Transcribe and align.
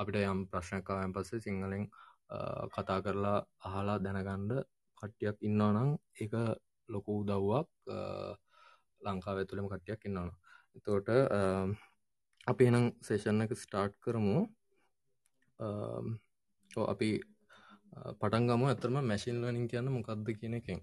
අපිට 0.00 0.16
යම් 0.22 0.40
ප්‍රශ්නකාවයන් 0.50 1.14
පස්සේ 1.16 1.44
සිංහලෙන් 1.46 1.84
කතා 2.74 2.98
කරලා 3.04 3.38
අහලා 3.68 3.98
දැනගණ්ඩ 4.04 4.52
කට්ටියක් 4.98 5.36
ඉන්නවා 5.48 5.72
නම් 5.74 5.90
එක 6.24 6.32
ලොකු 6.88 7.12
උදව්වක්. 7.22 7.68
ලංකාව 9.00 9.36
ඇතුළම 9.38 9.68
කට්ටියක් 9.72 10.06
ඉන්නවා 10.08 10.30
එතෝට 10.76 11.08
අපි 12.46 12.62
එනම් 12.70 12.86
සේෂන් 13.06 13.44
එක 13.44 13.52
ස්ටාර්ට් 13.62 13.96
කරමු. 14.04 14.38
අපි 16.92 17.10
පටන් 18.20 18.44
ගම. 18.48 18.62
ඇතරම 18.68 18.96
මැසින් 19.10 19.36
ලනින් 19.42 19.66
කියන්න 19.70 19.92
මොකක්ද 19.96 20.28
කියන 20.40 20.54
එකෙන්. 20.60 20.80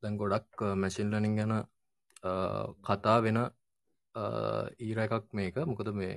දැන් 0.00 0.14
ගොඩක් 0.20 0.56
මැසින් 0.82 1.08
ලනින් 1.12 1.34
ගැන 1.38 1.54
කතා 2.86 3.18
වෙන 3.24 3.38
ඊර 4.86 4.98
එකක් 5.06 5.26
මේක. 5.38 5.56
මොකද 5.70 5.88
මේ 6.00 6.16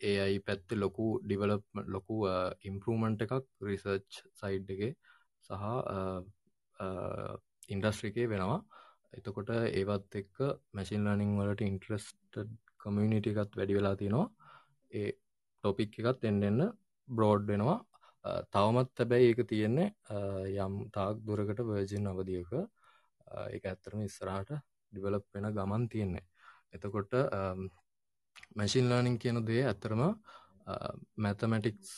ඒයි 0.00 0.38
පැත්ති 0.40 0.74
ලොකු 0.76 1.06
ඩිවලප් 1.22 1.64
ලොකු 1.94 2.16
ඉම්පරමන්ට් 2.70 3.24
එකක් 3.26 3.34
රිසර්ච් 3.68 4.20
සයිඩ් 4.40 4.70
එක 4.74 4.82
සහ 5.50 5.64
ඉන්ඩස්ට්‍රිකේ 7.68 8.30
වෙනවා. 8.32 8.60
එතකොට 9.12 9.50
ඒවත් 9.50 10.18
එක්ක 10.22 10.36
මැසින් 10.74 11.06
ලනිං 11.06 11.32
වලට 11.40 11.68
ඉන්ට්‍රස්ට 11.70 12.42
කමියනිට 12.78 13.30
එකත් 13.32 13.56
වැඩි 13.58 13.78
වෙලා 13.78 13.96
තියෙනවා 13.96 14.28
ඒ 14.90 15.10
ටොපික් 15.64 15.98
එකත් 16.00 16.24
එන්ඩෙන්න 16.24 16.60
බ්‍රෝඩ් 17.08 17.44
වෙනවා. 17.50 17.78
තවමත් 18.52 19.00
හැබැයි 19.00 19.28
ඒක 19.30 19.40
තියෙන්නේ 19.50 19.88
යම් 20.64 20.74
තාක් 20.96 21.20
දුරකට 21.26 21.60
වර්ජින් 21.68 22.08
අවදියක 22.12 22.52
එක 23.56 23.68
ඇත්තරම 23.70 24.00
ඉස්සරහට 24.06 24.54
ඩිවලප් 24.92 25.26
වෙන 25.34 25.50
ගමන් 25.56 25.84
තියෙන්නේ. 25.92 26.24
එතකොට 26.74 27.12
මැසින් 28.54 28.88
ලර්නිං 28.90 29.18
කියන 29.18 29.40
දේ 29.44 29.62
ඇත්තරම 29.64 30.02
මැතමැටික්ස් 31.16 31.92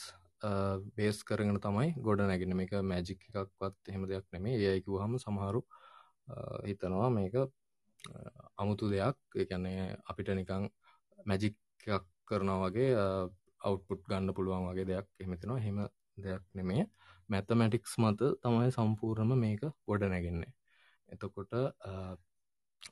බේස් 0.96 1.18
කරගෙන 1.22 1.58
තමයි 1.58 1.88
ගොඩ 1.98 2.20
නැගෙන 2.22 2.56
මේක 2.56 2.72
මැජික් 2.84 3.20
එකක්වත් 3.28 3.90
එහෙම 3.90 4.04
දෙයක් 4.06 4.26
නෙමේ 4.32 4.56
ඒයකිව 4.60 4.94
හම 4.96 5.16
සමහරු 5.18 5.62
හිතනවා 6.64 7.10
මේක 7.10 7.34
අමුතු 8.56 8.84
දෙයක්. 8.88 9.16
එකන්නේ 9.36 9.96
අපිට 10.04 10.28
නිකං 10.30 10.64
මැජික් 11.26 11.56
එකක් 11.88 12.06
කරනවා 12.26 12.58
වගේ 12.64 12.90
අවුට්පුට් 13.60 14.02
ගන්න 14.08 14.34
පුළුවන් 14.36 14.66
වගේ 14.68 14.86
දෙයක් 14.86 15.06
එමතිනවා 15.18 15.60
හෙම 15.60 15.78
දෙයක් 16.18 16.44
නෙමේ 16.54 16.82
මැතමැටික්ස් 17.28 17.92
මත 17.98 18.20
තමයි 18.42 18.70
සම්පූර්ණම 18.70 19.32
මේක 19.38 19.62
ගොඩ 19.86 20.02
නැගෙන්නේ 20.04 20.52
එතකොට 21.08 21.52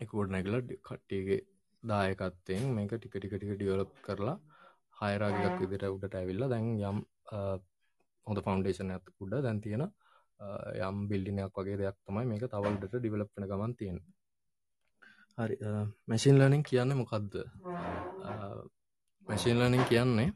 එකෝඩ 0.00 0.30
නැගල 0.30 0.56
කට්ටියගේ 0.80 1.40
දායකත්තයෙන් 1.82 2.64
මේක 2.74 2.92
ටික 2.92 3.12
ටික 3.12 3.34
ටික 3.34 3.54
ඩියවලප් 3.54 3.92
කරලා 4.02 4.36
හයරාගයක් 5.00 5.56
විදිට 5.62 5.86
උඩට 5.86 6.14
ඇවිල්ල 6.14 6.48
දැන් 6.48 6.68
යම් 6.82 6.98
හොඳ 8.26 8.42
ෆෞන්ඩේෂන් 8.46 8.94
ඇත 8.94 9.14
උඩ 9.20 9.34
දැන් 9.40 9.60
තියෙන 9.60 9.84
යම් 10.80 10.96
බිල්ඩිනයක් 11.08 11.54
වගේ 11.54 11.76
දෙයක් 11.76 11.98
තමයි 12.02 12.26
මේක 12.26 12.48
තවල්ට 12.48 12.90
ඩිවලප්න 12.94 13.48
ගමන් 13.50 13.76
තියෙන 13.76 14.00
හරි 15.38 15.56
මැසින් 16.06 16.38
ලනින් 16.38 16.62
කියන්න 16.64 16.96
මොකක්ද 16.96 17.40
මැසින් 19.26 19.58
ලනින් 19.60 19.84
කියන්නේ 19.84 20.28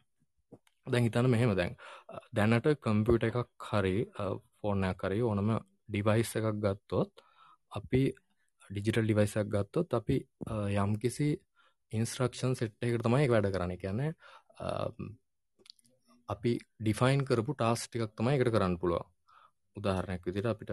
දැන් 0.87 1.05
හිතන 1.05 1.31
මෙහෙම 1.31 1.55
දැන්. 1.57 1.77
දැනට 2.33 2.67
කම්පියුට 2.81 3.25
එකක් 3.29 3.67
හරි 3.67 3.97
ෆෝර්නයක් 4.57 4.97
කරි 4.97 5.21
ඕනම 5.23 5.51
ඩිවයිස් 5.89 6.33
එකක් 6.39 6.59
ගත්තොත් 6.65 7.11
අපි 7.73 8.03
ඩිජිටල් 8.73 9.05
ඩිවයිසක් 9.05 9.49
ගත්තොත් 9.49 9.99
අපි 9.99 10.17
යම් 10.77 10.93
කිසි 10.99 11.29
ඉන්ස්ට්‍රක්ෂන් 11.93 12.55
සෙට් 12.55 12.77
එකට 12.81 13.05
තමයි 13.05 13.29
වැඩ 13.29 13.51
කරන්න. 13.51 13.77
කියන්නේ 13.77 14.11
අපි 16.29 16.53
ඩිෆයින් 16.81 17.25
කරපු 17.29 17.55
ටාස් 17.55 17.85
ටිකක් 17.85 18.17
තමයි 18.17 18.35
එකට 18.37 18.55
කරන්න 18.55 18.79
පුළුව 18.79 19.05
උදාහරණයක් 19.77 20.27
විදිට 20.27 20.49
අපිට 20.49 20.73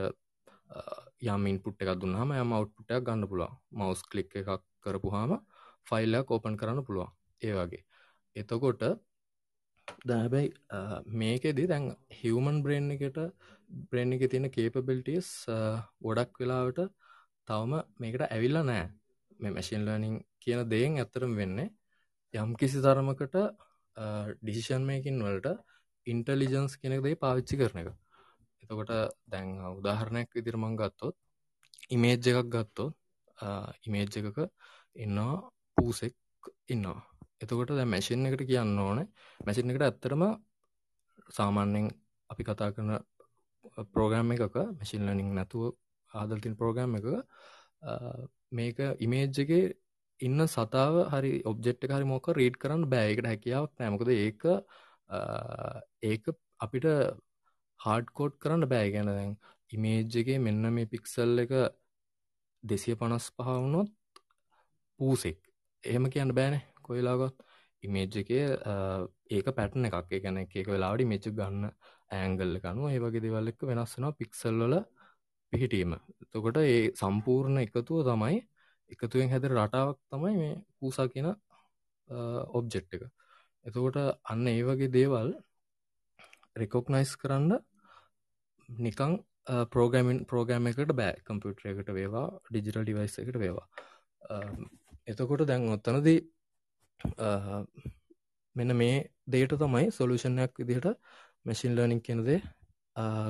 යම් 1.27 1.45
ඉන්පුට් 1.52 1.83
එකක් 1.83 1.99
දුන්නාම 2.02 2.33
යම 2.36 2.55
අවට්පුටයක් 2.58 3.05
ගන්න 3.05 3.30
පුළුව 3.32 3.52
මවස් 3.73 4.02
කලික් 4.11 4.36
එකක් 4.42 4.66
කරපු 4.83 5.14
හාම 5.16 5.36
ෆයිල්ලයක් 5.89 6.31
ඕපන් 6.31 6.58
කරන්න 6.58 6.86
පුළුවන්. 6.87 7.11
ඒ 7.42 7.54
වගේ. 7.54 7.83
එතකොට 8.36 8.83
දැබැයි 10.05 10.49
මේකෙදි 11.16 11.66
දැන් 11.67 11.86
හිවමන් 12.14 12.58
බ්‍රේන් 12.64 12.92
එකට 12.92 13.20
බ්‍රේන් 13.89 14.14
එක 14.14 14.26
තියෙන 14.31 14.49
කේපබිලිටස් 14.52 15.31
ගොඩක් 16.02 16.42
වෙලාවට 16.42 16.80
තවම 17.49 17.73
මේකට 17.98 18.23
ඇවිල්ලා 18.27 18.64
නෑ 18.64 18.86
මේ 19.39 19.52
මැසින් 19.52 19.86
ලර්නිං 19.86 20.15
කියන 20.39 20.61
දෙයෙන් 20.70 20.98
ඇත්තරම් 20.98 21.33
වෙන්නේ 21.36 21.70
යම් 22.33 22.52
කිසි 22.55 22.77
තරමකට 22.82 23.36
ඩිසිෂන් 24.39 24.83
මේකින් 24.83 25.17
වලට 25.20 25.48
ඉන්ටලිජන්ස් 26.08 26.73
කෙනෙක් 26.77 27.02
දෙයි 27.04 27.15
පාවිච්චි 27.15 27.55
කරන 27.58 27.80
එක. 27.82 27.89
එතකොට 28.64 28.92
දැන් 29.26 29.48
උදාහරණයක් 29.71 30.30
විදිරමං 30.36 30.76
ගත්තොත් 30.76 31.15
ඉමේජ් 31.89 32.17
එකක් 32.32 32.49
ගත්තොත් 32.49 32.93
ඉමේජ් 33.86 34.08
එකක 34.20 34.39
ඉන්නවා 34.95 35.36
පූසෙක් 35.77 36.16
ඉන්නවා. 36.67 36.99
එතකොට 37.42 37.71
දැ 37.71 37.87
මැසින් 37.87 38.26
එකට 38.26 38.43
කියන්න 38.45 38.80
ඕන. 38.80 38.99
මැසින් 39.39 39.71
එකට 39.71 39.83
ඇත්තරම 39.83 40.23
සාමාන්‍යෙන් 41.30 41.86
අපි 42.30 42.43
කතා 42.43 42.70
කරන 42.73 42.92
ප්‍රෝග්‍රම් 43.93 44.30
එකක 44.33 44.55
මැසින් 44.71 45.02
ලනිින් 45.08 45.30
නැතුව 45.36 45.64
ආදල්තින් 46.14 46.58
ප්‍රෝග්‍රම් 46.58 46.95
එක 46.95 47.08
මේක 48.52 48.77
ඉමේජ්ජගේ 48.99 49.64
ඉන්න 50.20 50.45
සතාව 50.47 50.95
හරි 51.11 51.33
ඔබ්ජෙට් 51.45 51.89
හරි 51.89 52.05
මොක 52.05 52.30
රීඩ් 52.33 52.55
කරන්න 52.58 52.86
බෑයකට 52.93 53.30
හැකියාවක් 53.31 53.73
නෑමකද 53.80 54.14
ඒක 54.17 54.45
ඒක 56.03 56.25
අපිට 56.59 56.87
හාඩ්කෝඩ් 57.80 58.33
කරන්න 58.39 58.67
බෑ. 58.67 58.89
ගැන 58.92 59.09
දැන් 59.09 59.31
ඉමේජ්ජගේ 59.71 60.39
මෙන්න 60.39 60.73
මේ 60.73 60.86
පික්සල් 60.87 61.43
එක 61.45 61.53
දෙසිය 62.64 62.95
පනස් 62.95 63.30
පහවුණොත් 63.36 63.92
පූසෙක්. 64.99 65.39
එහෙම 65.83 66.09
කියන්න 66.09 66.33
බෑනේ. 66.33 66.64
කොයිලාගොත් 66.83 67.37
ඉමේජ් 67.83 68.17
එක 68.17 68.30
ඒක 69.30 69.48
පැටන 69.55 69.87
එකක්. 69.87 70.11
ගැන 70.23 70.37
එක 70.39 70.67
වෙලාඩි 70.67 71.05
මෙච් 71.05 71.25
ගන්න 71.31 71.71
ඇංගල්ල 72.11 72.55
කනු 72.59 72.89
ඒ 72.89 72.99
වගේ 72.99 73.23
දෙවල්ලෙක් 73.25 73.59
වෙනස්සෙනවා 73.64 74.17
පික්සල්වල 74.19 74.75
පිහිටීම. 75.54 75.92
තකොට 76.32 76.58
ඒ 76.64 76.80
සම්පූර්ණ 77.02 77.58
එකතුව 77.65 77.99
තමයි 78.10 78.37
එකතුවෙන් 78.92 79.32
හැද 79.33 79.45
රටාවක් 79.49 79.98
තමයි 80.11 80.33
මේ 80.42 80.55
පූසා 80.80 81.08
කියන 81.14 81.27
ඔබ්ජෙක්් 82.58 82.86
එක. 82.95 83.04
එතකොට 83.65 83.98
අන්න 84.32 84.48
ඒ 84.48 84.61
වගේ 84.64 84.93
දේවල් 84.98 85.30
රෙකොක්නයිස් 86.55 87.11
කරන්න 87.21 87.52
නිකං 88.70 89.14
පෝගමින් 89.73 90.20
පෝගෑම 90.26 90.67
එකට 90.67 90.93
බෑ. 90.93 91.14
කම්පියුටර 91.26 91.71
එකට 91.71 91.89
වේවා 91.93 92.27
ඩිජිටල් 92.49 92.83
ඩිවයිස් 92.83 93.16
එකට 93.21 93.39
වේවා. 93.43 93.67
එතකොට 95.08 95.45
දැන් 95.48 95.70
ඔත්තනදී 95.76 96.20
මෙන්න 98.55 98.76
මේ 98.76 98.95
දේට 99.27 99.55
තමයි 99.55 99.92
සොලූෂණයක් 99.92 100.54
විදිහට 100.60 100.87
මැසින් 101.45 101.76
ලර්නිින් 101.76 102.02
කෙනදේ 102.02 102.39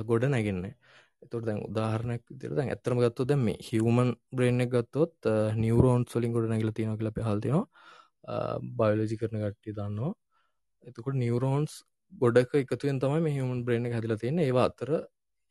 ගොඩ 0.04 0.24
නැගෙන්නේ. 0.26 0.74
එතුට 1.22 1.44
දැන් 1.46 1.60
උදාහරණයක් 1.68 2.22
විදිර 2.30 2.54
දැන් 2.56 2.72
ඇතරම 2.74 2.98
ගත්තු 3.02 3.26
දැම 3.30 3.44
මේ 3.48 3.58
හිවමන් 3.68 4.10
බ්‍රේන් 4.32 4.64
එක 4.64 4.70
ගත්තොත් 4.74 5.30
නිවරෝන් 5.56 6.06
සොලින් 6.12 6.34
ගොඩ 6.34 6.50
නැගල 6.52 6.72
තියෙන 6.72 6.98
කියල 6.98 7.12
පහල්තිනවා 7.16 7.64
බයලජි 8.80 9.20
කරන 9.20 9.42
ගට්ටි 9.44 9.76
දන්නවා. 9.78 10.12
එතකොට 10.84 11.20
නිවරෝන්ස් 11.24 11.72
ගොඩක 12.12 12.54
එකතුවෙන් 12.62 13.00
තමයි 13.00 13.20
මේ 13.26 13.36
හිවමන් 13.36 13.64
බ්‍රේන් 13.66 13.86
එක 13.86 13.96
හැදිල 13.96 14.16
තියෙන 14.22 14.40
ඒවා 14.46 14.66
අතර 14.70 14.90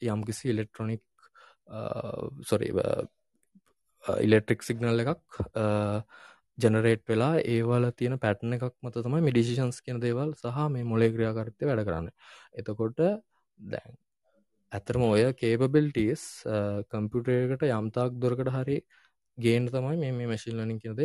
යම්කිසි 0.02 0.50
ඉලෙක්ට්‍රොනික් 0.54 1.04
සොරි 2.44 2.72
ඉලෙක්ට්‍රික් 4.28 4.64
සිගනල් 4.64 5.04
එකක් 5.04 5.24
ජනරේට් 6.58 7.04
වෙලා 7.08 7.34
ඒවල 7.46 7.90
තියෙන 8.00 8.20
පැටන 8.20 8.56
එකක් 8.58 8.76
මත 8.84 9.04
තමයි 9.06 9.22
මිඩිසිෂන්ස් 9.28 9.82
කියන 9.86 10.02
දේවල් 10.06 10.34
සහ 10.36 10.68
මේ 10.76 10.88
මොලේ 10.92 11.12
ක්‍රියාකරිත්‍ය 11.16 11.70
වැඩ 11.70 11.86
කරන්න. 11.88 12.08
එතකොට 12.60 13.00
දැන් 13.60 13.98
ඇතරම 14.72 15.04
ඔය 15.06 15.22
කේපබිල්ටස් 15.34 16.24
කම්පියුටරකට 16.92 17.64
යම්තාක් 17.70 18.18
දොරකට 18.18 18.52
හරි 18.56 18.78
ගේන් 19.38 19.66
තමයි 19.68 19.96
මේ 19.98 20.12
මේ 20.14 20.28
මැශිල්ලනින් 20.28 20.82
කියනද 20.84 21.02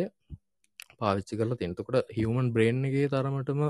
පාවිච්චි 0.99 1.39
කරලා 1.39 1.59
තිෙනතකොට 1.61 2.13
හිවමන් 2.17 2.51
බ්‍රේන්ගේ 2.55 3.07
තරමටම 3.07 3.63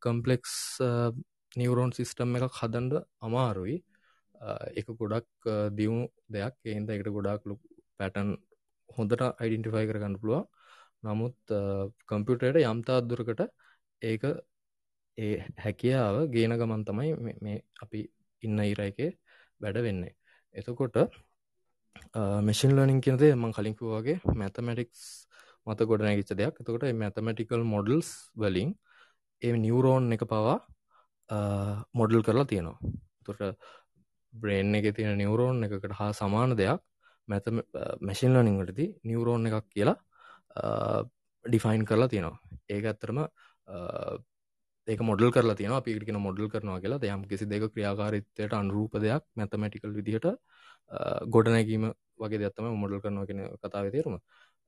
කම්පලෙක්ස් 0.00 0.54
නිවරෝන් 1.56 1.92
සිිස්ටම් 1.92 2.36
එකක් 2.38 2.60
හදන්ඩ 2.60 3.00
අමාරුයි. 3.20 3.78
එක 4.74 4.86
ගොඩක් 4.98 5.50
දියුණු 5.74 6.06
දෙයක්. 6.28 6.54
ඒන්ද 6.66 6.90
එකට 6.90 7.10
ගොඩක් 7.10 7.42
ලු 7.46 7.56
පැටන් 7.98 8.36
හොඳට 8.90 9.26
අයිඩෙන්ටිෆයි 9.32 9.88
කරගන්න 9.90 10.20
පුළුව 10.20 10.46
නමුත් 11.02 11.36
කම්පියුටයට 12.06 12.62
යම්තා 12.64 13.00
දුරකට 13.02 13.42
ඒක 14.02 14.24
ඒ 15.18 15.34
හැකියාව 15.58 16.16
ගේන 16.30 16.54
ගමන් 16.54 16.82
තමයි 16.84 17.36
මේ 17.40 17.58
අපි 17.82 18.00
ඉන්න 18.46 18.58
ඉර 18.72 18.80
එක 18.88 18.98
වැඩ 19.62 19.78
වෙන්නේ. 19.86 20.14
එතකොට 20.54 20.96
මෙසින් 22.48 22.72
ලනින් 22.76 23.00
කියනද 23.04 23.22
මං 23.34 23.52
කලින්කුවගේ 23.56 24.20
මැතමටික්ස් 24.40 25.02
මත 25.66 25.80
ගොඩ 25.90 26.02
නැගිච්ච 26.06 26.32
දෙයක්. 26.40 26.54
එතකොට 26.60 26.84
මැතමටිකල් 27.02 27.62
මොඩල්ස් 27.74 28.08
වලින් 28.42 28.70
ඒ 29.42 29.52
නිවරෝන් 29.64 30.12
එක 30.16 30.24
පවා 30.32 30.58
මොඩල් 31.98 32.22
කරලා 32.26 32.48
තියෙනවා. 32.50 32.78
තුට 33.24 33.40
බ්‍රේන් 34.32 34.74
එක 34.78 34.94
තියෙන 34.96 35.18
නිවරෝන් 35.22 35.64
එකකට 35.66 35.94
හා 36.00 36.12
සමාන 36.20 36.56
දෙයක් 36.60 36.80
මැත 37.28 37.46
මැසින් 38.06 38.34
ලනිංවලදී 38.36 38.90
නිවරෝන් 39.10 39.46
එකක් 39.48 39.66
කියලා 39.74 39.98
ඩිෆයින් 41.44 41.84
කරලා 41.88 42.08
තියෙනවා. 42.12 42.38
ඒක 42.72 42.84
ඇත්තරම 42.90 43.18
ඒක 44.90 45.00
මොඩල් 45.02 45.30
කරලා 45.30 45.56
තියෙන 45.56 45.74
පිටිකෙන 45.86 46.18
මොඩල් 46.26 46.48
කරනවා 46.52 46.80
කියලා. 46.84 47.14
යම් 47.14 47.22
කිසි 47.30 47.44
දෙක 47.46 47.64
ක්‍රියාකාරිත්වයට 47.74 48.54
අනුරූප 48.54 48.94
දෙයක් 49.04 49.24
මැතමැටිකල් 49.36 49.92
විදිහට 49.98 50.26
ගොඩනැගීම 51.34 51.84
වගේ 52.18 52.40
දෙත්තම 52.44 52.70
මොඩල් 52.82 53.02
කරනවා 53.04 53.26
කියෙන 53.26 53.40
කතාව 53.58 53.90
තේරුම. 53.94 54.16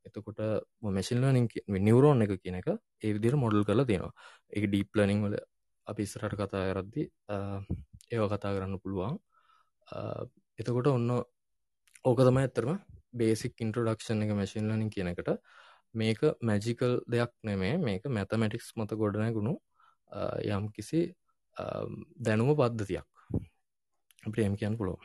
එතකොට 0.06 0.40
මැසිල්ලනින් 0.88 1.48
නිවරෝන් 1.80 2.22
එක 2.24 2.32
කියන 2.42 2.56
එක 2.60 2.68
ඒ 3.02 3.12
විදිර 3.16 3.34
මොඩල් 3.36 3.64
කරලා 3.64 3.86
තියෙනවා. 3.86 4.12
ඒ 4.50 4.66
ඩීප් 4.66 4.90
ලනිං 4.96 5.20
වල 5.24 5.36
අපි 5.86 6.02
ඉස්සරට 6.02 6.34
කතා 6.34 6.64
කරද්දි 6.70 7.02
ඒව 8.12 8.24
කතා 8.32 8.54
කරන්න 8.56 8.82
පුළුවන්. 8.82 9.18
එතකොට 10.58 10.88
ඔන්න 10.96 11.10
ඕක 12.04 12.20
තමයි 12.20 12.42
ඇත්තරම 12.42 12.72
බේසික් 13.14 13.60
ඉන්ට්‍රඩක්ෂන් 13.64 14.24
එක 14.24 14.32
මැසින් 14.34 14.70
ලනින් 14.70 14.90
කියනකට 14.94 15.30
මේක 15.94 16.20
මැජිකල් 16.42 16.94
දෙයක් 17.06 17.32
නෙමේ 17.42 17.74
මේක 17.80 18.02
මැතමැටික්ස් 18.08 18.72
මත 18.76 18.90
ගොඩනැගුණු 18.94 19.54
යම් 20.48 20.64
කිසි 20.70 21.00
දැනුම 22.18 22.54
පද්ධතියක්. 22.54 23.08
ප්‍රේම් 24.24 24.54
කියන්න 24.56 24.78
පුළුව 24.78 25.00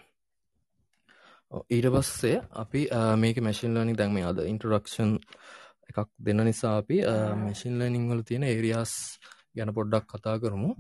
ඊට 1.70 1.88
පස්සේ 1.88 2.38
අපි 2.54 2.82
මේක 3.16 3.38
මැසින් 3.40 3.72
ලනි 3.74 3.94
දැන්ම 3.94 4.18
අද 4.22 4.40
ඉන්ටරක්ෂන් 4.44 5.12
එකක් 5.90 6.10
දෙන්න 6.20 6.44
නිසා 6.44 6.74
අපි 6.78 6.98
මැසින් 7.38 7.74
ලනිං 7.80 8.10
වල 8.10 8.22
තියෙන 8.24 8.44
ඒරියස් 8.44 8.94
ගැන 9.56 9.72
පොඩ්ඩක් 9.74 10.06
කතා 10.12 10.36
කරමු. 10.40 10.72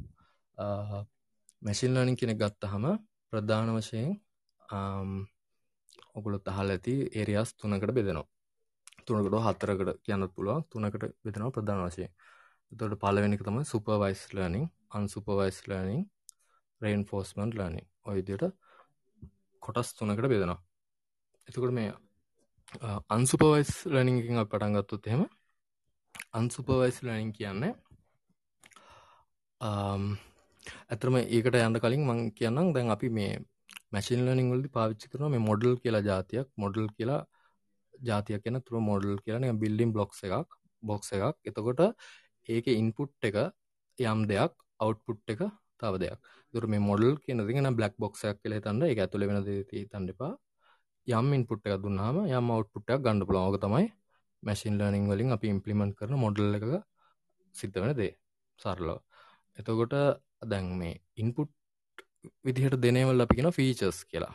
මැසින් 1.62 1.91
ලනින් 1.94 2.15
කෙනෙ 2.15 2.33
ගත්තහම 2.33 2.85
ප්‍රධාන 3.30 3.69
වශයෙන් 3.75 4.09
ඔගුලොත් 6.15 6.45
අහල් 6.45 6.69
ඇති 6.69 6.95
ඒරියස් 7.12 7.50
තුනකට 7.56 7.91
බෙදෙනවා. 7.91 8.27
තුනකට 9.06 9.35
හතරකට 9.45 9.89
කියන්නත් 10.06 10.33
පුළුවන්. 10.35 10.62
තුනකට 10.69 11.03
බෙදෙනවා 11.23 11.56
ප්‍රධාන 11.56 11.81
වශයෙන්. 11.85 12.12
තොට 12.71 12.93
පලවෙනික 12.97 13.41
තම 13.41 13.57
සුපවයිස් 13.63 14.21
ලනිින් 14.33 14.65
අන්සුපවයිස් 14.91 15.59
ලනිින් 15.67 16.03
රේන් 16.81 17.01
ෆෝස්මන්් 17.05 17.51
ලනිින් 17.51 17.87
ඔයිදියට 18.05 18.43
කොටස් 19.63 19.89
තුනකට 19.93 20.21
බෙදෙනවා. 20.23 20.59
එතකොට 21.47 21.73
මේ 21.73 21.89
අන්සුපවයිස් 23.09 23.71
ලනිින් 23.87 24.45
පටන්ගත්තුත් 24.45 25.07
එහෙම 25.07 25.23
අන්සුපවයිස් 26.33 26.97
ලනිින් 27.03 27.31
කියන්නේ 27.33 27.73
ඇතරම 29.61 31.15
ඒකට 31.19 31.59
යන්න 31.59 31.79
කලින් 31.79 32.03
මං 32.03 32.19
කියන්නම් 32.33 32.73
දැන් 32.73 32.91
අපි 32.91 33.09
මේ 33.11 33.33
මැසින් 33.91 34.21
ලනිින් 34.25 34.53
වලදි 34.53 34.69
පාවිච්චි 34.69 35.11
කරන 35.11 35.31
මේ 35.31 35.41
මොඩල් 35.41 35.73
කියලා 35.77 36.03
ජාතියක් 36.03 36.47
මොඩල් 36.57 36.87
කියලා 36.91 37.21
ජාතියක් 37.93 38.43
කියන 38.43 38.61
තුර 38.61 38.79
මොඩල් 38.83 39.17
කියන 39.25 39.49
බිල්ඩිම් 39.57 39.91
බ්ලොක්් 39.93 40.11
එකක් 40.21 40.49
බොක්ස 40.83 41.11
එකක්. 41.13 41.37
එතකොට 41.43 41.81
ඒක 42.47 42.65
ඉන්පුට් 42.73 43.27
එක 43.29 43.38
යම් 43.99 44.19
දෙයක් 44.31 44.53
අවට්පුට් 44.79 45.33
එක 45.33 45.41
තව 45.79 45.94
දෙයක්. 46.03 46.19
දුර 46.53 46.65
මේ 46.67 46.85
මොඩල් 46.89 47.13
කියන 47.23 47.39
ගෙන 47.47 47.69
බ්ලක් 47.75 47.95
බොක්සයක් 47.97 48.38
කලේ 48.44 48.61
තන්න 48.61 48.83
එක 48.91 48.99
ඇතුළ 48.99 49.27
වෙන 49.29 49.39
තන්ඩපා 49.91 50.33
යම් 51.07 51.27
ඉන්පුට් 51.33 51.67
එක 51.67 51.81
දුන්නාම 51.83 52.17
යම් 52.29 52.53
අවට්පුට්ටක් 52.53 53.03
ගණඩ 53.03 53.27
පුලෝග 53.29 53.57
තමයි 53.63 53.85
මැසින් 54.44 54.73
ලනිින් 54.79 55.05
වලින් 55.11 55.35
අපි 55.35 55.47
ඉම්පලිමෙන්ට් 55.55 55.97
කරන 55.99 56.15
මොඩල් 56.17 56.57
එක 56.57 56.65
සිද්ධ 57.55 57.77
වෙන 57.81 57.94
දේ. 57.99 58.13
සරලෝ 58.59 58.99
එතකොට 59.57 59.94
දැන් 60.51 60.65
මේ 60.79 60.99
ඉන්පුට් 61.15 61.51
විදිහට 62.45 62.77
දෙනවල් 62.83 63.23
අපි 63.23 63.35
කියෙන 63.38 63.55
ෆීචස් 63.57 63.99
කියලා. 64.05 64.33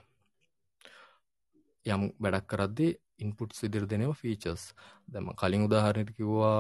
යම් 1.87 2.03
වැඩක් 2.23 2.47
කරද්දි 2.51 2.89
ඉන්පුට් 3.19 3.53
සිදිර 3.53 3.85
දෙනව 3.87 4.13
ෆීචස් 4.15 4.63
දැම 5.09 5.31
කලින් 5.35 5.67
උදාහරණති 5.69 6.17
කිව්වා 6.19 6.59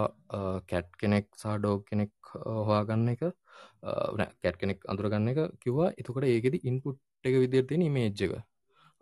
කැට් 0.69 0.90
කෙනෙක් 0.96 1.26
සාඩෝ 1.37 1.75
කෙනෙක් 1.82 2.12
හවාගන්න 2.62 3.08
එක. 3.14 3.22
කැට් 4.43 4.56
කෙනෙක් 4.58 4.81
අඳුරගන්න 4.87 5.28
එක 5.32 5.40
කිව්වා. 5.58 5.93
එතකොට 5.93 6.26
ඒකෙද 6.26 6.54
ඉන්පුට් 6.62 6.99
එක 7.25 7.34
විදිර 7.37 7.64
තියෙන 7.66 7.84
මේජ්ජක 7.90 8.32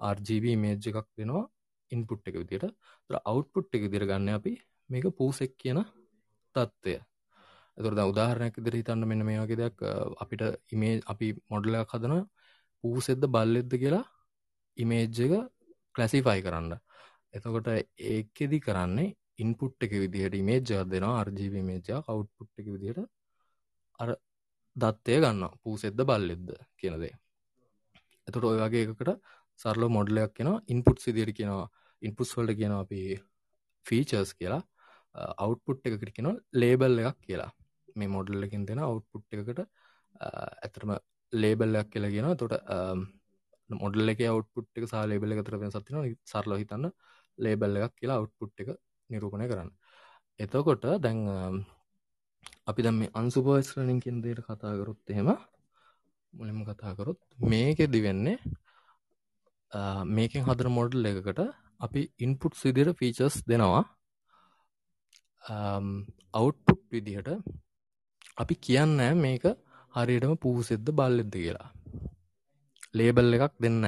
RGB 0.00 0.56
මේජ් 0.56 0.88
එකක් 0.90 1.08
දෙනවා 1.16 1.44
ඉන්පුට් 1.90 2.28
එක 2.28 2.36
විදියට 2.36 2.66
අවුට්පුට් 3.26 3.70
එක 3.72 3.84
දිර 3.92 4.04
ගන්න 4.04 4.34
අපි 4.34 4.52
මේක 4.90 5.06
පූසෙක් 5.16 5.52
කියන 5.56 5.80
තත්ත්වය. 6.54 6.94
එතුරද 7.78 8.00
උදාහරණයක් 8.04 8.58
ඉදිරි 8.60 8.80
හිතන්න 8.82 9.08
මෙන්න 9.10 9.24
මේ 9.24 9.40
වගේ 9.42 9.60
දෙයක් 9.62 9.76
අපිට 10.22 10.42
ඉමේ 10.74 10.94
අපි 11.06 11.28
මොඩලයක් 11.50 11.92
හදන 11.94 12.14
පූසෙද්ද 12.84 13.24
බල්ලෙද්ද 13.28 13.72
කියලා 13.82 14.04
ඉමේජ් 14.76 15.20
එක 15.26 15.34
කලසිෆයි 15.94 16.40
කරන්න. 16.46 16.72
එතකොට 17.34 17.68
ඒකෙදි 18.06 18.58
කරන්නේ 18.60 19.14
ඉන්පුට් 19.38 19.86
එක 19.86 19.92
විදිහට 19.96 20.36
මේජ්ජක් 20.42 20.70
දෙනවා 20.88 21.24
RGB 21.26 21.64
මේජා 21.64 22.00
කවුට්පුට් 22.02 22.52
එක 22.60 22.68
විදිහට 22.74 23.06
අර 23.98 24.14
දත්තය 24.76 25.18
ගන්න 25.18 25.58
පූසෙද්ද 25.62 26.00
බල්ලෙද්ද 26.04 26.48
කියනදේ 26.76 27.14
එතට 28.28 28.44
ඔය 28.44 28.58
වගේ 28.58 28.82
එකකට 28.86 29.12
සරල 29.58 29.86
මොඩලයක් 29.90 30.34
කියෙනවා 30.36 30.62
ඉන්පුට් 30.68 30.98
සිදිරි 31.00 31.32
කියෙනවා. 31.32 31.68
ඉන්පුස් 32.02 32.30
වල්ට 32.36 32.58
කියන 32.58 32.74
අපි 32.74 33.00
ෆීචර්ස් 33.86 34.32
කියලා. 34.34 34.62
අවුට්පුට් 35.38 35.86
එකකට 35.86 36.12
කියෙන 36.16 36.38
ලේබල් 36.54 37.02
එකක් 37.02 37.18
කියලා. 37.26 37.50
මේ 37.96 38.08
මොඩල්ලකින් 38.08 38.66
දෙෙන 38.68 38.80
අවුට්පුට් 38.80 39.26
එකකට 39.34 39.60
ඇතරම 40.64 40.92
ලේබල්ලයක් 41.32 41.90
කියලා 41.92 42.14
කියෙන 42.14 42.36
තොට 42.36 42.54
මොඩල් 43.70 44.12
එක 44.14 44.22
අවුට්පුට් 44.26 44.70
එක 44.76 44.88
සා 44.88 45.04
ලේබල 45.06 45.34
එක 45.34 45.42
තරෙන 45.44 45.72
සතින 45.72 46.16
සරල 46.24 46.56
හිතන්න 46.56 46.90
ලේබල් 47.40 47.76
එකක් 47.78 47.94
කියලා 47.94 48.18
අවුට්පුට් 48.18 48.62
එක 48.62 48.70
නිරූපණය 49.10 49.46
කරන්න. 49.46 49.70
එතකොට 50.40 50.84
දැන් 50.98 51.18
අපි 52.66 52.80
දැම් 52.82 52.96
මේ 52.98 53.14
අන්සුපෝස්රනින් 53.14 54.00
කින්දයට 54.00 54.40
කතාකරොත් 54.42 55.00
එහෙම 55.08 55.30
මුලිම 56.34 56.58
කතාකරොත් 56.64 57.20
මේකෙදි 57.44 58.00
වෙන්නේ 58.02 58.38
මේකෙන් 60.10 60.42
හදර 60.42 60.68
මොඩල් 60.70 61.08
එකකට 61.10 61.40
අපි 61.80 62.00
ඉන්පුට් 62.18 62.54
සිදිර 62.56 62.88
ෆීචස් 62.94 63.34
දෙනවා. 63.44 63.82
අවුට්පුට් 66.34 66.82
විදිහට 66.90 67.28
අපි 68.36 68.54
කියන්න 68.58 68.98
මේක 69.18 69.44
හරියටම 69.94 70.34
පූසෙද්ද 70.38 70.86
බල්ලෙද්ද 70.92 71.34
කියලා. 71.34 71.68
ලේබල් 72.92 73.34
එකක් 73.36 73.54
දෙන්න 73.58 73.84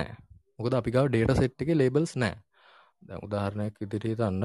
මොකද 0.56 0.75
අපිකාව 0.75 1.06
ඩේට 1.09 1.32
සෙට් 1.35 1.62
එක 1.62 1.71
ලේබල්ස් 1.75 2.12
නෑ 2.16 2.35
දැ 3.02 3.18
උදාහරණයක් 3.26 3.85
ඉදිරියේ 3.87 4.21
තන්න 4.21 4.44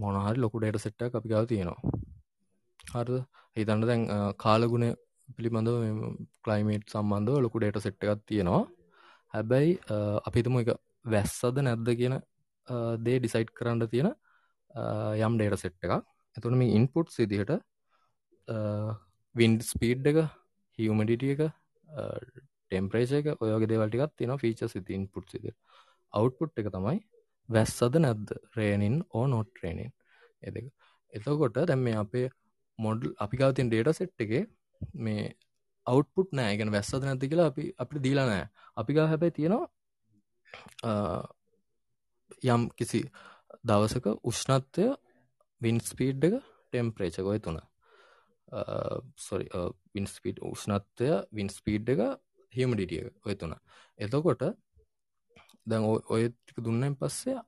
මොනහරි 0.00 0.42
ලොකු 0.44 0.58
ඩේට 0.58 0.84
සෙට්ට 0.84 1.16
අපිකාව 1.20 1.46
තියෙනවා. 1.52 1.80
හරද? 2.84 3.14
හිතන්න 3.56 3.86
දැන් 3.90 4.02
කාලගුණ 4.36 4.86
පිළිබඳව 5.36 5.76
කලයිමේට් 6.44 6.94
සම්බන්ධව 6.94 7.44
ලොකු 7.46 7.58
ඩේට 7.58 7.82
සෙට් 7.86 8.04
එකක් 8.04 8.22
තියෙනවා. 8.26 8.62
හැබැයි 9.34 9.72
අපිතුම 10.28 10.60
එක 10.62 10.70
වැස්සද 11.06 11.58
නැද්ද 11.60 11.90
කියන 12.00 12.16
දේ 13.06 13.18
ඩිසයිට් 13.18 13.52
කරන්න 13.58 13.90
තියෙන 13.92 14.10
යම් 15.20 15.38
ඩේට 15.38 15.62
සෙට් 15.64 15.78
එකක්. 15.86 16.04
එතුන 16.36 16.58
මේ 16.58 16.74
ඉන්පුට් 16.78 17.10
සිදිහට 17.10 17.52
වින්ඩ 19.34 19.62
ස්පීඩ් 19.62 20.06
එක 20.12 20.18
හියමඩිටිය 20.78 21.34
එක 21.36 21.42
ටෙම්පරේෂ 22.70 23.12
එක 23.20 23.30
ඔයගේ 23.36 23.70
දෙවල්ටිකත් 23.72 24.16
තින 24.18 24.32
ෆීච 24.42 24.62
සිති 24.66 24.98
ඉන්පුට් 24.98 25.34
සිද 25.34 25.46
අවුට්පුට් 26.12 26.60
එක 26.62 26.70
තමයි 26.76 26.98
වැස්සද 27.50 27.98
නැද්ද? 27.98 28.28
රේනින් 28.56 28.96
ඕ 29.10 29.26
නොට් 29.26 29.50
ට්‍රේනින් 29.50 29.92
එදක. 30.42 30.66
එතකොට 31.12 31.60
දැම් 31.68 31.84
මේ 31.86 31.96
අපේ 31.96 32.26
මොඩල් 32.78 33.14
අපිකාව 33.18 33.54
තින් 33.54 33.70
ඩේට 33.70 33.96
සෙට් 33.96 34.24
එක 34.24 34.32
මේ 35.06 35.24
අවුට්පුට් 35.86 36.30
නෑ. 36.32 36.56
ගැන 36.58 36.72
වැස්සද 36.76 37.04
නැති 37.04 37.30
කියලා 37.30 37.50
අපි 37.52 37.64
අපි 37.78 38.04
දීලා 38.06 38.26
නෑ. 38.26 38.46
අපිකා 38.76 39.06
හැබැයි 39.06 39.36
තියෙනවා 39.36 39.66
යම් 42.44 42.62
කිසි 42.78 43.00
දවසක 43.64 44.06
උෂ්ණත්වය 44.24 44.86
වින්ස්පීඩ් 45.60 46.24
එක 46.28 46.34
ටෙම්පරේච 46.38 47.20
ගොය 47.26 47.38
තුන. 47.40 47.60
සොරි 49.18 49.46
වින්ස්පීඩ් 49.94 50.42
උෂ්ණත්වය 50.44 51.10
වින්ස්පීඩ් 51.32 51.94
එක 51.94 52.00
හිමඩිටිය 52.52 53.04
ඔය 53.26 53.34
තුන. 53.34 53.54
එතකොට 53.98 54.42
දැන් 55.66 55.82
ඔය 56.14 56.22
ටික 56.28 56.58
දුන්නෙන් 56.66 56.94
පස්සේ 56.96 57.38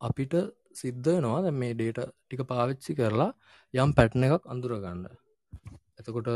අපිට 0.00 0.34
සිද්ධ 0.72 1.10
නවා 1.16 1.40
දැ 1.42 1.54
මේ 1.54 1.74
ඩේට 1.74 2.00
ටික 2.20 2.42
පාවිච්චි 2.50 2.92
කරලා 2.94 3.30
යම් 3.74 3.90
පැට්න 3.96 4.26
එකක් 4.26 4.44
අඳුරගන්න. 4.46 5.04
එතකොට 5.98 6.28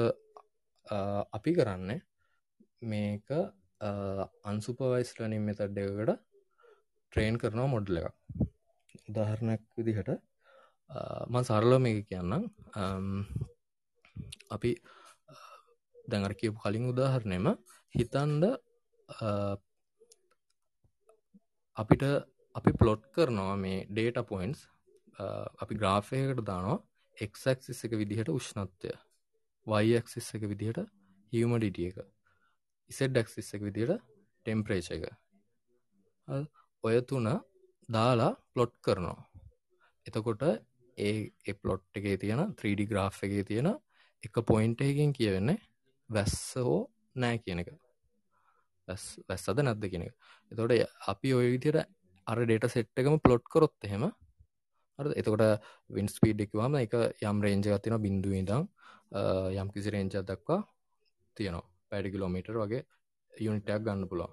අපි 1.33 1.51
කරන්නේ 1.53 2.01
මේක 2.83 3.29
අන්සුපවයිස් 4.45 5.11
ලනින් 5.19 5.47
මෙතඩ් 5.49 5.81
එකකට 5.83 6.13
ට්‍රේන් 7.13 7.37
කරනවා 7.39 7.73
මොඩ්ල 7.75 8.01
එකක්. 8.01 8.15
උදාහරණයක් 9.09 9.63
විදිහට 9.77 10.11
මන් 11.33 11.45
සරලෝ 11.45 11.79
මේක 11.79 11.99
කියන්නම්. 12.09 12.45
අපි 14.51 14.71
දැඟර 16.05 16.35
කියපු 16.41 16.59
කලින් 16.65 16.91
උදාහරණයම 16.93 17.47
හිතන්ද 17.95 18.45
අපිට 21.77 22.05
අපි 22.55 22.73
පලොට් 22.73 23.05
කරනවා 23.13 23.55
මේ 23.57 23.79
ඩේට 23.89 24.21
පොයින්ස් 24.29 24.61
අපි 25.63 25.75
ග්‍රාෆයකට 25.75 26.43
දානවා 26.45 26.79
එක්ක්සිස් 27.17 27.85
එක 27.87 27.97
විදිහට 28.01 28.31
උෂ්ණත්වය 28.31 28.93
වයික්සිස් 29.67 30.29
එක 30.37 30.47
විදිහට 30.47 30.81
හියමඩිටිය 31.33 31.89
එක 31.91 31.99
ඉසෙඩ්ඩක්සිස් 32.91 33.49
එක 33.57 33.63
විදිහට 33.63 34.03
ටෙම්පරේච 34.47 34.91
එක. 34.91 35.05
ඔය 36.85 37.01
තුන 37.03 37.29
දාලා 37.89 38.33
පලොට් 38.53 38.75
කරනවා. 38.81 39.19
එතකොට 40.07 40.43
ඒ 40.99 41.55
පලොට් 41.55 41.87
එකේ 41.95 42.17
තියෙන 42.17 42.43
3D 42.55 42.87
ග්‍රාෆ් 42.87 43.23
එකේ 43.23 43.45
තියෙන 43.45 43.71
එක 44.23 44.35
පොයින්ට 44.43 44.81
එකකින් 44.81 45.13
කියවෙන්නේ 45.13 45.63
වැස්ස 46.11 46.55
හෝ 46.59 46.83
නෑ 47.17 47.39
කියන 47.39 47.59
එක. 47.59 47.71
වැස්සද 48.89 49.61
නැද්ද 49.61 49.87
කියන 49.91 50.07
එක. 50.07 50.15
එතොට 50.53 50.73
අපි 51.09 51.35
ඔය 51.35 51.49
විදියට 51.55 51.81
අර 52.27 52.39
ඩේට 52.41 52.71
සෙට් 52.71 52.93
එකම 52.97 53.19
පලොට් 53.19 53.45
කරොත් 53.47 53.77
එහෙම 53.83 54.05
අර 54.99 55.07
එතකොට 55.13 55.45
වින් 55.91 56.09
ස්පීඩ් 56.09 56.45
එකවාම 56.47 56.79
එක 56.81 56.95
යම් 57.23 57.43
රේන්ජ 57.43 57.69
ගතින 57.69 57.99
බින්දුව 57.99 58.35
ඉදම් 58.35 58.69
යම් 59.55 59.69
කිසි 59.71 59.91
රේංච 59.91 60.17
දක්වා 60.23 60.61
තියනවා. 61.37 61.67
පැඩි 61.91 62.15
කිලෝමීටර් 62.15 62.57
වගේ 62.57 62.83
යුනිටක් 63.33 63.85
ගන්න 63.85 64.09
පුළා 64.11 64.33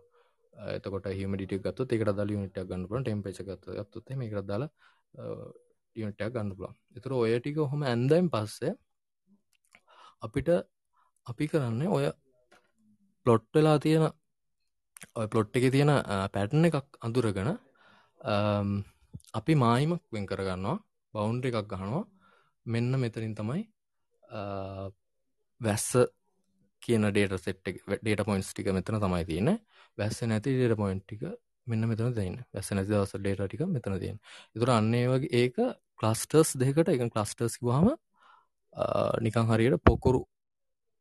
එතකොට 0.75 1.07
හිමඩිට 1.13 1.57
ගත්තු 1.59 1.87
එකට 1.87 2.13
දල 2.13 2.33
යුනිටක් 2.35 2.63
ගන්න 2.63 2.87
පුල 2.87 3.03
ටෙම්පේච 3.03 3.41
ගත්ත 3.41 3.75
ගත්තුත් 3.79 4.13
මේ 4.13 4.29
එකර 4.29 4.43
දාලා 4.43 4.69
යුනිටක් 5.95 6.33
ගන්න 6.35 6.55
පුළා 6.55 6.73
එතුර 6.95 7.15
ඔය 7.15 7.35
ටික 7.35 7.59
හොම 7.65 7.85
ඇන්දයිම් 7.85 8.29
පස්සේ 8.29 8.73
අපිට 10.21 10.49
අපි 11.27 11.47
කරන්න 11.47 11.81
ඔය 11.89 12.09
පලොට් 13.25 13.47
වෙලා 13.53 13.77
තියෙන 13.79 14.07
ඔය 15.15 15.27
පලොට් 15.27 15.55
එක 15.55 15.67
තියෙන 15.71 15.91
පැටන 16.33 16.67
එකක් 16.67 16.97
අඳුරගෙන 17.01 17.51
අපි 19.33 19.53
මායිමක් 19.55 20.03
වෙන් 20.09 20.25
කරගන්නවා 20.25 20.77
බෞන්ඩ 21.13 21.45
එකක් 21.45 21.67
ගහනවා. 21.67 22.03
මෙන්න 22.65 22.91
මෙතරින් 22.95 23.35
තමයි 23.35 23.61
වැස්ස 25.61 25.87
කියන 26.81 27.07
ඩේට 27.07 27.37
සෙට් 27.39 27.61
ඩේට 27.63 28.25
පොයින්ස් 28.25 28.51
ටික 28.51 28.69
මෙතන 28.71 28.99
තමයි 28.99 29.25
තියෙන 29.25 29.49
වැස්ස 29.97 30.21
නැති 30.23 30.53
ඩේට 30.53 30.77
පොයින්් 30.77 31.01
ටික 31.01 31.25
මෙන්න 31.67 31.87
මෙතන 31.87 32.13
දෙන්න 32.13 32.37
වැස්ස 32.53 32.71
නැති 32.71 32.91
දවස 32.91 33.17
ඩේට 33.17 33.43
ටික 33.45 33.65
මෙතන 33.67 33.97
තියෙන 33.99 34.21
තුර 34.55 34.71
අන්නේ 34.71 35.07
වගේ 35.07 35.33
ඒක 35.41 35.57
ක්ලස්ටර්ස් 35.99 36.55
දෙකට 36.57 36.89
එක 36.89 37.03
ක්ලස්ටර්ස් 37.09 37.57
වහම 37.61 37.89
නිකං 39.21 39.49
හරියට 39.49 39.83
පොකුරු 39.83 40.21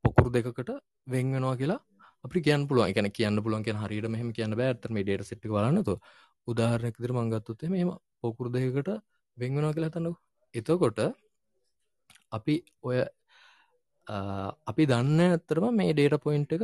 පොකුරු 0.04 0.30
දෙකකට 0.30 0.70
වෙන්වෙනවා 1.06 1.56
කියලා 1.56 1.80
අපි 2.24 2.38
කියන්න 2.40 2.66
පුළුවන්. 2.66 2.88
එකන 2.88 3.08
කියන්න 3.10 3.36
පුළුවන් 3.38 3.64
කිය 3.64 3.76
හරියට 3.76 4.08
මෙහම 4.08 4.28
කියන්න 4.32 4.54
බෑත්තම 4.54 4.98
ඩේට 4.98 5.24
සිටි 5.24 5.48
බලන්නතු 5.48 5.94
උදාහරණයක් 6.48 6.96
දිර 6.98 7.12
මංගත්තුත්තේ 7.12 7.70
මෙම 7.70 7.90
පොකුරු 8.20 8.48
දෙකට 8.50 8.90
වෙන්වෙනවා 9.36 9.72
කියලා 9.72 9.90
තන්නු 9.90 10.12
එතකොට 10.54 11.00
අපි 12.32 12.54
ඔය 12.82 12.98
අපි 14.66 14.82
දන්න 14.86 15.20
ඇත්තරම 15.26 15.66
මේ 15.72 15.92
ඩේට 15.92 16.22
පොයින්ට 16.22 16.52
එක 16.52 16.62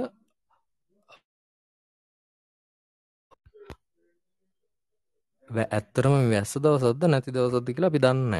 ඇත්තරම 5.70 6.14
වැස්ස 6.26 6.54
දවසද්ද 6.58 7.02
නැති 7.06 7.30
දවසද්දි 7.30 7.74
කියලා 7.74 7.92
අපි 7.92 8.00
දන්න 8.00 8.34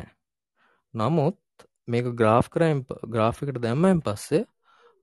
නමුත් 0.95 1.39
මේක 1.89 2.07
ග්‍රාෆ් 2.15 2.47
කරයිම් 2.49 2.79
ග්‍රාෆිකට 3.09 3.61
දැම්මයින් 3.61 4.01
පස්සේ 4.03 4.45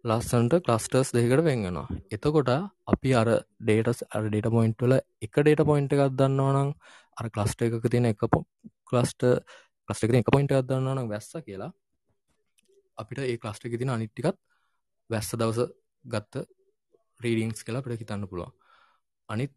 ලස්සන්ට 0.04 0.56
ක්ලස්ටර්ස් 0.62 1.12
දෙකට 1.12 1.44
වෙන්ගෙනවා 1.44 1.88
එතකොට 2.12 2.50
අපි 2.88 3.14
අර 3.16 3.30
ඩේටස් 3.60 4.04
අර 4.10 4.26
ඩේට 4.26 4.50
පොයින්ට්වල 4.52 4.98
එක 4.98 5.38
ඩේට 5.38 5.64
පොයින්ට 5.66 5.94
එකක් 5.94 6.10
දන්නවනම් 6.14 6.74
අර 7.18 7.30
ක්ලස්ට 7.30 7.64
එකක 7.64 7.88
තියෙන 7.88 8.10
එක 8.10 8.26
ක්ලස්ට 8.86 9.24
ක්ලස්ට 9.90 10.04
එක 10.06 10.20
එක 10.20 10.30
පොයින්ට 10.30 10.52
එකක් 10.52 10.68
දන්නවනම් 10.68 11.08
වැස්ස 11.10 11.32
කියලා 11.42 11.72
අපිට 12.98 13.22
ඒ 13.22 13.38
ක්ලස්ට 13.38 13.66
එක 13.66 13.78
තින 13.80 13.90
අනිට්ටිකත් 13.90 14.38
වැස්ස 15.10 15.32
දවස 15.36 15.72
ගත්ත 16.06 16.44
රීඩිංස් 17.20 17.64
කියලා 17.64 17.82
අපිට 17.82 18.00
හිතන්න 18.00 18.28
පුළුවන්. 18.28 18.52
අනිත් 19.30 19.54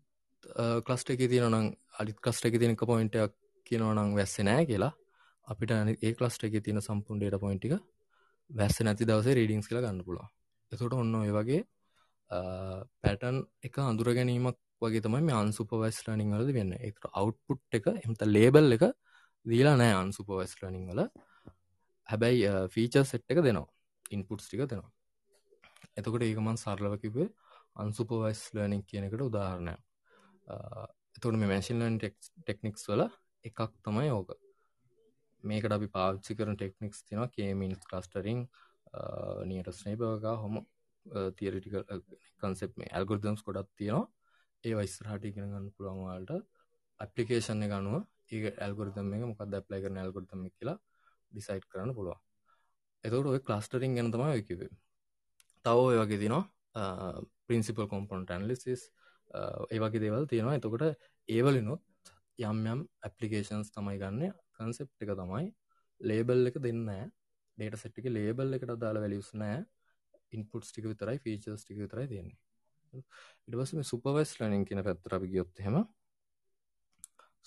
ක්ලස්ට 0.83 1.11
එක 1.11 1.27
තියෙනනම් 1.27 1.75
අලිත් 1.99 2.21
ක්ලස්ට 2.21 2.47
එක 2.47 2.59
තියෙනක 2.59 2.87
පොයින්ටයක් 2.87 3.35
කියනවනම් 3.67 4.15
වැස්ස 4.15 4.39
නෑ 4.43 4.67
කියලා 4.67 4.93
අපිට 5.49 5.75
ඒ 5.75 6.15
ක්ලස්ට 6.15 6.45
එක 6.45 6.59
තියෙන 6.61 6.81
සම්පුන් 6.81 7.19
ඩේට 7.19 7.41
පොයින්ටික 7.41 7.77
වැස්ස 8.51 8.81
නැති 8.81 9.05
දවසේ 9.05 9.35
රීඩිංස් 9.35 9.69
කියලා 9.69 9.87
ගන්න 9.87 10.05
පුළුවන්. 10.05 10.36
එතකොට 10.73 10.95
ඔන්න 10.95 11.15
ඔය 11.15 11.31
වගේ 11.31 11.63
පැටන් 13.03 13.43
එක 13.63 13.79
අඳුර 13.81 14.11
ගැනීමක් 14.13 14.59
වගේ 14.83 15.03
තමයි 15.03 15.23
මේ 15.23 15.37
අන්සුපවයිස් 15.37 16.01
ලනිින් 16.07 16.35
වලද 16.35 16.53
වෙන්න. 16.53 16.73
එක 16.81 16.99
අවට්පුට් 17.13 17.79
එක 17.79 17.87
එමත 17.95 18.27
ලේබල් 18.27 18.77
එක 18.77 18.85
දීලා 19.47 19.77
නෑ 19.77 19.95
අන්සුපවයිස් 20.03 20.57
ලනිින් 20.63 20.91
වල. 20.91 21.07
හැබැයි 22.09 22.69
ෆීචර් 22.71 23.05
සෙට් 23.05 23.27
එක 23.29 23.43
දෙනවා. 23.43 23.69
ඉන්පුට්ස් 24.11 24.49
ටික 24.49 24.67
දෙනවා. 24.67 24.93
එතකොට 25.97 26.23
ඒකමන් 26.23 26.59
සරලව 26.59 26.99
කිවේ 27.03 27.29
අන්සුපවයිස් 27.77 28.43
ලර්නිින් 28.55 28.83
කියන 28.85 29.07
එකට 29.09 29.23
උදාහරණය 29.23 29.75
එතුට 31.17 31.39
මේ 31.41 31.51
මැසිල්ලන් 31.53 31.97
ටෙක්නික්ස් 32.01 32.85
වල 32.91 33.07
එකක් 33.45 33.61
තමයි 33.83 34.11
ඕක. 34.11 34.35
මේකට 35.45 35.73
අපි 35.73 35.89
පාච්චි 35.89 36.37
කරන 36.39 36.57
ටෙක්නික්ස් 36.57 37.05
තින 37.07 37.23
කේමින්ස් 37.31 37.83
කස්ටරිං 37.91 38.43
නියට 39.45 39.71
ස්නේපවගා 39.73 40.37
හොම 40.43 40.61
තියරිටික 41.39 41.75
කන්සෙප් 42.41 42.73
මේ 42.77 42.93
ඇල්ගොර්දම්ස් 42.93 43.43
කොඩත් 43.43 43.71
තියෙනවා. 43.77 44.07
ඒ 44.65 44.75
වයිස්රහටි 44.75 45.33
ඉගෙන 45.33 45.51
ගන්න 45.53 45.73
පුළුවන්වාලට 45.77 46.33
ඇපලිකේෂන් 47.01 47.65
එක 47.67 47.73
අනුව 47.79 47.97
ඒ 48.29 48.53
ඇල්ගොරිතම 48.57 49.13
එක 49.17 49.25
මොකක් 49.31 49.43
දැප්ලයි 49.53 49.83
කරන 49.85 49.99
ඇල්ගොරිතම 50.03 50.43
කියලා 50.49 50.79
ඩිසයිට් 51.33 51.67
කරන්න 51.71 51.93
පුළුවන්. 51.99 52.21
එතකට 53.05 53.31
ඔය 53.33 53.41
ක්ලස්ටරිං 53.47 53.97
ගැන 53.97 54.13
තමයි 54.15 54.31
ඔයකිවේ 54.39 54.71
තව 55.65 55.79
ඔය 55.91 55.99
වගේ 56.01 56.21
තිනවා 56.23 56.45
පින්සිපල් 57.47 57.87
කොම්පොන්ට 57.93 58.31
ඇන්ලිසිස් 58.31 58.83
ඒ 59.73 59.79
වගේ 59.83 60.03
දේවල් 60.05 60.27
තියෙනවා. 60.33 60.57
එතකොට 60.59 60.85
ඒවලිනුත් 61.29 61.83
යම් 62.39 62.59
යම් 62.73 62.81
ඇපලිකේෂන්ස් 63.07 63.71
තමයි 63.77 63.97
ගන්න. 64.03 64.35
කන්සෙප් 64.57 64.89
එක 65.03 65.13
තමයි 65.21 65.47
ලේබල් 66.01 66.51
එක 66.51 66.59
දෙන්න 66.67 66.83
ඩේට 67.59 67.83
සෙට්ටික 67.83 68.09
ලේබල් 68.11 68.57
එකට 68.57 68.75
දාලා 68.83 69.05
වැලියස් 69.05 69.31
නෑ. 69.35 69.61
ඉන්පුට් 70.33 70.67
ටික 70.69 70.89
විතරයි 70.91 71.23
ෆීචර්ස් 71.25 71.63
ටික 71.65 71.79
විතරයි 71.83 72.09
තියෙන්නේ. 72.13 72.39
ඉටවස 73.47 73.73
මේ 73.77 73.91
සුපවයිස් 73.91 74.33
ලනින් 74.41 74.65
කියන 74.69 74.83
පැත්තර 74.87 75.17
අපි 75.19 75.31
ගියොත් 75.33 75.63
හෙම 75.67 75.77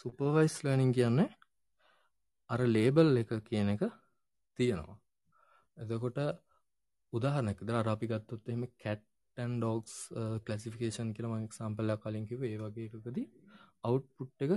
සුපවයිස් 0.02 0.56
ලනින් 0.66 0.92
කියන්නේ 0.98 1.30
අර 2.50 2.62
ලේබල් 2.68 3.22
එක 3.22 3.32
කියන 3.50 3.70
එක 3.76 3.84
තියෙනවා. 4.60 4.98
එතකොට 5.78 6.20
උදාහනක 7.14 7.60
ද 7.64 7.70
අපි 7.86 8.12
ගත්තොත් 8.12 8.50
එහෙම 8.50 8.64
කැට්ටන් 8.84 9.54
ඩෝක්ස් 9.58 9.96
කලසිෆිකේෂන් 10.46 11.14
කියල 11.16 11.28
මක් 11.30 11.54
සම්පල්ල 11.54 11.96
කලින්කිව 12.04 12.42
ඒ 12.44 12.58
වගේකදී 12.60 13.28
අවට්පුට් 13.84 14.46
එක 14.46 14.54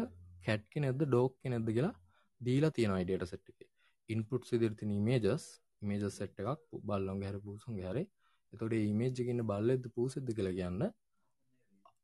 කැට්ක 0.46 0.80
නැද 0.84 1.02
ඩෝක් 1.02 1.34
නැද්ද 1.46 1.68
කියලා 1.68 1.94
දීලා 2.40 2.74
තියෙන 2.76 2.96
අයිඩට 2.96 3.30
සෙට් 3.30 3.46
එක. 3.52 3.71
ඉන්පුට් 4.08 4.44
සිදිරතින 4.44 4.92
මේජස් 5.00 5.44
මේජ 5.82 6.04
සෙට් 6.10 6.42
එකක් 6.42 6.66
බල්ලොන් 6.82 7.18
ගැර 7.18 7.36
පූසුන් 7.40 7.76
ගැරේ 7.76 8.06
එතොට 8.52 8.74
මේජ්ජකින්න 8.94 9.42
බල්ලෙද 9.44 9.84
පූසෙද්ද 9.94 10.28
කියලා 10.30 10.52
කියන්න. 10.52 10.82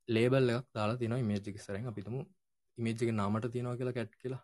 ලේබල් 0.09 0.51
එකක් 0.51 0.69
දාලා 0.75 0.99
තින 0.99 1.15
මේජික 1.23 1.57
සරෙන් 1.61 1.87
අපිතම 1.87 2.17
ඉමේජ්ක 2.79 3.11
නාමට 3.13 3.51
තියෙනවා 3.53 3.79
කියලා 3.79 3.93
කැට් 3.93 4.15
කියලා. 4.17 4.43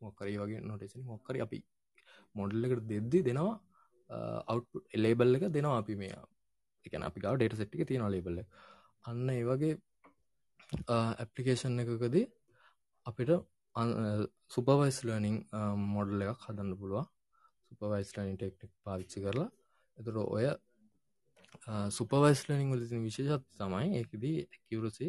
මොක්කරී 0.00 0.36
වගේ 0.36 0.60
නොටේසන 0.62 1.02
මොක්කර 1.04 1.36
අපි 1.40 1.58
මොඩල් 2.34 2.66
එකට 2.66 2.86
දෙද්දි 2.86 3.20
දෙනවා 3.22 3.56
අව් 4.46 4.58
ලේබල් 4.96 5.36
එක 5.36 5.44
දෙනවා 5.48 5.78
අපි 5.78 5.94
මේ 5.94 6.16
එකන 6.86 7.02
අපි 7.02 7.18
ගව 7.20 7.34
ඩේට 7.36 7.56
සෙට්ික 7.56 7.82
තියෙන 7.84 8.06
ලේබල්ල 8.08 8.38
අන්න 9.04 9.28
ඒ 9.28 9.42
වගේ 9.42 9.74
ඇපලිකේෂන් 10.96 11.82
එකකදී 11.84 12.26
අපිට 13.06 13.32
සුපවයිස් 14.48 14.98
ලනිං 15.04 15.36
මොඩල් 15.88 16.24
එකක් 16.24 16.46
හදන්න 16.46 16.72
පුළුව 16.80 17.06
සුපවයිස් 17.70 18.10
ලනින් 18.16 18.36
ටෙක්නික් 18.36 18.72
පාවිච්චි 18.84 19.22
කරලා. 19.24 19.50
එතුර 19.98 20.16
ඔය 20.18 20.46
සුපවයිස් 21.90 22.40
ලනිින් 22.48 22.72
වලතින 22.72 23.04
විශේෂත් 23.04 23.46
තමයි 23.54 23.98
ඒකදී 23.98 24.38
කිවරුසි 24.66 25.08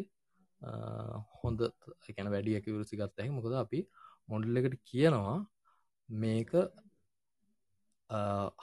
හොඳ 1.40 1.60
එකන 2.08 2.30
වැඩිය 2.34 2.60
කිවරුසි 2.60 3.00
ගත්තැහි 3.00 3.30
මොකද 3.30 3.54
අපි 3.54 3.80
මොඩල් 4.28 4.60
එකට 4.60 4.76
කියනවා 4.84 5.38
මේක 6.08 6.52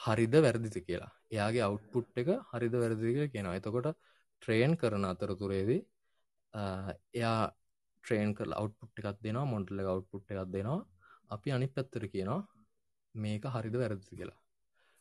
හරිද 0.05 0.33
වැරදිති 0.37 0.81
කියලා. 0.81 1.11
එයාගේ 1.31 1.63
අවට්පුට් 1.63 2.17
එක 2.17 2.29
හරිද 2.51 2.73
වැරදික 2.75 3.31
කියනවා. 3.33 3.55
එතකොට 3.55 3.87
ට්‍රේන් 4.41 4.73
කරන 4.77 5.05
අතරතුරේදී 5.05 5.81
එයා 6.53 7.41
ට්‍රේන් 8.07 8.31
කල් 8.37 8.51
අවට්පුට් 8.59 8.99
එකක් 9.01 9.17
දෙනවා 9.25 9.47
මොඩල්ල 9.53 9.79
අවට්පුට් 9.93 10.31
එකක් 10.33 10.51
දෙනවා. 10.53 10.79
අපි 11.29 11.51
අනි 11.51 11.67
පැත්තර 11.67 12.03
කියනවා 12.13 12.41
මේක 13.15 13.45
හරිද 13.55 13.75
වැරදි 13.81 14.05
කියලා. 14.11 14.39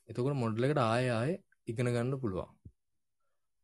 එතකොට 0.08 0.38
මොඩ්ල 0.44 0.66
එකට 0.66 0.80
ආය 0.84 1.06
ආය 1.10 1.32
ඉගෙන 1.66 1.90
ගන්න 1.94 2.20
පුළුවන්. 2.22 2.50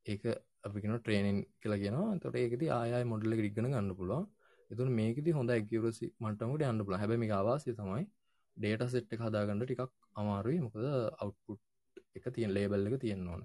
ඒක 0.07 0.23
අපිගෙන 0.65 0.95
ට්‍රේනින් 0.99 1.39
කියලා 1.61 1.83
ගෙන 1.85 1.99
තොට 2.23 2.37
ඒකති 2.37 2.71
ආය 2.71 3.05
මොඩල්ල 3.05 3.35
ඉක්ගන 3.41 3.69
ගන්න 3.73 3.91
පුළුවන්. 3.99 4.27
එතුන් 4.71 4.91
මේකති 4.99 5.37
හොඳ 5.39 5.51
ඇකිවරසි 5.51 6.07
මටමට 6.23 6.69
අන්න 6.71 6.85
පුල 6.87 6.97
හැබැමි 6.97 7.29
අවාසය 7.41 7.75
තමයි 7.81 8.05
ඩේට 8.57 8.85
සෙට් 8.95 9.13
එක 9.15 9.25
හදාගන්නට 9.27 9.67
ටිකක් 9.67 9.93
අමාරුයි. 10.15 10.61
මොකද 10.67 10.87
අවට්පුට් 11.23 11.61
එක 12.17 12.25
තියෙන් 12.35 12.55
ලේබල් 12.57 12.89
එක 12.89 12.97
තියෙන්න 13.05 13.29
ඕන. 13.29 13.43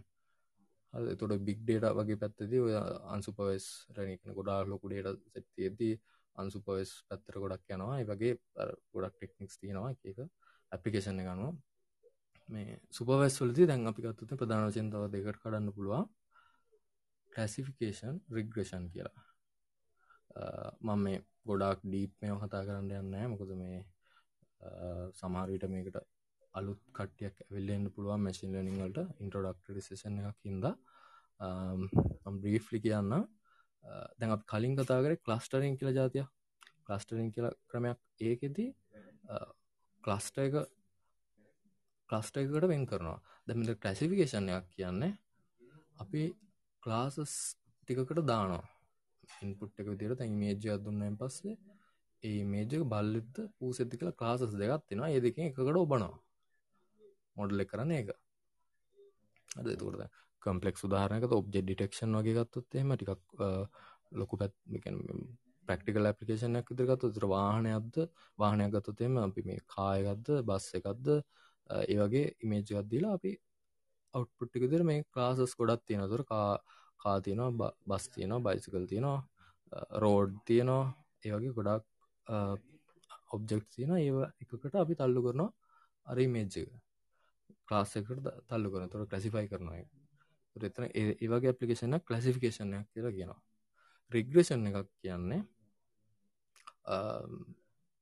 තොට 1.15 1.33
බික් 1.41 1.59
ඩේට 1.61 1.85
වගේ 1.93 2.17
පැත්තති 2.17 2.59
ඔය 2.59 2.75
අන්සුපවස් 3.07 3.65
රැනිකන 3.95 4.33
ගොඩා 4.33 4.59
ලොකු 4.65 4.89
ඩේට 4.89 5.21
සෙත්තියදී 5.33 5.93
අන්සුපවස් 6.35 6.91
පැත්තර 7.07 7.35
ගොඩක් 7.37 7.69
යනවා. 7.69 8.01
වගේ 8.03 8.33
ගොඩක් 8.93 9.15
ටෙක්නික්ස් 9.15 9.59
තියෙනවා 9.59 9.91
එක 10.05 10.19
ඇපිකේෂණ 10.71 11.21
ගන්නවා 11.21 11.53
මේ 12.49 12.79
සුපවස් 12.91 13.39
වලති 13.41 13.63
දැන් 13.65 13.87
අපි 13.87 14.01
ගත්තුත 14.03 14.33
ප්‍රධාන 14.33 14.71
චින්තාව 14.71 15.07
දෙකට 15.11 15.41
කඩන්න 15.41 15.73
පුළුවන්. 15.73 16.05
කැසිෆිකේෂන් 17.31 18.15
රිග්‍රෂන් 18.31 18.85
කියලා. 18.93 19.25
මම 20.81 20.99
මේ 20.99 21.23
ගොඩක් 21.45 21.79
ඩීප් 21.83 22.11
මේ 22.21 22.37
කතා 22.41 22.65
කරන්න 22.65 22.91
යන්න 22.95 23.31
මොකද 23.31 23.51
මේ 23.55 23.79
සමහරවිට 25.13 25.65
මේකට 25.69 25.97
අලුත් 26.53 26.81
කට්ටියක් 26.91 27.35
ඇවිල්ලෙන්න්න 27.41 27.91
පුළුවන් 27.91 28.21
මැසින් 28.21 28.55
ලනිංවලට 28.55 28.99
ඉන්ට්‍රඩක්ට 29.23 29.73
රිසේෂන් 29.75 30.19
එකක් 30.21 30.39
හිද 30.45 30.67
බ්‍රීෆ්ලි 31.39 32.79
කියන්න 32.79 33.13
දැන් 34.19 34.31
අප 34.31 34.43
කලින් 34.45 34.75
කතාකර 34.75 35.15
කලස්ටරින් 35.19 35.77
කියල 35.77 35.93
ජාතිය 35.93 36.25
කලස්ටරින් 36.83 37.31
කියල 37.31 37.47
ක්‍රමයක් 37.67 37.99
ඒකෙදී 38.21 38.69
කලස්ට 40.03 40.37
එක 40.39 40.55
කලස්ට 42.09 42.37
එකට 42.37 42.67
වෙන් 42.67 42.85
කරනවා. 42.85 43.19
දැමිට 43.47 43.79
ක්ලසිෆිකේෂන්යක් 43.79 44.67
කියන්නේ 44.71 45.13
අපි 45.99 46.21
ක්ලාසස් 46.83 47.33
ටිකකට 47.83 48.21
දානවා. 48.23 48.63
ඉන්පුට් 49.41 49.79
එක 49.79 49.87
විදිර 49.87 50.15
තැන් 50.15 50.35
මේජයක් 50.35 50.83
දුන්නයින් 50.83 51.17
පස්සේ 51.17 51.57
ඒ 52.23 52.43
මේජක 52.45 52.85
බල්ලිත්ත 52.85 53.35
පූසෙති 53.57 53.99
කියලා 53.99 54.19
ක්ලාසස් 54.19 54.55
දෙකත් 54.55 54.87
තිෙනවා 54.87 55.09
ඒ 55.09 55.19
දෙකින් 55.19 55.49
එකකට 55.49 55.59
ඔබනවා. 55.75 56.15
මොඩල් 57.37 57.63
එක 57.63 57.69
කරන 57.71 57.91
එක 57.93 58.09
අද 59.55 59.67
තුරද 59.75 60.01
කම්පලෙක් 60.41 60.77
සුදාහරනක 60.77 61.31
ඔබ්ජෙ 61.33 61.61
ඩිටෙක්ෂන් 61.61 62.17
වගේ 62.19 62.35
ගත්තොත් 62.37 62.79
එම 62.81 62.93
ටිකක් 62.93 63.21
ලොකු 64.13 64.39
පැත් 64.41 64.53
ප්‍රක්ටිකල් 65.67 66.09
ඇපිකේෂනයක් 66.09 66.69
විදිරගත්තු 66.71 67.11
තුර 67.15 67.25
වාහනයක්ද? 67.29 67.97
වාහනයක් 68.39 68.71
ගත්තොතේම 68.75 69.17
අපි 69.23 69.41
මේ 69.49 69.59
කායගත්ද 69.75 70.27
බස් 70.49 70.67
එකක්ද? 70.79 71.07
ඒ 71.83 71.97
වගේ 72.01 72.25
ඉමේජ් 72.43 72.63
ගත්දීලා 72.69 73.13
අපි 73.19 73.31
අවට්පුට්ටික 74.13 74.63
දිර 74.73 74.83
මේ 74.89 75.03
ක්ලාසස් 75.13 75.57
ගොඩත් 75.59 75.83
තියෙන 75.87 76.05
තුර 76.13 76.23
කා 76.25 76.47
කා 76.99 77.17
තියෙනවා 77.21 77.71
බස් 77.89 78.05
තියෙනවා 78.13 78.45
බයිසිකල් 78.47 78.87
තියෙනවා 78.91 79.19
රෝඩ් 80.03 80.33
තියෙනවා. 80.47 80.83
ඒ 81.25 81.31
වගේ 81.33 81.53
ගොඩක් 81.57 81.85
ඔබ්ජෙක්් 83.35 83.63
තියෙන 83.73 83.95
ඒ 83.97 84.11
එකකට 84.43 84.75
අපි 84.83 84.93
තල්ලු 84.95 85.21
කරනවා 85.25 85.51
අර 86.07 86.17
මේජ්ජක 86.35 86.69
ක්ලාස් 87.67 87.95
එකට 87.99 88.27
තල්ලු 88.49 88.67
කරන 88.73 88.91
තොර 88.91 89.07
ක්ලසිෆයි 89.11 89.47
කරනවා 89.51 89.77
එතන 90.63 90.85
ඒවගේ 90.91 91.51
ඇපලිකේෂන 91.51 91.99
කලසිෆිකේෂනයක් 92.07 92.87
කියලා 92.93 93.13
කියනවා. 93.17 93.41
රිග්‍රේෂන් 94.11 94.67
එකක් 94.69 94.89
කියන්නේ 95.01 95.41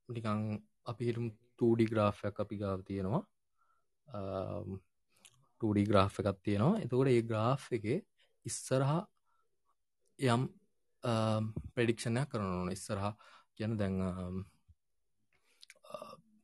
නිකං 0.08 0.40
අපි 0.86 1.02
හිටම් 1.08 1.28
2D 1.58 1.88
ග්‍රාෆයක් 1.92 2.36
අපි 2.40 2.56
ගාව 2.62 2.80
තියෙනවා. 2.88 3.22
2D 5.60 5.86
ග්‍රාෆ් 5.88 6.20
එකක් 6.20 6.38
තියෙනවා. 6.42 6.80
එතකොට 6.82 7.10
ඒ 7.10 7.22
ග්‍රාෆ් 7.22 7.64
එක 7.72 7.84
ඉස්සරහා 8.46 9.02
යම් 10.18 10.42
ප්‍රඩික්ෂණයක් 11.74 12.28
කරන 12.30 12.52
ඕන. 12.52 12.70
ඉස්සරහා 12.72 13.12
කියන 13.56 13.72
දැන් 13.80 13.96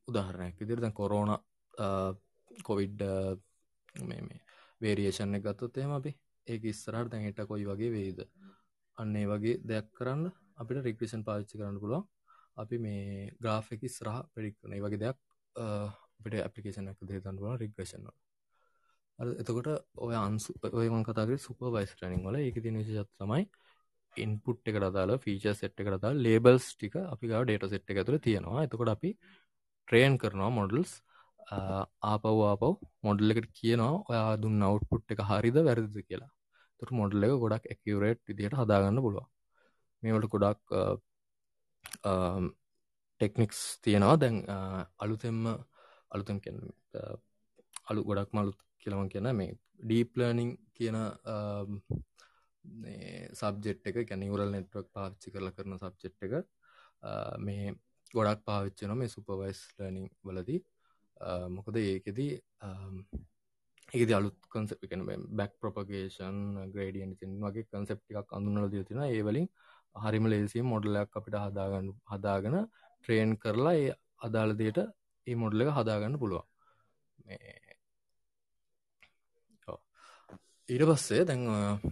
උදාහරණයක් 0.07 0.59
විදිර 0.59 0.81
දැන් 0.83 0.93
කොරෝන 0.93 1.31
කොවිඩ් 2.63 3.01
මේ 4.09 4.21
වේරියේෂන් 4.83 5.37
එක 5.37 5.43
ගත්තොත් 5.45 5.77
එහෙම 5.77 5.93
අපි 5.93 6.11
ඒක 6.47 6.63
ඉස්සරහට 6.65 7.11
දැන් 7.11 7.27
හිට 7.27 7.43
කොයි 7.47 7.65
වගේ 7.65 7.91
වේද 7.91 8.19
අන්න 8.97 9.15
ඒ 9.15 9.27
වගේ 9.27 9.59
දෙයක් 9.63 9.87
කරන්න 9.93 10.25
අපිට 10.57 10.83
රික්‍රේෂන් 10.87 11.23
පාවිච්චි 11.23 11.59
කරන්න 11.59 11.79
පුළුවන්. 11.79 12.03
අපි 12.55 12.77
මේ 12.77 13.31
ග්‍රාෆ් 13.39 13.71
එක 13.73 13.83
ඉස්සරහ 13.83 14.17
ප්‍රඩික් 14.33 14.55
කරන. 14.59 14.75
වගේ 14.79 15.01
දෙයක් 15.03 15.17
අපිට 15.55 16.39
ඇපලිකේෂන් 16.39 16.91
එක 16.91 16.99
දෙතන්න 17.03 17.39
පුළුවන් 17.39 17.59
රික්‍රේෂන් 17.59 18.07
එතකොට 19.41 19.69
ඔය 19.97 20.15
අන්සු 20.17 20.53
ඔයමන් 20.73 21.05
කතාගේ 21.05 21.39
සුපවයිස් 21.39 21.93
ටනිං 21.95 22.25
වල. 22.25 22.39
ඒක 22.39 22.57
තින 22.61 22.79
විශෂත් 22.81 23.13
තමයි 23.19 23.43
ඉන්පුට් 24.15 24.69
එක 24.69 24.77
දාලා 24.89 25.17
ෆීච 25.19 25.47
සෙට් 25.53 25.79
එක 25.79 25.89
දාලා 25.95 26.23
ලේබල්ස් 26.25 26.67
ටික 26.73 26.95
අපි 27.05 27.31
ගා 27.31 27.43
ඩේට 27.43 27.69
සෙට් 27.69 27.89
එක 27.89 28.01
ඇතුළ 28.01 28.19
තියෙනවා. 28.19 28.65
එතකොට 28.67 28.93
අපි 28.95 29.11
ට්‍රේන් 29.87 30.17
කරනවා 30.17 30.51
මොඩල්ස් 30.59 30.91
ආපව් 31.51 32.39
ආපව් 32.43 32.63
මොඩල් 33.07 33.33
එකට 33.33 33.51
කියනවා 33.59 33.93
ඔයා 34.09 34.31
දුන්න 34.43 34.65
අවට්පුට් 34.69 35.13
එක 35.13 35.21
හරිද 35.29 35.57
වැරදිද 35.67 35.97
කියලා. 36.09 36.31
තුර 36.79 36.89
මොඩල් 36.99 37.25
එක 37.25 37.33
ගොඩක් 37.43 37.65
ඇකිවරේට් 37.73 38.21
විදියට 38.29 38.57
හදාගන්න 38.61 39.03
පුළුව 39.05 39.27
මේවට 40.03 40.31
ගොඩක් 40.33 40.63
ටෙක්නික්ස් 43.21 43.59
තියෙනවා. 43.83 44.17
දැන් 44.17 44.37
අලුතෙම්ම 45.03 45.41
අලුතම් 46.11 46.39
කිය 46.43 46.55
අලු 47.89 48.01
ගොඩක් 48.09 48.31
මලුත් 48.33 48.59
කියලවන් 48.81 49.09
කියන 49.13 49.29
මේ 49.39 49.53
ඩීප්ලර්නිං 49.79 50.51
කියන 50.75 50.97
සබ්ජෙට් 53.39 53.87
එක 53.89 53.97
කැනිවරල් 54.09 54.51
නෙට්වක් 54.55 54.87
පාච්චි 54.95 55.33
කරල 55.33 55.49
කරන 55.55 55.79
සබ්ජෙට් 55.79 56.27
එක 56.27 56.33
මේ 57.39 57.73
ගොඩක් 58.13 58.45
පාවිච්චන 58.47 58.95
මේ 58.97 59.13
සුපවයිස් 59.15 59.59
ලර්නිං 59.77 60.07
වලදී. 60.23 60.59
Ehm, 61.21 61.49
මොකද 61.57 61.75
ඒකෙදී 61.77 62.31
ehm, 62.61 62.97
ඒද 63.93 64.11
අලුත් 64.11 64.37
කන්සප් 64.49 64.85
එකන 64.85 65.03
බැක් 65.39 65.53
ප්‍රපගේෂන් 65.61 66.39
ග්‍රඩියන් 66.73 67.11
තින් 67.19 67.33
වගේ 67.41 67.67
කන්සප්ටික් 67.67 68.33
අඳුනල 68.37 68.69
දී 68.69 68.83
තින 68.83 69.01
ඒවලින් 69.03 69.47
හරිම 69.95 70.25
ලේසිය 70.25 70.63
මොඩලයක් 70.65 71.19
අපිට 71.19 71.37
හදාගන්න 71.37 71.89
හදාගෙන 72.11 72.57
ට්‍රේන් 72.63 73.31
කරලා 73.37 73.75
ඒ 73.75 73.91
අදාළදයට 74.19 74.79
ඒ 75.27 75.35
මොඩල 75.35 75.63
එක 75.63 75.71
හදාගන්න 75.71 76.19
පුළුවන්. 76.19 76.47
ඊට 80.69 80.83
පස්සේ 80.89 81.23
දැන් 81.25 81.43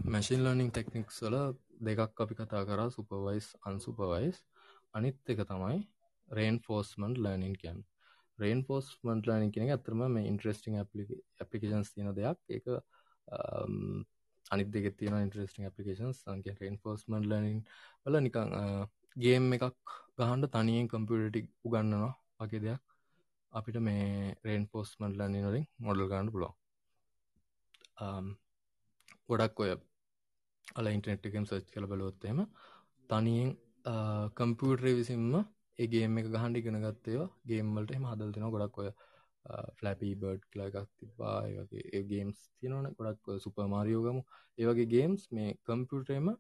මැසින් 0.07 0.43
ලර්නිින් 0.43 0.71
ටෙක්නික්ස් 0.71 1.17
වල 1.23 1.38
දෙකක් 1.86 2.21
අපි 2.23 2.34
කතා 2.36 2.63
කරා. 2.65 2.89
සුපවයිස් 2.89 3.47
අන්සුපවයිස් 3.67 4.38
අනිත් 4.93 5.31
එක 5.31 5.41
තමයි 5.45 5.79
රේන් 6.29 6.57
ෆෝස්මන්ට් 6.65 7.17
ලර්නින් 7.19 7.55
කියන් 7.55 7.79
රේන් 8.43 8.62
ෆෝස්මන්ට් 8.67 9.27
ලර්නින් 9.27 9.51
කියෙන 9.56 9.73
ඇතරම 9.75 10.01
මේ 10.15 10.30
ඉන්ට්‍රස්ටිං 10.32 10.77
ඇපිකේන්ස් 10.80 11.93
තියෙන 11.93 12.15
දෙයක්. 12.19 12.39
ඒක 12.49 12.65
අනිත් 14.51 14.69
දෙක 14.75 14.88
තියෙන 14.99 15.19
ඉන්ට්‍රස්ටිං 15.25 15.67
ඇපිකේන් 15.67 16.13
සංක 16.13 16.56
රේන් 16.62 16.77
ෆෝස්මන්ට් 16.84 17.30
ලර්නින් 17.32 17.60
වල 18.06 18.21
නිකං 18.27 18.56
ගේම් 19.17 19.51
එකක් 19.58 19.67
ගහන්ඩ 20.17 20.51
තනියෙන් 20.56 20.88
කම්පියටි 20.93 21.41
උගන්නවා 21.65 22.13
වගේ 22.39 22.63
දෙයක්. 22.65 22.82
අපිට 23.54 23.77
මේ 23.82 24.36
රේන් 24.45 24.65
ෆෝස්මන්ට් 24.71 25.17
ලර්නින් 25.19 25.47
වලින් 25.47 25.65
මොඩල් 25.86 26.10
ගන්න 26.12 26.34
පුලො 26.36 26.49
ගොඩක් 29.30 29.63
ඔය 29.63 29.71
අල 30.77 30.88
ඉන්ටනෙට් 30.88 31.27
එකම් 31.30 31.45
සච් 31.49 31.65
කළ 31.73 31.89
බලොත්තේම 31.91 32.39
තනියෙන් 33.10 33.49
කම්පියුටරේ 34.38 34.95
විසින්ම 34.99 35.36
ඒගේම 35.82 36.20
එක 36.20 36.28
ගහන්ඩි 36.28 36.63
ගෙන 36.65 36.78
ගත්තේවා. 36.82 37.30
ගේම්මලට 37.46 37.96
එම 37.98 38.06
හදල් 38.06 38.32
තින 38.36 38.48
ගොඩක් 38.50 38.78
ඔය 38.78 38.89
ෆලපී 39.78 40.13
බර්ඩ් 40.15 40.48
කලා 40.52 40.70
එකක් 40.72 40.89
තිබා 41.00 41.36
වගේ 41.65 42.04
ගේම්ස් 42.06 42.39
තියනවන. 42.56 42.88
ගොඩක් 42.98 43.44
සුපමාරියෝගමු 43.46 44.24
ඒවගේ 44.58 44.88
ගේම්ස් 44.88 45.28
මේ 45.32 45.58
කම්පියුටරේම 45.65 46.32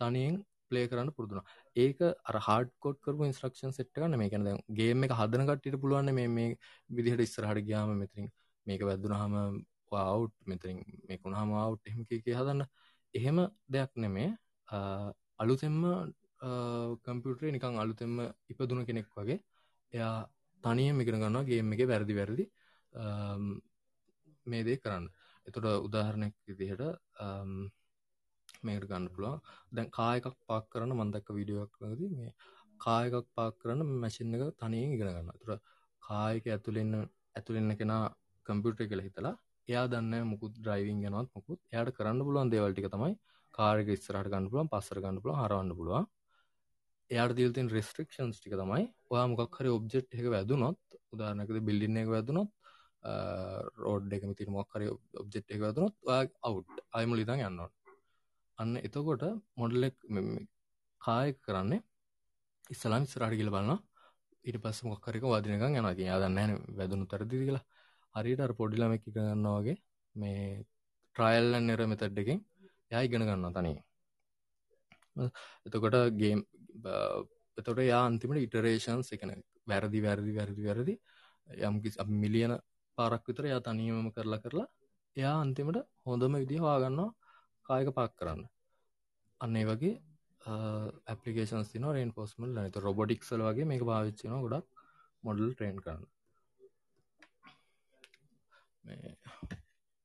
තනියෙන් 0.00 0.36
පලේ 0.68 0.88
කරන්න 0.88 1.10
පුරදුන 1.12 1.40
ඒක 1.76 2.02
හඩ 2.38 2.68
කොට 2.78 3.00
කරු 3.00 3.26
ඉන්ස්ට්‍රක්ෂන් 3.26 3.74
සෙට්කන්න 3.74 4.18
මේ 4.18 4.30
කැන 4.30 4.48
ගේම 4.74 5.06
එක 5.06 5.16
හදන 5.20 5.48
කට්ට 5.48 5.80
පුළුවන් 5.80 6.12
මේ 6.12 6.28
මේ 6.30 6.50
විදිහට 6.92 7.24
ඉස්සරහට 7.26 7.64
ගයාම 7.64 7.94
මෙතිරින් 7.96 8.30
මේක 8.66 8.82
වැදදුනහම 8.82 9.36
වව් 9.90 10.28
මෙතරින් 10.44 10.78
මේකුණහම 11.08 11.54
අවට් 11.56 11.88
එහෙම 11.88 12.02
කිය 12.06 12.34
හදන්න. 12.34 12.64
එහෙම 13.14 13.38
දෙයක් 13.68 13.92
නෙමේ 13.96 14.30
අලුතෙම්ම 15.38 15.82
කම්පියුටරේ 16.40 17.52
නිකං 17.52 17.78
අලුතෙම්ම 17.78 18.16
ඉපදුන 18.48 18.84
කෙනෙක් 18.86 19.08
වගේ 19.12 19.38
එයා 19.92 20.16
තනියම 20.64 21.00
ඉගෙන 21.00 21.16
ගන්නවා 21.16 21.44
ගේම් 21.44 21.72
එක 21.72 21.82
වැරදි 21.84 22.14
වැරදි 22.14 22.44
මේ 24.46 24.62
දේ 24.64 24.78
කරන්න. 24.78 25.08
එතොට 25.46 25.66
උදාහරණයක් 25.86 26.34
විදිහට 26.48 26.82
මේකට 28.62 28.88
ගන්න 28.90 29.08
පුළුවන්. 29.08 29.40
දැන් 29.72 29.90
කායකක් 29.90 30.36
පාක් 30.46 30.64
කරන්න 30.70 30.94
මන්දක්ක 30.94 31.28
විඩියක් 31.32 31.72
ලද 31.82 32.00
මේ 32.12 32.32
කායකක් 32.80 33.26
පාක් 33.34 33.54
කරන්න 33.60 33.92
මැසින් 33.96 34.34
එක 34.36 34.44
තනියෙන් 34.56 34.94
ඉගෙන 34.94 35.10
ගන්න 35.10 35.40
තුර 35.40 35.52
කායක 36.02 36.44
ඇතුළෙන්න 36.48 36.94
ඇතුළෙන්න 37.34 37.78
කෙනා 37.80 38.02
කම්පියුටර් 38.46 38.88
කළ 38.90 39.04
හිතලා 39.06 39.34
එයා 39.68 39.86
දන්න 39.88 40.28
මුකුත් 40.28 40.52
ඩ්‍රයිවිං 40.56 41.02
ගෙනවත් 41.04 41.30
මුකුත්. 41.34 41.58
එයාට 41.72 41.96
කරන්න 41.96 42.24
පුළුවන් 42.26 42.52
දේවල්ටික 42.52 42.88
තමයි 42.88 43.12
කාරක 43.54 43.88
ස්රට 43.96 44.30
ගන්න 44.32 44.48
පුළුවන් 44.50 44.70
පස්සර 44.72 45.00
ගන්න 45.02 45.20
පුළුවන් 45.22 45.40
හරවන්න 45.40 45.76
පුළුවන්. 45.78 46.06
එයාට 47.10 47.34
දිල්තින් 47.38 47.70
රෙස්ට්‍රික්ෂන්ස් 47.76 48.38
ටික 48.38 48.54
තමයි. 48.54 48.84
ඔයා 49.12 49.26
මොකක් 49.32 49.58
හරි 49.58 49.70
ඔබ්ජෙක්් 49.78 50.06
එක 50.12 50.26
වැදුනොත් 50.34 50.80
උදාරනකද 51.14 51.58
බිල්ලින්න 51.68 52.00
එක 52.02 52.08
වැදුනොත් 52.14 52.50
රෝඩ් 53.78 54.12
එක 54.12 54.24
තිර 54.38 54.48
මොක්කර 54.50 54.86
ඔබ්ජෙක්් 55.22 55.46
එක 55.48 55.60
වැදුනොත් 55.60 55.94
අවු් 56.42 56.64
අයම 56.92 57.14
ලිතන් 57.14 57.40
යන්නවා 57.40 57.70
අන්න 58.58 58.72
එතකොට 58.78 59.22
මොඩලෙක් 59.56 59.96
කාය 61.00 61.28
කරන්නේ 61.38 61.80
ඉස්සලාම් 62.70 63.04
ස්රාට 63.06 63.38
කියල 63.38 63.50
බලන්න 63.50 63.78
ඊට 64.44 64.58
පස්ස 64.62 64.84
මොක්කරක 64.84 65.24
වදිනක 65.24 65.62
යන 65.62 65.88
යා 66.00 66.18
දන්න 66.20 66.52
වැදුණු 66.78 67.06
තරදි 67.06 67.42
කියලා. 67.42 67.64
හරිට 68.14 68.40
අර 68.40 68.52
පොඩිලම 68.54 68.92
එක 68.92 69.04
ගන්නවාගේ 69.06 69.76
මේ 70.14 70.64
ට්‍රයිල්ලන් 71.16 71.66
නිර 71.66 71.80
මෙතඩ්ඩකින් 71.86 72.40
යා 72.90 73.02
ඉගෙන 73.02 73.26
ගන්න 73.28 73.54
තනී 73.56 73.78
එතකොට 75.66 75.96
ගේම් 76.20 76.40
එතොට 77.58 77.78
යා 77.82 78.02
අන්තිමට 78.06 78.44
ඉටරේෂන්ස් 78.46 79.12
එකන 79.12 79.30
වැරදි 79.66 80.00
වැරදි 80.02 80.32
වැරදි 80.34 80.62
වැරදි 80.64 80.94
යම්කි 81.68 81.90
මිලියන 82.06 82.52
පාරක් 82.98 83.24
විතර 83.26 83.46
යා 83.46 83.60
තනියමම 83.60 84.10
කරලා 84.12 84.40
කරලා 84.40 84.68
එයා 85.16 85.36
අන්තිමට 85.40 85.78
හොඳම 86.06 86.34
විදි 86.34 86.56
හවාගන්නවා 86.56 87.10
කායක 87.66 87.88
පාක් 87.94 88.12
කරන්න. 88.16 88.42
අන්නේ 89.40 89.64
වගේ 89.64 89.94
ඇපලිකේන් 91.06 91.64
තින 91.72 91.86
රේන් 91.88 92.12
පෝස්මල් 92.12 92.54
නත 92.56 92.76
රොබොටික්සල් 92.78 93.42
වගේ 93.42 93.64
මේ 93.64 93.80
භාවිච්චන 93.80 94.36
ගොඩක් 94.44 94.66
මොඩල් 95.22 95.52
ට්‍රේන් 95.52 95.78
කරන්න. 95.84 96.04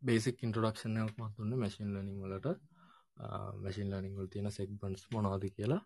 බේසික් 0.01 0.43
ඉන්ට්‍රඩක්ෂණයක් 0.43 1.13
මත්තුන්න 1.17 1.53
මැසින් 1.55 1.93
ලනිං 1.93 2.19
වලට. 2.23 2.47
මැසින් 3.63 3.91
ලනිංවල් 3.91 4.27
තියෙන 4.27 4.51
සෙක්බන්ස් 4.51 5.03
මොනාද 5.11 5.43
කියලා. 5.57 5.81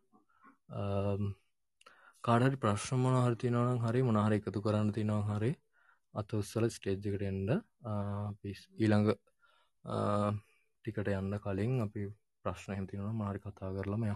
කාඩට 2.24 2.60
ප්‍රශ්න 2.60 3.00
මොනහර 3.00 3.36
තිනවනම් 3.38 3.80
හරි 3.82 4.04
මොනහර 4.04 4.34
එකතු 4.34 4.62
කරන්න 4.62 4.92
තිනවා 4.92 5.24
හරි 5.32 5.52
අත 6.14 6.34
උත්සල 6.34 6.70
ස්ටේජ්ජකට 6.70 7.24
එන්ඩ 7.24 7.52
පිස් 8.42 8.64
ඊළඟ 8.76 9.12
ටිකට 9.86 11.12
යන්න 11.14 11.40
කලින් 11.40 11.82
අපි 11.82 12.08
ප්‍රශ්න 12.46 12.74
හැතිනවා 12.74 13.14
මාරි 13.16 13.40
කතා 13.40 13.74
කරලමය 13.74 14.16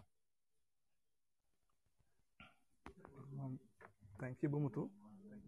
තැංකි 4.20 4.48
බමුතු. 4.48 4.84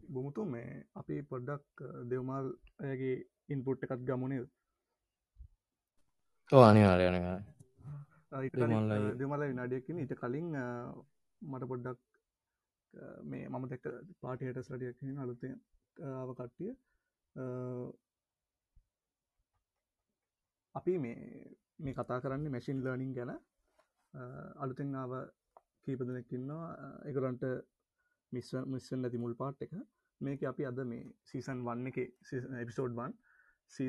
බමුතු 0.10 0.46
මේ 0.46 0.84
අපි 0.96 1.22
පොඩ්ඩක් 1.24 1.84
දෙවමල් 2.10 2.48
ඇගේ 2.82 3.16
ඉන්පුට් 3.50 3.84
එකත් 3.86 4.04
ගමුණේ 4.04 4.46
අනිවාරයන 6.50 7.18
දෙමල 8.34 9.44
විනාඩියකින් 9.44 10.00
ඊට 10.00 10.16
කලින් 10.16 10.50
මට 11.42 11.68
පොඩ්ඩක් 11.68 12.00
මේ 13.24 13.50
මම 13.50 13.68
දැක්ක 13.68 13.86
පාටියට 14.22 14.62
සටියකින් 14.62 15.20
අලුත 15.20 15.44
ආව 15.98 16.34
කට්ටිය 16.34 16.72
අපි 20.76 20.98
මේ 20.98 21.18
මේ 21.80 21.94
කතා 21.94 22.20
කරන්න 22.22 22.52
මැසින් 22.52 22.84
ලර්නිින් 22.84 23.14
ගැන. 23.14 23.32
අලුතෙන් 24.58 24.96
ආව 24.96 25.14
කීපදනෙක්කින්නවා 25.84 26.68
එකරන්ට 27.06 27.44
මිස් 28.32 28.50
මිස්සන් 28.68 29.02
නැති 29.02 29.18
මුල් 29.18 29.36
පාට් 29.36 29.62
එක. 29.62 29.74
මේක 30.22 30.44
අපි 30.44 30.66
අද 30.66 30.80
මේ 30.86 31.14
සීසන් 31.24 31.64
වන්න 31.66 31.88
එක 31.88 31.98
එපිසෝඩ් 32.58 32.94
වන් 32.94 33.14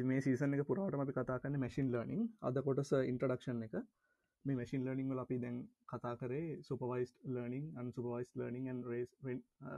මේ 0.05 0.21
සීසන 0.21 0.55
එක 0.55 0.67
පුරාටම 0.67 1.01
අපි 1.01 1.13
කතා 1.13 1.39
කරන්න 1.39 1.61
මැසින් 1.61 1.93
ලර්නිින් 1.93 2.25
අද 2.43 2.57
කොටස 2.63 2.93
ඉන්ට්‍රඩක්ෂන් 3.03 3.63
එක 3.69 3.75
මේ 4.45 4.57
මැසින් 4.57 4.85
ලර්නිින් 4.87 5.11
වල 5.11 5.21
අපි 5.23 5.37
දැන් 5.41 5.59
කතා 5.91 6.15
කරේ 6.17 6.49
සුපවයිස් 6.63 7.11
ලර්නිින් 7.27 7.67
අන් 7.79 7.93
සුපවයිස් 7.93 8.31
ලර්නිින් 8.37 8.67
න් 8.73 8.81
රේස් 8.85 9.11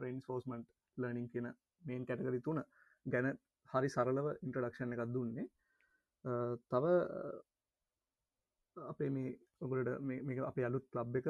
රෙන්ස් 0.02 0.24
ෆෝස්මන්ට් 0.28 0.66
ලර්නිින් 0.96 1.28
කියන 1.32 1.48
මේන් 1.82 2.06
කැටකරි 2.08 2.40
තුන 2.40 2.62
ගැන 3.06 3.28
හරි 3.68 3.88
සරලව 3.88 4.28
ඉන්ට්‍රඩක්ෂණ 4.36 4.94
එකක් 4.96 5.12
දුන්නේ. 5.14 5.46
Uh, 6.24 6.52
තව 6.70 6.84
uh, 7.16 7.36
අපේ 8.76 9.10
මේ 9.10 9.34
ඔගලට 9.60 9.92
මේ 10.02 10.46
අප 10.50 10.58
අලුත් 10.60 10.86
ලබ් 10.98 11.20
එක 11.20 11.28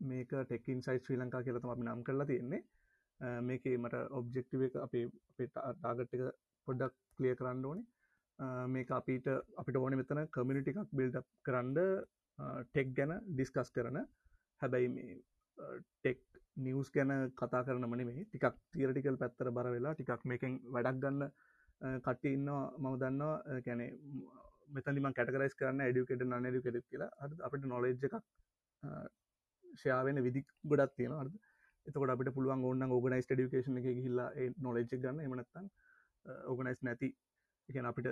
මේක 0.00 0.32
ටෙක්කින් 0.40 0.82
සයිස් 0.82 1.02
ශ්‍රී 1.04 1.20
ලංකා 1.20 1.42
කියලතම 1.46 1.74
අපි 1.74 1.86
නම් 1.86 2.04
කරලා 2.08 2.30
තියෙන්නේ. 2.30 2.62
Uh, 3.20 3.40
මේක 3.48 3.66
මට 3.74 4.04
ඔබ්ජෙක්ටිව 4.20 4.66
එක 4.68 4.78
අපේ 4.86 5.04
අපේ 5.30 5.48
ටාගට් 5.50 6.16
එක 6.16 6.24
පොඩ්ඩක් 6.68 6.96
කලිය 7.16 7.34
කරන්න 7.34 7.68
ඕනේ. 7.70 7.86
මේක 8.68 8.90
අපිට 8.90 9.26
අපිට 9.56 9.76
ඕන 9.76 9.96
මෙතන 10.00 10.20
කමිනිටි 10.34 10.74
එකක් 10.74 10.98
බිල්ඩ් 10.98 11.18
කරන්න 11.46 11.78
ටෙක් 12.38 12.92
ගැන 12.98 13.12
ඩිස්කස් 13.28 13.70
කරන. 13.76 13.98
හැබැයි 14.62 14.88
මේ 14.88 15.16
ටෙක් 15.58 16.20
නිවස් 16.56 16.90
ගැන 16.90 17.12
කතා 17.40 17.62
කරන 17.66 17.88
මන 17.88 18.04
මේ 18.08 18.24
ටිකක් 18.24 18.56
තිරටිකල් 18.72 19.18
පැත්තර 19.22 19.50
බර 19.58 19.70
වෙලා 19.76 19.94
ටිකක් 19.94 20.24
මේකෙන් 20.24 20.60
වැඩක් 20.74 21.00
ගන්න 21.02 21.22
කට්ටි 22.06 22.34
ඉන්නවා 22.36 22.64
මම 22.78 22.98
දන්නවා. 23.02 23.60
කැනෙ 23.66 23.86
මෙතනිම 24.74 25.08
කටරයිස් 25.12 25.58
කරන්න 25.60 25.82
ඩියුකට 25.86 26.24
නන 26.24 26.48
ඩියුකෙට 26.48 26.90
කියලා 26.90 27.10
අපිට 27.46 27.64
නොලෙජ් 27.72 27.96
එකක් 28.08 28.16
ශයාවෙන 29.82 30.22
විදි 30.26 30.40
ගොඩක් 30.70 30.94
තියෙන 30.96 31.14
අද 31.14 31.32
එතකොට 31.86 32.12
අපිට 32.14 32.34
පුළුවන් 32.36 32.64
ඔන්න 32.70 32.82
ඕගනයිස් 32.96 33.26
ඩිකේෂන 33.26 33.78
එක 33.80 33.86
හිල්ලා 34.06 34.30
නොලෙජ් 34.66 34.86
ගන්න. 34.92 35.20
එමනත්තන් 35.26 35.66
ඕගනයිස් 36.50 36.82
නැති. 36.82 37.08
එක 37.68 37.76
අපිට 37.90 38.08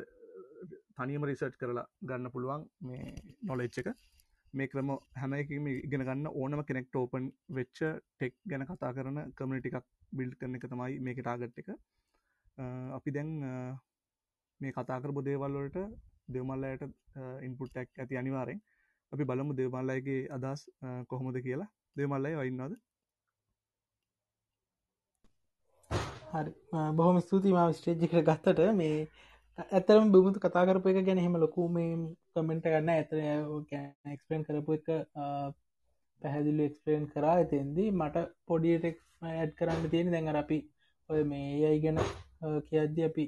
තනියම 1.00 1.26
රිසර්ච් 1.30 1.60
කරලා 1.60 1.86
ගන්න 2.08 2.32
පුළුවන් 2.34 2.64
මේ 2.88 3.12
නොලෙච්ච 3.50 3.78
එක. 3.82 3.90
මේ 4.54 4.70
ක්‍රම 4.70 4.88
හැම 5.20 5.32
එකම 5.34 5.66
ඉගෙන 5.72 6.04
ගන්න 6.06 6.26
ඕනම 6.32 6.62
කෙනෙක්ට 6.68 6.96
ඕපන් 7.00 7.26
වෙච්ච 7.58 7.78
ටෙක් 7.78 8.34
ගැන 8.50 8.66
කතා 8.70 8.90
කරන 8.96 9.20
කමිටි 9.38 9.70
එකක් 9.70 9.86
බිල්් 10.18 10.32
කරන 10.40 10.58
එක 10.58 10.66
තමයි 10.72 10.98
මේක 11.06 11.22
ටාගට් 11.22 11.60
එක. 11.62 11.70
අපි 12.98 13.14
දැන් 13.16 13.30
මේ 14.60 14.72
කතාකර 14.78 15.12
බොදේවල්වලට 15.18 15.78
දෙවමල්ලයට 16.34 16.82
ඉන්පුට්ටක් 17.48 18.02
ඇති 18.02 18.20
අනිවාරෙන් 18.22 18.60
අපි 19.12 19.28
බලමු 19.30 19.56
දේවමල්ලයිගේ 19.60 20.28
අදස් 20.36 20.60
කොහොමද 21.10 21.38
කියලා. 21.46 21.70
දෙවමල්ලයි 21.98 22.36
වයින්නද 22.40 22.62
හරි. 26.34 26.52
බොහොම 26.98 27.18
ස්තුති 27.20 27.54
ම 27.54 27.72
ස්ටේජ්ජිකට 27.78 28.22
ගත්තට. 28.28 28.60
මේ 28.80 29.08
ඇතරම් 29.60 30.12
බමුතු 30.12 30.40
කතා 30.40 30.64
කරපු 30.64 30.92
එක 30.92 31.00
ගැන 31.06 31.18
හෙම 31.18 31.36
ලොකු 31.36 31.66
මේ 31.70 31.90
කමෙන්ට 32.32 32.66
ගන්න 32.66 32.90
ඇත 32.90 33.10
එක්ස්පෙන් 34.12 34.46
කරපු 34.46 34.76
එක 34.78 34.86
පැහැදිලි 36.22 36.66
එක්ස්පේන් 36.66 37.08
කරා 37.08 37.34
ඇතින්දී 37.34 37.90
මට 37.92 38.24
පොඩියටෙක් 38.46 38.96
ඇඩ් 39.32 39.52
කරන්න 39.58 39.90
තියෙන 39.90 40.12
දැඟ 40.12 40.30
අපි 40.36 40.58
ඔය 41.10 41.22
මේ 41.24 41.50
අයි 41.66 41.82
ගැන 41.84 42.00
කියද්‍ය 42.68 43.04
අපි 43.04 43.26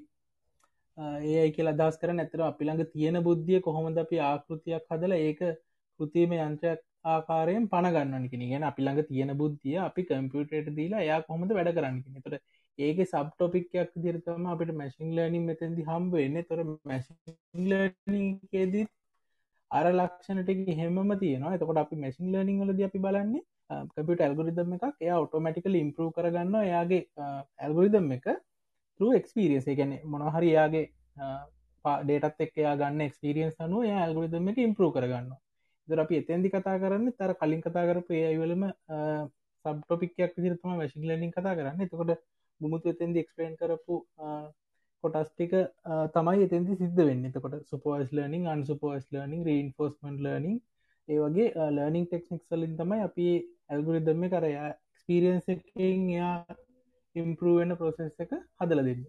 ඒයි 0.98 1.50
කියලා 1.52 1.76
දස් 1.76 1.98
කර 1.98 2.14
නැතර 2.14 2.44
අපිළඟ 2.44 2.84
තියෙන 2.86 3.20
බුද්ධිය 3.22 3.60
කොහොමද 3.60 3.98
අපි 3.98 4.22
ආකෘතියක් 4.22 4.88
හදල 4.90 5.18
ඒක 5.18 5.44
කෘතිීම 6.00 6.34
යන්ත්‍රයක් 6.38 6.80
ආකාරයෙන් 7.06 7.68
පණගන්න 7.68 8.30
කෙන 8.30 8.44
ගැන 8.46 8.64
අපිළඟ 8.64 9.02
තියෙන 9.04 9.32
බුද්ධිය 9.36 9.78
අපි 9.80 10.08
කම්පියුටට 10.08 10.74
දීලා 10.74 11.02
යා 11.02 11.20
කොහොමද 11.22 11.54
වැඩ 11.54 11.74
කරන්න 11.74 12.24
තොට 12.26 12.42
ඒක 12.78 12.98
සබ්ටොපික්යක් 13.04 13.90
දිරතම 14.04 14.44
අපිට 14.52 14.70
මැසින් 14.80 15.08
ලර්නිින් 15.16 15.44
මෙතැදි 15.50 15.82
හම්බ 15.88 16.12
එන්න 16.16 16.36
තොර 16.48 16.60
මැසිලර්නකේදත් 16.90 18.76
අර 19.70 19.86
ලක්ෂණට 19.92 20.50
හෙම 20.80 20.96
තියෙනවා. 21.20 21.54
එතකොට 21.56 21.82
අපි 21.84 21.96
මැසින් 21.96 22.26
ලර්නිින් 22.32 22.64
ලද 22.68 22.80
අපි 22.88 22.98
බලන්නේ 22.98 23.42
කපිට 23.90 24.20
ඇල්ගොරිදම් 24.20 24.72
එකක්. 24.76 24.84
එයා 25.00 25.18
ඔටෝමටිකල 25.24 25.74
ඉම්පරූ 25.84 26.10
කරගන්න 26.16 26.54
එයාගේ 26.62 27.02
ඇල්ගොරිදම් 27.58 28.08
එක 28.16 28.26
තු 29.00 29.12
එක්ස්පිරියන්ස 29.18 29.66
ගැන 29.78 29.92
මොනහරි 30.06 30.48
එයාගේ 30.54 30.86
ඩේටත් 31.84 32.40
එක් 32.46 32.52
එයා 32.62 32.74
ගන්න 32.80 33.06
එක්ස්පිරියන්ස් 33.08 33.56
අනුව 33.60 33.88
එයා 33.88 34.00
ඇල්ගොරිදම් 34.06 34.50
එක 34.52 34.58
ඉම්පරූ 34.66 34.90
කරගන්න 34.96 35.32
දර 35.88 36.00
අපි 36.04 36.14
එතැදි 36.22 36.48
කතා 36.50 36.76
කරන්න 36.82 37.06
තර 37.18 37.32
කලින් 37.40 37.62
කතා 37.64 37.84
කරපු 37.88 38.12
ඒයිවලම 38.18 38.62
සබ්ටොපික්යක් 39.64 40.32
විදිරතම 40.36 40.70
වැශි 40.80 40.98
ලනිින් 41.00 41.32
කතා 41.36 41.54
කරන්න. 41.58 41.80
එතකොට 41.84 42.12
බුමුතු 42.62 42.86
එතෙන්දි 42.88 43.22
එක්ස්පලේන් 43.22 43.54
කරපු 43.56 43.96
කොටස්ටික 45.04 45.52
තමයි 46.14 46.44
එතෙන්දි 46.46 46.76
සිද්ධ 46.76 47.00
වෙන්න. 47.00 47.24
එතකොට 47.28 47.56
supervised 47.70 48.10
learning 48.12 48.44
unsupervised 48.48 49.04
learning 49.12 49.42
reinforcement 49.44 50.16
learning 50.24 50.58
ඒ 51.08 51.18
වගේ 51.20 51.48
ලර්නිින් 51.70 52.06
ටෙක්නික් 52.06 52.42
සලින් 52.44 52.76
තමයි 52.76 53.00
අපි 53.02 53.26
ඇල්ගුරිදම්ම 53.68 54.22
කරය 54.30 54.52
එක්ස්පිරියන්ස 54.60 55.48
එකෙන් 55.48 56.06
එයා 56.10 56.36
ඉම්පරුවෙන 57.16 57.76
ප්‍රොසෙස් 57.76 58.14
එක 58.18 58.32
හදල 58.60 58.80
දෙන්න. 58.84 59.02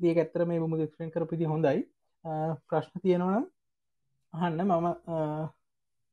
දිය 0.00 0.12
ඇත්තර 0.14 0.42
මේ 0.44 0.60
බුමු 0.60 0.82
එක්ස්පෙන් 0.82 1.14
කරපිදි 1.14 1.46
හොඳයි. 1.46 1.80
ප්‍රශ්න 2.68 2.96
තියෙනවනම් 3.02 3.44
අහන්න. 4.34 4.60
මම 4.62 4.88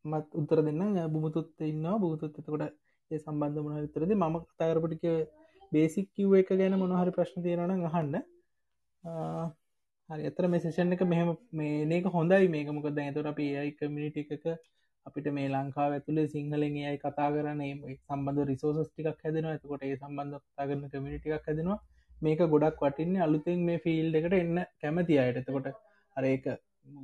මත් 0.06 0.28
උත්තර 0.34 0.60
දෙන්න 0.64 0.84
බුමුතුත් 1.14 1.50
ඉන්නවා. 1.64 2.02
බුතුත් 2.04 2.40
එතකොට 2.40 2.64
ඒ 3.12 3.20
සම්බන්ධ 3.20 3.60
මන 3.64 3.84
විතරද 3.84 4.12
මම 4.14 4.36
කතාරපටික 4.44 5.06
බේසික් 5.72 6.08
කිව් 6.14 6.34
එක 6.40 6.50
ගැන 6.54 6.78
මොනහරි 6.80 7.12
ප්‍රශ්න 7.12 7.44
තියෙනන 7.44 7.86
අහන්න. 7.90 8.16
හරි. 10.10 10.24
ඇතර 10.24 10.48
මේ 10.48 10.60
සේෂන් 10.60 10.96
එක 10.96 11.04
මෙහම 11.06 11.36
මේක 11.86 12.10
හොඳයි 12.12 12.50
මේක. 12.50 12.72
මොකද 12.72 13.00
ඇතර 13.00 13.28
අපි 13.28 13.48
ඒයි 13.56 13.74
කමිනිට 13.74 14.18
එකක 14.26 14.48
අපිට 15.06 15.28
මේ 15.32 15.50
ලංකාව 15.50 15.92
ඇතුළේ 15.94 16.28
සිංහලෙන් 16.28 16.78
අයි 16.84 16.98
කතා 17.00 17.28
කරන 17.34 17.62
සම්බඳ 17.98 18.40
රිසෝසස් 18.46 18.90
ටිකක් 18.90 19.24
හැදෙනවා. 19.24 19.54
ඇතකොට 19.54 19.84
ඒ 19.84 19.98
සම්බන්ධ 19.98 20.42
කතා 20.46 20.70
කරන 20.70 20.88
කමිටිකක් 20.90 21.48
හැදෙනවා. 21.48 21.80
මේක 22.22 22.40
ගොඩක් 22.54 22.82
වටින්නේ 22.82 23.22
අලුතෙන් 23.22 23.60
මේ 23.66 23.84
ෆිල්් 23.84 24.16
එකට 24.16 24.36
එන්න 24.36 24.64
කැමති 24.82 25.20
අයට. 25.20 25.42
එතකොට 25.42 25.68
අරඒක 26.16 26.48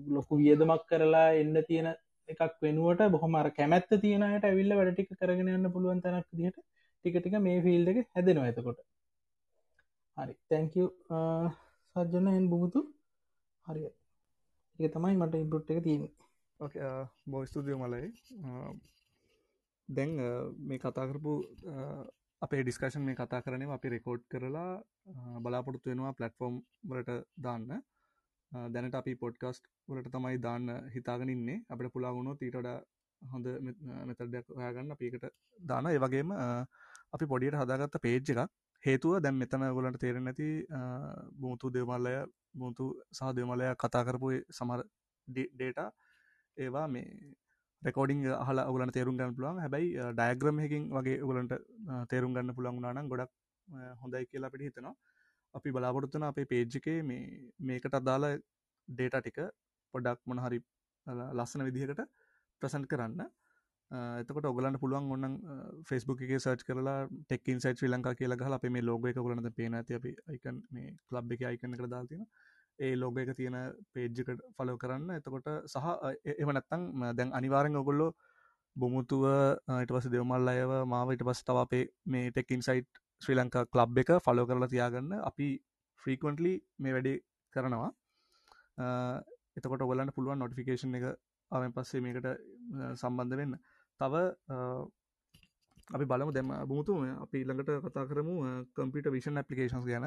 ලොකු 0.10 0.40
වියදමක් 0.40 0.84
කරලා 0.90 1.28
එන්න 1.42 1.56
තියෙන 1.68 1.90
එකක් 2.30 2.54
වෙනුවට 2.62 3.02
බොහොමර 3.12 3.50
කැමැත්ත 3.58 3.92
තියෙනයට 4.04 4.46
ඇවිල්ල 4.46 4.76
වැඩටික 4.80 5.10
කරගෙන 5.20 5.52
යන්න 5.56 5.74
පුළුවන් 5.74 6.02
තැනක් 6.02 6.28
දිට 6.34 6.58
ටික 7.06 7.16
ටික 7.20 7.36
මේ 7.46 7.62
ෆිල්් 7.66 7.88
එක 7.92 7.98
හැදෙනවා 8.16 8.50
එතකොට. 8.52 8.80
හරි. 10.18 10.34
තැංක 10.50 10.74
සජ්ජන 11.96 12.28
එන් 12.34 12.46
බුමුතු 12.52 12.82
හරි. 13.66 13.82
ඒ 14.80 14.90
තමයි 14.94 15.16
මට 15.22 15.42
ඉම්පුට් 15.44 15.72
එක 15.74 15.84
තියන්නේ. 15.88 16.12
බෝ 17.32 17.44
ස්තුදිය 17.50 17.76
මලයි. 17.82 18.10
දැන් 19.90 20.12
මේ 20.68 20.80
කතා 20.84 21.08
කරපු 21.10 21.34
අපේ 22.42 22.62
ඩිස්කශන් 22.64 23.04
මේ 23.08 23.20
කතා 23.20 23.42
කරනේ 23.46 23.74
අපි 23.76 23.94
රෙකෝඩ් 23.96 24.24
කරලා 24.32 24.72
බලාපොරොත්තු 25.44 25.92
වෙනවා 25.92 26.14
පලට්ෆෝම් 26.20 26.56
වලට 26.90 27.12
දාන්න. 27.46 27.68
දැනට 28.74 28.96
අපි 29.02 29.14
පොඩ්කස්ට් 29.24 29.70
වලට 29.90 30.10
තමයි 30.16 30.42
දාන්න 30.48 30.66
හිතාගෙන 30.96 31.34
ඉන්නේ. 31.36 31.64
අපට 31.72 31.94
පුලාගුණු 31.96 32.36
තීටඩ 32.42 32.70
හොඳ 33.22 33.46
මෙතඩයක් 34.10 34.48
හොයාගන්න. 34.58 34.92
අපිකට 34.96 35.26
දාන 35.70 35.86
ඒවගේම 35.92 36.34
අපි 37.14 37.26
පොඩියට 37.32 37.60
හදාගත්ත 37.62 37.98
පේජ් 38.06 38.18
එකක්. 38.34 38.50
හේතුව 38.84 39.22
දැම් 39.26 39.36
මෙතන 39.42 39.64
ගොලන්ට 39.78 40.00
තේරෙන 40.04 40.26
නැති 40.28 40.48
බමුතු 41.42 41.72
දෙවමල්ලය 41.76 42.16
බමුතු 42.56 42.86
සහ 43.18 43.32
දෙවමලය 43.38 43.70
කතා 43.84 44.04
කරපු 44.08 44.32
සමර 44.58 44.82
ඩේට 45.28 45.80
ඒවා 46.58 46.88
මේ 46.96 47.06
රෙකෝඩිං 47.82 48.20
හල 48.48 48.60
ගලන් 48.74 48.92
තේරුම් 48.98 49.16
ගන්න 49.20 49.36
පුළුවන්. 49.38 49.62
හැබයි 49.64 49.88
ඩයග්‍රම 50.20 50.60
හකින් 50.66 50.84
වගේ 50.98 51.18
උගලන්ට 51.26 51.54
තේරුම් 52.12 52.36
ගන්න 52.36 52.56
පුළන් 52.58 52.78
වුනානම් 52.78 53.10
ගොඩක් 53.14 53.32
හොඳයි 54.02 54.26
කියලා 54.32 54.52
අපිට 54.52 54.66
හිතනවා. 54.68 54.96
අපි 55.58 55.70
බලාපොරොත්තුන 55.76 56.26
අපේ 56.30 56.50
පේජ්ජකේ 56.52 57.00
මේ 57.10 57.24
මේකට 57.70 57.96
අදාළ 58.00 58.26
ඩේට 58.88 59.18
ටික 59.20 59.40
පොඩක් 59.94 60.20
මොන 60.30 60.40
හරි 60.46 60.60
ලස්සන 61.38 61.66
විදිහකට 61.68 62.02
ප්‍රසන්් 62.62 62.86
කරන්න. 62.92 63.22
එතකට 63.94 64.48
ඔගලන්න 64.50 64.78
පුළුවන් 64.82 65.12
ඔන්න 65.16 65.36
ෆෙස්බුක් 65.90 66.22
එක 66.26 66.34
සර්ච් 66.38 66.64
කරලා 66.68 66.98
ටෙක්කින් 67.10 67.60
සයිට 67.64 67.82
්‍රී 67.82 67.92
ලංකා 67.94 68.14
කියලා 68.20 68.48
හලා 68.48 68.60
අපේ 68.62 68.72
මේ 68.76 68.86
ලෝග 68.90 69.06
එක 69.10 69.20
ගලන්න 69.20 69.54
පේන 69.60 69.78
ඇති 69.80 69.98
අපි 70.00 70.14
අයිකන් 70.32 70.58
මේ 70.72 70.94
කලබ් 71.10 71.34
එක 71.36 71.44
අයිකන 71.50 71.78
කර 71.80 71.90
දාතින 71.92 72.24
ඒ 72.80 72.94
ලෝග 72.96 73.20
එක 73.20 73.34
තියෙන 73.38 73.58
පේජ්ජකට 73.94 74.42
ෆලෝ 74.58 74.78
කරන්න. 74.78 75.10
එතකොට 75.18 75.50
සහ 75.66 75.86
එම 76.36 76.54
නැත්තං 76.58 76.86
දැන් 77.20 77.34
අනිවාරෙන් 77.40 77.76
ඔගොල්ලෝ 77.76 78.10
බොමුතුව 78.76 79.26
ඉට 79.84 79.94
පස 79.96 80.10
දෙවමල් 80.16 80.54
අයව 80.54 80.74
මාව 80.94 81.14
ඉට 81.16 81.26
පස් 81.28 81.44
තව 81.44 81.66
අපේ 81.66 81.84
මේ 82.06 82.32
ටෙක්කින් 82.32 82.66
සයිට් 82.68 82.90
ශ්‍රී 83.22 83.38
ලංකා 83.38 83.66
කලබ් 83.74 84.02
එක 84.04 84.12
ෆලෝ 84.26 84.48
කරලා 84.50 84.72
තියාගන්න. 84.74 85.14
අපි 85.30 85.50
ෆ්‍රීකන්ටලි 86.02 86.56
මේ 86.80 86.96
වැඩේ 86.96 87.22
කරනවා. 87.54 87.92
එතකොට 89.58 89.86
ඔගලන්න 89.86 90.16
පුළුවන් 90.16 90.40
නොටිෆිකේෂන් 90.40 90.98
එක 91.00 91.06
අවෙන් 91.52 91.74
පස්සේ 91.76 92.02
මේකට 92.02 92.28
සම්බන්ධ 92.96 93.38
වෙන්න. 93.42 93.56
තව 94.00 94.14
අපි 95.96 96.06
බලමු 96.12 96.32
දැම 96.36 96.52
බුමුතු 96.70 96.94
අපි 97.26 97.38
ළඟට 97.48 97.86
කතා 97.86 98.06
කරමු 98.10 98.36
කම්පිට 98.76 99.08
විෂන් 99.16 99.40
ඇපලිකේන්ස් 99.42 99.86
ගැන. 99.90 100.06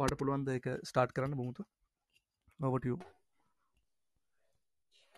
ඕට 0.00 0.18
පුළුවන්ද 0.20 0.48
එක 0.58 0.66
ස්ටාර්ට් 0.90 1.14
කරන්න 1.16 1.38
බුමුතු? 1.40 1.62
ඔවටය 2.60 2.94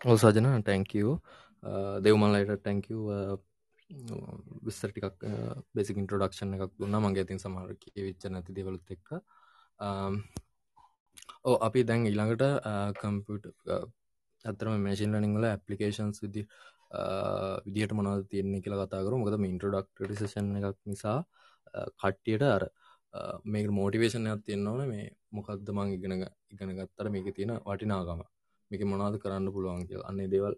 ඕ 0.01 0.17
සජන 0.17 0.47
ටැංකව 0.65 1.09
දෙවමල්ලයිට 2.05 2.51
ටැංකව 2.61 2.99
විස්සර 4.65 4.91
ටිකක් 4.91 5.25
බෙසි 5.75 5.91
ඉන්ට්‍රඩක්ෂණ 6.01 6.55
එකක් 6.57 6.73
දුන්න. 6.79 6.97
මගේ 7.05 7.25
තින් 7.29 7.39
සමහර 7.43 7.75
විච්ච 8.07 8.23
නැති 8.33 8.55
දෙවලුත් 8.57 8.93
එක්ක. 8.95 9.09
ඕ 11.47 11.55
අපි 11.67 11.83
දැන් 11.89 12.07
ඊළඟට 12.09 12.43
කම්පියට 12.99 13.45
ඇතරම 14.45 14.73
මේසින් 14.87 15.15
ලනිංගල 15.15 15.45
ඇපලිකේන්ස් 15.47 16.21
විදි 16.23 16.41
විදිහට 17.65 17.93
මොනද 17.97 18.27
තියන්නේ 18.31 18.63
කියලා 18.63 18.85
කතාකරු 18.85 19.21
මොකද 19.21 19.35
ඉන්ට්‍රඩක්ට 19.51 20.01
ඩිසේෂන් 20.01 20.47
එකක් 20.59 20.79
නිසා 20.85 21.17
කට්ටියට 22.01 22.45
අර 22.55 22.63
මේක 23.45 23.67
මෝටිවේෂණයක් 23.69 24.43
තියෙන්න 24.45 24.67
ඕන. 24.67 24.81
මේ 24.87 25.05
මොකක්ද 25.31 25.67
මං 25.77 25.93
ඉගෙන 25.97 26.13
ඉගෙන 26.53 26.75
ගත්තර 26.77 27.07
මේක 27.15 27.27
තියෙන 27.37 27.53
වටිනාගම 27.65 28.21
මේක 28.71 28.81
මොනාද 28.91 29.15
කරන්න 29.23 29.53
පුළුවන් 29.55 29.87
කිය 29.87 30.01
අන්නේ 30.09 30.31
දේවල් 30.33 30.55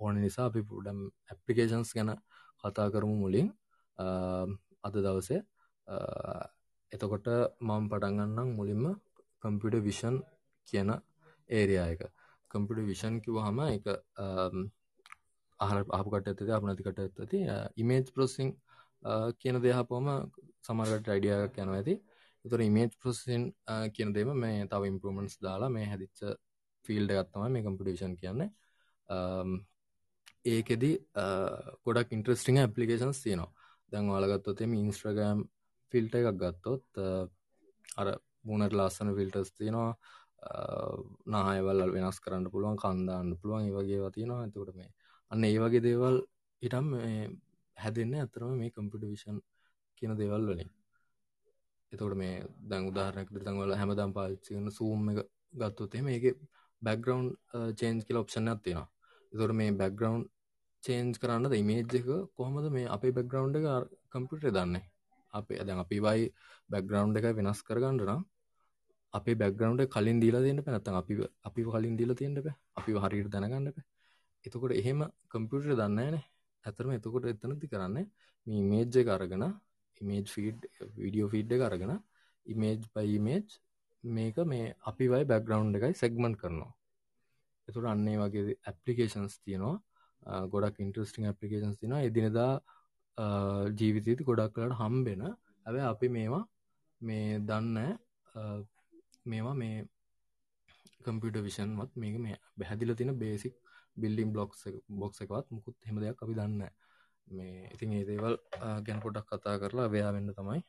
ඕන 0.00 0.14
නිසා 0.24 0.46
අපි 0.50 0.62
පුඩම් 0.70 0.98
ඇපලිකේෂන්ස් 1.30 1.90
ගැන 1.96 2.12
කතා 2.62 2.88
කරමු 2.92 3.16
මුලින්. 3.24 3.48
අද 4.86 4.94
දවසේ. 4.96 5.40
එතකොට 6.92 7.26
මම 7.60 7.84
පටන්ගන්නම් 7.90 8.48
මුලින්ම 8.58 8.84
කම්පිට 9.42 9.76
විෂන් 9.86 10.16
කියන 10.68 10.90
ඒරයා 11.50 11.86
එක. 11.94 12.02
කම්පිට 12.56 12.88
විෂන් 12.90 13.20
කිව 13.24 13.38
හම 13.44 13.60
එක 13.68 13.86
අහර 15.60 15.78
අපකට 15.98 16.28
ඇතති 16.32 16.52
අපනතිකට 16.58 17.00
ඇත්තති 17.04 17.44
ඉමේජ් 17.82 18.12
ප්‍රසිං 18.16 18.52
කියන 19.40 19.62
දෙහපොම 19.62 20.12
සමරට 20.66 21.08
අයිඩියයක් 21.14 21.62
යන 21.64 21.72
ඇති 21.76 21.94
තුර 22.44 22.60
ඉමේජ් 22.60 22.90
ප්‍රසින් 23.02 23.46
කියන 23.94 24.12
දෙම 24.16 24.32
මේ 24.42 24.66
තව 24.72 24.92
ඉම්පරමන්ස් 24.92 25.38
දාලා 25.46 25.70
මේ 25.76 25.86
හැදිච්ච 25.92 26.20
ෆිල්ඩ 26.84 27.12
ගත්තම 27.16 27.52
මේ 27.54 27.64
කම්පිටේෂන් 27.66 28.14
කියන්නේ. 28.20 28.50
ඒකෙදි 30.46 30.92
ගොඩක් 31.86 32.12
ඉන්ට්‍රස්ටිං 32.16 32.60
ඇපලිකේෂන්ස් 32.62 33.22
තියනවා. 33.24 33.50
දැන් 33.92 34.12
වාලගත්තොතෙම 34.12 34.76
ඉන්ස්ට්‍රගෑම් 34.82 35.42
ෆිල්ට 35.92 36.14
එකක් 36.20 36.38
ගත්තොත් 36.42 37.02
අර 38.00 38.08
මුණට 38.48 38.76
ලස්සන 38.78 39.14
ෆිල්ටස් 39.18 39.52
තියෙනවා. 39.58 39.92
නායවල් 41.26 41.80
වෙනස් 41.94 42.18
කරන්න 42.20 42.50
පුළුවන් 42.52 42.78
කන්දාන්න 42.82 43.28
පුළුවන් 43.40 43.66
ඒ 43.66 43.74
වගේ 43.76 44.10
තියෙනවා. 44.16 44.40
ඇතකට 44.42 44.74
මේ 44.78 44.90
අන්න 45.30 45.44
ඒ 45.44 45.58
වගේ 45.58 45.84
දේවල් 45.88 46.16
ඉටම් 46.62 46.88
හැදෙන්න 47.76 48.14
ඇතරම 48.14 48.52
මේ 48.60 48.70
කම්පිට 48.70 49.04
විෂන් 49.12 49.38
කියන 49.98 50.12
දේවල් 50.20 50.42
වලින්. 50.50 50.70
එතකොට 51.92 52.16
මේ 52.16 52.34
දැන් 52.70 52.88
උදාහරණයක් 52.90 53.28
තවල 53.36 53.72
හැමදම් 53.80 54.12
පාච්චිකන 54.18 54.70
සූම් 54.70 55.10
එක 55.12 55.18
ගත්තොත්තේ 55.54 56.02
මේක 56.02 56.24
බැක්ග්‍රවන්් 56.82 57.26
චේන්ජ් 57.78 58.00
කියල 58.06 58.18
ඔප්ෂන්යක් 58.22 58.60
තියෙනවා. 58.64 58.88
එතොට 59.32 59.54
මේ 59.60 59.70
බැක්ග්‍රවන්් 59.80 60.22
චේන්ජ් 60.84 61.14
කරන්න 61.22 61.54
ඉමේජ් 61.54 61.96
එක 62.00 62.06
කොහොමද 62.36 62.66
මේ 62.76 62.92
අපේ 62.96 63.12
බැක්ග්‍රවන්් 63.12 63.56
එක 63.58 63.66
කම්පිටේ 64.12 64.54
දන්නේ? 64.56 64.84
අපේ 65.34 65.64
දැන් 65.66 65.80
අපි 65.84 65.98
වයි 66.06 66.22
බැක්ග්‍රවන්් 66.70 67.16
එක 67.18 67.26
වෙනස් 67.38 67.60
කරගන්නට 67.62 68.06
නම් 68.08 68.22
අපේ 69.18 69.36
බැක්ග්‍රවන්් 69.36 69.82
කලින් 69.88 70.22
දීලා 70.22 70.44
තියන්න 70.46 70.62
පැනත්තන් 70.62 70.98
අපි 71.02 71.18
අපි 71.42 71.66
කලින් 71.68 71.98
දීලා 72.00 72.18
තියෙන්ට 72.20 72.48
අපි 72.78 72.98
හරියට 73.04 73.30
දැනගන්න 73.30 73.68
එතකොට 74.44 74.72
එහෙම 74.72 75.00
කම්පියුටර් 75.28 75.74
දන්නෑනේ 75.74 76.24
ඇතරම 76.64 76.90
එතකොට 76.92 77.30
එතනති 77.32 77.72
කරන්න 77.72 77.96
මේ 78.46 78.62
මේජ්ජ 78.64 79.14
අරගෙන 79.16 79.46
ඉමේජ් 80.00 80.26
ෆීඩ් 80.28 80.66
විඩියෝ 80.96 81.28
ෆීඩ් 81.28 81.56
එක 81.56 81.62
අරගෙන 81.68 81.92
ඉමේජ් 82.46 82.82
පයිමේජ් 82.94 83.46
මේක 84.04 84.36
මේ 84.44 84.74
අපි 84.82 85.08
වයි 85.08 85.24
බැක්ග්‍රවන්් 85.24 85.76
එකයි 85.76 85.94
සෙක්මන්් 85.94 86.34
කරනවා. 86.34 86.72
එතුට 87.68 87.86
අන්නේ 87.86 88.16
වගේ 88.18 88.56
ඇපලිකේෂන්ස් 88.64 89.34
තියෙනවා. 89.40 89.76
ගොඩක් 90.52 90.80
ඉන්ට්‍රස්ටිං 90.80 91.28
ඇපලිකේෂන්ස් 91.30 91.78
තින 91.80 91.94
එදිනෙදා 91.98 92.52
ජීවිතීති 93.78 94.28
ගොඩක් 94.30 94.54
කලට 94.56 94.78
හම්බෙන. 94.80 95.22
ඇබ 95.66 95.76
අපි 95.84 96.08
මේවා 96.08 96.44
මේ 97.00 97.40
දන්න 97.40 97.78
මේවා 99.26 99.54
මේ 99.54 99.76
කම්පියට 101.04 101.38
විෂන්වත් 101.46 101.92
මේක 101.96 102.16
මේ 102.18 102.36
බැහැදිල 102.58 102.92
තින 102.94 103.12
බේසික් 103.18 103.54
බිල්ඩිම් 103.96 104.28
බ්ලොක්ස් 104.34 104.60
බොක්ස 105.00 105.22
එකවත් 105.22 105.46
මුකුත් 105.50 105.76
හෙම 105.86 105.96
දෙයක් 106.02 106.22
අපි 106.22 106.34
දන්න 106.38 106.62
මේ 107.28 107.68
ඉතින් 107.74 107.92
ඒ 107.92 108.04
දේවල් 108.04 108.34
ගැන 108.86 109.00
පොඩක් 109.04 109.28
කතා 109.30 109.56
කරලා 109.62 109.88
වයා 109.88 110.10
වෙන්න 110.16 110.32
තමයි 110.32 110.60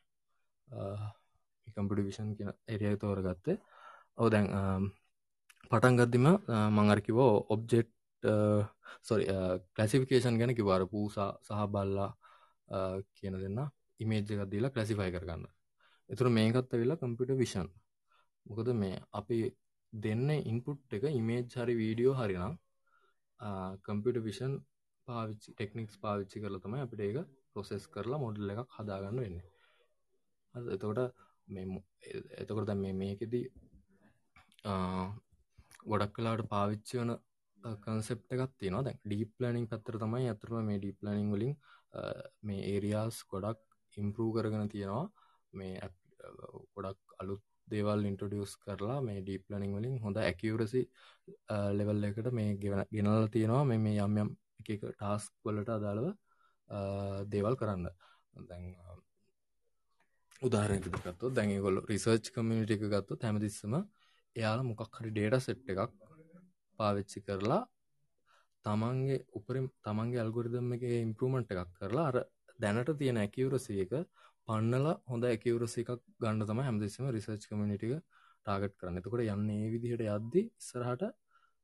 කම්පිට 1.76 2.06
විෂන් 2.06 2.30
කියන 2.36 2.50
එරිය 2.68 2.96
තෝර 2.96 3.20
ගත්තේ 3.26 3.58
ඔව 4.18 4.26
දැන් 4.30 4.48
පටන් 5.70 5.98
ගද්දිම 5.98 6.26
මංගරකිවෝ 6.76 7.32
ඔබ්ජෙට් 7.48 7.90
සොරි 9.02 9.24
කලසිෆිකේෂන් 9.74 10.38
ගැන 10.40 10.54
කිවාර 10.54 10.82
පූසා 10.86 11.30
සහ 11.40 11.66
බල්ලා 11.68 12.10
කියන 13.14 13.36
දෙන්න 13.36 13.60
ඉමේජ්ජකත් 14.00 14.50
දීලා 14.50 14.70
කලසිෆයි 14.70 15.10
කරගන්න. 15.10 15.44
එතුර 16.10 16.28
මේකත්ත 16.30 16.72
වෙලා 16.74 16.96
කම්පිට 16.96 17.30
විෂන් 17.36 17.68
මොකද 18.48 18.68
මේ 18.74 18.96
අපි 19.12 19.38
දෙන්න 19.92 20.28
ඉන්පුට් 20.44 20.96
එක 20.96 21.04
ඉමේජ් 21.12 21.44
හරි 21.54 21.74
වීඩියෝ 21.74 22.14
හරිනම් 22.14 22.54
කම්පිට 23.84 24.18
විෂන් 24.22 24.54
පාවිච්චි 25.08 25.48
ටෙක්නික්ස් 25.52 25.96
පාවිච්චි 25.98 26.42
කරල 26.42 26.58
තමයි 26.58 26.82
අපිට 26.84 27.00
ඒක 27.00 27.18
ප්‍රොසෙස් 27.52 27.84
කරලා 27.88 28.20
මොඩල් 28.24 28.52
එකක් 28.54 28.76
හදාගන්න 28.76 29.20
වෙන්න. 29.22 29.38
එතකොට 30.54 31.00
එතකොට 32.40 32.66
දැ 32.66 32.78
මේ 32.78 32.94
මේකෙදී 32.94 33.46
ගොඩක් 35.84 36.12
කලාට 36.14 36.42
පාවිච්චි 36.48 37.00
වන 37.00 37.12
කන්සෙප් 37.84 38.20
එකක් 38.34 38.52
තියෙනවා. 38.58 38.86
දැන් 38.86 38.98
ඩීප් 39.02 39.32
ලනිින් 39.40 39.70
පැත්තර 39.72 39.96
තමයි 40.02 40.28
ඇතරම 40.28 40.56
මේ 40.62 40.78
ඩීප් 40.78 40.98
ලනිින් 41.02 41.30
වලින් 41.34 41.54
මේ 42.42 42.60
ඒරියාස් 42.72 43.16
ගොඩක් 43.32 43.60
ඉම්පරූ 43.96 44.30
කරගෙන 44.34 44.72
තියෙනවා. 44.74 45.06
මේ 45.52 45.74
ගොඩක් 46.74 47.16
අලුත් 47.20 47.44
දේවල් 47.70 48.08
ඉන්ටඩියස් 48.10 48.52
කරලා 48.58 48.98
මේ 49.02 49.20
ඩීප් 49.20 49.44
ලනිින් 49.50 49.76
වලින් 49.76 49.96
හොඳ 50.04 50.20
ඇකිවරසි 50.20 50.82
ලෙවල් 51.72 52.04
එකට 52.04 52.30
මේ 52.32 52.56
ගෙවන 52.56 52.84
ගෙනල 52.90 53.28
තියෙනවා. 53.28 53.64
මේ 53.64 53.78
මේ 53.78 54.00
යම් 54.00 54.18
යම් 54.18 54.30
එක 54.60 54.84
ටාස්ක් 54.84 55.32
වලට 55.44 55.70
අදාළව 55.70 56.06
දේවල් 57.28 57.56
කරන්න. 57.56 57.88
දැන් 58.44 58.66
උදාහරනකත්තු 60.42 61.30
දැඟගොල්ල 61.30 61.78
රිසර්ච් 61.84 62.28
කමියනිට 62.34 62.74
එක 62.74 62.82
ගත්තු 62.86 63.14
තැමතිස්සම 63.16 63.74
එයාල 64.36 64.60
මොකක් 64.62 64.98
හරි 64.98 65.10
ඩේට 65.10 65.42
සෙට් 65.42 65.72
එකක් 65.72 65.92
පාවිච්චි 66.78 67.20
කරලා 67.22 67.62
තමන්ගේ 68.64 69.18
උපරින් 69.32 69.66
තමන්ගේ 69.84 70.22
අල්ගොරිදම් 70.24 70.68
එක 70.76 70.84
ඉම්පරමට් 70.90 71.54
එකක් 71.54 71.72
කරලා 71.78 72.06
අර 72.10 72.16
දැනට 72.58 72.92
තියෙන 73.00 73.18
ඇකිවරසිය 73.18 73.80
එක 73.84 73.92
පන්නලා 74.48 74.96
හොඳ 75.06 75.24
ඇකිවරසි 75.24 75.84
එකක් 75.84 76.02
ගන්න 76.18 76.44
තම 76.44 76.60
හැමදෙසම 76.60 77.08
රිසර්ච් 77.10 77.44
කමිනිටික 77.46 77.94
ටාගට් 77.96 78.76
කරන්න. 78.76 78.98
එතකොට 78.98 79.24
යන්න 79.26 79.48
ඒ 79.50 79.70
විදිහට 79.74 80.04
යද්දි 80.06 80.42
ඉස්සරහට 80.54 81.04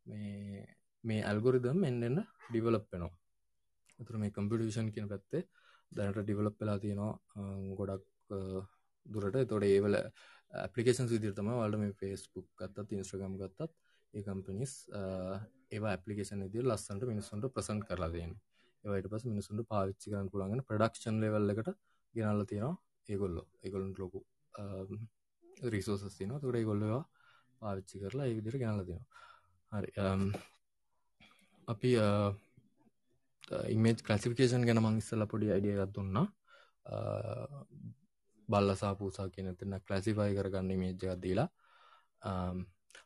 මේ 0.06 0.64
මේ 1.04 1.22
ඇල්ගොරිදම් 1.24 1.84
එන්නන්න 1.84 2.20
ඩිවලප් 2.44 2.86
වෙනවා. 2.90 3.12
ඇතුර 3.98 4.18
මේ 4.18 4.32
කම්පිටිෂන් 4.32 4.92
කියන 4.94 5.08
පැත්තේ 5.08 5.42
දැනට 5.92 6.20
ඩිවලප් 6.20 6.56
වෙලා 6.60 6.78
තියෙනවා 6.78 7.12
ගොඩක් 7.74 8.04
දුරට. 9.06 9.40
තොට 9.46 9.64
ඒවල 9.64 10.00
ඇපලිකේන් 10.52 11.08
විදිරතම 11.08 11.48
වලට 11.52 11.78
මේ 11.78 11.94
ෆේස්බුක් 11.94 12.46
ගත්තත් 12.58 12.94
ඉන්ස්්‍රගම් 12.94 13.38
ගත්තත් 13.40 13.70
ඒ 14.14 14.22
කම්පනිස් 14.22 14.74
ඒවා 15.70 15.92
ඇපලිකේෂන් 15.92 16.44
ඉදිර 16.44 16.66
ලස්සන්ට 16.66 17.06
මිනිසුන්ට 17.06 17.48
ප්‍රසන්් 17.54 17.80
කරලා 17.88 18.10
දෙන්න 18.12 18.34
ඒවට 18.84 19.10
පස් 19.12 19.24
මිනිසුන්ට 19.26 19.66
පාවිච්චි 19.68 20.12
කරන්න 20.12 20.30
පුළන්ගෙන 20.32 20.64
ප්‍රඩක්ෂන් 20.68 21.20
ලෙවල් 21.22 21.54
එකට 21.54 21.72
ගෙනල්ල 22.14 22.44
තියෙනවා. 22.50 22.76
ඒගොල්ලො. 23.08 23.42
ඒගොලන්ට 23.64 23.98
ලොකු 23.98 24.20
රිසෝසස් 25.72 26.16
තින 26.18 26.32
තුොට 26.34 26.64
ගොල්ලවා 26.64 27.02
පාවිච්චි 27.60 28.02
කරලා 28.02 28.26
ඒ 28.28 28.36
විදිර 28.38 28.56
ගෙනල්ල 28.62 28.84
තියෙනවා. 28.84 29.08
හරි 29.72 29.90
අපි 31.68 31.90
ඉමේජ් 33.68 33.98
කලසිිකේෂන් 34.06 34.66
ගැන 34.68 34.82
මං 34.82 35.00
ඉස්සල 35.02 35.26
පොඩි 35.32 35.52
අයිඩියගත් 35.54 35.94
දුන්නා. 35.96 36.26
බල්ලසා 38.48 38.94
පූසා 38.94 39.28
කියන 39.28 39.56
තින්න 39.56 39.80
කලසිෆයි 39.80 40.32
කරගන්න 40.38 40.80
මේජ්ජගත් 40.82 41.20
දීලා. 41.22 41.48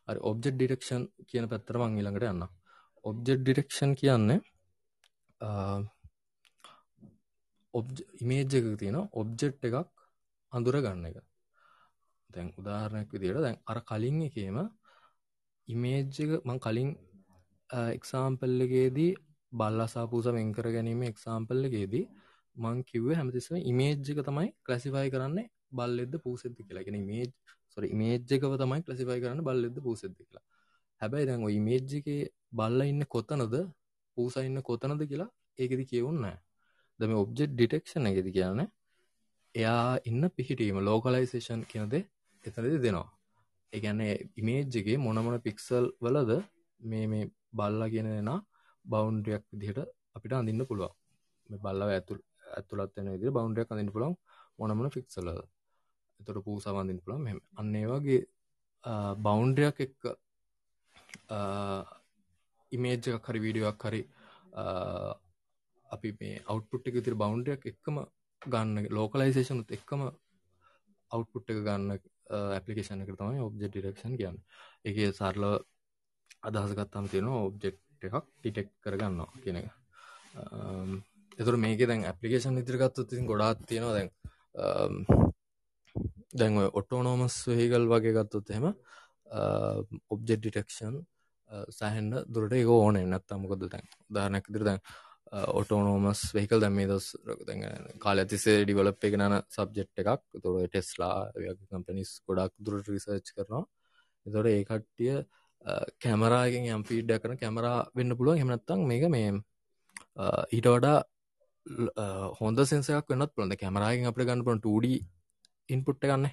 හරි 0.09 0.21
ඔබ්ජෙට් 0.31 0.57
ඩිරක්ෂන් 0.57 1.03
කියන 1.31 1.47
පැත්තර 1.53 1.79
මං 1.81 1.99
ඊළඟට 1.99 2.31
යන්න 2.31 2.45
ඔබ්ජෙට් 3.05 3.43
ඩිරක්ෂන් 3.43 3.93
කියන්නේ 4.01 4.41
ඉමේජ් 8.21 8.57
එක 8.59 8.67
තියෙන 8.77 8.99
ඔබ්ජෙට් 9.15 9.63
එකක් 9.63 9.77
අඳුර 10.53 10.77
ගන්න 10.79 11.05
එක. 11.07 11.17
දැන් 12.31 12.49
උදාහරණයක් 12.57 13.09
විදියට 13.15 13.41
දැන් 13.41 13.59
අර 13.67 13.79
කලින් 13.83 14.19
එකේම 14.23 14.59
ඉමේජ් 15.69 16.07
එක 16.25 16.31
මං 16.45 16.59
කලින් 16.61 16.91
එක්සාම්පල්ලගේදී 17.91 19.13
බල්ලසාපූස 19.53 20.27
වෙන්කර 20.31 20.67
ගැනීම 20.71 21.03
එක්සාම්පල්ලගේදී 21.05 22.05
මං 22.57 22.79
කිව්ව 22.85 23.09
හැමතිස්සම 23.13 23.55
ඉමේජ් 23.65 23.95
එක 24.13 24.21
තමයි 24.23 24.49
ක්ලසිෆයි 24.63 25.09
කරන්න 25.11 25.39
බල්ලෙද 25.73 26.15
පූසෙද්දි 26.21 26.61
කියලාගෙන 26.63 26.99
මේජ් 27.05 27.31
සොර 27.71 27.85
ඉමේජ්ජකව 27.87 28.55
තමයි 28.57 28.81
ක්ලසිෆයි 28.83 29.21
කරන්න 29.23 29.41
බල්ලෙද 29.41 29.77
පූසෙද්දි 29.81 30.23
කියලා. 30.23 30.45
හැබැයි 31.01 31.27
දැන් 31.27 31.43
ඉමේජ්ජගේ 31.51 32.23
බල්ල 32.53 32.81
ඉන්න 32.85 33.03
කොතනද 33.07 33.55
පූසයින්න 34.17 34.59
කොතනද 34.63 35.03
කියලා 35.05 35.31
ඒකෙදි 35.59 35.85
කියවුන්න 35.85 36.25
දම 37.01 37.15
ඔබ්ජෙට් 37.17 37.53
ඩිටෙක්ෂන් 37.53 38.11
එකෙදි 38.11 38.31
කියන්න 38.33 38.63
එයා 39.55 39.83
ඉන්න 40.05 40.23
පිහිටීම 40.31 40.79
ලෝකලයිසේෂන් 40.83 41.63
කියනද 41.65 41.95
එතනදි 42.45 42.79
දෙනවා. 42.79 43.09
එකන්නේ 43.73 44.15
ඉමේජ්ජගේ 44.37 44.97
මොනමොන 44.99 45.37
පික්සල් 45.41 45.87
වලද 46.01 46.33
මේ 46.81 47.07
මේ 47.07 47.31
බල්ලා 47.53 47.89
කියන 47.89 48.09
දෙෙන 48.09 48.33
බෞන්ඩයක් 48.85 49.45
විදිහට 49.53 49.81
අපිට 50.17 50.33
අඳන්න 50.35 50.65
පුළුවන්. 50.65 50.95
මේ 51.49 51.61
බල්ලව 51.61 51.91
ඇතුල් 51.91 52.21
ඇතුළත් 52.55 52.97
වෙන 52.97 53.13
විදිහට 53.13 53.35
බෞන්ඩයක් 53.35 53.73
අඳන්න 53.73 53.93
පුළුවන් 53.93 54.17
මොනමොන 54.59 54.91
ෆික්සලද 54.91 55.29
එතොට 56.21 56.45
පූ 56.45 56.57
සවන්දින් 56.61 57.01
පුළන් 57.01 57.23
මෙම 57.23 57.41
අන්නේ 57.55 57.87
වගේ 57.87 58.21
බෞන්ඩයක් 59.19 59.81
එක්ක 59.81 60.03
ඉමේජ් 62.73 62.99
එකක් 63.11 63.29
හරි 63.29 63.41
වීඩියක් 63.41 63.85
හරි 63.85 64.03
අපි 65.89 66.15
මේ 66.21 66.45
අවට්පුට් 66.47 66.89
එක 66.89 67.03
තිර 67.05 67.17
බෞන්ඩයක් 67.17 67.67
එක්කම 67.73 68.01
ගන්න 68.43 68.89
ලෝකලයිසේෂනුත් 68.91 69.71
එක්කම 69.71 70.05
අවට්පුට් 71.11 71.51
එක 71.51 71.61
ගන්න 71.65 71.93
uh, 71.95 72.55
ඇපලිකේෂන 72.55 73.03
එක 73.05 73.13
තමයි 73.15 73.43
ඔබ්ජෙ 73.45 73.69
ඩිරක්ෂන් 73.69 74.17
කියන්න. 74.21 74.39
එක 74.85 74.97
සරල 75.11 75.45
අදහසගත්තම් 76.43 77.11
තියෙන 77.13 77.31
ඔබ්ජෙක්් 77.33 77.79
එකක් 78.03 78.17
ටිටෙක් 78.17 78.71
කරගන්නවා 78.85 79.43
කියන 79.43 79.61
එක. 79.63 79.71
Um, 80.39 81.01
එතුර 81.39 81.57
මේක 81.57 81.83
දැන් 81.83 82.05
ඇපලිකේෂන් 82.05 82.61
ඉදිරිගත්තු 82.63 83.07
තින් 83.07 83.27
ගොඩාත් 83.27 83.65
තියෙනවා 83.67 83.97
දැන් 83.97 84.11
um, 84.57 84.97
දැන් 86.35 86.61
ඔටෝනෝමස් 86.73 87.39
වෙහිගල් 87.49 87.89
වගේ 87.89 88.17
ගත්තුත් 88.17 88.51
එහෙම 88.51 88.73
ඔබ්ජෙට් 90.09 90.41
ඩිටෙක්ෂන් 90.41 91.01
සෑහන්ඩ 91.71 92.29
දුරට 92.29 92.55
ඒ 92.55 92.65
ඕන 92.69 93.01
නත්තමකොද 93.03 93.69
දැන්? 93.73 93.87
ධාරනැක් 94.13 94.53
දිර 94.53 94.65
දැන් 94.69 94.81
ඔටෝනෝමස් 95.31 96.21
වෙහිකල් 96.35 96.61
දැම් 96.61 96.75
මේ 96.75 96.89
දස් 96.89 97.07
කාල 97.99 98.19
ඇතිසේ 98.19 98.63
ඩිවලප් 98.63 99.05
එක 99.05 99.17
නන 99.17 99.35
සබ්ජෙට් 99.49 100.01
එකක්. 100.03 100.23
තොර 100.43 100.55
ටෙස්ලා 100.67 101.17
කම්පනිස් 101.67 102.11
ගොඩක් 102.27 102.55
දුරට 102.61 102.89
රිසර්ච් 102.89 103.29
කරනවා. 103.35 103.65
එතොට 104.27 104.49
ඒ 104.49 104.65
කට්ටිය 104.65 105.15
කැමරාගෙන් 105.99 106.71
යම් 106.71 106.83
ෆීඩ්ඩ 106.85 107.21
කරන 107.21 107.37
කැමරා 107.37 107.77
වෙන්න 107.95 108.17
පුළුවන්. 108.17 108.41
හෙමනත්තං 108.41 108.87
මේක 108.87 109.05
මේ 109.09 109.31
ඊට 110.51 110.69
වඩා 110.69 110.99
හොඳ 112.39 112.65
සෙන්සයක් 112.65 113.07
වන්නත් 113.07 113.35
පුළොඳ 113.35 113.57
කැමරාගෙන් 113.57 114.09
අපට 114.09 114.25
ගන්න 114.25 114.45
පුළන් 114.45 114.61
ටඩ 114.61 115.05
ඉන්පුට්ට 115.69 116.05
ගන්න 116.05 116.27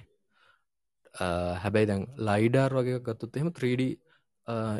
හැබැයි 1.62 1.86
දැන් 1.86 2.08
ලයිඩර් 2.20 2.72
වගේ 2.72 3.02
ගත්තුත් 3.02 3.36
එහෙම 3.36 3.52
3D 3.52 3.82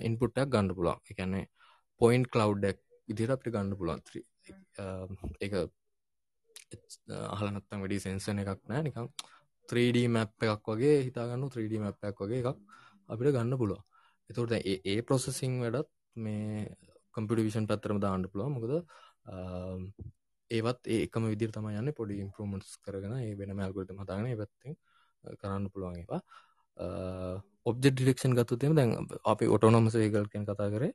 ඉන්පුට්ටක් 0.02 0.48
ගන්න 0.48 0.72
පුළන් 0.72 1.04
එකන්නේ 1.06 1.46
පොයින්් 2.00 2.24
කලව්ඩක් 2.26 2.80
ඉදිර 3.08 3.32
අපට 3.34 3.50
ගන්න 3.54 3.74
පුළන් 3.80 4.00
එක 5.40 5.52
අහලනත්තම් 7.30 7.82
වැඩි 7.82 7.98
සෙන්සන 8.00 8.42
එකක් 8.42 8.62
නෑ. 8.64 8.82
නිකම් 8.82 9.06
3D 9.68 10.06
මැප් 10.08 10.46
එකක් 10.46 10.72
වගේ 10.72 10.96
හිතාගන්න 11.06 11.46
3D 11.50 11.82
මැප් 11.84 12.10
එකක් 12.10 12.24
වගේ 12.24 12.42
එකක් 12.42 12.58
අපිට 13.08 13.34
ගන්න 13.34 13.60
පුළුව 13.60 13.80
එතුට 14.30 14.52
ඒ 14.56 14.98
ප්‍රොසෙසිං 15.02 15.56
වැඩත් 15.62 15.90
මේ 16.16 16.66
කම්පිටිවිෂන් 17.14 17.68
පැත්තරම 17.70 17.98
දාන්න 18.00 18.28
පුළුව 18.32 18.48
මොකද 18.54 18.72
ඒවත් 20.50 20.88
ඒකම 20.88 21.28
විදිර 21.32 21.50
තම 21.50 21.68
යන්න. 21.72 21.92
පොඩි 21.92 22.20
ඉම්පරමටස් 22.24 22.78
කරගෙන 22.84 23.14
ඒ 23.18 23.34
වෙන 23.34 23.54
මල්ගොත 23.58 23.92
මතාගන 23.92 24.28
පැත්ති 24.40 24.76
කරන්න 25.40 25.70
පුළුවන් 25.72 25.98
ඒවා. 26.00 26.20
ඔබ්ජෙ 27.66 27.90
ඩිරක්ෂන් 27.90 28.36
ගත්තුතේම 28.38 28.76
දැන් 28.78 28.92
අපි 29.24 29.50
ඔටෝනොමස 29.56 29.96
ඒගල් 29.96 30.28
කෙන 30.32 30.46
කතා 30.46 30.70
කරේ. 30.70 30.92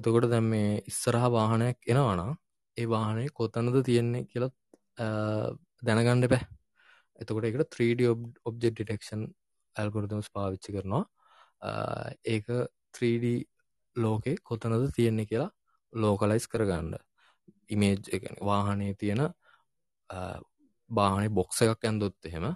එතකොට 0.00 0.30
දැම් 0.30 0.48
මේ 0.52 0.70
ඉස්සරහ 0.86 1.26
වාහනයක් 1.36 1.92
එනවානා 1.92 2.32
ඒ 2.76 2.86
වාහනේ 2.86 3.28
කොතනද 3.34 3.76
තියෙන්නේ 3.84 4.24
කියලත් 4.26 4.56
දැනගණ්ඩ 5.86 6.32
පැ 6.32 6.42
එතකොට 7.18 7.46
එකට 7.48 7.76
3D 7.76 8.08
ඔබ්ජෙ 8.44 8.70
ඩිටෙක්ෂන් 8.70 9.24
ඇල්ගොරදම්ස් 9.76 10.28
පාවිච්චි 10.32 10.74
කරනවා. 10.74 11.04
ඒක 12.26 12.46
3D 12.94 13.26
ලෝකෙ 13.96 14.34
කොතනද 14.42 14.88
තියෙන්නේ 14.96 15.26
කියලා 15.26 15.50
ලෝකලයිස් 15.92 16.48
කරගන්න. 16.48 16.96
ඉමේජ් 17.68 17.98
වාහනේ 18.42 18.94
තියෙන 18.94 19.22
බාහනේ 20.90 21.30
බොක්ස 21.30 21.62
එකක් 21.62 21.84
ඇන්දොත් 21.84 22.16
එහෙම 22.24 22.46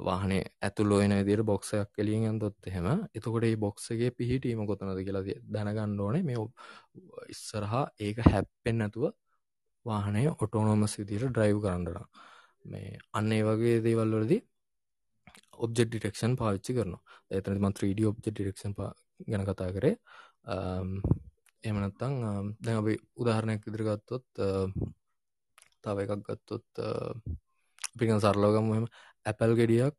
වාහනේ 0.00 0.42
ඇතුළො 0.60 1.00
එන 1.00 1.14
දිර 1.26 1.42
බොක්සයක් 1.44 1.88
කෙලියෙන් 1.92 2.26
ඇන්දොත් 2.26 2.66
එහෙම. 2.66 2.86
එතකොට 3.14 3.44
ඒ 3.44 3.56
බොක්සගේ 3.56 4.10
පිහිටීම 4.12 4.62
කොතනද 4.66 5.00
කියලා 5.00 5.24
දැනගන්න 5.48 6.00
ඕනේ. 6.00 6.22
මේ 6.22 6.38
ඉස්සරහා 7.28 7.84
ඒක 8.00 8.18
හැප්පෙන් 8.26 8.78
නැතුව 8.78 9.04
වාහනය 9.86 10.22
ඔටෝනෝමස් 10.34 10.94
විදිර 10.98 11.26
ඩ්‍රයිව් 11.28 11.58
කරන්නලා 11.60 12.06
මේ 12.64 12.98
අන්න 13.12 13.32
ඒ 13.32 13.42
වගේ 13.42 13.76
දේවල්වලදී 13.82 14.40
ඔබ්ජෙ 15.58 15.84
ඩිටෙක්ෂන් 15.86 16.36
පාවිච්චි 16.36 16.72
කරන 16.74 16.94
එතනම 17.30 17.68
3D 17.72 18.06
ඔබ්ජෙ 18.06 18.30
ඩිරක්ෂන් 18.30 18.74
ගැන 19.26 19.46
කතා 19.46 19.70
කරේ. 19.72 19.94
එමනත්තං 21.64 22.14
දැන් 22.60 22.76
අපි 22.76 22.94
උදාහරණයක් 23.16 23.66
ඉදිරිගත්තොත් 23.68 24.26
තව 25.82 25.96
එකක් 26.04 26.22
ගත්තොත් 26.28 26.66
පිකන් 27.98 28.20
සරලෝගම 28.20 28.66
මෙම 28.66 28.86
ඇපල් 29.26 29.54
ගෙඩියක් 29.60 29.96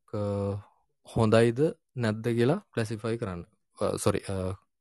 හොඳයිද 1.13 1.59
නැද්ද 2.03 2.25
කියලා 2.37 2.59
කලසිෆයි 2.73 3.17
කරන්න. 3.21 3.41
සොරි 4.03 4.21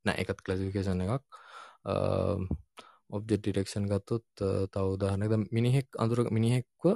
නෑ 0.05 0.17
එකත් 0.23 0.39
කලසිෆිකේෂන් 0.47 1.03
එකක්. 1.05 1.23
ඔබ්ජෙ 3.15 3.35
ඩිටෙක්ෂන් 3.37 3.87
ගත්තොත් 3.91 4.25
තව 4.73 4.85
උදාහනක 4.95 5.33
මිනිහෙක් 5.57 5.87
අඳුර 6.03 6.19
මිනිහෙක්ව 6.37 6.93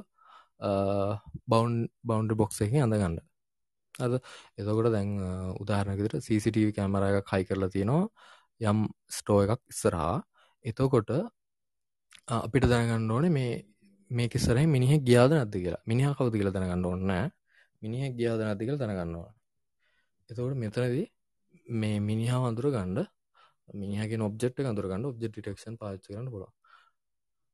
බවන්් 1.51 1.75
බවන්ඩ 2.07 2.37
බොක්ස 2.41 2.61
එක 2.65 2.73
අඳගන්න. 2.85 3.17
අද 4.05 4.13
එතකොට 4.59 4.89
දැන් 4.95 5.11
උදාහරණකතට 5.61 6.25
CCTV 6.27 6.67
කෑමර 6.77 7.07
එක 7.09 7.25
කයි 7.31 7.47
කරලා 7.49 7.73
තියෙනවා. 7.75 8.05
යම් 8.61 8.79
ස්ටෝ 9.17 9.39
එකක් 9.45 9.61
ඉස්සරහා. 9.73 10.15
එතකොට 10.65 11.09
අපිට 12.37 12.65
දැනගන්න 12.71 13.11
ඕනේ 13.15 13.33
මේ 13.37 13.51
මේක 14.11 14.35
ඉස්සරහ 14.39 14.65
මිනිහ 14.75 14.91
ගියාද 15.07 15.31
නැද්ද 15.37 15.55
කියලා. 15.63 15.83
මිනිහා 15.91 16.13
කවුද 16.17 16.33
කියලා 16.39 16.55
දැනගන්න 16.55 16.87
ඕනේ 16.91 17.23
මිනිහ 17.81 18.03
ගියාද 18.13 18.39
නැද්ද 18.41 18.61
කියලා 18.61 18.81
දැනගන්න 18.83 19.15
ඕනේ 19.15 19.37
එතකොට 20.29 20.57
මෙතනදී 20.57 21.05
මේ 21.75 21.99
මිනිහා 22.01 22.41
අඳුර 22.47 22.67
ගන්න 22.69 22.99
මිනිහගේ 23.73 24.19
ඔබ්ජෙක්් 24.21 24.59
අඳුර 24.63 24.87
ගන්න 24.87 25.05
ඔබ්ජෙක්් 25.05 25.31
ඩිටෙක්ෂන් 25.31 25.77
පාච්ච 25.77 26.03
කරන්න 26.03 26.29
පුළුවන්. 26.29 26.53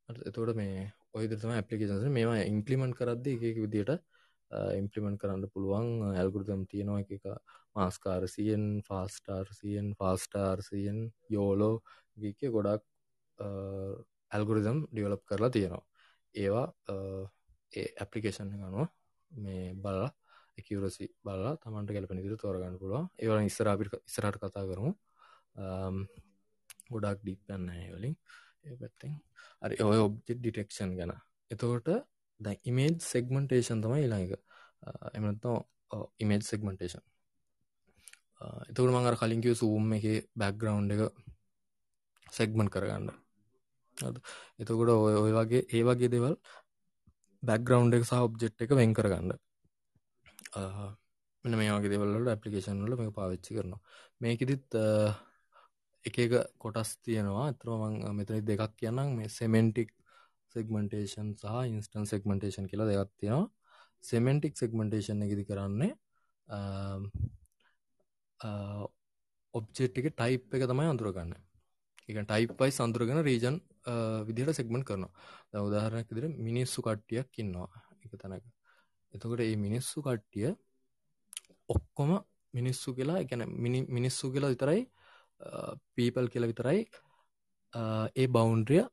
එතකොට 0.09 0.55
මේ 0.55 0.91
ඔය 1.13 1.27
තම 1.27 1.51
ඇපලිකේෂන් 1.51 2.11
මේවා 2.11 2.39
ඉම්පලිමෙන්ට් 2.45 2.97
කරද්ද 2.97 3.27
එක 3.27 3.57
විදිට 3.57 3.91
ඉම්පලිමෙන්ට් 4.77 5.21
කරන්න 5.21 5.45
පුළුවන්. 5.49 5.87
ඇල්ගුරදම් 6.13 6.65
තියෙනවා 6.67 7.01
එක 7.01 7.11
එක. 7.11 7.25
මාස්කාරසියෙන් 7.75 8.65
ෆාස්ටාර්සියෙන් 8.87 9.87
ෆාස්ටාර්සියෙන් 9.95 10.99
යෝලෝ 11.29 11.75
ගීක 12.17 12.41
ගොඩක් 12.49 12.83
ඇල්ගුරිදම් 14.31 14.85
ඩියවලප් 14.87 15.23
කරලා 15.25 15.49
තියෙනවා. 15.49 15.85
ඒවා 16.35 16.67
ඒ 17.73 17.87
ඇපලිකේෂන් 17.97 18.53
ගනුව 18.53 18.85
මේ 19.35 19.73
බල්ලා 19.75 20.11
එකවරසි 20.59 21.05
බල්ලා 21.25 21.53
තමන්ට 21.57 21.93
ගැලප 21.95 22.13
නිදිර 22.13 22.35
තෝරගන්න 22.37 22.79
පුළුව 22.81 23.03
ඒවල 23.19 23.43
ඉස්සරාපිට 23.43 23.93
ඉස්සරට 23.99 24.39
කතා 24.39 24.65
කරමු. 24.69 24.91
ගොඩක් 26.89 27.19
ඩිප්පන්න 27.21 27.69
වලින්. 27.93 28.15
ඒ 28.63 28.75
පැත්තෙන්. 28.75 29.13
අරි 29.61 29.75
ඔය 29.81 29.99
ඔබ්ජෙක් 29.99 30.39
ඩිටෙක්ෂන් 30.39 30.91
ගැන. 30.99 31.13
එතකොට 31.51 31.89
දැ 32.39 32.55
ඉමේජ් 32.63 32.95
සෙක්මන්ටේෂන් 33.03 33.83
තමයි 33.83 34.03
ඊළඟ 34.03 34.35
එමනත්තා 35.13 35.57
ඉමේජ් 36.19 36.41
සෙක්මන්ටේෂන් 36.43 37.03
එතකට 38.69 38.79
මඟර 38.85 39.15
කලින්කිව 39.15 39.53
සූම් 39.55 39.93
එක 39.97 40.05
බැක්ග්‍රවන්් 40.35 40.89
එක 40.93 41.01
සෙක්මන් 42.27 42.69
කරගන්න. 42.69 43.11
එතකොට 44.59 44.89
ඔය 44.89 45.15
ඔය 45.15 45.31
වගේ 45.31 45.63
ඒ 45.69 45.83
වගේ 45.83 46.09
දෙවල් 46.09 46.35
බැක්ග්‍රවන්් 47.49 47.95
එක 47.97 48.05
සහ 48.09 48.25
ඔබ්ජෙට් 48.27 48.63
එක 48.65 48.71
වෙන් 48.79 48.93
කරගන්න. 48.97 49.31
මෙන 51.45 51.57
මේ 51.59 51.71
වගේ 51.75 51.91
දෙවල්ලට 51.93 52.31
ඇපලිකේෂන් 52.33 52.83
වල 52.85 52.95
මේ 53.01 53.15
පාවිච්චි 53.19 53.57
කරනවා. 53.57 53.81
මේකෙදිත් 54.23 54.69
එක 56.05 56.15
එක 56.25 56.33
කොටස් 56.63 56.89
තියෙනවා. 57.05 57.43
ඇතරමං 57.49 57.99
මෙතනි 58.19 58.41
දෙකක් 58.49 58.73
කියන්නම්. 58.79 59.09
මේ 59.19 59.29
සෙමෙන්ටික් 59.39 59.91
සෙක්මන්ටේෂන් 60.55 61.29
සහ 61.41 61.53
ඉන්ස්ටන් 61.71 62.05
සෙක්මන්ටේෂන් 62.13 62.69
කියලා 62.71 62.89
දෙයක් 62.91 63.11
තියෙනවා. 63.19 63.49
සෙමෙන්ටික් 64.09 64.53
සෙක්මන්ටේෂන් 64.61 65.23
එකදි 65.25 65.43
කරන්නේ 65.49 65.93
ඔබ්ජෙට් 69.59 69.97
එක 69.99 70.07
ටයිප් 70.13 70.55
එක 70.55 70.63
තමයි 70.71 70.87
අඳුරගන්න. 70.93 71.33
එක 72.09 72.17
ටයිප්පයි 72.21 72.71
සඳුරගෙන 72.77 73.21
රීජන් 73.29 73.55
විදිහට 74.27 74.57
සෙක්මන් 74.59 74.83
කරනවා. 74.89 75.11
උදාහරණයක් 75.67 76.09
විදිර 76.11 76.25
මිනිස්සු 76.47 76.79
කට්ටියක් 76.81 77.39
ඉන්නවා. 77.39 77.69
එක 78.05 78.13
තැනක. 78.21 78.45
එතකොට 79.13 79.41
ඒ 79.41 79.55
මිනිස්සු 79.65 79.97
කට්ටිය 80.01 80.49
ඔක්කොම 81.69 82.11
මිනිස්සු 82.53 82.95
කියලා 82.97 83.21
එකැන 83.23 83.43
මිනිස්සු 83.97 84.31
කියලා 84.33 84.53
විතරයි 84.53 84.81
පීපල් 85.95 86.27
කියල 86.33 86.47
විතරයි 86.51 86.81
ඒ 88.15 88.27
බෞන්ඩ්‍රිය 88.27 88.83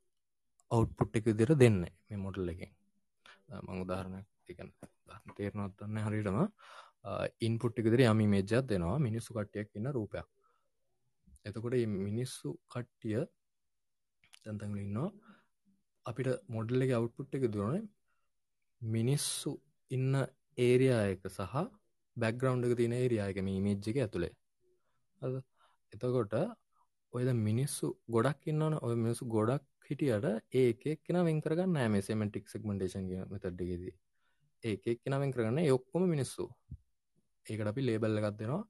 අවුට්පුට් 0.70 1.16
එක 1.18 1.26
දිර 1.40 1.50
දෙන්න 1.62 1.80
මේ 1.82 2.22
මොටල් 2.24 2.52
එකින්. 2.52 2.70
මං 3.66 3.82
උදාහරණ 3.84 4.24
තේරනොත්තන්න 5.36 5.98
හරිටම 6.06 6.38
ඉන්පුට් 7.46 7.80
එකදිර 7.80 8.02
යමි 8.06 8.26
මේජත් 8.34 8.68
දෙනවා 8.70 8.98
මිනිස්සු 9.08 9.34
කට්ටියක් 9.36 9.76
ඉන්න 9.78 9.92
රූපයක්. 9.96 10.26
එතකොට 11.44 11.76
මිනිස්සු 11.98 12.48
කට්ටිය 12.72 13.20
තැන්තැල 14.36 14.76
ඉන්නවා. 14.76 15.10
අපිට 16.06 16.28
මොඩල්ල 16.48 16.84
එක 16.84 16.92
අවුට්පුට් 16.92 17.36
එක 17.38 17.46
දුරන. 17.48 17.76
මිනිස්සු 18.80 19.50
ඉන්න 19.90 20.12
ඒරයා 20.58 21.02
එක 21.12 21.22
සහ 21.28 21.54
බැක්ග්‍රවන්් 22.16 22.66
එක 22.66 22.74
තින 22.76 22.94
ඒරයායක 22.94 23.38
මේ 23.42 23.60
මේජ්ජක 23.60 23.96
ඇතුළේ 23.96 24.34
එතකොට 25.92 26.34
ඔයද 27.12 27.28
මිනිස්සු 27.40 27.86
ගොඩක් 28.08 28.52
ඉන්නන 28.52 28.78
ඔය 28.80 28.94
මිනිසු 28.96 29.24
ගොඩක් 29.28 29.66
හිටියට 29.88 30.28
ඒක 30.56 30.84
කෙන 31.04 31.18
වෙන්කරගන්න 31.26 31.74
නෑම 31.76 31.98
සෙමටික් 32.02 32.46
සෙක්මටේෂන් 32.48 33.10
මෙතඩ්ඩගෙද 33.32 33.90
ඒක 34.62 35.00
කෙන 35.02 35.14
වෙන් 35.14 35.32
කරගන්න. 35.32 35.58
යොක්කොම 35.64 36.02
මිනිස්සු. 36.06 36.44
ඒකට 37.46 37.66
අපි 37.66 37.80
ලේබල්ල 37.80 38.18
එකක් 38.20 38.36
දෙනවා. 38.38 38.64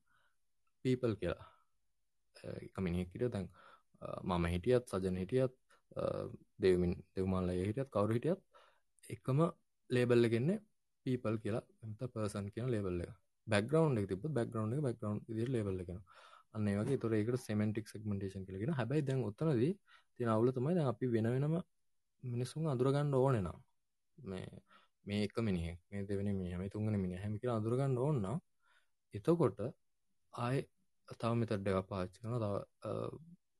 පීපල් 0.84 1.14
කියලා. 1.16 1.46
එකමිනිකිට 2.60 3.26
දැන් 3.28 3.48
මම 4.24 4.44
හිටියත් 4.46 4.84
සජන 4.88 5.16
හිටියත් 5.16 5.54
දෙවමින් 6.58 6.94
දෙවමල්ල 7.14 7.50
හිටියත් 7.60 7.90
කවරු 7.90 8.12
හිටියත් 8.12 8.40
එකම 9.10 9.40
ලේබල්ල 9.90 10.28
ගෙන්න 10.28 10.50
පීපල් 11.06 11.36
කියලා. 11.38 11.64
එත 11.84 12.12
පර්සන් 12.12 12.46
කියන 12.54 12.68
ලේබල්ල 12.68 13.02
බැග්‍රවන්් 13.46 13.98
එක 13.98 14.08
තිබ 14.08 14.26
බැග්‍රවන්් 14.30 14.74
එක 14.74 14.82
බැග්‍රවන්් 14.86 15.18
දි 15.28 15.46
ලේබල්ල 15.46 15.80
කෙන 15.84 16.00
අන්න 16.52 16.68
වගේ 16.76 16.98
තොර 16.98 17.12
ඒකට 17.12 17.40
සෙමෙන්ටික් 17.40 17.86
සෙක්මටේෂන් 17.88 18.46
කලගෙන 18.46 18.72
හැබයි 18.72 19.02
දැන් 19.02 19.24
උත්තනද 19.24 19.62
තින 20.16 20.28
අවුල 20.28 20.52
තමයි 20.52 20.74
දැන් 20.74 20.90
අපි 20.92 21.06
වෙන 21.06 21.28
වෙනම 21.34 21.56
මිනිස්සුන් 22.22 22.66
අදුරගන්න 22.66 23.14
ඕනෙනම් 23.14 23.58
මේ 24.18 24.48
මේ 25.04 25.22
එක 25.24 25.36
මිනිහෙක් 25.40 25.78
මේ 25.90 26.02
දෙවනි 26.02 26.32
මිනි 26.32 26.52
හම 26.52 26.64
තුන්ගන 26.68 26.96
මිනි 26.96 27.16
හැමික 27.16 27.44
අදුරගන්න 27.50 27.96
ඕන්න 27.98 28.26
එතකොට 29.14 29.60
ආය 30.34 30.58
තව 31.14 31.32
මෙතඩ්ඩ 31.34 31.70
එක 31.72 31.88
පාච්චි 31.88 32.18
කන 32.20 32.36
තව 32.36 32.54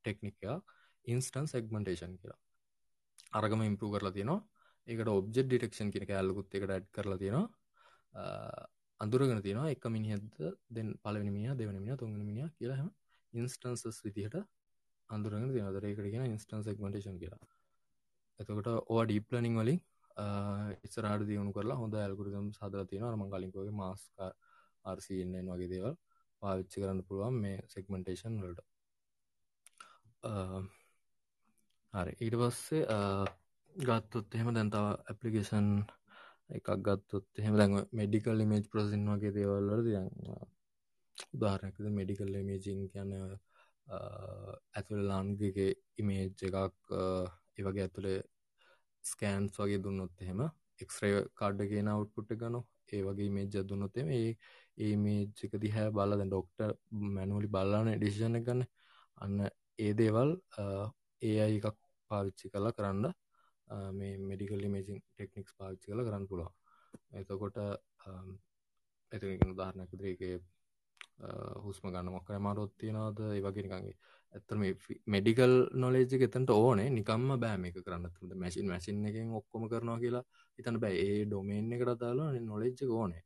ටෙක්නිකයා 0.01 0.57
ඉන්ස්ටන් 1.05 1.47
සෙක්මටේෂන් 1.47 2.15
කියලා. 2.17 2.41
අරගම 3.33 3.63
ඉම්පරූ 3.63 3.91
කරලා 3.95 4.13
තියෙනවා. 4.13 4.41
ඒකට 4.87 5.11
ඔබ්ජෙ 5.11 5.43
ඩිටෙක්ෂන් 5.45 5.91
කියෙන 5.93 6.13
ඇල්ලකුත් 6.13 6.55
එකට 6.55 6.71
ඇඩ් 6.71 6.87
කරලා 6.91 7.19
තියෙනවා. 7.19 7.47
අඳුරගෙන 9.01 9.43
තියෙනවා. 9.43 9.71
එක 9.71 9.85
මිනිහද 9.89 10.33
දෙන් 10.71 10.89
පලවෙනි 11.05 11.31
මිය 11.31 11.53
දෙවන 11.55 11.79
මිය 11.81 11.97
තුන්ගන 11.97 12.23
මිනිිය 12.23 12.49
කියලාහම 12.59 12.91
ඉන්ස්ටන්සස් 13.33 14.03
විදිහට 14.07 14.37
අඳුරගෙන 15.09 15.55
තියනදර 15.55 15.87
එකට 15.87 16.05
කියෙන 16.07 16.27
ඉන්ස්ටන් 16.27 16.63
සෙක්මටේෂන් 16.63 17.19
කියලා. 17.19 17.41
එතකොට 18.41 18.69
ඕ 18.69 19.01
ඩීප්ලනිං 19.05 19.57
වලින් 19.57 19.81
ඉස්සරාට 20.87 21.25
දියුණු 21.27 21.53
කරලා 21.53 21.77
හොඳ 21.77 21.95
ඇල්ගුරිදම් 21.95 22.47
සදර 22.53 22.87
තියෙන 22.87 23.05
අරම 23.05 23.23
කලින්කෝගේ 23.27 23.75
මාස්කා 23.75 24.31
අර්සින්න 24.85 25.35
වගේ 25.49 25.69
දේවල්. 25.69 25.95
පාවිච්චි 26.43 26.83
කරන්න 26.83 27.07
පුළුවන් 27.07 27.37
මේ 27.43 27.59
සෙක්මටේෂන් 27.69 28.37
වලට. 28.43 28.61
හරි. 31.95 32.13
ඊට 32.19 32.37
පස්සේ 32.37 32.85
ගත්තොත් 33.77 34.35
එහෙම 34.35 34.55
දැන්තාව 34.55 34.87
ඇපලිකේෂන් 35.05 35.69
එකක් 36.51 36.71
ගත්තොත් 36.87 37.41
එහෙම 37.41 37.55
දැන් 37.57 37.77
මෙඩිකල් 37.93 38.45
ඉමේජ් 38.45 38.65
ප්‍රසින් 38.69 39.07
වගේ 39.09 39.35
දේවල්වල 39.37 39.85
දියන් 39.85 40.09
උදාහරණයකද 41.31 41.87
මෙඩිකල් 41.93 42.35
ඉමේජිං 42.37 42.83
කියන්න 42.93 43.15
ඇතුළ 44.75 45.03
ලාන්ගගේ 45.05 45.71
ඉමේජ් 45.99 46.27
එකක් 46.27 46.95
ඒවගේ 47.59 47.85
ඇතුළේ 47.85 48.19
ස්කෑන්ස් 49.05 49.59
වගේ 49.59 49.83
දුන්නොත් 49.85 50.25
එහෙම 50.25 50.41
එක්ස්රේ 50.85 51.25
කාඩ්ඩ 51.35 51.71
කියෙන 51.71 51.89
අවට්පුට් 51.89 52.35
ගන 52.35 52.57
ඒ 52.91 53.03
වගේ 53.03 53.31
මේජ 53.31 53.65
දුන්නොත් 53.65 53.97
එම 53.97 54.11
ඒ 54.79 54.89
ඒ 54.89 54.97
මේජ්ක 54.99 55.55
දිහැ 55.59 55.89
බල 55.91 56.13
දැ 56.13 56.29
ඩොක්ට 56.29 56.61
මැනුවලි 57.15 57.49
බල්ලාන 57.49 57.91
ඩිසිෂණ 57.93 58.39
ගන්න. 58.41 58.63
අන්න 59.19 59.37
ඒ 59.79 59.93
දේවල් 59.95 60.31
ඒ 61.23 61.37
අයි 61.45 61.59
එකක් 61.61 61.79
පාවිච්චි 62.11 62.53
කලා 62.53 62.77
කරන්න 62.77 63.07
මේ 63.93 64.15
මෙඩිකල් 64.23 64.65
මේසින් 64.69 64.99
ටෙක්නික්ස් 65.03 65.53
පාච්චි 65.59 65.87
කල 65.91 66.03
කරන්න 66.07 66.31
පුළුව 66.31 66.51
එතකොට 67.13 67.59
එතකින් 69.13 69.53
උදාහරණයක් 69.55 69.93
දරේගේ 69.93 70.39
හුස්ම 71.65 71.87
ගන්න 71.89 72.13
මොක්කර 72.13 72.39
මාරොත් 72.39 72.73
තියෙනවාද? 72.79 73.19
ඒවගෙනකගේ 73.29 73.95
ඇත්තම 74.33 74.61
මෙඩිකල් 75.07 75.55
නොලේජ 75.75 76.15
එතට 76.19 76.51
ඕනේ. 76.53 76.89
නිකම්ම 76.91 77.31
බෑම 77.41 77.65
එක 77.65 77.79
කරන්න 77.79 78.13
තුද 78.15 78.33
මැසින් 78.35 78.67
මැසින් 78.67 79.05
එකෙන් 79.07 79.35
ඔක්කොම 79.41 79.69
කරනවා 79.69 79.99
කියලා 79.99 80.25
ඉතන 80.59 80.81
බෑ. 80.83 80.97
ඒ 81.07 81.25
ඩොමේන් 81.27 81.73
එකට 81.73 81.99
දාලා 82.03 82.31
නොලෙජ්ජ 82.43 82.85
ඕනේ. 82.91 83.23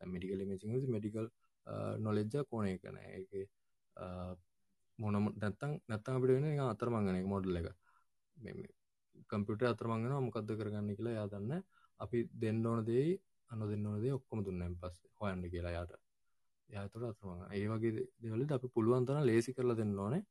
මෙඩිකල් 0.00 0.44
මේසින් 0.44 0.90
මෙඩිකල් 0.90 1.26
නොලෙජ්ජ 1.98 2.36
කෝනේ 2.44 2.78
කන 2.78 2.98
එක 2.98 3.30
මොනම 4.98 5.26
නැත්තං 5.34 5.72
නැත්තං 5.86 6.16
අපිට 6.16 6.34
වෙන 6.36 6.60
අතරමංගනක 6.66 7.26
මොඩල් 7.26 7.56
එක. 7.56 7.68
කම්පියට 9.30 9.64
අතරමංගෙන 9.64 10.14
මොකක්ද 10.26 10.52
කරගන්න 10.58 10.96
කියලා 10.96 11.16
යා 11.18 11.28
දන්න 11.28 11.64
අපි 12.00 12.18
දෙන්න 12.42 12.66
ඕන 12.66 12.84
දෙයි 12.84 13.18
අන්න 13.50 13.66
දෙන්න 13.70 13.86
ඕන 13.86 14.00
දේ 14.02 14.12
ඔක්කොම 14.12 14.44
දුන්නම් 14.44 14.78
පස් 14.80 14.96
හොයන්න 15.20 15.42
කියලා 15.52 15.72
යාට 15.72 15.92
යාතුර 16.68 17.02
අතරම 17.04 17.42
ඒ 17.50 17.66
වගේ 17.68 18.06
දෙවල 18.22 18.42
අපි 18.50 18.68
පුළුවන්තන 18.68 19.20
ලේසි 19.22 19.56
කරලා 19.56 19.78
දෙන්න 19.80 19.98
ඕනේ. 19.98 20.22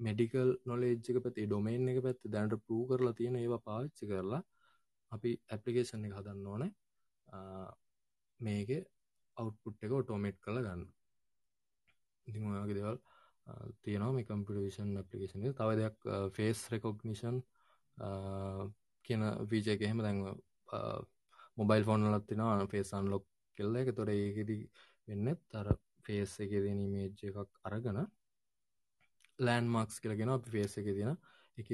මෙඩිකල් 0.00 0.50
නොලේජ්ක 0.66 1.18
පැති 1.24 1.46
ඩොමේන් 1.46 1.88
එක 1.88 2.00
පැත්ති 2.02 2.32
දැන්ට 2.34 2.54
පූ 2.66 2.82
කරලා 2.86 3.14
තියෙන 3.14 3.36
ඒවා 3.36 3.62
පාච්චි 3.68 4.10
කරලා 4.10 4.42
අපි 5.12 5.30
ඇපලිකේෂන් 5.48 6.06
එක 6.06 6.16
හදන්න 6.18 6.46
ඕන. 6.46 6.64
මේක 8.40 8.70
අවුට්පුට් 9.36 9.82
එක 9.82 9.92
ඔටෝමේට් 9.92 10.38
කළ 10.40 10.60
ගන්න. 10.60 10.86
ඉතින් 12.26 12.46
ඔයාගේ 12.46 12.76
දෙවල් 12.76 12.98
තියෙනවා 13.82 14.12
මේ 14.12 14.26
කම්පිටවිෂන් 14.26 14.96
ඇපලිකේෂන් 14.96 15.44
තව 15.52 15.76
දෙයක් 15.76 16.08
ෆේස් 16.32 16.60
රෙකොග්නිෂන් 16.70 17.38
කියන 19.04 19.22
වීජයක 19.50 19.82
එහෙම 19.82 20.00
දැන්ව 20.00 20.26
මොබයිල් 21.56 21.84
ෆෝන් 21.84 22.06
ලත්තිනවා 22.10 22.68
ෆේසන් 22.68 23.10
ලොක් 23.10 23.26
කෙල්ල 23.58 23.76
එක 23.76 23.90
තොර 23.92 24.10
ඒකෙදී 24.10 24.62
වෙන්න 25.08 25.34
තර 25.48 25.68
ෆේස් 26.04 26.38
එක 26.40 26.54
දෙන 26.58 26.80
මේජ් 26.88 27.26
එකක් 27.30 27.60
අරගන 27.64 28.00
ලෑන් 29.38 29.68
මක්ස් 29.68 30.00
කියලගෙන 30.00 30.30
අපි 30.30 30.50
ෆේස් 30.50 30.78
එක 30.80 30.88
තියෙන 30.90 31.20
එක 31.58 31.68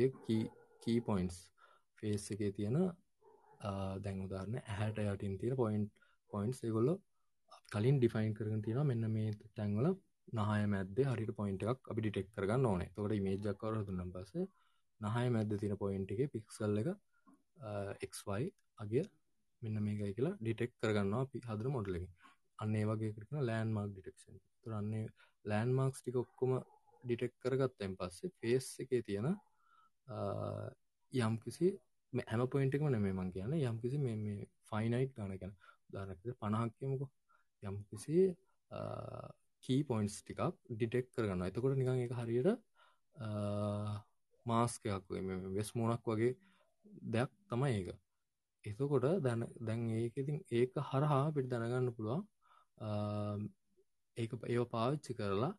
කී 0.82 1.00
පොයින්ස් 1.02 1.38
ෆේස් 1.98 2.26
එක 2.32 2.42
තියෙන 2.56 2.78
දැන් 4.04 4.26
උදාරන්න 4.26 4.61
ඇහැට 4.62 5.02
යටින් 5.04 5.38
තියෙන 5.38 5.56
පොයින්් 5.56 5.88
පොයින්ස් 6.31 6.61
එකොල්ල 6.64 6.91
කලින් 7.72 7.99
ඩිෆයින් 7.99 8.33
කරන 8.35 8.62
තියෙන 8.62 8.87
මෙන්න 8.87 9.11
මේ 9.11 9.31
තැන්වල 9.53 9.89
නහය 10.33 10.64
මැද 10.68 10.99
හරිට 11.07 11.33
පොයින්ට 11.35 11.62
එකක් 11.64 11.91
අපි 11.91 12.01
ඩිටෙක් 12.01 12.28
කරගන්න 12.35 12.66
ඕනේ. 12.66 12.91
තොට 12.91 13.14
මේජක්කර 13.20 13.78
දුන්නම් 13.85 14.12
පස 14.12 14.33
නහය 15.01 15.26
මැද 15.31 15.55
තින 15.59 15.76
පොයින්ට 15.76 16.12
එක 16.14 16.33
පික්සල් 16.33 16.83
එක 16.83 16.91
එක්වයි 18.01 18.51
අගේ 18.78 19.05
මෙන්න 19.62 19.81
මේකයි 19.81 20.12
කියලා 20.12 20.37
ඩිටෙක් 20.37 20.72
කරගන්නවා 20.78 21.22
අපි 21.22 21.43
හදර 21.47 21.68
මොඩලකින් 21.70 22.07
අන්නේ 22.59 22.85
වගේ 22.87 23.12
කරන 23.16 23.43
ලෑන් 23.43 23.72
මාක් 23.72 23.91
ඩිටෙක්ෂන් 23.91 24.41
තුරන්නේ 24.62 25.07
ලෑන් 25.45 25.72
මාක්ස් 25.72 26.01
ටික 26.01 26.16
ඔක්කොම 26.16 26.53
ඩිටෙක් 27.05 27.35
කරගත්තෙන් 27.39 27.97
පස්සේ 27.97 28.33
ෆේස් 28.39 28.68
එකේ 28.78 29.03
තියෙන 29.03 29.28
යම්කිසි 31.12 31.68
හැම 32.12 32.47
පොයින්ටකම 32.49 32.89
නෙමේ 32.89 33.14
මං 33.14 33.33
කියන 33.33 33.57
යම්කිසි 33.61 33.99
මේ 33.99 34.39
ෆයිනයිට් 34.64 35.14
ගන 35.16 35.55
ගැන 35.93 36.11
ධානක 36.11 36.38
පණහක්කමුක 36.41 37.03
යම්කිසි 37.62 38.18
කී 39.64 39.80
පොයින්ස් 39.84 40.14
ටිකක් 40.18 40.41
ඩිටෙක් 40.70 41.11
කරගන්න 41.12 41.47
එතකොට 41.47 41.76
නිකං 41.76 42.05
එක 42.05 42.14
හරියට 42.14 42.49
මාස්කයක් 44.47 45.05
වෙස් 45.55 45.74
මෝනක් 45.74 46.05
වගේ 46.05 46.36
දෙයක් 47.09 47.30
තමයි 47.49 47.72
ඒක. 47.72 47.88
එතකොට 48.64 49.07
දැන 49.22 49.47
දැන් 49.61 49.88
ඒකඉතින් 49.93 50.38
ඒක 50.51 50.78
හරහා 50.84 51.24
පිට 51.34 51.49
දැනගන්න 51.49 51.95
පුළුවන් 51.97 52.22
ඒක 54.16 54.30
ඒව 54.47 54.64
පාවිච්චි 54.68 55.12
කරලා 55.14 55.53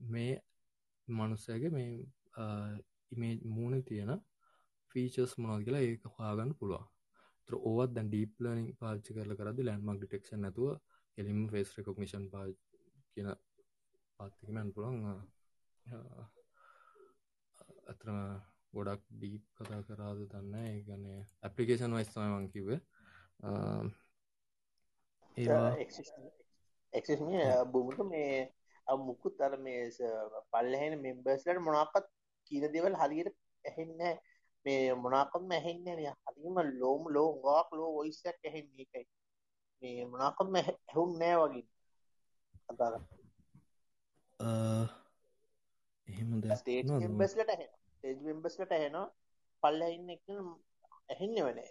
මේ 0.00 0.32
මනුස්සයගේ 1.08 1.70
මේ 1.70 1.90
ඉමේ 3.12 3.34
මූුණ 3.46 3.84
තියෙන 3.84 4.12
ෆීචස් 4.94 5.36
මොනද 5.38 5.64
කියලා 5.64 5.82
ඒක 5.82 6.04
හොයාගන්න 6.08 6.52
පුළුවන්. 6.54 6.86
තර 6.86 6.99
ඕවත් 7.60 7.94
දැන් 7.94 8.08
ඩීප් 8.08 8.40
ලනිින් 8.40 8.76
පාච්චි 8.80 9.14
කරල 9.14 9.36
කරදි 9.36 9.62
ලෑන්මක් 9.64 9.98
ඩිටෙක්ෂන් 9.98 10.40
නැතුව 10.40 10.78
එලිම 11.18 11.48
ෆේස් 11.48 11.76
රෙකොක්නිෂන් 11.76 12.30
පා 12.32 12.46
කියන 13.12 13.28
පාත්තිකමැන් 14.20 14.72
පුළන් 14.74 14.96
ඇතරම 17.86 18.40
ගොඩක් 18.72 19.02
ඩීප් 19.12 19.44
කතා 19.56 19.82
කරාද 19.86 20.18
දන්න 20.24 20.54
ඒගන 20.64 21.04
ඇපලිකේෂන් 21.42 21.96
වයිස්තම 21.96 22.20
මංකිවේ 22.34 22.80
ඒවා 25.36 25.76
බුමුට 27.66 28.06
මේ 28.06 28.52
මුකුත් 28.86 29.40
අර 29.40 29.58
මේ 29.58 29.90
පල්ලහෙන 30.52 31.00
මෙම්බර්ස්ලට 31.00 31.60
මොනක්කත් 31.60 32.06
කියන 32.50 32.68
දෙවල් 32.68 32.96
හරියට 32.96 33.36
ඇහෙන්න 33.64 34.18
මේ 34.66 34.94
මොනාකම 34.96 35.50
ඇහෙන්න 35.50 35.86
හරිම 36.26 36.56
ලෝම 36.80 37.02
ලෝ 37.08 37.30
ගක් 37.38 37.68
ලෝ 37.72 37.90
ඔයිසක් 37.96 38.26
ඇහෙන්නේ 38.40 38.86
එකයි 38.86 39.04
මේ 39.82 40.00
මොනාකම 40.06 40.54
ඇහුන් 40.56 41.10
නෑ 41.18 41.36
වගේ. 41.42 41.66
කතාර 42.68 42.94
එහෙම 46.08 46.30
ස්ටේට් 46.52 46.88
ඇහෙන 47.48 47.70
ටේජ් 47.94 48.16
මෙම්බස්ලට 48.24 48.72
ඇහෙනවා. 48.72 49.08
පල්ලඉන්න 49.62 50.08
එක 50.10 50.24
ඇහෙන්න 51.08 51.36
වනේ 51.46 51.70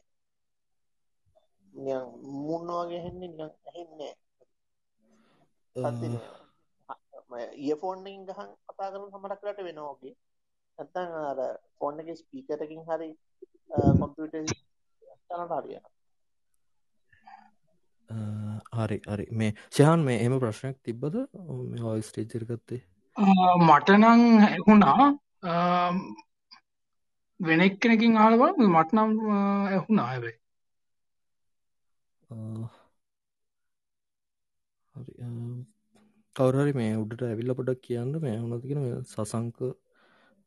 මුන්න 2.40 2.70
වගේ 2.80 3.02
හෙන්නේ 3.02 3.30
නිකන් 3.30 3.52
ඇහෙන්නේ 3.68 4.14
ඉයෆෝන්ෙන් 7.62 8.26
ගහන් 8.28 8.50
කතා 8.68 8.90
කරන 8.92 9.12
සමරක් 9.12 9.40
කරට 9.42 9.60
වෙනවාගේ 9.64 10.14
නැත්තං 10.80 11.16
අර 11.22 11.40
ෆෝන් 11.78 12.00
එක 12.02 12.10
ස්පීකරකින් 12.18 12.84
හරි 12.88 13.10
කොම්පියුට 14.00 14.36
තනට 15.30 15.52
හරිය 15.54 15.80
හරි 18.78 18.98
හරි. 19.08 19.26
මේ 19.34 19.52
ශයන් 19.72 20.06
මේ 20.06 20.22
එම 20.22 20.40
ප්‍රශ්නයක් 20.40 20.78
තිබ්බද? 20.84 21.16
හොයි 21.82 22.02
ස්ටේජරගත්තේ 22.04 22.82
මටනං 23.62 24.06
ඇහුණා. 24.48 25.12
වෙනෙක් 27.40 27.80
කෙනකින් 27.80 28.18
ආලව 28.18 28.42
මටනම් 28.68 29.12
ඇහුණා 29.68 30.08
ඇබේ 30.08 30.36
කවරහරි 36.36 36.74
මේ 36.74 36.96
උඩට 36.96 37.24
ඇවිල්ල 37.24 37.56
පොඩක් 37.56 37.80
කියන්න. 37.82 38.12
මේ 38.20 38.36
හුණතිගෙන 38.38 38.82
මේ 38.82 38.98
සසංක 39.06 39.58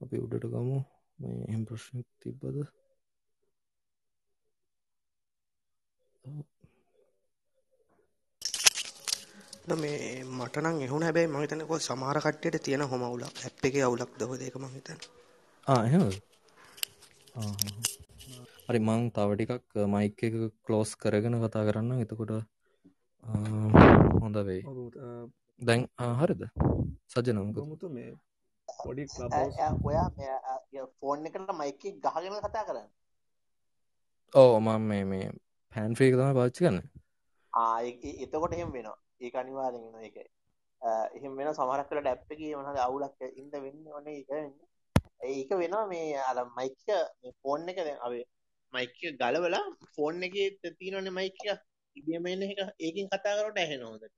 අපි 0.02 0.16
උඩට 0.18 0.46
ගමු. 0.52 0.78
මේ 1.18 1.44
එම් 1.48 1.62
ප්‍රශ්නයක් 1.64 2.08
තිබ්බද? 2.20 2.56
මේ 9.74 10.24
මටනං 10.30 10.78
එහුණ 10.82 11.04
හැබැයි 11.04 11.28
මහිතනකො 11.28 11.78
සමාර 11.80 12.18
කට්ටයට 12.20 12.64
තියෙන 12.64 12.84
හොමවුල 12.84 13.22
ඇප් 13.26 13.64
එක 13.64 13.74
අවුලක් 13.80 14.12
දව 14.18 14.30
දෙක 14.38 14.56
මහිතන් 14.58 14.98
ආහ 15.66 15.84
හරි 18.66 18.80
මං 18.80 19.02
තවටිකක් 19.12 19.78
මයික 19.88 20.18
එක 20.22 20.34
කලෝස් 20.64 20.90
කරගෙන 20.96 21.38
කතා 21.42 21.64
කරන්න 21.68 22.02
එතකොට 22.04 22.32
හොඳ 24.22 24.36
වෙයි. 24.46 24.62
දැන් 25.60 25.82
හරිද? 26.18 26.42
සජනමක 27.06 27.56
මුතු 27.64 27.86
මේ 27.88 28.10
පොඩි 28.68 29.04
ඔයා 29.88 30.08
ෆෝන් 30.98 31.26
එකට 31.26 31.52
මයික 31.60 31.82
ගහගෙන 32.04 32.36
කතා 32.46 32.64
කරන්න. 32.68 32.88
ඕ 34.34 34.60
මම 34.60 34.82
මේ 34.90 35.04
මේ 35.04 35.26
පැන් 35.72 35.94
ෆේක 35.94 36.14
තම 36.14 36.34
පාච්චි 36.38 36.64
කන්න 36.64 36.78
එතකොට 38.24 38.54
එහෙම 38.54 38.70
වෙනවා. 38.76 38.98
ඒ 39.20 39.30
අනිවාරෙන 39.40 40.04
එක 40.08 40.16
එහෙම 41.12 41.32
වෙන 41.38 41.54
සමහරක් 41.54 41.88
කල 41.88 42.00
ඩැප්පගේ 42.00 42.54
මනද 42.58 42.78
අවුලක් 42.86 43.18
ඉද 43.40 43.54
වෙන්න 43.64 43.90
ඕන 43.94 44.06
එක 44.12 44.30
වෙන්න. 44.30 44.54
ඒක 45.32 45.50
වෙනවා 45.62 45.84
මේ 45.86 46.16
අර 46.30 46.38
මයික 46.58 46.80
ෆෝන් 47.42 47.68
එක 47.68 47.78
අවේ 48.06 48.24
මයික 48.72 48.98
ගලවලා 49.20 49.64
ෆෝන් 49.96 50.22
එක 50.28 50.36
තියනන 50.80 51.12
මයික 51.18 51.40
ඉබමන්න 51.96 52.42
එක. 52.48 52.60
ඒකින් 52.80 53.10
කතා 53.12 53.38
කරට 53.38 53.62
ඇහෙන 53.64 53.88
හොදට 53.88 54.16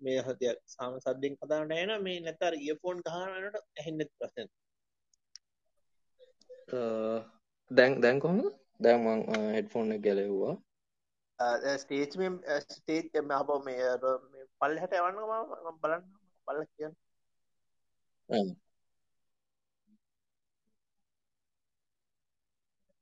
මේ 0.00 0.20
හතියක් 0.22 0.58
සාම 0.68 0.92
සද්දෙන් 1.00 1.34
කතාට 1.36 1.72
ඇන 1.72 1.92
මේ 2.02 2.18
නැතර 2.20 2.54
ඉයෆෝන් 2.60 2.98
ගහනට 3.04 3.56
ඇහෙන්නෙත් 3.76 4.10
ප්‍රසන් 4.16 4.48
දැන් 7.70 8.00
දැන් 8.00 8.20
කොහොම 8.20 8.40
දැන්මං 8.80 9.22
හෙඩ්ෆෝන් 9.54 9.92
එක 9.92 10.02
ගැලෙව්වා. 10.02 10.54
ස්ටේජ් 11.76 12.04
ස්ටේජ් 12.68 13.04
අප 13.32 13.50
මේ 13.64 13.90
පල් 14.60 14.78
හැට 14.78 14.92
එවන්න 14.92 15.16
බලන්න 15.82 16.04
බල්ල 16.48 16.64
කියන්න. 16.68 16.94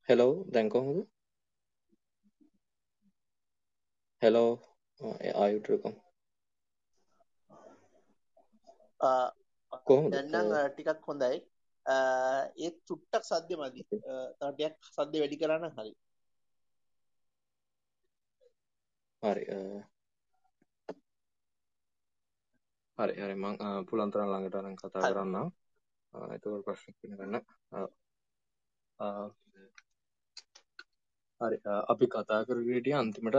හෙලෝ 0.08 0.34
දැන් 0.52 0.68
කොහොමද? 0.70 1.06
හෙලෝ 4.22 4.52
ආයුටකම් 5.36 5.94
කොහොමද? 9.86 10.12
දැන්නම් 10.14 10.50
ටිකක් 10.74 11.06
හොඳයි. 11.08 11.36
ඒත් 12.64 12.76
චුට්ටක් 12.88 13.24
සද්‍ය 13.30 13.54
මදි. 13.60 13.80
තටයක් 14.40 14.76
සද්‍ය 14.96 15.16
වැඩි 15.22 15.40
කරන්න 15.42 15.72
හරි. 15.76 15.92
හරි 19.22 19.44
හරි 22.98 23.14
හරි. 23.22 23.34
මං 23.44 23.54
පුළන්තරන් 23.88 24.28
ළඟට 24.32 24.58
අරන් 24.60 24.76
කතා 24.80 25.08
කරන්න 25.10 25.36
එතකොට 26.36 26.64
ප්‍රශ්න 26.66 26.92
ගන්න. 27.00 27.36
හරි. 31.40 31.58
අපි 31.92 32.06
කතා 32.12 32.40
කරගටිය 32.46 32.94
අන්තිමට 33.00 33.38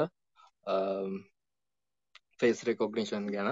ෆේස් 2.40 2.60
රෙකොග්නිෂන් 2.68 3.26
ගැන 3.34 3.50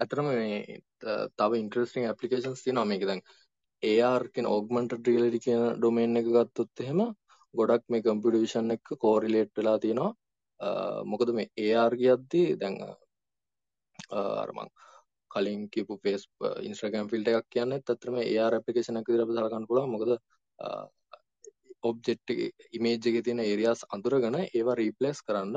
ඇතරම 0.00 0.26
මේ 0.30 0.78
ත- 1.00 1.28
තව 1.38 1.52
ඉන්ට්‍රස්ටිං 1.62 2.06
ඇප්ලිකේෂන්ස් 2.10 2.62
තියෙනවා. 2.64 2.84
මේක 2.92 3.04
දැන් 3.10 3.22
AR 3.82 4.22
කියන 4.34 4.46
augmented 4.54 5.06
reality 5.10 5.38
කියන 5.46 5.62
ඩොමේන් 5.78 6.16
එක 6.20 6.26
ගත්තොත් 6.36 6.80
එහෙම 6.84 7.00
ගොඩක් 7.54 7.84
මේ 7.92 8.02
කම්පියුටර් 8.06 8.40
විෂන් 8.44 8.70
එක්ක 8.76 8.88
කෝරිලේට් 9.04 9.52
වෙලා 9.58 9.78
තියෙනවා. 9.84 10.12
අ, 10.60 10.68
මොකද 11.04 11.30
මේ 11.38 11.48
AR 11.76 11.92
කියද්දි 12.00 12.42
දැන් 12.60 12.76
අ, 12.86 12.90
අර 14.42 14.50
මං 14.56 14.68
කලින් 15.34 15.62
කියපු 15.74 15.98
ෆේස් 16.02 16.22
ඉන්ස්ට්‍රග්‍රෑම් 16.68 17.08
ෆිල්ටර් 17.12 17.36
එකක් 17.38 17.48
කියන්නේ 17.54 17.78
ඇත්තටම 17.80 18.14
AR 18.22 18.52
ඇප්ලිකේෂන් 18.58 18.98
එකක් 19.00 19.08
විදිහට 19.10 19.24
අපිට 19.26 19.38
සලකන්න 19.40 19.68
පුළුවන්. 19.70 19.90
මොකද 19.94 20.10
ඔබ්ජෙක්ට් 21.88 22.30
එකේ 22.34 22.50
ඉමේජ් 22.76 22.96
එකේ 23.10 23.22
තියෙන 23.26 23.40
ඒරියාස් 23.44 23.84
අඳුරගෙන 23.94 24.36
ඒවා 24.44 24.74
රීප්ලේස් 24.82 25.20
කරන්න 25.26 25.56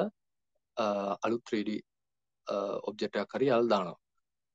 අ, 0.77 0.85
අලුත් 1.25 1.43
3D 1.51 1.79
ඔබ්ජෙක්ට් 2.89 3.15
එකක් 3.15 3.35
හරි 3.35 3.47
යාල් 3.47 3.67
දානවා 3.69 3.99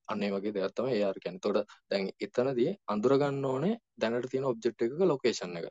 අන්න 0.08 0.22
ඒ 0.22 0.30
වගේ 0.30 0.52
දෙයක් 0.52 0.74
තමයි 0.74 1.02
AR 1.02 1.16
කියන්නේ. 1.22 1.38
එතකොට 1.38 1.66
දැන් 1.90 2.10
එතනදී 2.20 2.76
අඳුර 2.86 3.14
ගන්න 3.18 3.44
ඕනේ 3.44 3.74
දැනට 3.98 4.28
තියෙන 4.30 4.44
ඔබ්ජෙක්ට් 4.44 4.82
එකක 4.82 5.00
ලොකේෂන් 5.04 5.56
එක. 5.60 5.66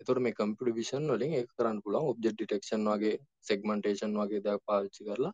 එතකොට 0.00 0.20
මේ 0.20 0.32
කම්පියුටර් 0.32 0.74
විෂන් 0.78 1.10
වලින් 1.10 1.34
ඒක 1.34 1.50
කරන්න 1.58 1.82
පුළුවන් 1.82 2.08
ඔබ්ජෙක්ට් 2.12 2.38
ඩිටෙක්ෂන් 2.38 2.86
වගේ 2.88 3.18
සෙග්මන්ටේෂන් 3.48 4.16
වගේ 4.20 4.40
දේවල් 4.46 4.62
පාවිච්චි 4.66 5.04
කරලා 5.04 5.32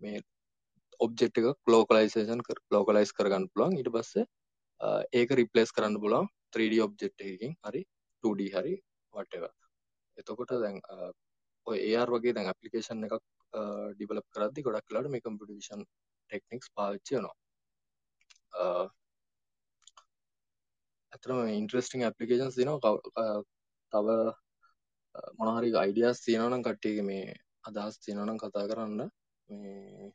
මේ 0.00 0.20
ඔබ්ජෙක්ට් 1.00 1.38
එක 1.40 1.46
ලෝකලයිසේෂන් 1.66 2.42
කර 2.42 2.58
ලෝකලයිස් 2.70 3.12
කරගන්න 3.12 3.48
පුළුවන්. 3.52 3.78
ඊට 3.78 3.90
පස්සේ 3.94 4.24
අ, 4.80 5.02
ඒක 5.12 5.30
රිප්ලේස් 5.32 5.72
කරන්න 5.72 5.96
පුළුවන් 6.02 6.28
3D 6.52 6.80
ඔබ්ජෙක්ට් 6.84 7.20
එකකින් 7.22 7.56
හරි 7.64 7.82
2D 8.24 8.50
හරි 8.54 8.74
whatever. 9.14 9.50
එතකොට 10.16 10.52
දැන් 10.62 10.80
අ, 10.88 11.12
ඔය 11.66 11.78
AR 11.96 12.08
වගේ 12.10 12.32
දැන් 12.36 12.48
ඇප්ලිකේෂන් 12.52 13.04
එකක් 13.08 13.20
ඩිවලොප් 13.52 14.26
කරද්දි 14.30 14.62
ගොඩක් 14.62 14.86
වෙලාවට 14.90 15.10
මේ 15.10 15.20
කම්පියුටර් 15.20 15.54
විෂන් 15.54 15.82
ටෙක්නික්ස් 16.30 16.70
පාවිච්චි 16.74 17.14
වෙනවා. 17.16 17.36
අ, 18.62 18.64
ඇත්තටම 21.12 21.40
ඉන්ට්‍රස්ටිං 21.58 22.04
ඇප්ලිකේෂන්ස් 22.08 22.54
තියෙනවා. 22.54 22.80
කව- 22.84 23.12
අ, 23.22 23.24
තව 23.92 24.08
මොනවා 25.38 25.58
හරි 25.58 25.70
අයිඩියාස් 25.74 26.20
තියෙනවා 26.24 26.48
නම් 26.48 26.62
කට්ටියගේ 26.62 27.06
මේ 27.10 27.34
අදහස් 27.64 27.98
තියෙනවා 27.98 28.26
නම් 28.26 28.38
කතා 28.42 28.66
කරන්න. 28.70 29.00
මේ 29.48 30.12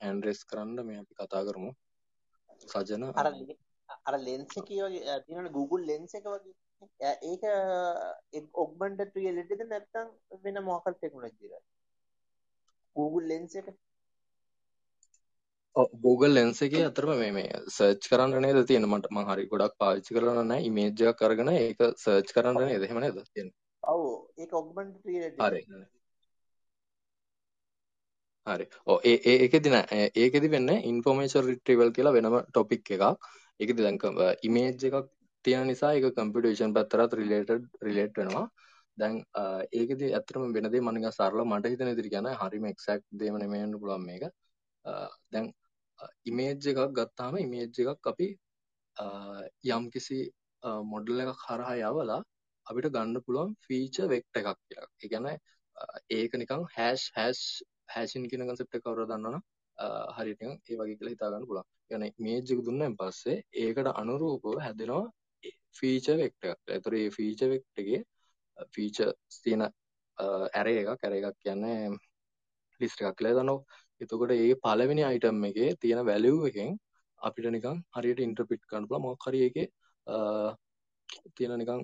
හෑන්ඩ් 0.00 0.24
රේස් 0.24 0.40
කරන්න 0.44 0.86
මේ 0.88 0.98
අපි 1.02 1.14
කතා 1.20 1.44
කරමු. 1.48 1.70
සජන 2.72 3.04
අර 3.20 3.28
ලෙ- 3.32 3.58
අර 4.06 4.14
ලෙන්ස් 4.18 4.56
එකේ 4.58 4.82
වගේ 4.82 5.04
අ, 5.12 5.18
තියෙනවනේ 5.18 5.52
Google 5.58 5.84
lens 5.86 6.14
එක 6.14 6.26
වගේ. 6.26 6.54
අ, 7.08 7.10
ඒක 7.30 7.42
ඔග්මන්ටඩ් 8.62 9.16
රියැලිටිද 9.16 9.62
නැත්නම් 9.70 10.08
වෙන 10.44 10.58
මොකක් 10.68 10.86
හරි 10.88 10.94
ටෙක්නොලොජි 10.98 11.46
එකක්ද 11.46 11.64
Google 12.98 13.26
lens 13.32 13.54
එක? 13.60 13.68
Google 16.04 16.32
lens 16.36 16.62
එකේ 16.66 16.84
අතරම 16.86 17.12
මේ 17.18 17.34
මේ 17.36 17.60
සර්ච් 17.76 18.08
කරන්න 18.12 18.42
නේද 18.44 18.60
තියෙන? 18.70 18.88
මට 18.88 19.12
මම 19.12 19.28
හරි 19.30 19.46
ගොඩක් 19.52 19.76
පාවිච්චි 19.82 20.16
කරලා 20.16 20.42
නැහැ. 20.42 20.66
ඉමේජ් 20.70 21.04
එකක් 21.12 21.22
අරගෙන 21.28 21.52
ඒක 21.54 21.84
සර්ච් 22.04 22.34
කරන්න 22.36 22.66
නේද? 22.70 22.86
එහෙම 22.88 23.00
නේද 23.04 23.20
තියෙන්නේ? 23.20 23.56
ඔව් 23.82 24.02
ඒක 24.42 24.56
ඔග්මන්ටඩ් 24.60 25.06
රියැලිටි 25.10 25.44
හරි. 25.44 25.62
හරි. 28.46 28.66
ඔව් 28.90 28.98
ඒ 29.12 29.36
ඒකෙදි 29.36 29.74
නෑ. 29.76 30.08
ඒකෙදි 30.24 30.54
වෙන්නේ 30.56 30.82
ඉන්ෆෝමේෂන් 30.92 31.46
රිට්‍රීවල් 31.50 31.94
කියලා 31.98 32.16
වෙනම 32.18 32.40
ටොපික් 32.48 32.96
එකක්. 32.96 33.30
ඒකෙදි 33.60 33.86
දැන් 33.86 34.02
ඉමේජ් 34.50 34.88
එකක් 34.90 35.06
තියෙන 35.44 35.68
නිසා 35.70 35.92
ඒක 35.96 36.14
කම්පියුටර් 36.16 36.50
විෂන් 36.52 36.74
පැත්තට 36.76 37.20
රිලේටඩ් 37.20 37.68
රිලේට් 37.86 38.18
වෙනවා 38.20 38.46
දැන් 38.98 39.16
අ, 39.34 39.42
ඒකෙදි 39.72 40.06
ඇත්තටම 40.12 40.52
වෙන 40.56 40.68
දේ 40.72 40.80
මම 40.80 40.90
නිකන් 40.96 41.12
සරලව 41.12 41.44
මට 41.46 41.70
හිතෙන 41.72 41.90
විදිහට 41.90 42.12
කියන්නේ 42.14 42.34
හරිම 42.40 42.66
එක්සැක්ට් 42.72 43.06
දෙයම 43.20 43.36
නෙමෙයි 43.42 43.62
වෙන්න 43.64 43.78
පුළුවන් 43.82 44.04
මේක 44.08 44.24
අ, 44.84 44.92
දැන් 45.32 45.46
ඉමේජ් 46.30 46.68
එකක් 46.72 46.80
ගත්තාම 46.98 47.36
ඉමේජ් 47.44 47.68
එකක් 47.84 48.10
අපි 48.12 48.28
අ, 48.96 49.06
යම්කිසි 49.70 50.20
මොඩල් 50.92 51.20
එකක් 51.24 51.44
හරහා 51.46 51.76
යවලා 51.82 52.20
අපිට 52.66 52.88
ගන්න 52.94 53.22
පුළුවන් 53.26 53.52
ෆීචර් 53.66 54.06
වෙක්ටර් 54.12 54.40
එකක් 54.42 54.58
කියලා. 54.64 54.88
ඒ 55.02 55.08
කියන්නේ 55.08 55.36
අ, 55.76 55.84
ඒක 56.10 56.32
නිකන් 56.42 56.64
හැෂ් 56.76 57.04
හැෂ් 57.16 57.42
හැෂින් 57.94 58.26
කියන 58.30 58.46
concept 58.48 58.74
එක 58.76 58.82
කවුරුද 58.84 59.08
දන්නවනම් 59.10 59.42
අ, 59.78 59.86
හරියට 60.16 60.40
නිකන් 60.42 60.54
ඒ 60.66 60.76
වගේ 60.80 60.96
කියලා 60.98 61.14
හිතා 61.14 61.30
ගන්න 61.32 61.46
පුළුවන්. 61.48 61.66
ඒ 61.80 61.88
කියන්නේ 61.90 62.12
ඉමේජ් 62.18 62.52
එක 62.54 62.60
දුන්නාන් 62.66 62.96
පස්සේ 63.00 63.38
ඒකට 63.62 63.88
අනුරූපව 64.02 64.58
හැදෙනවා 64.66 65.06
ෆීචර් 65.78 66.16
වෙක්ටර් 66.22 66.48
එකක්. 66.52 66.62
ඒතර 66.74 66.92
මේ 66.96 67.10
ෆීචර් 67.16 67.48
වෙක්ටර් 67.54 67.82
එකේ 67.84 68.00
ෆීචර්ස් 68.74 69.40
තියෙන 69.44 69.62
ඇරේ 70.18 70.78
එකක් 70.82 71.04
ඇරේ 71.04 71.20
එකක් 71.22 71.38
කියන්නේ 71.44 71.76
ලිස්ට් 72.80 73.00
එකක් 73.02 73.16
කියලා 73.18 73.36
දන්නව. 73.38 73.58
එතකොට 74.00 74.32
ඒ 74.36 74.54
පළවෙනි 74.64 75.02
අයිටම් 75.04 75.44
එකේ 75.50 75.70
තියෙන 75.82 76.00
වැලියු 76.06 76.46
එකෙන් 76.50 76.70
අපිට 77.20 77.46
නිකන් 77.50 77.78
හරියට 77.96 78.20
ඉන්ටර්ප්‍රිට් 78.26 78.64
කරන්න 78.70 78.86
පුළුවන් 78.88 79.04
මොකක් 79.06 79.24
හරි 79.26 79.40
ඒකේ 79.46 79.66
අ, 80.06 80.16
තියෙන 81.36 81.54
නිකන් 81.62 81.80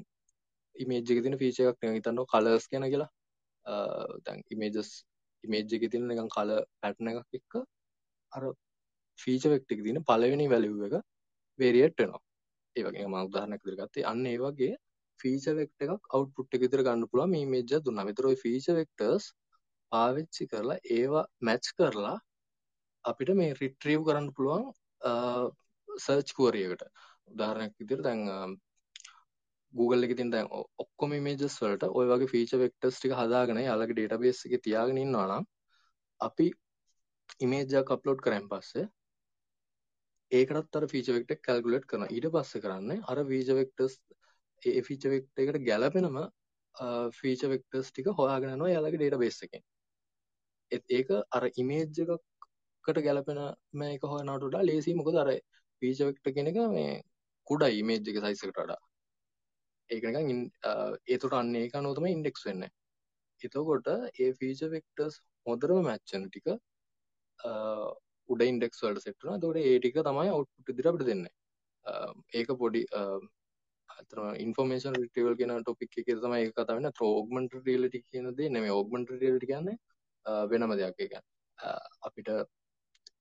ඉමේජ් 0.77 1.03
එකේ 1.05 1.23
තියෙන 1.25 1.39
ෆීචර් 1.43 1.71
එකක් 1.71 1.81
නිකන් 1.83 1.97
හිතන්නකො 1.99 2.25
කලර්ස් 2.33 2.67
කියන 2.71 2.87
කියලා. 2.93 3.11
අ, 3.67 3.73
දැන් 4.25 4.43
ඉමේජස් 4.51 4.91
ඉමේජ් 5.45 5.75
එකේ 5.79 5.91
තියෙන 5.93 6.07
නිකන් 6.11 6.29
කලර් 6.37 6.63
පැටර්න් 6.81 7.11
එකක් 7.13 7.39
එක්ක 7.41 7.55
අර 8.33 8.45
ෆීචර් 9.19 9.51
වෙක්ටර් 9.55 9.75
එකේ 9.75 9.87
තියෙන 9.89 10.05
පළවෙනි 10.11 10.47
වැලියු 10.53 10.87
එක 10.89 10.95
වේරියේට් 11.59 11.99
වෙනවා. 12.01 12.23
ඒ 12.77 12.83
වගේ 12.83 13.07
මම 13.07 13.17
උදාහරණයක් 13.29 13.63
විදිහට 13.65 13.83
ගත්තේ 13.85 14.05
අන්න 14.11 14.27
ඒ 14.27 14.39
වගේ 14.41 14.73
ෆීචර් 15.20 15.56
වෙක්ටර් 15.60 15.94
එකක් 15.96 16.14
අවුට්පුට් 16.16 16.56
එක 16.56 16.62
විදිහට 16.66 16.86
ගන්න 16.88 17.10
පුළුවන් 17.12 17.32
මේ 17.34 17.44
ඉමේජ් 17.48 17.76
එක 17.78 17.86
දුන්නාම. 17.88 18.10
ඒතර 18.12 18.30
ওই 18.32 18.38
ෆීචර් 18.44 18.76
වෙක්ටර්ස් 18.82 19.26
පාවිච්චි 19.92 20.48
කරලා 20.52 20.80
ඒවා 20.98 21.26
මැච් 21.48 21.72
කරලා 21.78 22.18
අපිට 23.06 23.32
මේ 23.42 23.54
රිට්‍රීව් 23.62 24.02
කරන්න 24.08 24.32
පුළුවන් 24.38 24.66
සර්ච් 26.06 26.34
query 26.38 26.64
එකට. 26.68 26.84
උදාහරණයක් 27.34 27.74
විදිහට 27.80 28.04
දැන් 28.08 28.22
අ, 28.36 28.38
Google 29.74 30.06
එකේ 30.06 30.18
තියෙන 30.20 30.32
දැන් 30.34 30.48
ඔ- 30.58 30.68
ඔක්කොම 30.84 31.12
images 31.18 31.56
වලට 31.64 31.90
ওই 31.98 32.06
වගේ 32.12 32.32
feature 32.34 32.62
vectors 32.64 32.96
ටික 33.00 33.14
හදාගෙන 33.20 33.60
යාළගේ 33.64 33.98
database 34.00 34.48
එකේ 34.48 34.64
තියාගෙන 34.68 34.98
ඉන්නවා 35.04 35.28
නම් 35.28 35.46
අපි 36.22 36.48
image 37.46 37.76
එකක් 37.82 37.92
upload 37.96 38.24
කරාන් 38.26 38.48
පස්සේ 38.52 38.88
ඒකටත් 40.32 40.80
අර 40.80 40.88
feature 40.94 41.16
vector 41.18 41.36
එක 41.38 41.44
calculate 41.50 41.86
කරනවා. 41.90 42.10
ඊට 42.16 42.28
පස්සේ 42.36 42.64
කරන්නේ 42.66 43.04
අර 43.12 43.18
feature 43.30 43.58
vectors 43.62 44.00
ඒ 44.71 44.83
feature 44.89 45.13
vector 45.15 45.45
එකට 45.45 45.65
ගැළපෙනම 45.69 46.17
අ, 46.75 46.87
feature 47.19 47.51
vectors 47.55 47.89
ටික 47.91 48.07
හොයාගෙන 48.21 48.55
යනවා 48.57 48.71
යාළගේ 48.75 49.01
database 49.05 49.41
එකෙන්. 49.47 49.63
ඒත් 50.73 50.85
ඒක 50.99 51.11
අර 51.37 51.43
image 51.63 52.01
එකකට 52.05 53.01
ගැළපෙන 53.09 53.41
මේක 53.83 54.03
හොයනවට 54.13 54.47
වඩා 54.49 54.63
ලේසියි 54.71 54.97
මොකද 55.01 55.17
අර 55.25 55.31
feature 55.83 56.09
vector 56.11 56.33
කියන 56.37 56.51
එක 56.53 56.59
මේ 56.77 57.03
කුඩයි 57.51 57.81
image 57.83 58.09
එක 58.13 58.19
size 58.25 58.47
එකට 58.49 58.59
වඩා. 58.63 58.81
ඒක 59.91 60.03
නිකන් 60.09 60.31
ඉන්- 60.35 60.51
අ, 60.69 60.73
ඒතකොට 61.13 61.37
අන්න 61.41 61.55
ඒක 61.63 61.75
අනුව 61.81 61.95
තමයි 61.99 62.13
ඉන්ඩෙක්ස් 62.19 62.45
වෙන්නේ. 62.49 62.71
එතකොට 63.43 63.89
ඒ 64.23 64.33
ෆීචර් 64.41 64.71
වෙක්ටර්ස් 64.77 65.21
හොඳටම 65.47 65.83
මැච් 65.91 66.13
වෙන 66.15 66.29
ටික 66.31 66.47
අ, 66.53 67.51
උඩ 68.29 68.43
ඉන්ඩෙක්ස් 68.51 68.81
වලට 68.85 69.03
සෙට් 69.07 69.19
වෙනවා. 69.23 69.37
එතකොට 69.39 69.57
ඒ 69.63 69.79
ටික 69.79 69.97
තමයි 70.09 70.29
අවුට්පුට් 70.35 70.69
විදිහට 70.69 70.91
අපිට 70.91 71.07
දෙන්නේ. 71.11 71.33
අ, 71.87 71.93
ඒක 72.39 72.49
පොඩි 72.63 72.83
අතන 74.01 74.37
ඉන්ෆෝමේෂන් 74.45 74.97
රිට්‍රීවල් 75.01 75.37
කියන 75.41 75.53
ටොපික් 75.63 75.99
එකේ 76.03 76.17
තමයි 76.23 76.41
ඒක 76.45 76.55
කතා 76.57 76.77
වෙන්නේ. 76.77 76.93
අතන 76.95 77.05
ඔග්මන්ටඩ් 77.21 77.67
රියැලිටි 77.69 78.01
කියන 78.11 78.27
දේ 78.39 78.49
නෙමෙයි. 78.57 78.75
ඔග්මන්ටඩ් 78.81 79.21
රියැලිටි 79.23 79.51
කියන්නේ 79.53 79.77
අ, 80.27 80.33
වෙනම 80.51 80.73
දෙයක්. 80.81 80.99
ඒ 81.01 81.09
කියන්නේ 81.13 81.23
අ, 81.59 81.79
අපිට 82.09 82.29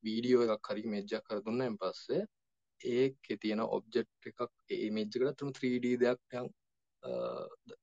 වීඩියෝ 0.08 0.48
එකක් 0.56 0.70
හරි 0.72 0.82
ඉමේජ් 0.88 1.14
එකක් 1.20 1.30
හරි 1.34 1.42
දුන්නාන් 1.46 1.78
පස්සේ 1.82 2.24
ඒකේ 2.82 3.38
තියෙන 3.44 3.62
ඔබ්ජෙක්ට් 3.78 4.28
එකක් 4.32 4.42
ඒ 4.74 4.80
ඉමේජ් 4.90 5.08
එකට 5.12 5.30
අතන 5.34 5.54
3D 5.60 5.94
දෙයක් 6.04 6.20
නිකන් 6.32 6.50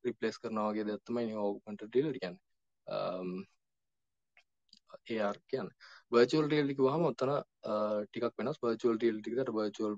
රිප්ලේස් 0.07 0.39
කරනවා 0.43 0.73
වගේ 0.73 0.85
දෙයක් 0.91 1.03
තමයි 1.09 1.35
ඔග්මන්ටඩ් 1.47 1.95
රියැලිටි 1.97 2.23
කියන්නේ. 2.25 2.45
අම්, 2.87 3.33
AR 5.15 5.37
කියන්නේ 5.51 5.77
virtual 6.15 6.47
reality 6.53 6.75
කිව්වහම 6.79 7.05
ඔතන 7.11 7.31
අ, 7.33 7.43
ටිකක් 8.09 8.35
වෙනස් 8.41 8.59
virtual 8.67 8.99
reality 9.05 9.31
එකට 9.37 9.53
virtual 9.61 9.95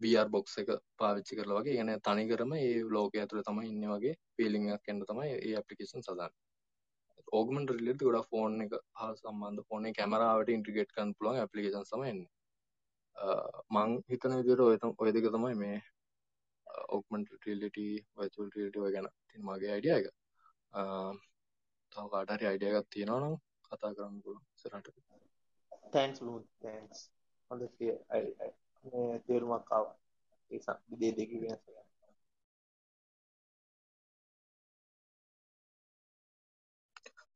වර් 0.00 0.28
බොක්ස 0.34 0.58
එක 0.60 0.70
පාවිච්චි 0.98 1.36
කරල 1.38 1.52
වගේ. 1.56 1.76
ගැන 1.78 1.90
තනිකරම 2.06 2.52
ඒ 2.58 2.76
ලෝක 2.94 3.14
ඇතුර 3.14 3.42
තම 3.42 3.60
ඉන්න 3.62 3.90
වගේ 3.94 4.14
පිලිංක් 4.36 4.70
කන්න 4.84 5.04
තමයි 5.08 5.32
ඒ 5.38 5.56
අපපලිකේෂන් 5.60 6.02
සඳන්න 6.02 6.34
ඕගමට 7.32 7.70
රිලෙට 7.70 8.02
ගොඩ 8.02 8.28
ෆෝන් 8.30 8.62
එක 8.64 8.72
හා 8.98 9.12
සම්බන්ධ 9.14 9.66
ෆෝනේ 9.68 9.96
කැමරාවට 9.98 10.52
ඉන්ට්‍රගේට් 10.54 10.94
කන් 10.96 11.14
පුලන් 11.18 11.40
පපිකේන් 11.46 11.88
සමයන්න 11.90 12.20
මං 13.76 13.96
හිතන 14.10 14.36
විදිර 14.38 14.62
ඔයතම් 14.66 14.94
ඔය 14.96 15.12
දෙක 15.16 15.28
තමයි 15.36 15.58
මේ 15.62 15.76
ඔක්මට 16.96 17.36
ටලිටි 17.36 17.86
වචල් 18.16 18.48
ටට 18.48 18.82
ඔය 18.84 18.92
ගැන 18.96 19.08
තින් 19.30 19.46
මගේ 19.46 19.72
අයිඩිය 19.74 19.94
එක. 19.98 20.06
තව 21.92 22.04
කාටරි 22.12 22.50
අයිඩියගත් 22.50 22.90
තියෙනවා 22.90 23.20
නම් 23.20 23.36
කතා 23.68 23.94
කරන්න 23.96 24.22
පුළුවන් 24.24 24.44
සරට 24.56 24.86
thanks 25.92 26.22
ලූ 26.22 26.38
thanks 26.62 27.06
on 27.50 27.58
the 27.58 27.68
fear 27.76 27.96
I, 28.10 28.20
I 28.46 28.50
මේ 28.84 29.18
තේරුමක් 29.26 29.70
ආවා. 29.76 29.96
ඒ 30.50 30.60
සම් 30.64 30.78
දේ 31.00 31.12
දෙක 31.18 31.30
වෙනස්. 31.42 31.62
එක 31.68 31.78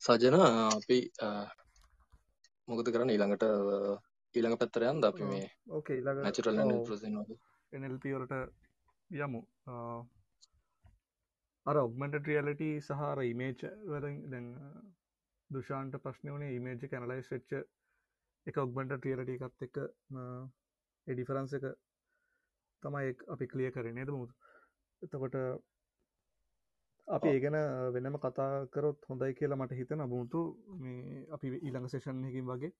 සජන 0.02 0.36
අපි 0.40 0.98
මොකද 2.68 2.88
කරන්න? 2.94 3.12
ඊළඟට 3.14 3.44
ඊළඟ 4.34 4.58
පැත්තර 4.60 4.82
යන්ද 4.90 5.04
අපි 5.10 5.30
මේ 5.30 5.46
ඕකේ 5.76 6.00
ඉලග 6.00 6.20
නැචරල් 6.24 6.60
ප්‍රසින් 6.88 7.16
වගේ 7.20 7.38
එනල්ප 7.72 8.04
වලට. 8.04 8.34
යමු. 9.10 9.40
අර 11.66 11.76
ඔක්මට 11.80 12.26
රියලිට 12.28 12.62
සහර 12.86 13.22
ඉමේච් 13.24 13.62
වර 13.92 14.06
දැන් 14.32 14.48
දුෂාන්ට 15.50 15.96
ප්‍රශ්නය 16.04 16.34
වනේ 16.34 16.56
ඉමේජ් 16.58 16.84
කැනලයිස් 16.92 17.30
වෙච්ච 17.34 17.54
එක 18.46 18.60
ඔක්බන්ට 18.64 18.98
ටියලට 18.98 19.32
එකත් 19.34 19.66
එක 19.68 19.80
එඩිෆරන්ස 21.06 21.52
එක 21.52 21.64
තමයි 22.82 23.04
එක් 23.08 23.24
අපි 23.28 23.46
කලිය 23.46 23.70
කරනේද 23.70 24.10
මුත් 24.12 24.30
එතකොට 25.02 25.36
අපි 27.08 27.28
ඒගැන 27.30 27.56
වෙනම 27.94 28.16
කතා 28.18 28.50
කරොත් 28.68 29.08
හොඳයි 29.08 29.34
කියලා 29.34 29.58
මට 29.58 29.72
හිතන 29.74 30.04
බමුතු 30.04 30.42
මේ 30.78 31.24
අපි 31.30 31.48
ඊළඟ 31.56 31.88
සේෂන්යකින් 31.88 32.46
වගේ 32.46 32.72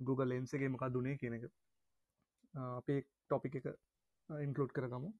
Google 0.00 0.28
ලෙන්න්සගේ 0.28 0.68
මොකක් 0.68 0.88
දුනේ 0.88 1.16
කියන 1.16 1.34
එක. 1.34 1.44
අපේ 2.54 3.00
ටොපික 3.00 3.54
එක 3.54 3.66
ඉන්කලුඩ් 4.28 4.72
කරගමු. 4.72 5.10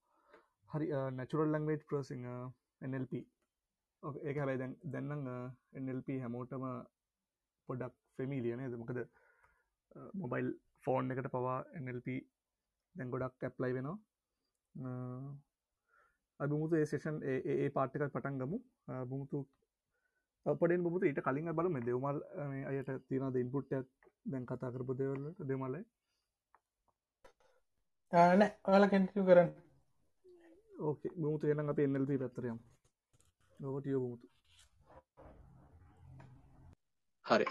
හරි 0.71 0.87
නැචුරල් 1.13 1.49
ලංවේජ් 1.51 1.83
ප්‍රසිං 1.85 2.27
NLP 2.83 3.13
ඒක 4.03 4.37
හැබයි 4.37 4.59
දැන් 4.59 4.75
දැන්නම් 4.87 5.27
NLP 5.81 6.21
හැමෝටම 6.23 6.65
පොඩක් 7.69 7.95
ෆෙමිලියන 8.17 8.65
දමකද 8.67 9.01
මොබයිල් 10.15 10.49
ෆෝන් 10.87 11.13
එකට 11.13 11.29
පවා 11.35 11.59
NLP 11.83 12.17
දැන් 12.95 13.13
ගොඩක් 13.15 13.47
ඇප්ලයි 13.49 13.73
වෙනවා. 13.77 13.99
අබමුතු 16.41 16.79
ඒ 16.81 16.87
සේෂන් 16.93 17.17
ඒ 17.31 17.69
පාට්ටිකත් 17.77 18.15
පටන් 18.15 18.41
ගමු. 18.41 18.59
බුමුතු 19.11 19.39
පඩෙන් 20.47 20.85
බුමුතු 20.87 21.09
ඊට 21.09 21.21
කලින් 21.27 21.53
බලම. 21.59 21.77
දෙවමල් 21.89 22.19
අයට 22.71 22.91
තින 23.09 23.25
ඉන්පුට්ටයක් 23.43 23.89
දැන් 24.33 24.47
කතා 24.51 24.73
කරපු 24.75 24.99
දෙවල්ලට 25.01 25.41
දෙමලයි 25.51 25.83
නෑ. 28.13 28.51
ඔයාල 28.69 28.89
කැටිය 28.93 29.25
කරන්න. 29.29 29.51
ඕකේ. 30.87 31.13
බුමුතු 31.21 31.53
එනම් 31.53 31.71
අප 31.73 31.79
එල්ප 31.85 32.11
පැත්තරයම් 32.23 32.59
නොවටියෝ 33.61 34.01
බුමුතු. 34.05 34.27
හරි 37.27 37.47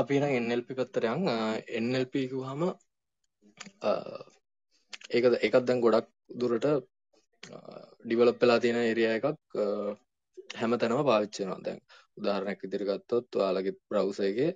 අපි 0.00 0.20
නම් 0.20 0.34
NLP 0.42 0.68
පැත්තරයන් 0.78 1.24
NLP 1.84 2.14
කිව්වහම 2.30 2.62
ඒකද 5.10 5.34
ඒකත් 5.38 5.64
දැන් 5.68 5.82
ගොඩක් 5.84 6.08
දුරට 6.40 6.66
ඩිවලොප් 8.04 8.40
වෙලා 8.42 8.60
තියෙන 8.62 8.78
ඒරියා 8.80 9.16
එකක් 9.18 9.26
හැමතැනම 10.54 11.02
පාවිච්චි 11.08 11.42
වෙනවා. 11.42 11.64
දැන් 11.66 11.80
උදාහරණයක් 12.18 12.64
විදිහට 12.64 12.88
ගත්තොත් 12.90 13.38
ඔයාලගේ 13.38 13.78
බ්‍රවුසර් 13.88 14.24
එකේ 14.24 14.50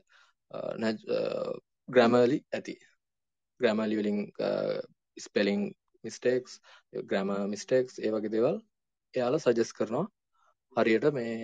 ග්‍රැමර්ලි 1.89 2.39
ඇති. 2.53 2.75
ග්‍රැමර්ලි 3.61 3.97
වලින් 4.01 4.19
ස්පෙලිං 5.17 5.63
මිස්ටේක්ස් 6.05 6.53
ග්‍රැමර් 7.09 7.47
මිස්ටේක්ස් 7.49 7.95
ඒ 7.99 8.11
වගේ 8.15 8.35
දේවල් 8.35 8.59
එයාලා 9.15 9.45
සජෙස්ට් 9.47 9.77
කරනවා. 9.79 10.07
හරියට 10.77 11.07
මේ 11.13 11.35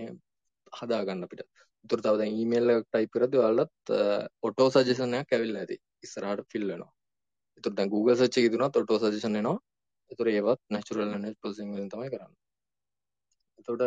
හදාගන්න 0.73 1.27
අපිට. 1.27 1.43
තුර 1.91 2.01
තව 2.05 2.15
දැන් 2.21 2.37
ඊමේල් 2.41 2.75
එකක් 2.75 2.87
ටයිප් 2.89 3.11
කරද්දී 3.15 3.41
ඔයාලට 3.43 3.93
ඔටෝ 4.49 4.69
සජෙෂන් 4.75 5.19
එකක් 5.21 5.35
ඇවිල්ලා 5.37 5.65
ඇති. 5.65 5.77
ඉස්සරහට 6.05 6.49
ෆිල් 6.53 6.67
වෙනවා. 6.71 6.93
එතකොට 7.59 7.77
දැන් 7.79 7.91
Google 7.95 8.17
search 8.21 8.39
එකේ 8.41 8.53
දුනත් 8.55 8.79
ඔටෝ 8.83 8.99
සජෙෂන් 9.05 9.41
එනවා. 9.41 9.59
එතකොට 10.11 10.31
ඒවත් 10.35 10.61
natural 10.77 11.09
language 11.13 11.39
processing 11.43 11.71
වලින් 11.75 11.91
තමයි 11.95 12.11
කරන්නේ. 12.15 12.39
එතකොට 13.61 13.83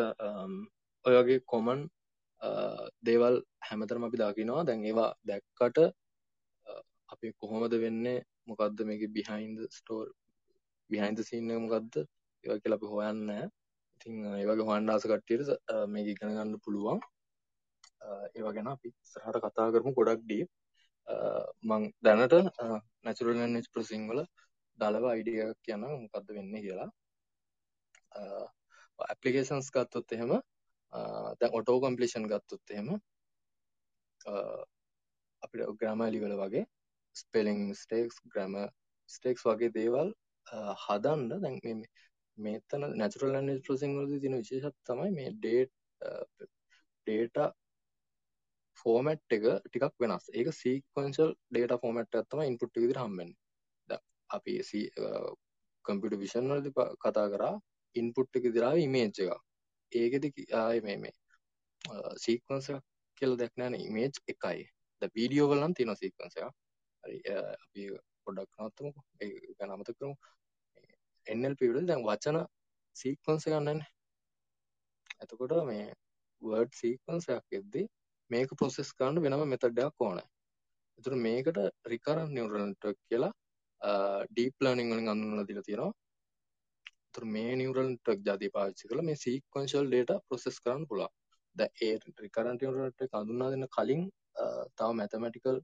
ඔය 1.06 1.14
වගේ 1.20 1.44
common 1.54 1.80
දේවල් 3.08 3.36
හැමතරම 3.70 4.04
අපි 4.08 4.18
දකිනවා. 4.24 4.66
දැන් 4.68 4.86
ඒවා 4.89 5.10
දැක්කට 5.30 5.78
අපි 7.14 7.34
කොහොමද 7.42 7.74
වෙන්නේ? 7.86 8.20
මොකද්ද 8.50 8.80
මේකේ 8.89 9.14
behind 9.18 9.58
the 9.62 9.68
story 9.80 10.12
behind 10.89 11.16
the 11.18 11.24
scene 11.30 11.50
එක 11.56 11.60
මොකද්ද? 11.66 11.96
ඒවා 12.44 12.62
කියලා 12.62 12.80
අපි 12.82 12.92
හොයන්නේ 12.94 13.26
නැහැ. 13.30 13.50
ඉතින් 13.96 14.14
ඒ 14.42 14.46
වගේ 14.50 14.68
හොයන්න 14.70 14.92
ආස 14.94 15.04
කට්ටියට 15.10 15.52
මේක 15.94 16.08
ඉගෙන 16.14 16.34
ගන්න 16.38 16.62
පුළුවන්. 16.66 17.00
ඒවා 18.02 18.54
ගැන 18.54 18.70
අපි 18.70 18.93
ඉස්සරහට 18.95 19.43
කතා 19.45 19.68
කරමු 19.74 19.93
ගොඩක් 19.93 20.24
ඩීප් 20.24 20.49
මං 21.64 21.84
දැනට 22.02 22.34
නැචුරල් 23.04 23.34
ලැන්ග්වේජ් 23.34 23.70
ප්‍රොසෙසිං 23.74 24.08
වල 24.10 24.22
දලව 24.80 25.06
අයිඩියා 25.08 25.49
එකක් 25.49 25.62
කියන්න 25.62 25.86
මොකද්ද 25.95 26.28
වෙන්නේ 26.32 26.62
කියලා. 26.62 26.89
ඇප්ලිකේෂන්ස් 29.04 29.70
ගත්තොත් 29.76 30.14
එහෙම 30.14 30.34
දැන් 31.39 31.58
ඔටෝ 31.60 31.78
කම්ප්ලීෂන් 31.80 32.30
ගත්තොත් 32.32 32.76
එහෙම 32.76 32.89
අපිට 35.43 35.74
ග්‍රැමර්ලි 35.80 36.24
වල 36.24 36.38
වගේ 36.38 36.66
ස්පෙලිං 37.16 37.60
මිස්ටේක්ස් 37.70 38.22
ග්‍රැමර් 38.28 38.70
මිස්ටේක්ස් 39.10 39.45
වගේ 39.45 39.76
දේවල් 39.78 40.14
හදන්න. 40.84 41.30
දැන් 41.36 41.60
මේ 41.64 41.76
මෙතන 42.38 42.88
නැචුරල් 42.95 43.34
ලැන්ග්වේජ් 43.34 43.64
ප්‍රොසෙසිං 43.66 43.97
වලදී 43.97 44.22
තියෙන 44.22 44.38
විශේෂත්වය 44.38 44.86
තමයි 44.88 45.12
මේ 45.18 45.34
ඩේට් 45.36 45.74
ඩේටා 47.08 47.49
ෆෝමැට් 48.82 49.36
එක 49.36 49.46
ටිකක් 49.66 49.96
වෙනස්. 50.00 50.26
ඒක 50.32 50.50
සීක්වන්ශල් 50.54 51.32
ඩේට 51.50 51.82
ෆෝමට් 51.84 52.16
ඇත්තම 52.16 52.44
ඉන්පුට් 52.44 52.76
විදිර 52.78 53.00
හම්බෙන් 53.00 53.32
අපි 54.30 54.54
කම්පිට 55.86 56.16
විෂන් 56.18 56.52
වලද 56.52 56.68
කතා 56.98 57.28
කරා 57.30 57.56
ඉන්පුට් 57.96 58.38
එක 58.38 58.46
දිරාව 58.56 58.78
ඉමේජ් 58.80 59.10
එක 59.22 59.32
ඒකෙද 59.92 60.26
ආය 60.56 60.80
මේ 60.82 60.98
මේ 60.98 61.14
සීක්වන්ස 62.18 62.68
කියල 63.18 63.34
දැක්නෑන 63.38 63.76
ඉමේජ් 63.80 64.12
එකයි. 64.28 64.62
ද 65.02 65.10
වීඩියෝ 65.12 65.48
වලන් 65.50 65.74
තින 65.74 65.94
සීක්වන්සය 65.96 66.40
හරි 67.04 67.18
අපි 67.36 67.84
පොඩක් 68.24 68.52
නත්තම 68.60 68.88
ගැන 69.58 69.72
අමත 69.72 69.90
කරමු. 69.92 70.16
එන්නල් 71.28 71.56
පිවිඩල් 71.56 71.88
දැන් 71.88 72.06
වචන 72.06 72.38
සීක්වන්ස 72.96 73.48
ගන්නන්න 73.48 73.82
එතකොට 75.22 75.58
මේ 75.66 75.88
වර්ඩ් 76.42 76.74
සීක්වන්සයක් 76.74 77.60
එද්දී 77.60 77.88
මේක 78.32 78.54
ප්‍රොසෙස් 78.60 78.90
කරන්න 78.98 79.24
වෙනම 79.26 79.44
මෙතඩ්ඩයක් 79.54 80.06
ඕන. 80.08 80.20
එතුර 81.00 81.16
මේකට 81.26 81.60
රිකරන් 81.94 82.30
නිවරල්ට 82.38 82.86
කියලා 83.02 83.32
ඩීප් 84.30 84.66
ලර්නිං 84.66 84.92
වලින් 84.92 85.12
අඳුනලා 85.14 85.48
දීලා 85.50 85.68
තියෙනවා. 85.70 85.94
තුර 87.14 87.24
මේ 87.36 87.56
නිවරල් 87.62 87.90
ටක් 87.96 88.28
ජාති 88.28 88.54
පාවිච්චි 88.58 88.90
කළ 88.90 89.04
මේ 89.08 89.22
සීක්වන්ශල් 89.24 89.90
ඩේට 89.90 90.12
ප්‍රොසෙස් 90.28 90.60
කරන්න 90.64 90.86
පුළා 90.92 91.12
ද 91.56 91.68
ඒ 91.88 91.94
රිකරන්ට 92.26 92.62
නිවරට 92.66 93.18
අඳුන්නා 93.22 93.50
දෙන්න 93.54 93.68
කලින් 93.78 94.04
තව 94.78 94.90
මැතමටිකල් 95.00 95.58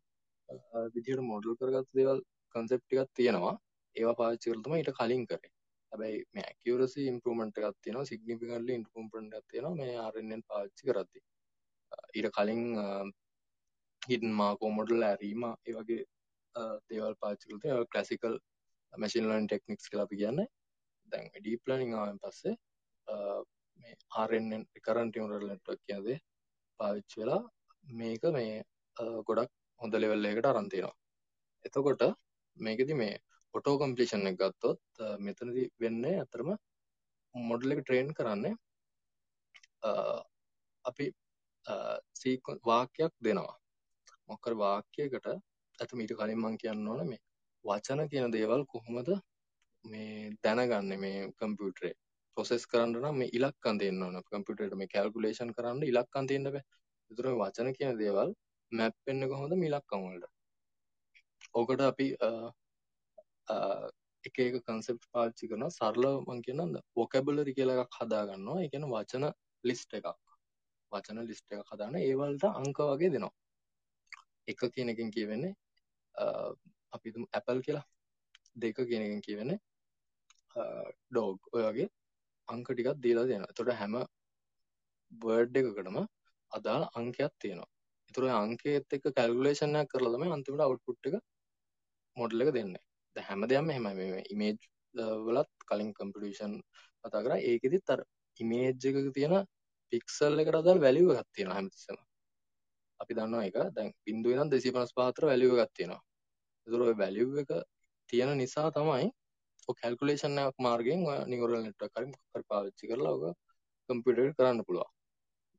විදිහට 0.95 1.23
මොඩල් 1.29 1.57
කරගත් 1.59 1.87
දේවල් 1.99 2.19
කන්සෙප්ටිකත් 2.55 3.13
තියෙනවා. 3.19 3.55
ඒවා 3.95 4.19
පාවිච්චි 4.21 4.51
කරතම 4.51 4.75
ඊට 4.77 4.91
කලින් 4.99 5.23
කරේ. 5.29 5.53
හැබැයි 5.91 6.19
මේ 6.33 6.45
ඇකියවරසි 6.49 7.07
ඉම්පරමට 7.11 7.59
එකක් 7.59 7.77
තියෙනවා 7.83 8.09
සිග්නිිකල්ලි 8.11 8.73
ඉන්පරමට 8.79 9.45
තියෙනවා 9.51 9.79
මේ 9.81 9.95
ආරෙන්ෙන් 10.05 10.43
පාවිච්චි 10.49 10.89
කරද්දි. 10.89 11.19
ඊට 12.13 12.29
කලින් 12.31 12.63
හිටන් 14.01 14.33
මාකෝ 14.33 14.71
මොඩල් 14.71 15.03
ඇරීම 15.03 15.43
ඒ 15.47 15.75
වගේ 15.75 16.03
දේවල් 16.89 17.15
පාචිකලත 17.21 17.65
කලසිකල් 17.91 18.35
මැසින්ලන් 18.93 19.47
ටෙක්නික්ස් 19.47 19.91
කලාපි 19.91 20.21
කියන්න. 20.21 20.39
දැන් 21.07 21.27
ඩීප්ලනිං 21.33 21.93
ආවෙන් 21.93 22.19
පස්සේ 22.19 22.55
මේ 23.79 23.93
ආරෙන්ෙන් 24.21 24.63
කරන්ටියමරල් 24.85 25.45
නෙට්වක් 25.49 25.81
කියදේ 25.83 26.17
පාවිච්ච 26.79 27.11
වෙලා 27.19 27.41
මේක 27.85 28.23
මේ 28.37 28.55
ගොඩක් 29.27 29.51
හොඳ 29.81 29.93
ලෙවල්ලයකට 29.95 30.49
අරන්තිනවා 30.51 30.95
එතකොට 31.65 32.03
මේකෙති 32.57 32.93
මේ 32.93 33.13
ඔටෝ 33.53 33.75
කම්පලිෂන් 33.77 34.29
එක 34.29 34.37
ගත්තොත් 34.41 35.03
මෙතනදි 35.19 35.63
වෙන්න 35.79 36.03
ඇතරම 36.07 36.49
මොඩල් 37.35 37.73
එක 37.73 37.81
ට්‍රේන් 37.83 38.09
කරන්නේ 38.13 38.55
අපි 40.85 41.05
සීක 41.09 41.26
වාක්‍යයක් 42.69 43.13
දෙනවා. 43.23 43.55
මොකර 44.29 44.53
වාක්‍යයකට 44.55 45.27
ඇත 45.79 45.91
මීට 45.93 46.13
කලින් 46.19 46.39
මං 46.39 46.57
කියන්න 46.57 46.87
ඕන 46.87 47.01
මේ 47.09 47.21
වචන 47.65 48.09
කියන 48.11 48.31
දේවල් 48.31 48.65
කොහොමද 48.73 49.09
මේ 49.85 50.31
දැනගන්න 50.43 50.99
මේ 50.99 51.31
කම්පියුටරේ? 51.39 51.93
පොසෙස් 52.37 52.65
කරන්න 52.71 52.97
නම් 53.01 53.15
මේ 53.21 53.33
ඉලක්කන් 53.37 53.79
දෙන්න 53.81 54.03
ඕන. 54.03 54.17
කම්පියුටරේට 54.29 54.77
මේ 54.81 54.93
කැල්කුලේෂන් 54.93 55.53
කරන්න 55.57 55.83
ඉලක්කන් 55.91 56.29
දෙන්න 56.31 56.51
බෑ. 56.55 56.63
ඒතර 57.11 57.29
වචන 57.41 57.69
කියන 57.77 57.99
දේවල් 58.03 58.33
මැප් 58.71 58.95
වෙන්න 59.07 59.29
කොහොමද 59.31 59.57
මේ 59.61 59.69
ඉලක්කම් 59.71 60.07
වලට? 60.07 60.31
ඕකට 61.53 61.81
අපි 61.81 62.07
එක 64.23 64.39
එක 64.45 64.55
කන්සෙප්ට් 64.67 65.09
පාවිච්චි 65.13 65.49
කරනවා. 65.51 65.75
සරලව 65.79 66.15
මං 66.27 66.41
කියනවා 66.45 66.85
වොකැබුලරි 66.99 67.57
කියලා 67.57 67.83
එකක් 67.83 67.99
හදා 67.99 68.23
ගන්නවා 68.29 68.63
ඒ 68.63 68.71
කියන්නේ 68.71 68.93
වචන 68.95 69.27
ලිස්ට් 69.63 69.99
එකක්. 69.99 70.26
වචන 70.91 71.19
ලිස්ට් 71.29 71.53
එක 71.53 71.69
හදාන 71.71 71.95
ඒවලට 72.01 72.43
අංක 72.61 72.77
වගේ 72.91 73.11
දෙනවා. 73.15 73.33
එක 74.51 74.61
කියන 74.75 74.89
එකෙන් 74.93 75.09
කියවෙන්නේ 75.15 75.53
අපි 76.95 77.09
ඇපල් 77.37 77.59
කියලා. 77.65 77.85
දෙක 78.61 78.77
කියන 78.89 79.03
එකෙන් 79.07 79.21
කියවෙන්නේ 79.27 79.59
ඩෝග් 81.09 81.49
ඔය 81.55 81.63
වගේ 81.69 81.89
අංක 82.47 82.67
ටිකක් 82.69 83.01
දීලා 83.05 83.27
දෙනවා. 83.31 83.51
එතකොට 83.51 83.73
හැම 83.81 83.95
වර්ඩ් 85.11 85.57
එකකටම 85.61 85.97
අදාළ 86.51 86.83
අංකයක් 86.99 87.33
තියෙනවා. 87.43 87.69
ඒතර 88.07 88.23
ඔය 88.27 88.33
අංකයේත් 88.43 88.95
එක්ක 88.95 89.05
කැල්කියුලේෂන් 89.17 89.79
එකක් 89.81 89.91
කරලා 89.93 90.13
තමයි 90.15 90.33
අන්තිමට 90.37 90.65
අවුට්පුට් 90.65 91.07
එක 91.09 91.15
මොඩල් 92.17 92.43
එක 92.43 92.51
දෙන්නේ. 92.57 92.83
දැන් 93.15 93.27
හැමදේම 93.29 93.69
එහෙමයි. 93.73 93.93
මේ 94.13 94.23
ඉමේජ් 94.33 94.57
වලත් 95.27 95.51
කලින් 95.69 95.91
කම්පියුටේෂන් 95.97 96.53
කතා 97.03 97.21
කරා. 97.25 97.39
ඒකෙදිත් 97.49 97.93
අර 97.93 98.01
ඉමේජ් 98.39 98.67
එකක 98.89 99.13
තියෙන 99.17 99.35
පික්සල් 99.91 100.41
එකට 100.41 100.59
අදාළ 100.59 100.83
වැලියු 100.85 101.15
එකක් 101.21 101.29
තියෙනවා 101.35 101.57
හැමතිස්සෙම. 101.59 101.97
අපි 102.99 103.17
දන්නවා 103.17 103.45
ඒක 103.47 103.57
දැන් 103.77 103.89
0 104.11 104.33
ඉඳන් 104.33 104.51
255 104.53 105.07
අතර 105.11 105.23
වැලියු 105.31 105.57
එකක් 105.63 105.73
තියෙනවා. 105.77 106.01
ඒතර 106.67 106.81
ඔය 106.87 106.95
වැලියු 107.03 107.29
එක 107.43 107.51
තියෙන 108.09 108.31
නිසා 108.41 108.67
තමයි 108.77 109.07
ඔය 109.67 109.75
කැල්කියුලේෂන් 109.81 110.39
එකක් 110.43 110.59
මාර්ගයෙන් 110.67 111.05
ඔය 111.09 111.17
නියුරල් 111.31 111.57
නෙට්වර්ක් 111.63 111.97
හරි 111.97 112.11
මොකක් 112.11 112.35
හරි 112.35 112.45
පාවිච්චි 112.51 112.89
කරලා 112.91 113.15
ඔක 113.17 113.25
කම්පියුටර් 113.89 114.23
එකට 114.25 114.39
කරන්න 114.39 114.65
පුළුවන්. 114.67 114.91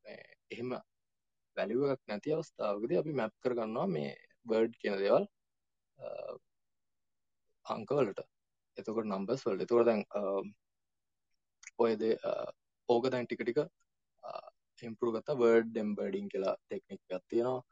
මේ 0.05 0.21
එහෙම 0.53 0.71
වැලියු 1.57 1.91
එකක් 1.95 2.03
නැති 2.11 2.35
අවස්ථාවකදී 2.37 3.01
අපි 3.03 3.19
මැප් 3.21 3.35
කරගන්නවා 3.45 3.87
මේ 3.97 4.13
වර්ඩ් 4.51 4.79
කියන 4.81 4.97
දේවල් 5.03 5.25
අංක 7.67 7.91
වලට. 7.99 8.21
එතකොට 8.79 9.11
නම්බර්ස් 9.11 9.45
වලට. 9.47 9.63
එතකොට 9.67 9.89
දැන් 9.89 10.03
ඔය 11.85 11.93
දේ 12.03 12.17
ඕක 12.89 13.05
දැන් 13.13 13.27
ටික 13.27 13.43
ටික 13.43 13.61
ඉම්ප්‍රූව් 14.87 15.15
කරලා 15.17 15.41
වර්ඩ් 15.43 15.77
එම්බෙඩින් 15.85 16.27
කියලා 16.33 16.55
ටෙක්නික් 16.59 17.01
එකක් 17.17 17.25
තියෙනවා. 17.33 17.63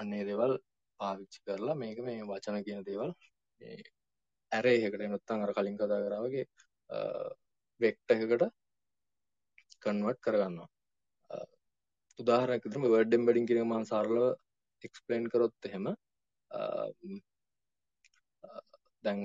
අන්නේ 0.00 0.24
දේවල් 0.30 0.52
පාවිච්චි 1.00 1.40
කරලා 1.46 1.80
මේක 1.82 1.98
මේ 2.08 2.26
වචන 2.30 2.58
කියන 2.66 2.84
දේවල් 2.88 3.10
මේ 3.60 3.76
ඇරේ 4.52 4.76
එකකට 4.86 5.02
නැත්නම් 5.04 5.44
අර 5.46 5.52
කලින් 5.58 5.78
කතා 5.80 6.00
කරා 6.06 6.24
වගේ 6.26 6.46
වෙක්ටර් 7.80 8.16
එකකට 8.16 8.44
කන්වර්ට් 9.84 10.22
කරගන්නවා. 10.26 10.68
උදාහරණයක් 12.18 12.64
විදිහට 12.64 12.82
මේ 12.84 12.94
වර්ඩ් 12.94 13.18
එම්බෙඩින් 13.18 13.48
කියන 13.48 13.62
එක 13.62 13.68
මම 13.68 13.88
සරලව 13.90 14.24
එක්ස්ප්ලেইন 14.84 15.24
කරොත් 15.32 15.68
එහෙම 15.68 15.86
දැන් 19.04 19.20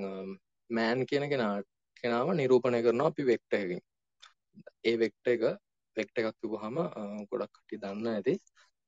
මෑන් 0.70 1.00
කියන 1.10 1.26
කෙනා 1.32 1.54
කෙනාව 2.00 2.28
නිරූපණය 2.40 2.80
කරනවා 2.86 3.10
අපි 3.12 3.22
වෙක්ටර් 3.32 3.56
එකකින්. 3.60 3.82
ඒ 4.88 4.96
වෙක්ටර් 5.02 5.30
එක 5.34 5.42
වෙක්ටර් 5.96 6.20
එකක් 6.22 6.38
කිව්වහම 6.40 6.76
ගොඩක් 7.30 7.52
කට්ටිය 7.52 7.80
දන්න 7.82 8.08
ඇති 8.10 8.34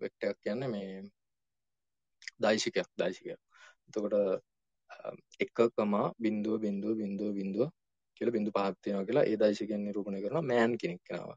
වෙක්ටර් 0.01 0.29
එකක් 0.29 0.41
කියන්නේ 0.43 0.69
මේ 0.69 1.03
දෛශිකයක් 2.39 2.89
දෛශිකයක්. 2.97 3.41
එතකොට 3.89 4.15
එකකමා 5.41 6.07
බිඳුව 6.19 6.57
බිඳුව 6.65 6.95
බිඳුව 6.97 7.31
බිඳුව 7.33 7.69
කියලා 8.17 8.37
බිඳු 8.37 8.51
පහක් 8.51 8.77
තියෙනවා 8.83 9.09
කියලා 9.09 9.29
ඒ 9.31 9.37
දෛශිකයන් 9.37 9.83
නිරූපණය 9.85 10.21
කරනවා 10.25 10.49
මෑන් 10.51 10.73
කෙනෙක් 10.77 11.03
කෙනාව. 11.05 11.31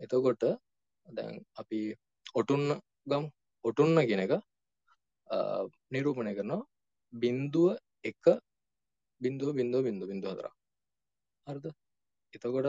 එතකොට 0.00 0.42
දැන් 1.06 1.34
අපි 1.56 1.80
ඔටුන්න 2.34 2.66
ගමු. 3.06 3.28
ඔටුන්න 3.64 3.98
කියන 4.08 4.22
එක 4.26 4.32
නිරූපණය 5.90 6.32
කරනවා 6.34 6.62
බිඳුව 7.12 7.68
එක 8.04 8.24
බිඳුව 9.20 9.50
බිඳුව 9.54 9.80
බිඳුව 9.84 10.08
බිඳුව 10.08 10.30
හතරක්. 10.32 10.54
හරිද? 11.46 11.66
එතකොට 12.34 12.68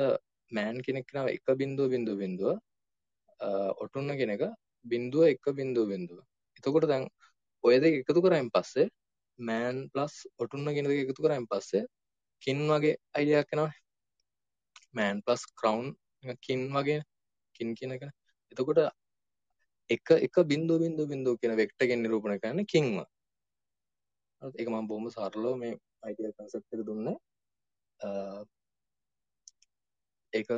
මෑන් 0.52 0.78
කෙනෙක් 0.86 1.06
කෙනාව 1.10 1.28
එක 1.36 1.48
බිඳුව 1.62 1.88
බිඳුව 1.94 2.18
බිඳුව 2.24 2.56
ඔටුන්න 3.84 4.12
කෙනෙක් 4.20 4.44
බිඳුව 4.86 5.24
එක 5.26 5.46
බිඳුව 5.60 5.86
බිඳුව. 5.92 6.20
එතකොට 6.58 6.88
දැන් 6.88 7.04
ඔය 7.64 7.76
දෙක 7.80 7.94
එකතු 8.02 8.22
කරායින් 8.22 8.50
පස්සේ 8.56 8.88
මෑන් 9.40 9.78
ප්ලස් 9.94 10.16
ඔටුන්න 10.38 10.74
කියන 10.76 10.88
දෙක 10.88 11.02
එකතු 11.04 11.26
කරායින් 11.26 11.48
පස්සේ 11.48 11.84
කින් 12.44 12.60
වගේ 12.70 12.96
අයිඩියක් 13.16 13.54
එනවනේ. 13.54 13.78
මෑන් 14.94 15.18
ප්ලස් 15.26 15.42
ක්‍රවුන් 15.60 15.88
කින් 16.46 16.62
වගේ 16.76 17.02
කින් 17.56 17.70
කියන 17.78 17.96
එක. 17.96 18.04
එතකොට 18.52 18.80
එක 19.90 20.08
එක 20.18 20.36
බිඳුව 20.52 20.84
බිඳුව 20.84 21.08
බිඳුව 21.08 21.36
කියන 21.40 21.54
වෙක්ටර් 21.56 21.86
එකෙන් 21.86 22.00
නිරූපණය 22.04 22.38
කරන්නේ 22.40 22.72
කින්ව. 22.74 23.04
හරිද? 24.42 24.56
ඒක 24.56 24.70
මම 24.70 24.88
බොහොම 24.88 25.08
සරලව 25.10 25.56
මේ 25.58 25.76
අයිඩියා 26.04 26.36
කන්සෙප්ට් 26.38 26.74
එක 26.76 26.84
දුන්නේ. 26.88 27.18
ඒක 30.34 30.50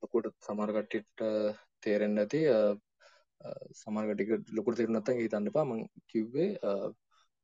ලොකුට 0.00 0.28
සමහර 0.42 0.70
කට්ටියට 0.72 1.24
තේරෙන්නේ 1.82 2.16
නැති 2.18 2.40
සමහර 3.74 4.06
කට්ටියට 4.08 4.54
ලොකුට 4.56 4.78
තේරුම් 4.78 4.94
නැත්නම් 4.96 5.20
හිතන්න 5.20 5.50
එපා 5.50 5.66
මම 5.66 5.82
කිව්වේ 6.06 6.48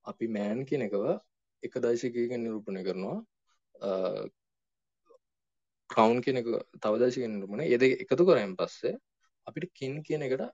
අපි 0.07 0.27
මෑන් 0.29 0.63
කියන 0.65 0.87
එකව 0.89 1.05
එක 1.63 1.75
දශකයකින් 1.79 2.41
නිරූපණය 2.41 2.83
කරනවා 2.83 3.19
ක්‍රවුන් 5.91 6.19
කියන 6.25 6.41
එක 6.41 6.51
තව 6.79 6.93
දශකයකින් 7.01 7.33
නිරූපණය 7.35 7.65
ඒ 7.67 7.79
දෙක 7.79 7.93
එකතු 8.05 8.23
කරායින් 8.25 8.59
පස්සේ 8.59 8.97
අපිට 9.47 9.73
කින් 9.73 9.95
කියන 10.03 10.23
එකට 10.23 10.51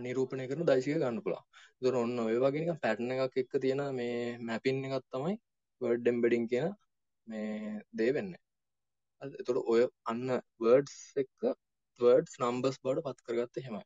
නිරූපණය 0.00 0.46
කරන 0.48 0.64
දෛශික 0.64 0.96
ගන්න 0.96 1.22
පුළුවන්. 1.22 1.44
ඒතර 1.76 1.96
ඔන්න 1.96 2.18
ඔය 2.20 2.36
වගේ 2.36 2.62
නිකන් 2.62 2.80
පැටර්න් 2.80 3.12
එකක් 3.14 3.36
එක්ක 3.36 3.54
තියෙන 3.60 3.82
මේ 3.94 4.38
මැපින් 4.40 4.82
එකක් 4.88 5.06
තමයි 5.12 5.34
වර්ඩ් 5.80 6.06
එම්බෙඩින් 6.06 6.48
කියන 6.48 6.68
මේ 7.28 7.80
දේ 7.92 8.10
වෙන්නේ. 8.12 8.40
හරිද? 9.22 9.34
ඒතර 9.40 9.58
ඔය 9.64 9.82
අන්න 10.12 10.24
වර්ඩ්ස් 10.60 10.96
එක්ක 11.22 11.50
වර්ඩ්ස් 12.00 12.40
නම්බර්ස් 12.42 12.78
බවට 12.82 13.04
පත් 13.06 13.26
කරගත්තේ 13.26 13.62
එහෙමයි. 13.62 13.84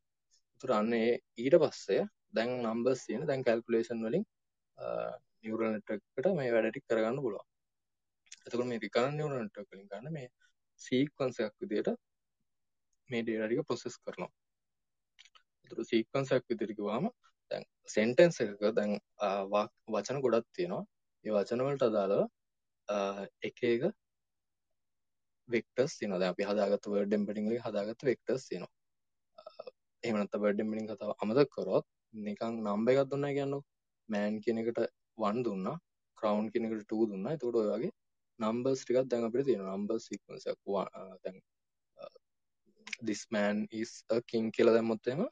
ඒතර 0.53 0.75
අන්න 0.77 0.93
ඒ 0.95 1.13
ඊට 1.39 1.57
පස්සේ 1.63 2.03
දැන් 2.35 2.53
නම්බර්ස් 2.65 3.07
තියෙන 3.07 3.27
දැන් 3.31 3.47
කැල්කියුලේෂන් 3.47 4.05
වලින් 4.07 4.27
නියුරල් 5.43 5.73
නෙට්වර්ක් 5.75 6.03
එකට 6.19 6.31
මේ 6.37 6.53
වැඩ 6.55 6.71
ටික 6.71 6.87
කරගන්න 6.87 7.23
පුළුවන්. 7.25 7.47
එතකොට 8.41 8.71
මේ 8.73 8.83
රිකරන් 8.85 9.17
නියුරල් 9.17 9.39
නෙට්වර්ක් 9.39 9.73
වලින් 9.73 9.89
ගන්න 9.89 10.15
මේ 10.17 10.29
සීක්වන්ස් 10.81 11.41
එකක් 11.47 11.57
විදිහට 11.65 11.97
මේ 13.11 13.23
ඩේටා 13.23 13.49
ටික 13.49 13.67
ප්‍රොසෙස් 13.71 13.99
කරනවා. 14.05 14.31
ඒතර 15.65 15.83
සීක්වන්ස් 15.93 16.37
එකක් 16.37 16.53
විදිහට 16.53 16.79
කිව්වම 16.79 17.11
දැන් 17.51 17.65
සෙන්ටෙන්ස් 17.95 18.43
එකක 18.45 18.63
දැන් 18.79 18.99
වචන 19.95 20.23
ගොඩක් 20.27 20.49
තියෙනවා. 20.57 20.85
ඒ 21.25 21.33
වචන 21.37 21.67
වලට 21.67 21.89
අදාළව 21.89 22.23
එක 23.49 23.67
එක 23.73 23.91
වෙක්ටර්ස් 25.55 25.93
තියෙනවා. 25.99 26.21
දැන් 26.23 26.33
අපි 26.35 26.49
හදාගත්ත 26.51 26.91
වර්ඩ් 26.93 27.17
එම්බෙඩින් 27.19 27.49
එකේ 27.51 27.65
හදාගත්ත 27.67 28.03
වෙක්ටර්ස් 28.11 28.45
තියෙනවා. 28.49 28.73
එහෙම 30.05 30.17
නැත්නම් 30.21 30.43
වර්ඩ් 30.45 30.65
එම්බෙඩින් 30.65 30.91
කතාව 30.91 31.11
අමතක 31.23 31.51
කරොත් 31.57 31.87
නිකන් 32.15 32.55
නම්බර් 32.67 32.93
එකක් 33.03 33.11
දුන්නා 33.13 33.37
කියන්නකො. 33.39 33.61
මෑන් 34.13 34.41
කියන 34.45 34.59
එකට 34.63 34.81
1 35.29 35.45
දුන්නා. 35.49 35.77
ක්‍රවුන් 36.19 36.47
කියන 36.53 36.65
එකට 36.69 36.87
2 36.95 37.11
දුන්නා. 37.13 37.35
එතකොට 37.37 37.61
ඔය 37.63 37.69
වගේ 37.73 37.93
නම්බර්ස් 38.41 38.81
ටිකක් 38.85 39.09
දැන් 39.13 39.29
අපිට 39.29 39.47
තියෙනවා. 39.49 39.77
නම්බර් 39.77 39.99
සීක්වන්ස් 40.07 40.45
එකක්. 40.53 40.65
දැන් 41.25 41.39
this 43.09 43.23
man 43.35 43.57
is 43.81 43.93
a 44.15 44.17
king 44.31 44.51
කියලා 44.57 44.75
දැම්මොත් 44.77 45.07
එහෙම 45.13 45.23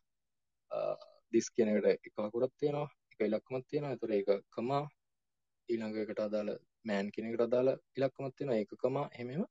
this 1.33 1.49
කියන 1.55 1.69
එකට 1.75 1.89
එක 2.07 2.15
වකුරක් 2.17 2.53
තියෙනවා. 2.61 2.89
එක 3.13 3.21
ඉලක්කමක් 3.29 3.65
තියෙනවා. 3.71 3.93
ඒතර 3.95 4.11
ඒක 4.19 4.31
කමා 4.57 4.85
ඊළඟ 5.69 5.97
එකට 6.03 6.21
අදාළ 6.27 6.51
මෑන් 6.89 7.11
කියන 7.15 7.27
එකට 7.31 7.43
අදාළ 7.47 7.71
ඉලක්කමක් 7.99 8.35
තියෙනවා. 8.37 8.59
ඒක 8.61 8.73
කමා 8.83 9.07
එහෙම 9.15 9.29
එහෙම 9.35 9.45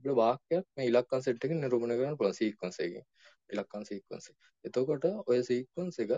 අපිට 0.00 0.16
වාක්‍යයක් 0.16 0.64
මේ 0.76 0.86
ඉලක්කම් 0.86 1.20
සෙට් 1.20 1.44
එකකින් 1.44 1.60
නිරූපණය 1.60 1.94
කරන්න 1.96 2.16
පුළුවන් 2.18 2.34
සීක්වන්ස් 2.34 2.78
එකකින්. 2.80 3.04
ඉලක්කම් 3.50 3.82
සීක්වන්ස් 3.84 4.30
එක. 4.30 4.36
එතකොට 4.64 5.04
ඔය 5.26 5.38
සීක්වන්ස් 5.42 5.98
එක 5.98 6.12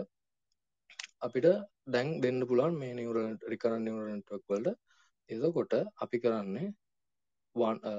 අපිට 1.19 1.47
දැන් 1.87 2.21
දෙන්න 2.21 2.39
පුළුවන් 2.47 2.77
මේ 2.77 2.93
නියුරල් 2.93 3.37
රිකරන් 3.53 3.83
නියුරල් 3.83 4.09
නෙට්වර්ක් 4.09 4.45
වලට. 4.49 4.77
එතකොට 5.29 5.73
අපි 6.03 6.17
කරන්නේ 6.19 6.67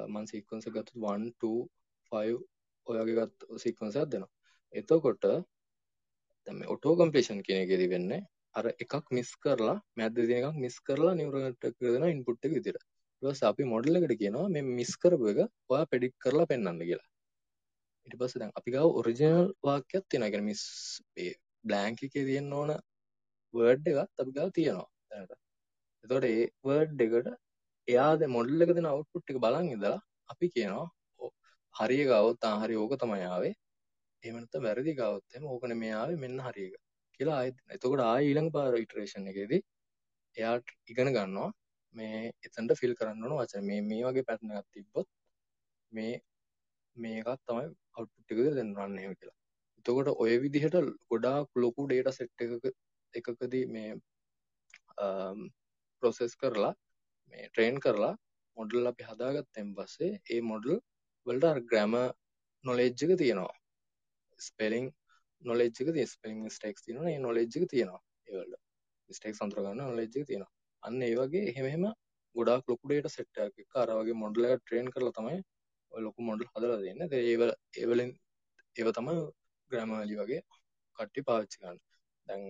මන් 0.08 0.26
සීක්වන්ස් 0.26 0.68
එක 0.68 0.74
ගත්තොත් 0.74 0.96
1 0.96 1.32
2 1.40 1.52
5 2.12 2.38
ඔය 2.86 2.96
වගේ 2.98 3.16
ගත්ත 3.18 3.60
සීක්වන්ස් 3.64 3.96
එකක් 3.96 4.10
දෙනවා. 4.12 4.32
එතකොට 4.72 5.24
දැන් 6.46 6.56
මේ 6.58 6.72
ඔටෝ 6.74 6.96
කම්ප්ලීෂන් 6.96 7.44
කියන 7.46 7.62
එකේදී 7.64 7.92
වෙන්නේ 7.94 8.22
අර 8.54 8.66
එකක් 8.74 9.06
මිස් 9.10 9.30
කරලා 9.36 9.78
මැද්ද 9.96 10.16
තියෙන 10.18 10.40
එකක් 10.40 10.60
මිස් 10.64 10.76
කරලා 10.80 11.14
නියුරල් 11.14 11.46
නෙට්වර්ක් 11.46 11.72
එකට 11.74 11.94
දෙන 11.94 12.10
ඉන්පුට් 12.10 12.46
එක 12.46 12.56
විදියට. 12.58 12.84
ඊට 13.22 13.26
පස්සේ 13.26 13.50
අපි 13.50 13.64
මොඩල් 13.72 13.98
එකට 13.98 14.14
කියනවා 14.22 14.48
මේ 14.54 14.64
මිස් 14.78 14.92
කරපු 15.02 15.26
එක 15.32 15.38
ඔයා 15.72 15.86
ප්‍රෙඩික්ට් 15.90 16.18
කරලා 16.24 16.50
පෙන්වන්න 16.52 16.80
කියලා. 16.80 17.08
ඊට 18.06 18.18
පස්සේ 18.20 18.40
දැන් 18.40 18.52
අපි 18.58 18.74
ගාව 18.74 18.88
ඔරිජිනල් 19.00 19.46
වාක්‍යයක් 19.62 20.04
තියෙනවා. 20.08 20.28
ඒ 20.28 20.32
කියන්නේ 20.32 20.48
මිස් 20.50 20.62
මේ 21.16 21.32
බ්ලැන්ක් 21.64 22.04
එකේ 22.06 22.24
තියෙන්න 22.30 22.52
ඕන 22.52 22.72
වර්ඩ් 23.54 23.86
එකත් 23.92 24.22
අපි 24.22 24.36
ගාව 24.38 24.50
තියෙනවා 24.58 24.88
දැනට. 25.10 25.32
එතකොට 26.04 26.28
ඒ 26.32 26.44
වර්ඩ් 26.68 27.00
එකට 27.06 27.28
එයා 27.88 28.10
දැන් 28.20 28.34
මොඩල් 28.36 28.64
එක 28.64 28.74
දෙන 28.76 28.90
අවුට්පුට් 28.92 29.32
එක 29.32 29.42
බලන් 29.44 29.72
ඉඳලා 29.74 29.98
අපි 30.30 30.52
කියනවා 30.54 30.88
හරිය 31.74 32.04
ගාවොත් 32.12 32.48
ආ 32.48 32.56
හරි 32.62 32.80
ඕක 32.82 32.94
තමයි 33.02 33.26
ආවේ. 33.26 33.54
එහෙම 34.22 34.36
නැත්නම් 34.36 34.66
වැරදි 34.66 34.98
ගාවොත් 35.00 35.24
එහෙම 35.32 35.52
ඕක 35.52 35.64
නෙමෙයි 35.72 35.94
ආවේ 36.00 36.22
මෙන්න 36.24 36.38
හරි 36.46 36.64
එක. 36.68 36.80
කියලා 37.16 37.38
ආයෙත් 37.40 37.56
එතකොට 37.74 38.02
ආයෙ 38.04 38.24
ඊළඟ 38.28 38.50
පාර 38.56 38.72
ඉටරේෂන් 38.84 39.30
එකේදී 39.32 39.62
එයාට 40.36 40.68
ඉගෙන 40.92 41.10
ගන්නවා 41.16 41.50
මේ 41.94 42.20
එතනට 42.46 42.74
ෆිල් 42.80 42.94
කරන්න 42.98 43.24
ඕන 43.24 43.36
වචන. 43.38 43.64
මේ 43.64 43.80
මේ 43.82 44.04
වගේ 44.06 44.26
පැටර්න් 44.28 44.54
එකක් 44.58 44.68
තිබ්බොත් 44.74 45.08
මේ 45.92 46.14
මේකත් 46.96 47.42
තමයි 47.46 47.66
අවුට්පුට් 47.94 48.32
එක 48.32 48.56
දෙන්න 48.58 48.74
රන් 48.76 48.98
එහෙම 48.98 49.14
කියලා. 49.14 49.38
එතකොට 49.78 50.10
ඔය 50.16 50.32
විදිහට 50.44 50.76
ගොඩාක් 51.10 51.48
ලොකු 51.56 51.86
ඩේටා 51.86 52.16
සෙට් 52.18 52.44
එකක 52.44 52.66
එකකදී 53.14 53.66
මේ 53.68 53.90
um, 54.98 55.40
ප්‍රොසෙස් 56.02 56.34
කරලා 56.36 56.74
මේ 57.32 57.48
ට්‍රේන් 57.48 57.78
කරලා 57.80 58.14
මොඩල් 58.56 58.90
අපි 58.90 59.08
හදාගත්තෙන් 59.10 59.70
පස්සේ 59.76 60.12
ඒ 60.30 60.40
මොඩල් 60.50 60.76
වලට 61.26 61.50
අර 61.50 61.60
ග්‍රැමර් 61.62 62.10
නොලෙජ් 62.64 62.90
එක 63.04 63.16
තියෙනවා. 63.18 63.54
ස්පෙලිං 64.38 64.86
නොලෙජ්ජක 65.42 65.88
තිය 65.92 66.06
ස්පෙලින් 66.06 66.50
ස්ටෙක්ස් 66.50 66.84
තියන 66.84 66.98
ඒ 67.04 67.18
නොලෙජ්ජක 67.18 67.64
තියෙනවා 67.72 68.02
ඒවල්ට 68.28 68.60
ස්ටෙක් 69.10 69.36
සන්ත්‍රගන්න 69.36 69.82
නොලෙජ්ජක 69.82 70.26
තියෙනවා. 70.26 70.52
අන්න 70.84 71.02
ඒ 71.08 71.14
වගේ 71.18 71.44
එහෙමහෙම 71.50 71.84
ගොඩක් 72.34 72.70
ලොකුඩේට 72.70 73.08
සෙට්ටක් 73.16 73.80
අරවගේ 73.82 74.20
මොඩල 74.22 74.46
ට්‍රේන් 74.52 74.88
කරලා 74.94 75.16
තමයි 75.18 75.38
ලොකු 75.92 76.20
මොඩල් 76.28 76.46
හදලා 76.52 76.80
දෙන්න. 76.84 77.02
ඒව 77.22 77.42
ඒවලින් 77.80 78.12
ඒව 78.76 78.88
තමයි 78.98 79.14
ග්‍රෑමලි 79.70 80.16
වගේ 80.20 80.40
කට්ටි 80.98 81.26
පාවිච්චි 81.28 81.60
ගන්න 81.62 81.78
දැන් 82.26 82.42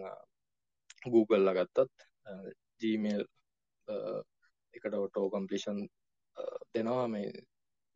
Google 1.15 1.55
ගත්තත් 1.59 2.07
ජීමේල් 2.83 3.25
එකට 4.75 4.95
ඔටෝ 5.01 5.27
කම්පිෂන් 5.35 5.81
දෙනවා. 6.75 7.07
මේ 7.09 7.29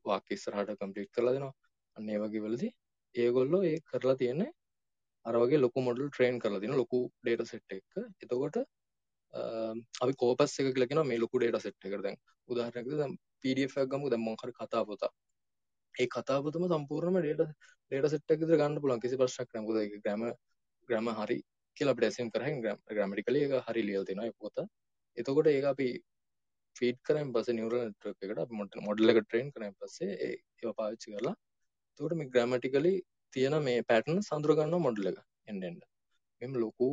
වාක් 0.05 0.36
ඉස්සරහට 0.36 0.78
කම්පලිට් 0.80 1.12
කරලා 1.16 1.34
දෙනවා. 1.36 1.55
අන්න 1.97 2.11
ඒ 2.12 2.18
වගේ 2.22 2.45
වලදී 2.47 2.72
ඒගොල්ලෝ 3.14 3.62
ඒ 3.70 3.78
කරලා 3.91 4.18
තියෙන්නේ 4.22 4.51
අර 5.26 5.36
වගේ 5.43 5.62
ලොකු 5.64 5.86
මොඩල් 5.86 6.11
ට්‍රේන් 6.11 6.43
කරලා 6.43 6.61
තියෙන 6.62 6.80
ලොකු 6.82 6.99
ඩේටා 7.22 7.51
සෙට් 7.53 7.72
එක. 7.76 7.86
එතකොට 8.22 8.57
අපි 9.35 10.12
කෝපස් 10.14 10.59
එක 10.59 10.68
කියලා 10.68 10.89
කියනවා 10.89 11.09
මේ 11.11 11.18
ලොකු 11.18 11.39
ඩේටා 11.39 11.61
සෙට් 11.61 11.76
එකට. 11.81 12.03
දැන් 12.03 12.18
උදාහරණයකට 12.49 12.99
දැන් 12.99 13.14
PDF 13.41 13.76
එකක් 13.76 13.91
ගමු 13.93 14.11
දැන් 14.11 14.22
මොකක් 14.22 14.45
හරි 14.45 14.55
කතා 14.55 14.85
පොතක් 14.85 15.12
ඒ 15.95 16.09
කතා 16.09 16.39
පොතම 16.43 16.66
සම්පූර්ණයෙන්ම 16.66 17.22
ඩේටා 17.22 17.49
ඩේටා 17.93 18.12
සෙට් 18.14 18.31
එකක 18.31 18.43
විතර 18.43 18.57
ගන්න 18.57 18.81
පුළුවන්. 18.83 19.01
කිසි 19.01 19.16
ප්‍රශ්නයක් 19.16 19.49
නැහැ. 19.49 19.64
මොකද 19.64 19.79
ඒක 19.79 20.03
ග්‍රැමර් 20.03 20.35
ග්‍රැමර් 20.89 21.14
හරි 21.20 21.39
කියලා 21.76 21.95
අපිට 21.95 22.09
ඇසියුම් 22.09 22.31
කරගෙන 22.31 22.62
ග්‍රැමටිකලි 22.91 23.43
ඒක 23.45 23.57
හරි 23.66 23.83
ලියලා 23.83 24.09
තියෙනවා 24.09 24.31
ඒ 24.31 24.39
පොත. 24.39 24.57
එතකොට 25.16 25.49
ඒක 25.49 25.66
අපි 25.66 25.89
ෆීඩ් 26.76 26.99
කරන් 27.03 27.31
පස්සේ 27.35 27.57
නියුරල් 27.59 27.79
නෙට්වර්ක් 27.81 28.24
එකට 28.24 28.43
අපි 28.43 28.83
මොඩල් 28.89 29.12
එක 29.12 29.20
ට්‍රේන් 29.20 29.53
කරන් 29.55 29.76
පස්සේ 29.76 30.16
ඒව 30.26 30.74
පාවිච්චි 30.79 31.14
කරලා 31.14 31.37
එතකොට 31.91 32.16
මේ 32.18 32.33
ග්‍රැමටිකලි 32.35 32.95
තියෙන 33.33 33.57
මේ 33.62 33.87
පැටර්න් 33.89 34.20
සඳුර 34.22 34.55
ගන්නවා 34.55 34.85
මොඩල් 34.87 35.11
එක 35.11 35.18
එන්න 35.47 35.62
එන්න 35.62 35.79
මෙම 36.43 36.59
ලොකු 36.64 36.89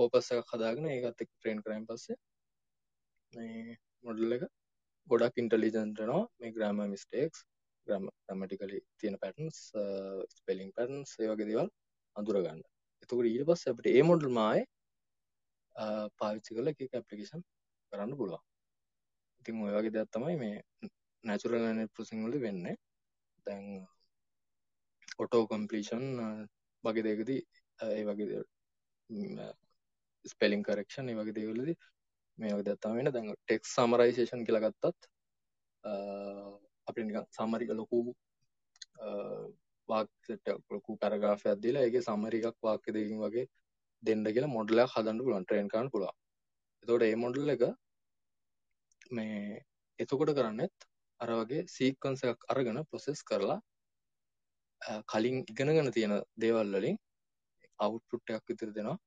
කෝපස් 0.00 0.32
එකක් 0.36 0.56
හදාගෙන 0.56 0.90
ඒකත් 0.94 1.24
එක්ක 1.26 1.32
ට්‍රේන් 1.34 1.62
කරන් 1.64 1.86
පස්සේ 1.88 2.18
මේ 3.32 3.76
මොඩල් 4.04 4.36
එක 4.36 4.44
ගොඩක් 5.08 5.40
ඉන්ටලිජන්ට් 5.42 6.00
වෙනවා. 6.00 6.24
මේ 6.40 6.54
ග්‍රෑමර් 6.56 6.88
මිස්ටේක්ස් 6.92 7.46
ග්‍රැමටිකලි 7.86 8.80
තියෙන 9.00 9.16
පැටර්න්ස් 9.22 9.58
ස්පෙලිං 10.36 10.70
පැටර්න්ස් 10.76 11.14
ඒ 11.20 11.30
වගේ 11.32 11.48
දේවල් 11.50 11.70
අඳුරගන්න. 12.16 12.60
එතකොට 13.02 13.30
ඊට 13.30 13.46
පස්සේ 13.48 13.72
අපිට 13.72 13.90
ඒ 13.90 14.04
මොඩල් 14.10 14.30
මායේ 14.38 14.66
uh, 15.76 16.06
පාවිච්චි 16.18 16.56
කරලා 16.56 16.74
එක 16.74 16.84
එක 16.86 16.98
ඇප්ලිකේෂන් 16.98 17.42
කරන්න 17.92 18.18
පුළුවන්. 18.20 18.44
ඉතින් 19.40 19.62
ඔය 19.64 19.72
වගේ 19.76 19.94
දෙයක් 19.96 20.12
තමයි 20.16 20.36
මේ 20.42 20.56
නැචුරල් 21.24 21.58
ලැන්ග්වේජ් 21.58 21.92
ප්‍රොසෙසින් 21.94 22.24
වලදී 22.26 22.44
වෙන්නේ. 22.46 22.76
දැන් 23.46 23.66
uh, 23.78 23.88
ඔටෝ 25.22 25.42
කම්ප්ලීෂන් 25.50 26.06
uh, 26.26 26.44
වගේ 26.84 27.06
දෙයකදී 27.08 27.40
ඒ 27.80 28.04
වගේ 28.08 28.44
ස්පෙලිං 30.24 30.62
කරෙක්ෂන් 30.62 31.08
ඒ 31.08 31.18
වගේ 31.18 31.36
දේවල්වලදී 31.38 31.76
මේ 32.38 32.52
වගේ 32.52 32.66
දෙයක් 32.68 32.80
තමයි 32.82 32.96
වෙන්නේ. 32.96 33.12
දැන් 33.12 33.28
ටෙක්ස්ට් 33.36 33.72
සමරයිසේෂන් 33.74 34.44
කියලා 34.46 34.64
ගත්තත් 34.66 35.08
අපිට 36.88 37.06
නිකන් 37.06 37.26
සමරි 37.30 37.66
ලොකු 37.72 38.00
වාක්‍ය 39.88 40.26
සෙට් 40.26 40.52
ලොකු 40.70 40.98
පැරග්‍රාෆයක් 41.02 41.62
දීලා 41.62 41.86
ඒකේ 41.86 42.06
සමරි 42.08 42.42
එකක් 42.42 42.58
වාක්‍ය 42.62 42.94
දෙකකින් 42.96 43.22
වගේ 43.24 43.46
දෙන්න 44.02 44.24
කියලා 44.34 44.56
මොඩල් 44.56 44.82
එකක් 44.84 44.94
හදන්න 44.96 45.24
පුළුවන් 45.24 45.46
ට්‍රේන් 45.46 45.70
කරන්න 45.72 45.92
පුළුවන්. 45.94 46.16
එතකොට 46.82 47.02
ඒ 47.02 47.16
මොඩල් 47.24 47.54
එක 47.54 47.64
මේ 49.10 49.64
එතකොට 49.98 50.32
කරන්නෙත් 50.38 50.88
අර 51.20 51.30
වගේ 51.40 51.66
සීක්වන්ස් 51.74 52.24
එකක් 52.30 52.48
අරගෙන 52.52 52.80
ප්‍රොසෙස් 52.90 53.20
කරලා 53.22 53.58
කලින් 55.12 55.44
ඉගෙනගෙන 55.52 55.92
තියෙන 55.92 56.14
දේවල් 56.42 56.76
වලින් 56.76 56.98
අවුට්පුට් 57.78 58.34
එකක් 58.36 58.46
විතර 58.50 58.70
දෙනවා. 58.76 58.98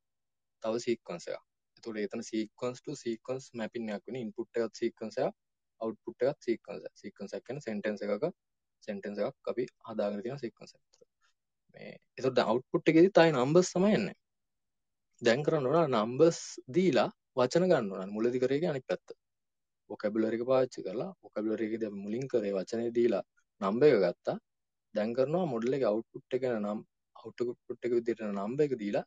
තව 0.63 0.83
සීක්වන්ස් 0.85 1.27
එකක්. 1.33 1.43
එතකොට 1.77 2.01
එතන 2.05 2.23
සීක්වන්ස් 2.31 2.81
ටු 2.81 2.97
සීක්වන්ස් 3.03 3.45
මැපින් 3.59 3.93
එකක් 3.95 4.05
වෙන 4.07 4.19
ඉන්පුට් 4.23 4.61
එකත් 4.61 4.81
සීක්වන්ස් 4.81 5.17
එකක් 5.25 5.35
අවුට්පුට් 5.81 6.27
එකත් 6.29 6.47
සීක්වන්ස් 6.47 6.83
එකක්. 6.87 6.97
සීක්වන්ස් 7.01 7.37
එකක් 7.37 7.45
කියන්නේ 7.47 7.67
සෙන්ටෙන්ස් 7.67 8.03
එකක 8.07 8.27
සෙන්ටෙන්ස් 8.83 9.23
එකක් 9.27 9.51
අපි 9.53 9.65
හදාගෙන 9.87 10.23
තියෙන 10.25 10.43
සීක්වන්ස් 10.43 10.75
එකක්. 10.75 10.93
මේ 11.75 11.93
එතකොට 12.17 12.35
දැන් 12.37 12.51
අවුට්පුට් 12.51 12.91
එකේදී 12.91 13.15
තායි 13.17 13.33
නම්බර්ස් 13.35 13.73
තමයි 13.75 13.97
එන්නේ. 13.99 14.17
දැන් 15.21 15.43
කරන්න 15.45 15.67
ඕන 15.69 15.95
නම්බර්ස් 15.95 16.39
දීලා 16.77 17.09
වචන 17.39 17.67
ගන්න 17.71 17.91
ඕන 17.93 18.15
මුලදි 18.15 18.41
කරේ 18.43 18.69
අනිත් 18.71 18.85
පැත්ත. 18.89 19.17
වොකැබුලරි 19.89 20.37
එක 20.37 20.45
පාවිච්චි 20.51 20.85
කරලා 20.87 21.11
වොකැබුලරි 21.23 21.67
එකේදී 21.67 21.89
අපි 21.91 21.99
මුලින් 22.05 22.25
කරේ 22.31 22.53
වචනේ 22.57 22.89
දීලා 22.97 23.23
නම්බර් 23.61 23.89
එක 23.89 24.03
ගත්තා. 24.05 24.37
දැන් 24.95 25.11
කරනවා 25.17 25.51
මොඩල් 25.53 25.75
එකේ 25.77 25.89
අවුට්පුට් 25.91 26.37
එක 26.37 26.45
නම් 26.51 26.79
අවුට්පුට් 27.15 27.87
එක 27.87 27.93
විදිහට 27.97 28.23
නම්බර් 28.29 28.65
එක 28.67 28.75
දීලා 28.83 29.05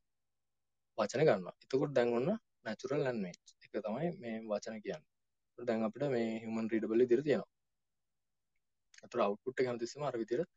වචන 0.99 1.27
ගන්නවා. 1.29 1.55
එතකොට 1.65 1.93
දැන් 1.97 2.15
ඔන්න 2.19 2.31
නැචුරල් 2.65 3.03
ලැන්ග්වේජ් 3.07 3.37
එක 3.65 3.75
තමයි 3.87 4.09
මේ 4.23 4.41
වචන 4.51 4.81
කියන්නේ. 4.85 5.13
දැන් 5.59 5.85
අපිට 5.89 6.09
මේ 6.15 6.29
හියුමන් 6.43 6.71
රීඩබල් 6.73 7.03
විදිහට 7.03 7.27
තියෙනවා. 7.29 7.51
ඒතර 9.03 9.23
අවුට්පුට් 9.27 9.61
එක 9.61 9.71
හැමතිස්සෙම 9.71 10.07
අර 10.09 10.19
විදිහට 10.23 10.51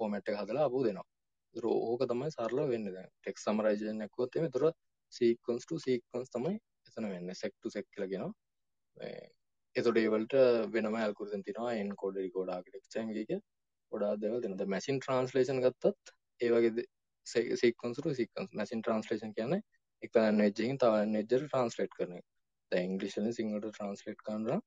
ෆෝමැට් 0.00 0.30
එක 0.30 0.40
හදලා 0.40 0.66
අපෝ 0.70 0.82
දෙනවා. 0.86 1.06
ඒතර 1.54 1.66
ඕක 1.70 2.02
තමයි 2.10 2.30
සරල 2.36 2.60
වෙන්නේ 2.72 2.94
දැන්. 2.96 3.10
ටෙක්ස්ට් 3.20 3.48
සමරයිසේෂන් 3.48 4.04
එකක් 4.06 4.14
කරොත් 4.16 4.36
එimhe 4.36 4.50
ඒතර 4.50 4.66
සීක්වන්ස් 5.12 5.66
ටු 5.66 5.80
සීක්වන්ස් 5.86 6.34
තමයි 6.36 6.54
එතන 6.88 7.08
වෙන්නේ. 7.14 7.40
සෙක් 7.42 7.54
ටු 7.56 7.74
සෙක් 7.76 7.86
කියලා 7.90 8.10
කියනවා. 8.12 8.32
මේ 8.96 9.18
එතකොට 9.76 9.98
ඒ 9.98 10.10
වලට 10.14 10.34
වෙනම 10.74 10.96
ඇල්ගොරිතම් 10.96 11.44
තියෙනවා 11.46 11.74
එන්කෝඩර් 11.82 12.20
ඩිකෝඩර් 12.20 12.56
ආකිටෙක්චර් 12.56 13.06
මේක 13.08 13.30
ගොඩාක් 13.92 14.20
දේවල් 14.22 14.40
තියෙනවා. 14.40 14.60
දැන් 14.60 14.72
මැෂින් 14.74 15.00
ට්‍රාන්ස්ලේෂන් 15.00 15.62
ගත්තත් 15.64 16.14
ඒ 16.40 16.50
වගේ 16.52 16.84
sequence 17.26 17.98
to 17.98 18.14
sequence 18.14 18.52
machine 18.52 18.82
translation 18.82 19.34
කියන්නේ 19.34 19.62
එක 20.02 20.16
ලැන්ග්වේජ් 20.16 20.52
එකකින් 20.52 20.78
තව 20.78 20.92
ලැන්ග්වේජ් 20.92 21.24
එකට 21.24 21.34
ට්‍රාන්ස්ලේට් 21.42 21.92
කරන 21.92 22.14
එක. 22.18 22.26
දැන් 22.72 22.86
ඉංග්‍රීසි 22.90 23.20
වලින් 23.20 23.36
සිංහලට 23.38 23.68
ට්‍රාන්ස්ලේට් 23.68 24.22
කරනවා 24.22 24.60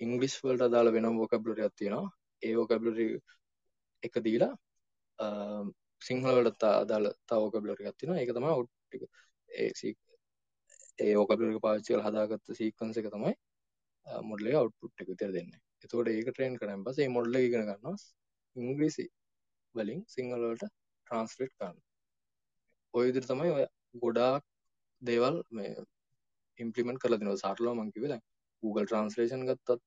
ඉංග්‍රීසි 0.00 0.42
වලට 0.42 0.68
අදාළ 0.68 0.92
වෙනම 0.92 1.18
වොකැබුලරි 1.18 1.66
එකක් 1.66 1.76
තියෙනවා. 1.76 2.08
ඒ 2.42 2.54
වොකැබුලරි 2.54 3.06
එක 4.02 4.18
දීලා 4.20 4.52
සිංහල 6.02 6.34
වලට 6.38 6.64
අදාළ 6.72 7.12
තව 7.24 7.40
වොකැබුලරි 7.40 7.88
එකක් 7.90 7.98
තියෙනවා. 7.98 8.20
ඒක 8.20 8.34
තමයි 8.34 8.50
අවුට් 8.50 8.72
එක. 8.92 9.02
ඒ 9.50 9.70
ඒ 10.98 11.14
වොකැබුලරි 11.14 11.54
එක 11.54 11.62
පාවිච්චි 11.62 11.92
කරලා 11.92 12.10
හදාගත්ත 12.10 12.56
සීක්වන්ස් 12.60 13.00
එක 13.00 13.08
තමයි 13.12 13.34
මොඩල් 14.24 14.50
එක 14.50 14.56
අවුට්පුට් 14.56 15.02
එක 15.02 15.08
විතර 15.08 15.32
දෙන්නේ. 15.32 15.60
එතකොට 15.84 16.08
ඒක 16.08 16.28
ට්‍රේන් 16.30 16.56
කරාන් 16.56 16.84
පස්සේ 16.84 17.06
මේ 17.06 17.16
මොඩල් 17.16 17.38
එක 17.38 17.48
ඉගෙන 17.48 17.64
ගන්නවා 17.64 17.96
ඉංග්‍රීසි 18.56 19.06
වලින් 19.74 20.02
සිංහල 20.08 20.42
වලට 20.42 20.72
ට්‍රාන්ස්ලේට් 21.06 21.54
කරන්න. 21.58 21.76
ඔය 22.94 23.04
විදිහට 23.08 23.30
තමයි 23.30 23.52
ඔය 23.56 23.66
ගොඩාක් 24.04 24.44
දේවල් 25.02 25.36
මේ 25.50 25.74
ඉම්පලිමෙන්ට් 26.58 27.00
කරලා 27.02 27.20
දෙනවා. 27.20 27.42
සරලව 27.42 27.74
මම 27.74 27.92
කිව්වේ 27.94 28.12
දැන් 28.12 28.24
Google 28.62 28.86
Translation 28.90 29.46
ගත්තත් 29.48 29.82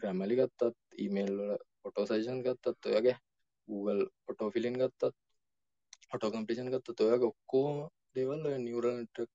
Grammarly 0.00 0.36
ගත්තත් 0.40 0.74
ඊමේල් 1.04 1.32
වල 1.38 1.54
ඔටෝ 1.88 2.06
සජෙෂන් 2.10 2.42
ගත්තත් 2.46 2.90
ඔය 2.90 2.96
වගේ 2.98 3.16
Google 3.68 4.02
ඔටෝ 4.30 4.48
ෆිලින් 4.54 4.78
ගත්තත් 4.80 5.12
ඔටෝ 6.14 6.30
කම්ප්ලීෂන් 6.34 6.72
ගත්තත් 6.74 7.04
ඔය 7.04 7.12
වගේ 7.14 7.32
ඔක්කොම 7.32 7.78
දේවල් 8.16 8.50
ඔය 8.50 8.58
නියුරල් 8.64 8.96
නෙට්වර්ක් 9.00 9.32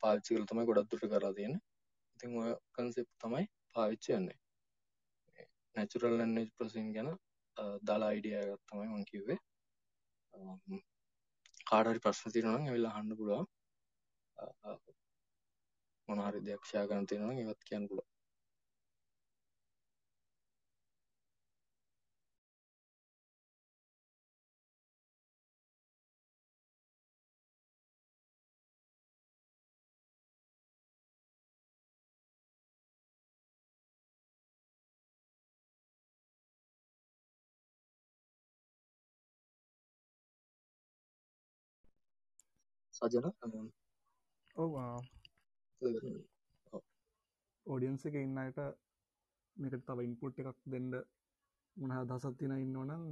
පාවිච්චි 0.00 0.34
කරලා 0.34 0.50
තමයි 0.50 0.68
ගොඩක් 0.68 0.90
දුරට 0.90 1.10
කරලා 1.12 1.34
තියෙන්නේ. 1.38 1.62
ඉතින් 2.16 2.38
ඔය 2.42 2.54
කන්සෙප්ට් 2.76 3.14
තමයි 3.24 3.44
පාවිච්චි 3.74 4.14
වෙන්නේ. 4.14 4.38
නැචුරල් 5.74 6.16
ලැන්ග්වේජ් 6.18 6.50
ප්‍රොසෙසින් 6.56 6.88
ගැන 6.94 7.10
දාලා 7.86 8.10
අයිඩියා 8.12 8.44
එකක් 8.46 8.62
තමයි 8.68 8.88
මම 8.88 9.04
කිව්වේ. 9.04 9.38
කාට 11.66 11.88
හරි 11.88 12.04
ප්‍රශ්න 12.04 12.32
තියෙනවා 12.32 12.58
නම් 12.58 12.68
ඇවිල්ලා 12.68 12.94
අහන්න 12.94 13.18
පුළුවන්. 13.18 13.46
මොන 16.08 16.24
හරි 16.26 16.40
දෙයක් 16.46 16.64
ෂෙයා 16.64 16.88
කරන්න 16.88 17.08
තියෙනවා 17.08 17.32
නම් 17.32 17.40
ඒවත් 17.42 17.68
කියන්න 17.68 17.88
පුළුවන්. 17.88 18.11
සජන 43.02 43.26
ඔව් 44.56 44.72
ඔඩියන්ස 47.66 48.04
එක 48.06 48.14
ඉන්න 48.16 48.38
අයට 48.38 48.60
මේක 49.56 49.74
තව 49.80 49.98
ඉන්පුට් 50.02 50.38
එකක් 50.40 50.60
දෙන්න 50.66 50.88
මොන 51.76 51.92
අදහසක් 51.92 52.34
තියෙන 52.38 52.54
ඉන්නවනම් 52.56 53.02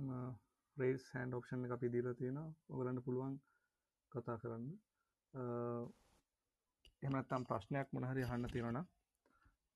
රේස් 0.76 1.02
හැන්ඩ් 1.12 1.34
ඔප්ෂන් 1.34 1.64
එක 1.66 1.74
අපි 1.76 1.88
දීලා 1.88 2.14
තියෙන 2.14 2.38
ඔයගලන්ට 2.68 3.04
පුළුවන් 3.04 3.34
කතා 4.12 4.36
කරන්න. 4.38 4.64
එහෙම 7.02 7.12
නැත්නම් 7.12 7.44
ප්‍රශ්නයක් 7.44 7.88
මොන 7.92 8.04
හරි 8.04 8.22
අහන්න 8.24 8.48
තියෙනවා 8.48 8.74
නම් 8.74 8.86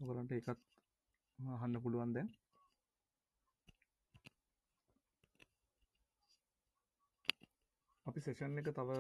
ඔයගලන්ට 0.00 0.32
ඒකත් 0.32 0.60
අහන්න 1.38 1.82
පුළුවන් 1.82 2.14
දැන් 2.14 2.28
අපි 8.06 8.20
සෙෂන් 8.20 8.58
එක 8.60 8.68
තව 8.70 8.90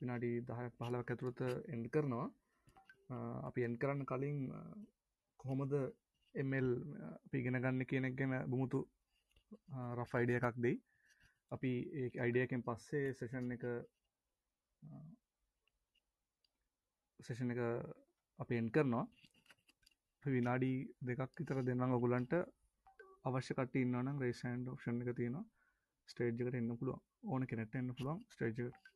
විනාඩි 0.00 0.30
දහයක් 0.48 0.76
පහලක් 0.78 1.10
ඇතුළත 1.10 1.40
එන්ඩ 1.72 1.86
කරනවා. 1.94 2.26
අපි 3.48 3.60
එන් 3.66 3.74
කරන්න 3.76 4.08
කලින් 4.10 4.38
කොහොමද 5.40 5.72
එමල් 6.34 6.68
පිගෙන 7.30 7.60
ගන්න 7.62 7.88
කියනෙක් 7.90 8.14
ගැන 8.18 8.34
බුමුතු 8.50 8.80
රෆ 9.96 10.12
අයිඩිය 10.14 10.38
එකක් 10.40 10.58
දෙයි. 10.64 10.76
අපි 11.52 11.72
ඒ 12.00 12.08
අයිඩියකෙන් 12.24 12.62
පස්සේ 12.62 13.14
සෙෂන් 13.18 13.52
එක 13.56 13.64
සෙෂන් 17.20 17.52
එක 17.54 17.60
අපි 18.38 18.54
එන් 18.56 18.68
කරනවා. 18.74 19.06
විනාඩි 20.22 20.72
දෙකක් 21.02 21.38
විතර 21.38 21.58
දෙන්නම් 21.62 21.96
ඔගුලන්ට 21.98 22.32
අවශ්‍ය 23.26 23.52
කට 23.54 23.74
ඉන්නනම් 23.84 24.20
රේෂන්ඩ 24.22 24.72
ෝෂන් 24.72 25.02
එක 25.02 25.16
තියෙනවා. 25.18 25.44
ස්ටේජ්කට 26.10 26.60
එන්න 26.60 26.78
පුළුවන්. 26.78 27.02
ඕන 27.24 27.42
කෙනෙට 27.50 27.74
එන්න 27.74 27.94
පුළුවන් 27.96 28.24
ස්ටේජ්කට 28.32 28.90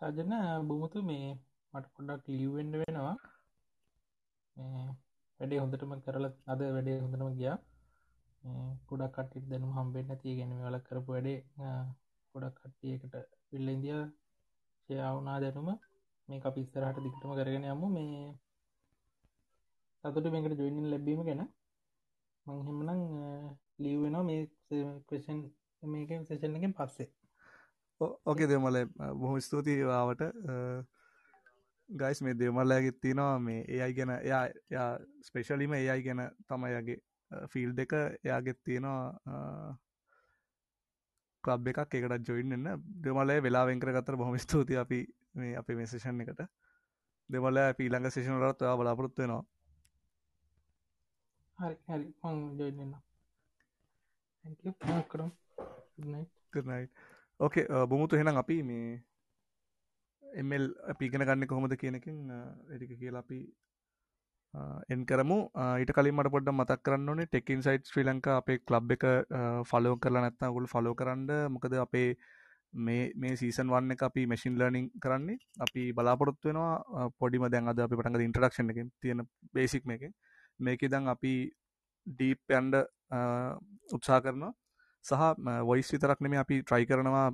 සජන 0.00 0.32
බුමුතු 0.68 1.00
මේ 1.08 1.26
මට 1.72 1.86
පොඩක් 1.94 2.24
ලිවෙන්ඩ 2.30 2.74
වෙනවා. 2.80 3.16
වැඩේ 5.40 5.60
හොඳටම 5.62 5.92
කරල 6.04 6.26
අද 6.52 6.60
වැඩේ 6.66 6.96
හොඳටම 7.02 7.30
ගියා. 7.38 7.58
ගොඩක් 8.88 9.14
කට්ටිට 9.16 9.46
දැනු 9.50 9.68
හම්බෙන් 9.76 10.10
ඇති 10.12 10.36
ගැන 10.38 10.52
වල 10.60 10.76
කරපු 10.86 11.14
වැඩේ 11.14 11.38
ගොඩක් 12.34 12.58
කට්ටියකට 12.58 13.14
පිල්ල 13.48 13.68
ඉදිය 13.68 14.00
ශයාවනා 14.88 15.38
දැනුම. 15.42 15.68
මේ 16.32 16.42
අප 16.48 16.56
ඉස්සරහට 16.58 17.02
දිගටම 17.06 17.32
කරගෙන 17.38 17.66
යමු. 17.72 17.88
මේ 17.96 18.32
සතුට 20.04 20.30
මේකට 20.34 20.60
ජොයිනින් 20.60 20.90
ලැබීම 20.92 21.20
ගැන 21.26 21.42
මංහෙමනං 22.46 23.02
ලියවෙනවා 23.78 24.24
මේ 24.28 24.40
කෂන් 25.08 25.42
මේක 25.82 26.10
සේෂන් 26.28 26.56
එකෙන් 26.58 26.74
පස්සේ. 26.78 27.08
ඕකේ 28.00 28.48
දෙමල 28.50 28.80
බොහොම 29.20 29.38
ස්තුතිවාවට 29.40 30.22
ගයිස් 31.90 32.22
මේ 32.24 32.38
දෙමල්ලඇගෙත් 32.40 33.00
තිනවා 33.04 33.38
මේ 33.46 33.62
ඒ 33.68 33.80
අයි 33.86 33.96
ගැන 33.98 34.12
එයා 34.16 34.44
යා 34.76 34.90
ස්පේෂලිම 35.28 35.78
ඒ 35.78 35.86
අයි 35.94 36.04
ගැන 36.08 36.22
තමයිගේ 36.48 36.98
ෆිල් 37.52 37.70
දෙක 37.78 37.92
එයාගෙත් 37.98 38.58
තියෙනවා 38.64 39.76
කලබ් 41.44 41.66
එකක්. 41.68 41.94
එකට 41.94 42.28
ජොයින්න 42.28 42.70
දෙමලේ 43.04 43.42
වෙලා 43.46 43.66
වෙන්කර 43.68 43.92
ගතර 43.96 44.16
බොහම 44.16 44.38
ස්තුති 44.44 44.76
අපි 44.84 45.00
මේ 45.34 45.56
අපි 45.56 45.78
මේසේෂන් 45.78 46.20
එකට. 46.24 46.42
දෙමල 47.30 47.58
පීළඟ 47.78 48.10
සේෂනලත් 48.10 48.62
ඔයා 48.62 48.76
බලාපොරොත්තු 48.78 49.22
වෙනවා. 49.22 49.44
හරි 51.58 51.76
හරි. 51.88 52.06
මං 52.24 52.38
ජොයින්න 52.58 52.94
කරම්. 55.10 55.30
කරනයි 56.52 56.84
ඕකේ 57.40 57.66
බොමුතු 57.90 58.20
හෙනම් 58.20 58.42
අපි 58.42 58.56
මේ 58.62 58.86
එමල් 60.22 60.64
පිගෙන 60.98 61.26
ගන්න 61.28 61.46
කොහොමද 61.46 61.74
කියනකින් 61.76 62.18
එටික 62.74 62.92
කියලා 63.00 63.22
අපි 63.24 63.40
එන් 64.88 65.02
කරමු. 65.06 65.38
ඊට 65.80 65.92
කලින් 65.96 66.16
මට 66.16 66.32
පොඩ්ඩ 66.34 66.52
මතක් 66.52 66.80
කරන්න 66.86 67.08
ඕනේ 67.08 67.28
ටෙකින් 67.28 67.64
සයිට් 67.66 67.90
ශ්‍රී 67.90 68.06
ලංකා 68.08 68.36
අපේ 68.42 68.58
කලබ් 68.60 68.94
එක 68.96 69.04
ෆලෝ 69.70 69.94
කරලා 69.96 70.22
නැත්නම් 70.24 70.54
ගුල් 70.56 70.68
ෆලෝ 70.74 70.94
කරන්න 70.94 71.52
මොකද 71.54 71.76
අපේ 71.86 72.08
මේ 72.72 73.12
මේ 73.14 73.36
සීසන් 73.36 73.68
වන්න 73.68 73.94
එක 73.94 74.02
අපි 74.02 74.26
මැසින් 74.26 74.58
ලර්නිින් 74.58 74.90
කරන්නේ. 75.02 75.38
අපි 75.60 75.92
බලාපොරොත්තු 75.92 76.48
වෙනවා 76.48 77.08
පොඩිම 77.18 77.44
දැන් 77.50 77.68
අද 77.68 77.78
අපි 77.78 77.96
පටඟ 77.96 78.26
ඉන්ට්‍රඩක්ෂණ 78.28 78.70
එක 78.72 78.78
තියෙන 79.00 79.26
බේසික් 79.54 79.84
මේක 79.84 80.02
මේක 80.60 80.80
දං 80.88 81.08
අපි 81.14 81.34
ඩීප් 82.06 82.40
ඇන්ඩ 82.50 82.74
උත්සා 83.96 84.20
කරනවා. 84.20 84.52
සහ 85.04 85.22
වොයිස් 85.70 85.92
විතරක් 85.92 86.20
නෙමේ 86.20 86.42
අපි 86.44 86.62
ට්‍රයි 86.62 86.86
කරනවා 86.86 87.26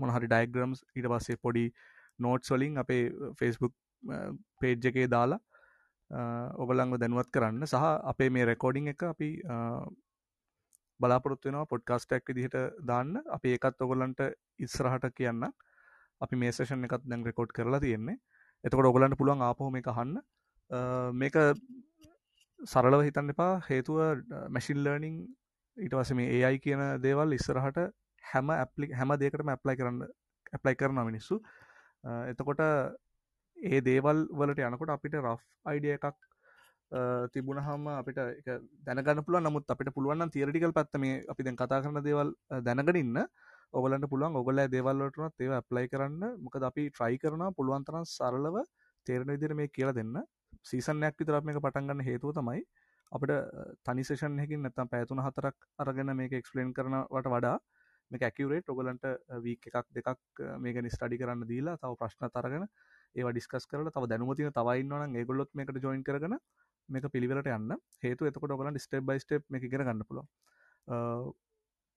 මොනහරි 0.00 0.28
ඩයිග්‍රම්ස් 0.28 0.84
ඊට 0.96 1.10
පස්සේ 1.12 1.42
පොඩි 1.42 1.66
නෝට්ස් 2.18 2.52
වලින් 2.52 2.78
අපේ 2.82 3.02
ෆෙස්බුක් 3.38 3.74
පේජ් 4.60 4.88
එකේ 4.90 5.06
දාලා 5.14 5.40
ඔබලංග 6.62 6.98
දැනුවත් 7.02 7.30
කරන්න. 7.34 7.66
සහ 7.66 7.86
අපේ 8.12 8.30
මේ 8.30 8.44
රෙකෝඩිං 8.52 8.92
එක 8.94 9.02
අපි 9.12 9.30
බලාපොරත්වෙනවා 11.00 11.70
පොඩ්කාස්ටක් 11.72 12.32
දිහට 12.38 12.56
දාන්න. 12.90 13.16
අපි 13.36 13.54
ඒකත් 13.56 13.82
ඔගොලන්ට 13.86 14.20
ඉස්සරහට 14.64 15.06
කියන්න. 15.18 15.42
අපි 16.20 16.36
මේ 16.42 16.52
සේෂන් 16.56 16.84
එකත් 16.88 17.04
දැන් 17.10 17.24
රෙකෝඩ් 17.28 17.52
කරලා 17.56 17.80
තියෙන්නේ. 17.80 18.16
එතකොට 18.64 18.90
ඔගලන්ට 18.92 19.18
පුළුවන් 19.20 19.42
ආපහෝ 19.48 19.70
මේ 19.70 19.88
අහන්න. 19.92 20.16
මේක 21.22 21.36
සරලව 22.60 23.02
හිතන්න 23.06 23.32
එපා. 23.34 23.52
හේතුව 23.68 23.98
මැසින් 24.48 24.82
ලර්නිං 24.84 25.16
ඊට 25.76 25.94
වස 25.98 26.12
මේ 26.18 26.30
ඒයි 26.36 26.58
කියන 26.64 26.82
දේවල් 27.04 27.36
ඉස්සරහට 27.38 27.78
හැම 28.24 28.50
ඇපලි 28.50 28.86
හැම 28.98 29.10
දෙකටම 29.22 29.50
ඇප්ලයි 29.54 29.76
කරන්න 29.80 30.06
ඇප්ලයි 30.56 30.76
කරන 30.80 31.02
මිනිස්සු. 31.10 31.36
එතකොට 32.30 32.62
ඒ 33.56 33.80
දේවල් 33.90 34.18
වලට 34.38 34.64
යනකොට 34.70 34.94
අපිට 34.94 35.18
රෆ් 35.20 35.42
අයිඩිය 35.70 35.94
එකක් 35.98 36.16
තිබුණ 37.32 37.58
හම 37.58 37.86
අපිට 37.90 38.18
දැනගන්න 38.84 39.24
පුළුව 39.24 39.42
නමුත් 39.42 39.66
අපිට 39.66 39.90
පුළුවන් 39.92 40.30
තිරටිකල් 40.30 40.72
පත්ත 40.72 40.98
මේ 40.98 41.24
අපි 41.28 41.42
දැන් 41.42 41.56
කතා 41.56 41.82
කරන 41.82 42.02
දේවල් 42.02 42.32
දැනගෙන 42.62 42.96
ඉන්න. 42.96 43.18
ඔගලන්ට 43.72 44.08
පුළුවන් 44.08 44.36
ඔගල 44.36 44.62
දේවල්ලටනත් 44.68 45.40
ඒව 45.40 45.52
ඇප්ලයි 45.52 45.88
කරන්න. 45.88 46.38
මොකද 46.38 46.62
අපි 46.62 46.90
ට්‍රයි 46.90 47.18
කරන 47.18 47.42
පුළුවන්තරන් 47.52 48.06
සරලව 48.06 48.62
තේරණ 49.06 49.34
විදිර 49.34 49.54
මේ 49.54 49.68
කියලා 49.68 49.94
දෙන්න. 49.94 50.16
සීසනයක් 50.62 51.16
විතරක් 51.16 51.44
මේක 51.44 51.58
පටන්ගන්න 51.58 52.02
හේතුව 52.02 52.34
තමයි 52.34 52.62
අපට 53.12 53.32
තනිසේෂන් 53.84 54.38
හැකින් 54.38 54.62
නැතම් 54.62 54.88
පැතුන 54.88 55.20
හතරක් 55.20 55.56
අරගෙන 55.78 56.14
මේක 56.16 56.32
එක්ස්පලේන් 56.32 56.72
කරනවට 56.72 57.30
වඩා 57.30 57.58
මේ 58.10 58.22
ඇකිවරේට 58.22 58.68
ඔගලන්ට 58.68 59.06
වීක් 59.42 59.66
එකක් 59.70 59.86
දෙකක් 59.92 60.42
මේක 60.58 60.78
ස්ටඩි 60.86 61.18
කරන්න 61.18 61.46
දීලා 61.46 61.76
තව 61.76 61.98
ප්‍රශ්න 61.98 62.30
තරගෙන 62.30 62.66
ඒවා 63.16 63.32
ඩිස්කස් 63.32 63.66
කරලා 63.66 63.90
තව 63.90 64.10
දැනුමතින 64.12 64.52
තවයින්නවන 64.52 65.16
ඒගොල්ලොත් 65.16 65.50
මේකට 65.54 65.82
ජොයින් 65.82 66.04
කරන 66.04 66.38
මේක 66.88 67.08
පිළිවෙලට 67.14 67.50
යන්න. 67.56 67.72
හේතු 68.04 68.28
එතකොට 68.30 68.54
ඔගලන් 68.56 68.78
ස්ටේප් 68.78 69.04
බයි 69.08 69.22
ස්ටේප් 69.24 69.42
මේ 69.50 69.66
ඉගෙන 69.68 69.86
ගන්න 69.86 70.06
පුළුව 70.08 70.26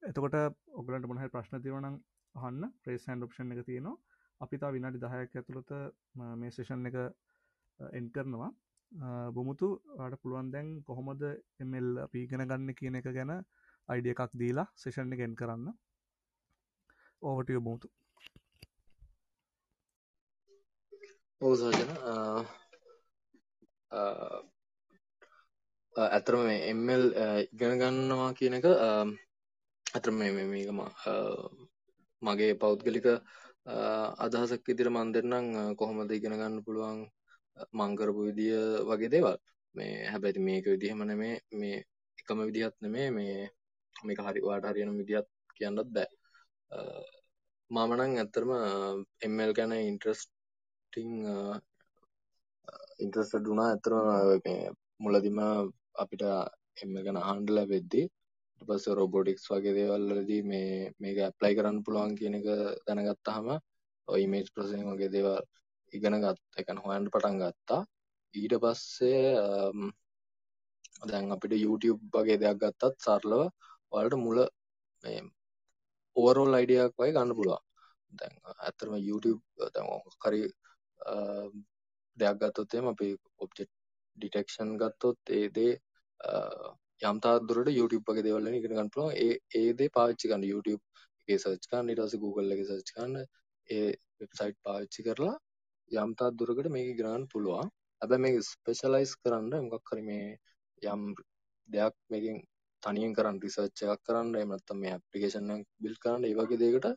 එතකොට 0.03 0.36
ඔගලන්ට 0.80 1.07
මොනහ 1.10 1.26
ප්‍රශ්න 1.34 1.61
තිවනම් 1.64 1.95
අහන්න. 2.36 2.64
ප්‍රේස් 2.84 3.06
හැන්ඩ 3.07 3.26
ඔප්ෂන් 3.26 3.52
එක 3.53 3.66
තියෙනවා. 3.68 3.98
අපිතා 4.41 4.72
විනාඩි 4.76 5.02
දහයක් 5.03 5.36
ඇතුළත 5.36 5.72
මේ 6.41 6.52
සේෂන් 6.57 6.88
එක 6.90 6.98
එන් 7.80 8.06
කරනවා. 8.16 8.52
බොමුතු 9.36 9.68
අට 9.99 10.16
පුළුවන් 10.22 10.52
දැන් 10.53 10.68
කොහොමද 10.88 11.24
එමල් 11.64 11.90
අපි 12.06 12.24
ඉගෙන 12.26 12.48
ගන්න 12.49 12.78
කියන 12.80 12.99
එක 12.99 13.10
ගැන 13.18 13.34
අයිඩිය 13.90 14.14
එකක් 14.16 14.38
දීලා 14.41 14.68
සේෂන් 14.84 15.14
එක 15.14 15.26
එන් 15.28 15.36
කරන්න. 15.36 15.68
ඕවටිය 17.22 17.60
බමුතු. 17.60 17.88
ඕසාජන 21.41 21.90
ඇතරම 25.95 26.48
එම්මල් 26.72 27.03
ඉගෙන 27.45 27.74
ගන්නවා 27.76 28.32
කියන 28.34 28.53
එක 28.53 28.66
ඇතර 28.66 30.11
මේ 30.11 30.32
මේකම 30.45 30.80
මගේ 32.22 32.53
පෞද්ගලික 32.56 33.07
අදහසක් 34.18 34.70
ඉදිර 34.70 34.90
මන් 34.90 35.14
දෙන්නම් 35.14 35.76
කොහොමද 35.76 36.11
ඉගෙන 36.11 36.34
ගන්න 36.34 36.64
පුළුවන් 36.66 36.99
මංකරපු 37.74 38.22
විදිය 38.28 38.56
වගේ 38.86 39.10
දේවල්. 39.10 39.38
මේ 39.76 40.10
හැබැති 40.11 40.40
මේක 40.40 40.66
විදිහම 40.66 40.99
නෙමේ 41.03 41.36
මේ 41.52 41.78
එකම 42.20 42.40
විදිහත් 42.48 42.76
නෙමේ 42.82 43.07
මේ 43.11 43.49
මේක 43.95 44.20
හරි 44.20 44.41
වාට 44.41 44.66
හරියන 44.66 44.98
විදිහත් 44.98 45.28
කියන්නත් 45.57 45.90
බෑ. 45.90 46.10
මමනං 47.72 48.14
ඇත්තරම 48.16 48.52
එම්මල් 49.22 49.52
ගැන 49.53 49.74
ඉන්ට්‍රස්ටිං 49.82 51.11
ඉන්ට්‍රස්ට 52.99 53.36
ඩුනා 53.38 53.70
ඇතරම 53.72 54.07
මුලදිම 54.99 55.40
අපිට 56.02 56.24
එම 56.82 56.96
ගැන 57.06 57.20
ආන්ඩල 57.22 57.60
වෙද්දි 57.74 58.04
පස 58.62 58.86
රෝබෝටික්ස් 59.00 59.46
වගේ 59.52 59.76
දේවල්ලදී 59.78 60.42
මේ 60.52 60.92
මේක 61.02 61.18
ඇප්ලයි 61.20 61.58
කරන්න 61.58 61.84
පුළුවන් 61.86 62.18
කියන 62.20 62.36
එක 62.40 62.48
දැනගත්තාහම 62.88 63.48
ඔයිමේජ් 64.08 64.52
ප්‍රසන් 64.56 64.84
වගේ 64.90 65.14
දේවල් 65.16 65.40
ඉගෙන 65.94 66.20
ගත් 66.24 66.62
එකන 66.62 66.84
හොයන්ට 66.86 67.12
පටන් 67.14 67.40
ගත්තා. 67.42 67.82
ඊට 68.34 68.56
පස්සේ 68.64 69.22
දැන් 71.04 71.34
අපිට 71.36 71.56
YouTube 71.56 72.02
වගේ 72.14 72.38
දෙයක් 72.38 72.60
ගත්තත් 72.64 73.06
සරලව 73.06 73.44
වලට 73.92 74.22
මුල 74.26 74.40
ඕවරෝල් 76.16 76.58
අයිඩියක් 76.58 76.94
වයි 77.00 77.16
ගන්න 77.16 77.38
පුළුවන්. 77.38 77.64
දැන් 78.12 78.34
ඇතරම 78.58 78.96
YouTube 79.00 79.42
කරි 80.22 80.42
දෙයක් 82.18 82.38
ගත්තොත්තේම 82.42 82.92
අපි 82.94 83.08
ඔබ්ජෙක්් 83.38 83.70
ඩිටෙක්ෂන් 84.18 84.72
ගත්තොත් 84.82 85.20
ඒදේ 85.32 85.74
යම්තා 87.02 87.36
දුරට 87.50 87.72
YouTube 87.72 88.06
වගේ 88.08 88.26
දේවල්ල 88.28 88.48
ඉගෙන 88.52 88.76
ගන්න 88.76 88.94
පුළුවන්. 88.94 89.16
ඒ 89.16 89.34
ඒදේ 89.62 89.90
පාවිච්චි 89.98 90.32
කරන්න. 90.32 90.50
YouTube 90.54 90.84
එකේ 91.22 91.40
සර්ච් 91.44 91.70
කරන්න. 91.72 91.91
ඊට 91.91 92.04
පස්සේ 92.04 92.24
Google 92.26 92.56
එකේ 92.56 92.70
සර්ච් 92.70 92.94
කරන්න. 92.96 93.26
ඒ 93.70 93.88
වෙබ්සයිට් 94.20 94.60
පාවිච්චි 94.68 95.08
කරලා 95.08 95.36
යම්තා 95.91 96.30
දුරකට 96.40 96.72
මේක 96.76 96.94
ඉගෙන 96.94 97.08
ගන්න 97.08 97.28
පුළුවන්. 97.34 97.72
හැබැයි 98.02 98.24
මේක 98.26 98.38
ස්පෙෂලයිස් 98.46 99.16
කරන්න 99.24 99.70
මොකක් 99.72 99.94
හරි 99.94 100.04
මේ 100.10 100.28
යම් 100.82 101.02
දෙයක් 101.70 101.96
මේකෙන් 102.10 102.38
තනියෙන් 102.84 103.16
කරන්න 103.18 103.41
රිසර්ච් 103.44 103.84
එකක් 103.86 104.04
කරන්න 104.08 104.36
එහෙම 104.40 104.54
නැත්නම් 104.54 104.80
මේ 104.84 104.94
ඇප්ලිකේෂන් 104.96 105.56
එකක් 105.56 105.68
බිල්ඩ් 105.86 106.02
කරන්න 106.04 106.28
ඒ 106.28 106.38
වගේ 106.40 106.62
දෙයකට 106.64 106.88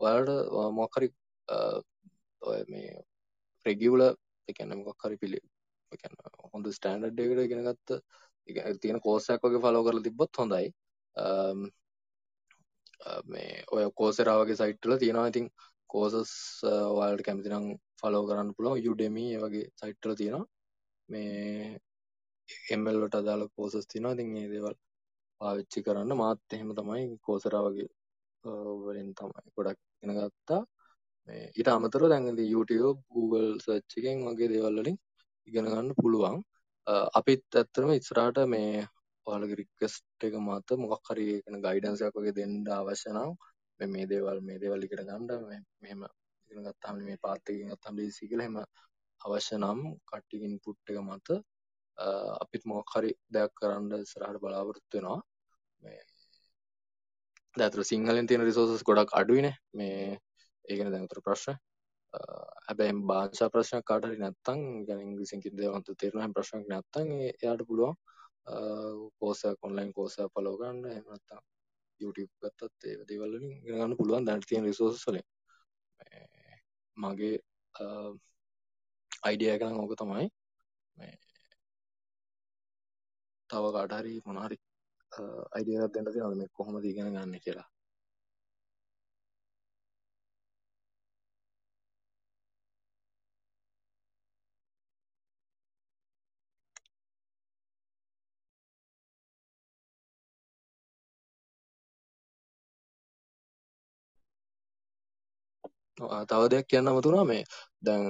ඔයාලට 0.00 0.54
මොකක් 0.78 0.98
හරි 0.98 1.08
ඔය 2.42 2.60
මේ 2.72 2.94
රෙගියුලර් 3.66 4.06
ඒ 4.48 4.56
කියන්නේ 4.58 4.82
මොකක් 4.82 5.06
හරි 5.08 5.20
පිළි 5.24 5.40
ඒ 5.92 6.00
කියන්නේ 6.02 6.48
හොඳ 6.54 6.72
ස්ටෑන්ඩඩ් 6.78 7.22
එකකට 7.24 7.44
ඉගෙන 7.46 7.66
ගත්ත 7.68 8.00
තියෙන 8.54 9.00
කෝස් 9.00 9.28
එකක් 9.30 9.44
වගේ 9.46 9.62
ෆලෝ 9.64 9.82
කරලා 9.86 10.04
තිබ්බොත් 10.06 10.38
හොඳයි. 10.40 10.68
Um, 11.16 11.60
uh, 13.06 13.20
මේ 13.32 13.64
ඔය 13.72 13.84
කෝසෙරා 14.00 14.38
වගේ 14.42 14.58
සයිට් 14.60 14.86
වල 14.86 14.98
තියෙනවා. 15.02 15.30
ඉතින් 15.32 15.48
කෝසස් 15.94 16.32
uh, 16.64 16.88
ඔයාලට 16.98 17.26
කැමති 17.26 17.52
නම් 17.52 17.66
ෆලෝ 18.00 18.22
කරන්න 18.28 18.54
පුළුවන්. 18.56 18.84
Udemy 18.92 19.24
ඒ 19.34 19.42
වගේ 19.44 19.66
සයිට් 19.80 20.00
වල 20.06 20.16
තියෙනවා. 20.20 20.46
මේ 21.08 21.80
ML 22.78 23.00
වලට 23.02 23.20
අදාළ 23.20 23.48
කෝසස් 23.56 23.86
තියෙනවා. 23.92 24.14
ඉතින් 24.16 24.32
මේ 24.34 24.50
දේවල් 24.54 24.76
පාවිච්චි 25.40 25.84
කරන්න. 25.86 26.16
මාත් 26.22 26.56
එහෙම 26.58 26.72
තමයි. 26.80 27.04
කෝසෙරා 27.26 27.64
වගේ 27.68 27.88
uh, 28.44 28.72
වලින් 28.86 29.12
තමයි 29.20 29.46
ගොඩක් 29.56 29.80
ඉගෙන 30.02 30.16
ගත්තා. 30.18 30.62
මේ 31.28 31.50
ඊට 31.58 31.68
අමතරව 31.68 32.10
දැන් 32.12 32.30
ඉතින් 32.32 32.52
YouTube 32.54 32.98
Google 33.14 33.48
search 33.66 33.98
එකෙන් 34.00 34.26
වගේ 34.28 34.52
දේවල් 34.54 34.82
වලින් 34.82 34.98
ඉගෙන 35.48 35.72
ගන්න 35.72 35.96
පුළුවන්. 36.02 36.44
අපිත් 36.86 37.44
ඇත්තටම 37.52 37.90
ඉස්සරහට 37.92 38.38
මේ 38.46 38.86
ඔයාලගේ 39.26 39.58
රික්වෙස්ට් 39.60 40.26
එක 40.26 40.34
මත 40.38 40.78
මොකක් 40.82 41.08
හරි 41.10 41.26
කියන 41.38 41.58
ගයිඩන්ස් 41.62 42.02
එකක් 42.06 42.18
වගේ 42.18 42.36
දෙන්න 42.36 42.54
අවශ්‍ය 42.74 43.10
නම් 43.10 43.32
මේ 43.80 43.88
මේ 43.88 44.06
දේවල් 44.06 44.38
මේ 44.42 44.60
දේවල් 44.62 44.86
ඉගෙන 44.86 45.02
ගන්න 45.02 45.46
මේ 45.48 45.60
මෙහෙම 45.80 46.02
ඉගෙන 46.50 46.66
ගත්තාම 46.66 47.02
මේ 47.02 47.18
පාත් 47.18 47.42
එකකින් 47.46 47.72
ගත්තාම 47.72 47.98
ලීසි 47.98 48.28
කියලා 48.28 48.46
එහෙම 48.46 48.58
අවශ්‍ය 49.20 49.56
නම් 49.56 49.80
කට්ටියගේ 50.08 50.50
ඉන්පුට් 50.50 50.90
එක 50.90 51.00
මත 51.02 51.28
අපිත් 52.38 52.62
මොකක් 52.66 52.94
හරි 52.94 53.10
දෙයක් 53.30 53.52
කරන්න 53.54 53.92
ඉස්සරහට 53.98 54.40
බලාපොරොත්තු 54.40 54.96
වෙනවා. 54.96 55.20
මේ 55.80 56.00
දැන් 57.54 57.68
අතට 57.68 57.88
සිංහලෙන් 57.88 58.26
තියෙන 58.26 58.44
රිසෝසස් 58.44 58.84
ගොඩක් 58.84 59.14
අඩුයිනේ. 59.14 59.56
මේ 59.72 60.18
ඒ 60.64 60.76
ගැන 60.76 60.92
දැන් 60.92 61.06
උතර 61.08 61.20
ප්‍රශ්න. 61.20 61.56
හැබැයි 62.66 63.00
භාෂා 63.08 63.48
ප්‍රශ්න 63.48 63.82
කාටරි 63.82 64.18
නැත්තං 64.18 64.62
ගැන 64.86 65.00
ඉංග්‍රිසින් 65.00 65.44
කිදවන්ත 65.44 65.92
තේරනහ 65.96 66.30
ප්‍රශ්නක් 66.34 66.64
නැත්තන් 66.68 67.12
එයාට 67.24 67.66
පුළුවන් 67.68 67.94
කෝස 69.18 69.42
කොන්ලයින් 69.60 69.92
කෝස 69.92 70.16
පලෝගන්න 70.34 70.82
එමනත්තා 70.92 71.42
YouTube 72.00 72.32
ගත්තත් 72.42 72.84
ඒ 72.84 73.04
දේවල්ලින් 73.08 73.46
ගන්න 73.62 73.96
පුළුවන්. 73.98 74.26
දැනතියෙන් 74.26 74.64
රිසෝස් 74.64 75.04
වලින්. 75.06 75.26
මගේ 76.96 77.36
අයිඩිය 79.22 79.58
කන 79.58 79.80
ඕක 79.80 79.94
තමයි. 79.94 80.26
තව 83.50 83.64
කාටහරි 83.76 84.14
මොනහරි 84.26 84.56
අයිඩියත් 85.56 85.94
දෙන්න 85.94 86.12
තින 86.12 86.38
මේ 86.38 86.52
කොහොම 86.52 86.76
දීගෙන 86.82 87.12
ගන්න 87.12 87.40
කියලා. 87.40 87.68
තව 105.96 106.42
දෙයක් 106.48 106.66
කියන්න 106.66 106.88
අමතුනා 106.88 107.24
මේ 107.24 107.44
දැන් 107.82 108.04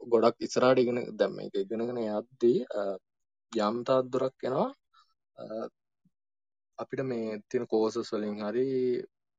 ගොඩක් 0.00 0.36
ඉස්සරහට 0.40 0.78
ඉගෙන 0.78 0.98
දැන් 1.14 1.32
මේක 1.34 1.54
ඉගෙනගෙන 1.56 2.00
යද්දී 2.00 2.58
යම් 3.52 3.76
තාක් 3.84 4.04
දුරක් 4.08 4.36
යනවා 4.42 4.68
අපිට 6.78 7.02
මේ 7.04 7.40
තියෙන 7.48 7.66
කෝසස් 7.66 8.12
වලින් 8.12 8.38
හරි 8.40 8.66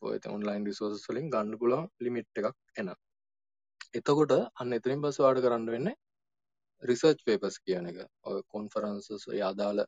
ඔය 0.01 0.17
ඔන්ලයින් 0.27 0.65
රිසෝසස් 0.65 1.07
වලින් 1.09 1.29
ගන්න 1.29 1.59
පුළුවන් 1.59 1.88
ලිමිට් 1.99 2.39
එකක් 2.39 2.55
එනවා. 2.77 2.97
එතකොට 3.93 4.33
අන්න 4.55 4.77
එතනින් 4.77 5.03
පස්සේ 5.03 5.23
ඔයාලට 5.23 5.43
කරන්න 5.45 5.67
වෙන්නේ 5.67 5.95
රිසර්ච් 6.83 7.19
පේපර්ස් 7.25 7.57
කියන 7.59 7.89
එක. 7.91 7.99
ඔය 8.23 8.39
කොන්ෆරන්සස් 8.47 9.27
ඔය 9.27 9.41
අදාළ 9.43 9.83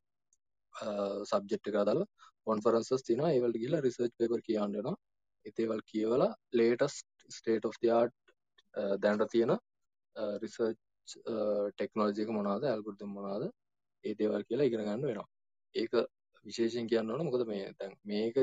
සබ්ජෙක්ට් 1.26 1.68
එකට 1.68 1.82
අදාළ 1.84 2.04
කොන්ෆරන්සස් 2.48 3.06
තියෙනවා. 3.08 3.32
ඒ 3.32 3.42
වලට 3.44 3.64
ගිහලා 3.64 3.82
රිසර්ච් 3.82 4.14
පේපර් 4.20 4.42
කියවන්න 4.48 4.78
වෙනවා. 4.78 4.98
ඒ 5.46 5.54
දේවල් 5.58 5.82
කියවලා 5.92 6.32
latest 6.54 7.08
state 7.30 7.70
of 7.70 7.78
the 7.82 7.92
art 7.92 8.16
දැනට 9.00 9.30
තියෙන 9.32 9.54
uh, 9.56 10.36
රිසර්ච් 10.42 10.78
ටෙක්නොලොජි 11.76 12.22
uh, 12.22 12.26
එක 12.26 12.32
මොනවද 12.32 12.68
ඇල්ගොරිතම් 12.70 13.12
මොනවද 13.18 13.50
ඒ 14.04 14.16
දේවල් 14.20 14.46
කියලා 14.48 14.68
ඉගෙන 14.68 14.86
ගන්න 14.86 15.08
වෙනවා. 15.08 15.28
ඒක 15.76 15.92
විශේෂයෙන් 16.46 16.90
කියන්න 16.92 17.12
ඕන 17.12 17.26
මොකද 17.28 17.46
මේ 17.48 17.68
දැන් 17.80 17.94
මේක 18.04 18.40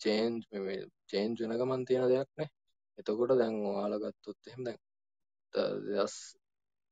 චේන්ජ් 0.00 0.46
මේ 0.66 0.84
චේන්ජ් 1.10 1.42
වෙන 1.42 1.56
ගමන් 1.60 1.86
තියෙන 1.88 2.08
දෙයක් 2.12 2.30
නේ. 2.40 2.50
එතකොට 2.98 3.34
දැන් 3.40 3.58
ඔයාලා 3.70 4.02
ගත්තොත් 4.04 4.50
එහෙම 4.50 4.62
දැන් 4.66 4.78
දස් 5.86 6.16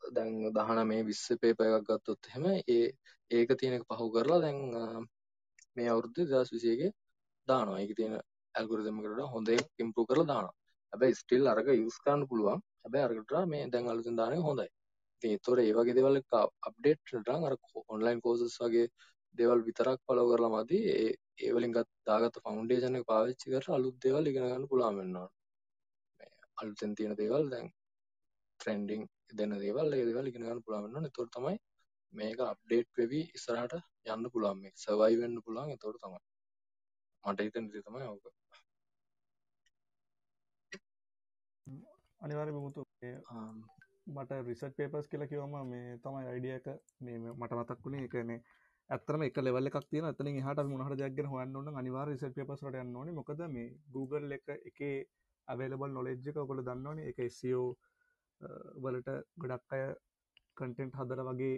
දැන් 0.02 0.34
19 0.50 1.04
20 1.06 1.40
පේපර් 1.42 1.70
එකක් 1.70 1.88
ගත්තොත් 1.88 2.30
එහෙම 2.30 2.50
ඒ 2.50 2.86
ඒක 3.30 3.56
තියෙන 3.58 3.78
එක 3.78 3.86
පහු 3.88 4.10
කරලා 4.14 4.40
දැන් 4.44 4.58
uh, 4.82 5.00
මේ 5.76 5.88
අවුරුද්දේ 5.88 6.26
2021 6.26 6.92
දානවා. 7.48 7.80
ඒකේ 7.80 7.98
තියෙන 8.00 8.16
ඇල්ගොරිතම් 8.54 8.98
එකට 8.98 9.12
වඩා 9.12 9.32
හොඳ 9.34 9.48
එකක් 9.54 9.84
ඉම්ප්‍රූව් 9.84 10.08
කරලා 10.08 10.30
දානවා. 10.32 10.59
හැබැයි 10.92 11.14
ස්ටිල් 11.14 11.44
අරක 11.46 11.68
යූස් 11.72 11.96
කරන්න 12.04 12.28
පුළුවන්. 12.30 12.60
හැබැයි 12.82 13.06
අරකට 13.08 13.32
මේ 13.46 13.70
දැන් 13.72 13.88
අලුතෙන් 13.88 14.16
දාන 14.16 14.36
එක 14.36 14.44
හොඳයි. 14.48 14.68
ඉතින් 15.14 15.30
ඒතකොට 15.30 15.60
ඒ 15.60 15.72
වගේ 15.72 15.96
දේවල් 15.98 16.20
එක 16.20 16.36
අප්ඩේට් 16.68 17.00
කරලා 17.06 17.38
අර 17.48 17.54
ඔන්ලයින් 17.88 18.20
කෝසස් 18.20 18.56
වගේ 18.62 18.86
දේවල් 19.34 19.60
විතරක් 19.62 20.00
ෆලෝ 20.06 20.26
කරලා 20.30 20.52
මදි. 20.54 20.78
ඒ 20.94 21.10
ඒ 21.38 21.50
වලින් 21.54 21.74
ගත් 21.76 21.88
දාගත්ත 22.06 22.40
ෆවුන්ඩේෂන් 22.44 22.98
එක 22.98 23.06
පාවිච්චි 23.06 23.52
කරලා 23.52 23.76
අලුත් 23.78 23.96
දේවල් 24.04 24.30
ඉගෙන 24.30 24.46
ගන්න 24.46 24.70
පුළුවන් 24.70 24.98
වෙනවා. 25.00 25.28
මේ 26.18 26.30
අලුතෙන් 26.60 26.94
තියෙන 26.96 27.14
දේවල් 27.16 27.44
දැන් 27.52 27.68
ට්‍රෙන්ඩින් 28.60 29.02
දෙන 29.38 29.52
දේවල් 29.64 29.94
ඒ 29.94 30.06
දේවල් 30.08 30.30
ඉගෙන 30.30 30.46
ගන්න 30.46 30.64
පුළුවන් 30.64 30.84
වෙනවා. 30.86 31.06
ඒතකොට 31.06 31.32
තමයි 31.36 31.56
මේක 32.12 32.40
අප්ඩේට් 32.44 32.90
වෙවි 32.98 33.22
ඉස්සරහට 33.36 33.78
යන්න 34.08 34.30
පුළුවන් 34.32 34.60
මේක 34.62 34.76
සර්වයිව් 34.84 35.24
වෙන්න 35.24 35.42
පුළුවන් 35.44 35.72
ඒතකොට 35.74 36.02
තමයි. 36.02 36.20
මට 37.24 37.46
හිතෙන 37.46 37.72
දේ 37.72 37.86
තමයි 37.86 38.06
ඕක. 38.08 38.39
අනිවාර්ය 42.20 42.52
මුතු 42.56 42.86
මට 44.06 44.40
රිසට් 44.46 44.74
පේපස් 44.76 45.06
කියලා 45.08 45.26
කිවම 45.26 45.54
මේ 45.68 45.98
තමයි 46.04 46.26
අයිඩිය 46.26 46.54
එක. 46.56 46.66
මේ 47.00 47.18
මට 47.32 47.52
මතක් 47.52 47.78
වුණේ 47.84 48.04
එකනේ 48.04 48.40
ඇතරම 48.90 49.22
එක 49.22 49.36
ලෙවල් 49.38 49.68
එකක් 49.68 49.86
තියෙන 49.90 50.06
අතන 50.06 50.28
හට 50.38 50.66
මොහට 50.68 50.96
දෙයක් 51.00 51.18
හොන්න 51.26 51.56
න්න 51.58 51.80
අනිවාර 51.80 52.08
රිසට් 52.08 52.34
පේපස්ට 52.36 52.78
යන්න 52.82 52.96
ඕනේ. 52.96 53.14
මොකද 53.14 53.42
මේ 53.48 53.68
Google 53.94 54.34
එක 54.36 54.48
එක 54.70 54.80
අවේලබල් 55.48 55.92
නොලෙජ්ජ 55.92 56.30
එක 56.30 56.40
ඔකොල 56.44 56.62
දන්නවනේ. 56.62 57.10
එක 57.10 57.18
SEO 57.30 57.64
වලට 58.82 59.10
ගොඩක් 59.38 59.74
අය 59.74 59.84
කටෙන්ට් 60.56 60.98
හදර 60.98 61.22
වගේ 61.28 61.56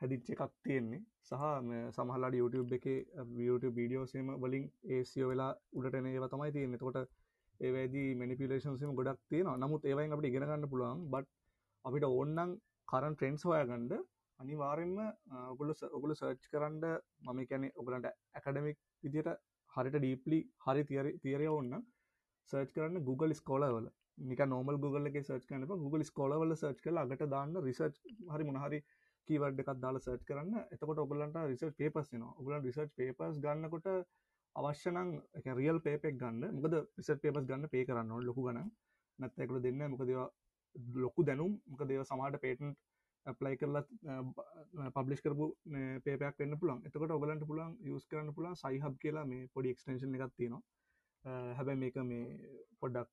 හැදිච්ච 0.00 0.30
එකක් 0.34 0.52
තියෙන්නේ. 0.64 1.02
සහ 1.24 1.42
සමහලාට 1.96 2.38
YouTube 2.40 2.78
එක 2.78 2.86
YouTube 3.40 3.74
වීඩියෝසේම 3.74 4.30
වලින් 4.42 4.70
ඒසියෝ 4.88 5.30
වෙලා 5.32 5.52
උඩට 5.72 5.98
ඒව 6.12 6.28
තමයි 6.28 6.52
තියෙන්නේ. 6.52 6.78
තකොට 6.78 7.10
ඒවැදී 7.60 8.08
මනිපිලේෂන්සම 8.14 8.92
ගොඩක් 8.94 9.20
තියෙන 9.28 9.50
නමුත් 9.56 9.82
ඒවයින් 9.84 10.14
අපට 10.14 10.26
ඉගෙනගන්න 10.26 10.68
පුළුවන්. 10.68 11.02
බට් 11.10 11.28
අපිට 11.84 12.06
ඕන්නන් 12.08 12.54
කරන් 12.88 13.14
ට්‍රෙන්න්ස් 13.14 13.44
හොයාගණ්ඩ 13.44 13.92
අනිවාරෙන්ම 14.40 14.96
ඔගුල 15.44 15.70
ඔගුල 15.90 16.12
සර්ච් 16.14 16.44
කරන්න 16.52 16.84
මම 17.26 17.40
කැනෙ 17.50 17.68
ඔගලන්ට 17.76 18.08
ඇකඩමික් 18.08 18.78
විදියට 19.04 19.30
හරිට 19.72 19.96
ඩීපලි 19.96 20.38
හරි 20.66 20.84
තිරි 20.84 21.12
තිරය 21.18 21.48
ඔන්න 21.50 21.72
සර්ච් 22.52 22.70
කරන්න 22.76 23.04
Google 23.04 23.34
ස්කෝලවල 23.34 23.88
නික 24.24 24.40
නොමල් 24.46 24.78
Google 24.78 25.10
එක 25.10 25.18
සර්ච් 25.22 25.44
කරන 25.46 25.66
Google 25.76 26.04
ස්කෝලවල 26.04 26.54
සර්ච් 26.54 26.80
කල 26.84 27.02
අගට 27.02 27.26
දාන්න 27.28 27.58
රිසර්ච් 27.64 28.00
හරි 28.30 28.48
මොනහරි 28.50 28.80
කීවඩ් 29.28 29.60
එකක් 29.62 29.74
දාලා 29.82 30.04
සර්ච් 30.04 30.24
කරන්න. 30.24 30.54
එතකොට 30.72 31.02
ඔගලන්ට 31.04 31.38
රිසර්ච් 31.44 31.76
පේපස් 31.76 32.14
න 32.14 32.24
ඔගලන් 32.32 32.62
රිසර්ච් 32.62 32.94
පේපස් 32.96 33.42
ගන්නකොට 33.44 33.88
අවශ්‍යනං 34.58 34.98
රියල් 35.60 35.78
පේපෙක් 35.86 36.18
ගන්න. 36.20 36.54
මොකද 36.56 36.74
පිසට 36.96 37.22
පේපස් 37.24 37.48
ගන්න 37.48 37.72
පේ 37.74 37.86
කරන්න 37.88 38.28
ලොකු 38.28 38.46
ගන 38.48 38.60
නැත්තැකල 39.18 39.60
දෙන්න 39.66 39.82
මොකදවා 39.94 40.28
ලොකු 41.04 41.26
දැනුම්. 41.28 41.52
මොක 41.66 41.82
දේව 41.90 42.04
සමාට 42.10 42.40
පේටන්් 42.44 42.72
ඇප්ලයි 43.26 43.58
කරලා 43.60 44.90
පබ්ලිස් 44.96 45.22
කරපු 45.24 45.46
පේපයක් 46.04 46.42
වෙන්න 46.42 46.58
පුළන් 46.62 46.82
එතකට 46.86 47.14
ඔගලන්ට 47.18 47.46
පුළන් 47.50 47.76
යස් 47.92 48.08
කරන්න 48.10 48.34
පුළන් 48.36 48.58
සයිහබ් 48.64 48.98
කියලා 49.04 49.24
මේ 49.32 49.48
පොඩි 49.54 49.74
එක්ස්ටේෂන් 49.74 50.18
එකක් 50.18 50.34
තියෙනවා. 50.36 50.62
හැබැයි 51.58 51.80
මේක 51.84 51.96
මේ 52.10 52.26
පොඩ්ඩක් 52.80 53.10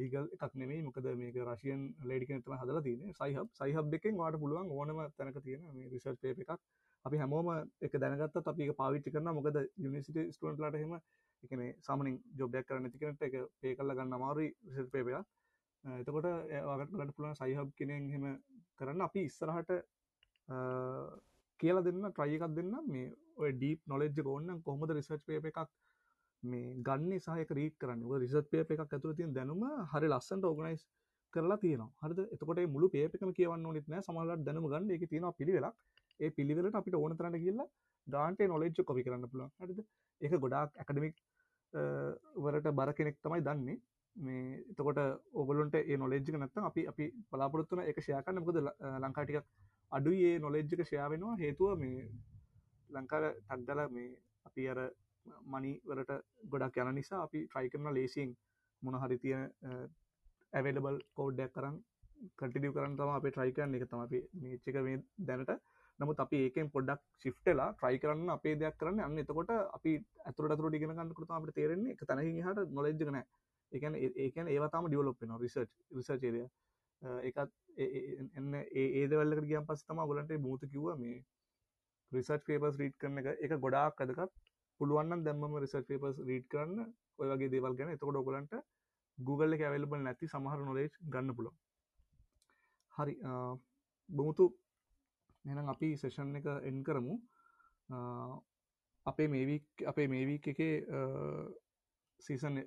ලීගල් 0.00 0.26
එකක් 0.34 0.54
නෙමේ 0.62 0.82
මොකද 0.86 1.08
මේක 1.22 1.38
රශයන් 1.48 1.80
ලේඩික 2.10 2.30
තම 2.44 2.54
හදලා 2.60 2.84
තියන 2.86 3.00
සයිහබ් 3.20 3.48
සයිහබ් 3.60 3.96
එකෙන් 3.98 4.20
වාට 4.22 4.40
පුළුවන් 4.42 4.70
ඕනම 4.76 5.00
තැනක 5.18 5.40
තියෙන 5.46 5.66
මේ 5.74 5.90
රිසර්් 5.94 6.16
පේප 6.22 6.44
එකක්. 6.44 6.60
අපි 7.08 7.18
හැමෝම 7.18 7.50
එක 7.82 7.96
දැනගත් 7.96 8.38
අපි 8.44 8.70
පාවිච්චි 8.74 9.14
කරන 9.14 9.32
මොකද 9.32 9.58
යුනිසිට 9.78 10.20
ස්ටන්ටලට 10.28 10.78
හෙම 10.78 10.94
එකන 11.42 11.64
සාමනින් 11.80 12.20
ජොබ්යක් 12.34 12.68
කරන 12.68 12.90
තිකනට 12.90 13.22
එක 13.22 13.36
පේ 13.60 13.74
කල්ල 13.74 13.94
ගන්න 13.94 14.18
අමාරුයි 14.18 14.54
විසිල් 14.62 14.88
පේපයක් 14.88 15.36
එතකොට 15.84 16.28
ඒවාගට 16.28 16.94
ලට 16.94 17.16
පුළන් 17.16 17.36
සයිහබ් 17.36 17.72
කෙනෙන් 17.74 18.10
හෙම 18.10 18.28
කරන්න 18.78 19.02
අපි 19.02 19.24
ඉස්සරහට 19.24 19.74
කියලා 21.60 21.84
දෙන්න 21.84 22.08
ට්‍රයි 22.08 22.38
එකක් 22.38 22.54
දෙන්න 22.54 22.74
මේ 22.86 23.10
ඔය 23.36 23.50
ඩීප් 23.52 23.80
නොලෙජ් 23.86 24.24
ඕන්න 24.24 24.62
කොහොමද 24.62 24.92
රිසර්ච් 24.92 25.22
පේප 25.26 25.48
එකක් 25.50 25.68
මේ 26.42 26.74
ගන්න 26.80 27.18
සහක 27.18 27.50
රීට 27.50 27.76
කරන්න? 27.78 28.02
රිසර්ච් 28.16 28.50
පේප 28.50 28.70
එකක් 28.70 28.82
ඇතුළ 28.86 29.16
තින් 29.16 29.32
දැනුම 29.32 29.64
හරි 29.92 30.08
ලස්සන්ට 30.08 30.44
ඕගනයිස් 30.44 30.84
කරලා 31.32 31.58
තියෙන 31.58 31.82
හරද? 32.02 32.20
එතකොට 32.34 32.60
මුළු 32.68 32.88
පේපකම 32.88 33.32
කියවන්න 33.32 33.66
නිත් 33.70 33.88
නෑ. 33.88 34.02
සමහලට 34.02 34.44
දැනුම 34.44 34.68
ගන්න 34.68 34.90
එක 34.90 35.08
තියෙන 35.08 35.32
පිළිවෙලක්. 35.32 35.74
ඒ 36.20 36.30
පිළිවෙලට 36.30 36.78
අපිට 36.80 36.94
ඕන 36.94 37.16
තරන්න 37.16 37.38
කියලා 37.44 37.68
ගාන්ට 38.06 38.40
නොලෙජ් 38.46 38.72
කොපි 38.84 39.04
කරන්න 39.06 39.30
පුළුවන්. 39.32 39.50
හරිද? 39.60 39.80
එක 40.20 40.32
ගොඩාක් 40.44 40.70
ඇකඩමික් 40.76 41.16
වලට 42.36 42.74
බර 42.74 42.92
කෙනෙක් 42.92 43.16
තමයි 43.22 43.42
දන්නේ. 43.42 43.78
මේ 44.16 44.62
එතකොට 44.70 45.00
ඔගලන්ට 45.34 45.74
ඒ 45.80 45.96
නොලෙජ්ක 45.96 46.30
නැත්තම් 46.34 46.68
අපි 46.70 46.86
අපි 46.86 47.04
බලාපොරත්තුන 47.30 47.84
එක 47.84 48.00
ෂයාකන්න 48.00 48.40
මොකද 48.40 48.58
ලංකාටිකක් 49.04 49.46
අඩුයි 49.92 50.24
ඒ 50.30 50.38
නොලෙජ්ජක 50.38 50.82
ෂයා 50.82 51.10
වෙනවා. 51.10 51.36
හේතුව 51.36 51.78
මේ 51.78 52.08
ලංකාව 52.90 53.24
තක්දල 53.48 53.80
මේ 53.90 54.10
අපි 54.48 54.68
අර 54.68 54.80
මනි 55.46 55.72
වලට 55.84 56.12
ගොඩක් 56.50 56.76
යන 56.78 56.94
නිසා 56.94 57.22
අපි 57.22 57.46
ට්‍රයි 57.46 57.70
කරන 57.72 57.94
ලේසින් 57.94 58.34
මොන 58.82 59.00
හරි 59.02 59.18
තිය 59.18 59.36
ඇවලබල් 60.52 60.98
කෝඩ්ඩයක් 61.16 61.52
කරන්න 61.54 61.76
කටිඩිය 62.38 62.72
කරන්න 62.72 62.96
තම 62.98 63.10
අප 63.10 63.26
ට්‍රයිකරන්න 63.26 63.76
එක 63.78 63.88
තම 63.90 64.04
අපි 64.04 64.20
මේච්චක 64.42 64.78
මේ 64.86 65.02
දැනට 65.28 65.52
නමුත් 66.00 66.20
අපි 66.20 66.38
ඒකෙන් 66.44 66.70
පොඩ්ඩක් 66.70 67.02
ශිෆ්ටලා 67.18 67.68
ට්‍රයි 67.74 67.98
කරන්න 67.98 68.30
අපේ 68.30 68.54
දෙයක් 68.56 68.76
කරන්න. 68.76 69.00
අන්න 69.00 69.18
එතකොට 69.18 69.50
අපි 69.50 69.92
ඇතුරට 70.24 70.56
තුරට 70.56 70.78
ගෙන 70.78 70.94
කන්නකට 70.94 71.32
අපට 71.32 71.54
තේරෙන්නේ 71.54 71.94
එක 71.94 72.04
තැනහි 72.04 72.42
හට 72.42 72.66
නොලෙජ්ජනෑ 72.72 73.24
එකන 73.72 73.98
ඒකන 74.18 74.48
ඒවතාම 74.48 74.86
ඩියවලොප්ෙන 74.86 75.34
රිසර්ච් 75.38 75.72
රිසර්චේරය 75.92 76.44
එකත් 77.22 77.50
එන්න 78.36 78.54
ඒදවල්ලකට 78.76 79.50
ගියම් 79.50 79.66
පස් 79.66 79.84
තම 79.84 80.04
ගොලන්ට 80.04 80.32
බූත 80.40 80.64
කිව්ව 80.66 80.94
මේ 80.98 81.18
රිසර්ච් 82.12 82.44
පේපස් 82.44 82.78
රීට් 82.78 82.96
කරන 82.96 83.18
එක. 83.18 83.28
එක 83.40 83.52
ගොඩාක් 83.58 84.00
අදකත් 84.00 84.32
පුළුවන්න 84.80 85.24
දැම්ම 85.24 85.58
රිසර්ච් 85.58 85.86
පේපස් 85.86 86.22
රීට් 86.22 86.48
කරන්න 86.48 86.86
ඔය 87.18 87.28
වගේ 87.30 87.50
දේවල් 87.50 87.74
ගැන. 87.74 87.90
එතකොට 87.90 88.16
ඔගලන්ට 88.16 88.54
Google 89.18 89.56
එක 89.56 89.62
ඇවල්බල් 89.62 90.02
නැති 90.02 90.28
සමහර 90.28 90.64
නොලේජ් 90.64 90.90
ගන්න 91.04 91.34
පුළො 91.34 91.52
හරි. 92.92 93.14
බමුතු 94.08 94.44
එනම් 95.44 95.68
අපි 95.68 95.96
සෙෂන් 95.96 96.36
එක 96.36 96.46
එන් 96.62 96.84
කරමු. 96.84 97.16
අපේ 99.06 99.28
මේවික් 99.28 99.86
අපේ 99.86 100.08
මේවික් 100.08 100.48
එකේ 100.48 100.74
සීසන් 102.20 102.60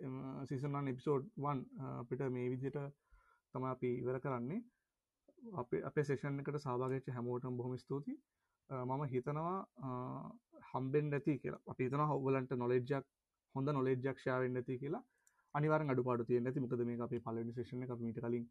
සීසන්න් 0.50 0.88
එපිසෝඩ් 0.88 1.32
වන් 1.38 1.66
අපිට 1.94 2.22
මේ 2.30 2.50
විදියට 2.50 2.80
තම 3.54 3.66
අපි 3.66 3.90
ඉවර 3.98 4.20
කරන්නේ. 4.20 4.62
අප 5.56 5.74
අපේ 5.84 6.04
සේෂන් 6.04 6.40
එකට 6.40 6.60
සාභාගච්ච 6.60 7.14
හැමෝටම් 7.16 7.58
බොහොම 7.58 7.78
ස්තුති 7.78 8.16
මම 8.70 9.04
හිතනවා 9.06 9.56
හම්බෙන් 10.72 11.14
ඇති 11.14 11.40
කියලා. 11.40 11.62
අපි 11.68 11.84
හිතන 11.86 12.04
හවලන්ට 12.04 12.52
නොලෙජ්ජක් 12.56 13.06
හොඳ 13.56 13.68
නොලෙජ්ජක්ෂාවෙන් 13.70 14.56
ඇති 14.56 14.80
කියලා. 14.80 15.04
අනිවාර 15.56 15.82
අඩුපාඩු 15.86 16.28
තිය 16.30 16.40
ඇති. 16.40 16.60
මොකද 16.60 16.86
මේ 16.90 17.02
අපේ 17.08 17.20
පලනි 17.20 17.54
ශේෂන 17.54 17.84
එක. 17.84 17.92
මීට 18.00 18.20
කලින් 18.20 18.46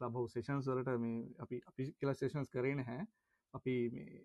ලබ් 0.00 0.16
සේෂන් 0.28 0.62
සලට 0.62 0.98
මේ 0.98 1.18
අපි 1.38 1.62
අපි 1.70 1.88
කියලා 1.98 2.14
සේෂන්ස් 2.14 2.48
කරන 2.48 2.84
හැ 2.88 3.00
අපි 3.54 3.74
මේ 3.90 4.22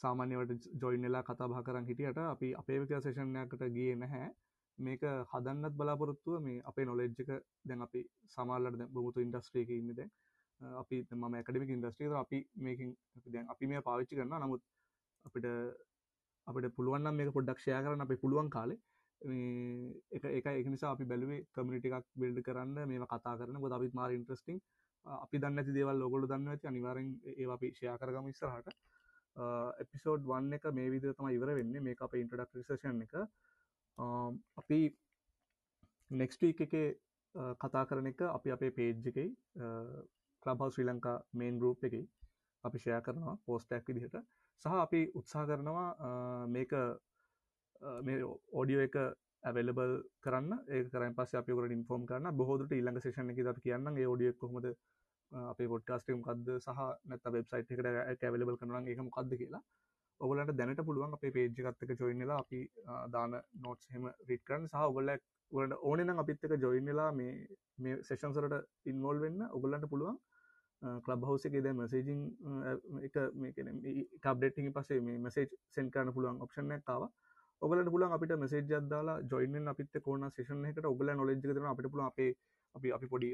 සාමාන්‍යවට 0.00 0.66
ජොයිනලා 0.82 1.22
කතා 1.22 1.48
භා 1.48 1.62
කරන් 1.62 1.88
හිටියට 1.90 2.20
අපි 2.24 2.48
අපේ 2.54 2.78
විකා 2.82 3.00
සේෂණයකට 3.00 3.64
ගිය 3.76 3.94
නැහැ. 3.96 4.28
මේක 4.78 5.02
හදන්නත් 5.32 5.74
බලාපොරොත්තුව 5.74 6.40
මේ 6.42 6.62
අපේ 6.70 6.84
නොලෙජ්ජක 6.84 7.30
දැන් 7.64 7.82
අපි 7.82 8.00
සමාල්ලට 8.34 8.82
බමුතු 8.94 9.24
ඉන්ඩස්ට්‍රේක 9.26 9.70
ඉන්න 9.70 9.94
දැන්. 9.94 10.10
අපි 10.74 10.96
ම 11.12 11.24
ඇකඩමික 11.32 11.70
ඉන්ඩස්ට්‍රේද 11.70 12.16
අපි 12.16 12.40
මේකින් 12.58 12.96
දැන් 13.28 13.46
අපි 13.48 13.70
මේ 13.72 13.86
පාවිච්චි 13.88 14.18
කරන්න 14.18 14.44
නමුත් 14.44 14.62
අපිට 15.24 15.48
අපට 16.46 16.68
පුළුවන් 16.76 17.08
මේක 17.12 17.32
පොඩ්ඩක්ෂය 17.32 17.70
කරන්න 17.78 18.06
අපි 18.06 18.16
පුළුවන් 18.16 18.50
කාලේ. 18.50 18.80
එක 20.12 20.24
එක 20.30 20.46
එක 20.52 20.66
නිසා 20.66 20.90
අපි 20.92 21.04
බැලුවේ 21.04 21.44
කමිටි 21.54 21.90
එකක් 21.90 22.06
බිල්ඩ 22.14 22.42
කරන්න 22.42 22.88
මේ 22.88 23.06
කතා 23.06 23.36
කරන 23.38 23.60
ගොද 23.60 23.72
අපිත් 23.72 23.94
මාර 23.94 24.10
ඉන්ට්‍රස්ටිං 24.10 24.60
අපි 25.06 25.38
දන්න 25.38 25.62
ඇති 25.62 25.72
දේවල් 25.78 25.98
ලොගොල 26.02 26.26
දන්න 26.26 26.52
ඇති. 26.52 26.68
අනිවාරෙන් 26.72 27.08
ඒ 27.32 27.46
අපි 27.56 27.72
ෂයා 27.72 27.96
කරගම 28.02 28.28
ඉස්සරහට. 28.32 28.68
එපිසෝඩ් 29.82 30.28
වන්න 30.30 30.58
එක 30.58 30.68
මේ 30.78 30.92
විදිර 30.94 31.14
තම 31.14 31.28
ඉවර 31.38 31.54
වෙන්න. 31.58 31.74
මේ 31.86 31.96
අප 32.00 32.14
ඉන්ටඩක් 32.14 32.54
රිසේෂන් 32.60 33.02
එක. 33.06 33.14
අපි 34.62 34.80
නෙක්ස්ටීක් 36.10 36.60
එක 36.66 36.74
කතා 37.62 37.84
කරන 37.88 38.06
එක 38.12 38.22
අපි 38.28 38.54
අපේ 38.56 38.70
පේජ් 38.78 39.10
එකයි 39.10 39.28
club 40.42 40.70
Sri 40.70 40.88
Lanka 40.88 41.16
main 41.40 41.60
group 41.60 41.84
එක 41.84 41.94
අපි 42.64 42.78
ෂය 42.78 43.00
කරනවා 43.06 43.36
පෝස්ටක් 43.46 43.88
විදිහට. 43.88 44.16
සහ 44.62 44.66
අපි 44.86 45.00
උත්සා 45.20 45.44
කරනවා 45.46 46.46
මේක 46.48 46.72
මේ 48.02 48.18
ඕඩියෝ 48.52 48.84
එක 48.88 48.96
ඇවලබල් 49.48 49.92
කරන්න. 50.24 50.52
ඒ 50.68 50.82
කරන් 50.92 51.14
පස් 51.18 51.34
අපිකට 51.40 51.74
ඉන්ෆෝම් 51.78 52.06
කරන්න. 52.10 52.36
බොහෝදුට 52.40 52.72
ඉල්ලඟ 52.72 53.00
ශේෂණ 53.04 53.32
එක 53.32 53.42
ද 53.46 53.60
කියන්න 53.66 53.92
ඒ 53.92 54.06
ෝඩිය 54.12 54.32
කොමද 54.42 54.66
අපේ 55.32 55.68
පොඩ්කාස්ටම් 55.68 56.22
කද 56.22 56.58
සහ 56.58 56.82
නැත 57.04 57.26
වෙබ්සයිට් 57.28 57.72
එකට 57.72 58.24
ඇවලබල් 58.24 58.58
කරන 58.58 58.88
එක 58.88 59.00
මොකක්ද 59.00 59.32
කියලා. 59.34 59.62
ඔගලට 60.20 60.52
දැනට 60.52 60.82
පුළුවන් 60.82 61.12
අපේ 61.12 61.32
පේජ්ජකත්තක 61.32 62.00
ජොයින්නලා 62.00 62.38
අපි 62.38 62.60
දාන 63.10 63.40
නෝට්ස් 63.60 63.90
හෙම 63.90 64.06
රිට් 64.28 64.44
කරන්න. 64.44 64.68
සහ 64.68 64.76
ඔගල්ල 64.82 65.12
ගලට 65.52 65.82
ඕනනම් 65.82 66.18
අපිත්තක 66.18 66.56
ජොයින්නලා 66.58 67.10
මේ 67.12 67.34
මේ 67.78 68.00
සෙෂන්සරට 68.02 68.56
ඉන්වෝල් 68.86 69.20
වෙන්න. 69.20 69.46
ඔගලන්ට 69.50 69.90
පුළුවන් 69.90 70.18
කලබ් 71.02 71.22
හවස 71.24 71.46
එක 71.46 71.54
ද 71.58 71.72
මසේජිං 71.74 72.20
එක 73.02 73.14
කබ්ඩෙටිං 74.22 74.72
පසේ 74.72 75.00
මේ 75.00 75.18
මසේජ් 75.18 75.48
සෙන් 75.70 75.90
කරන 75.90 76.12
පුළුවන් 76.12 76.42
ඔප්ෂණ 76.44 76.82
තාව 76.82 77.06
ඔගලට 77.62 77.90
පුලන් 77.90 78.12
අපිට 78.12 78.36
මෙසේජ 78.36 78.74
අදාලා 78.74 79.22
ජොයින්න 79.24 79.68
අපිත් 79.68 79.98
කෝන 80.02 80.28
ශේෂන 80.30 80.66
එකට 80.66 80.84
ඔගල 80.84 81.12
නොලෙජ් 81.12 81.40
කරන 81.42 81.66
අපිට 81.66 81.90
පුල 81.90 82.02
අපේ 82.02 82.30
අපි 82.76 82.92
අපි 82.92 83.06
පොඩි 83.08 83.30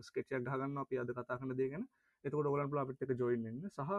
ස්කෙච්චයක් 0.00 0.42
ගහගන්න 0.42 0.76
අපි 0.78 0.98
අද 0.98 1.12
කතා 1.12 1.38
කන 1.38 1.56
දේගෙන 1.56 1.88
එතකොට 2.24 2.46
ඔගලන් 2.46 2.70
පුල 2.70 2.80
අපිත් 2.80 3.02
එක 3.04 3.16
ජොයින්න 3.16 3.64
සහ 3.68 3.90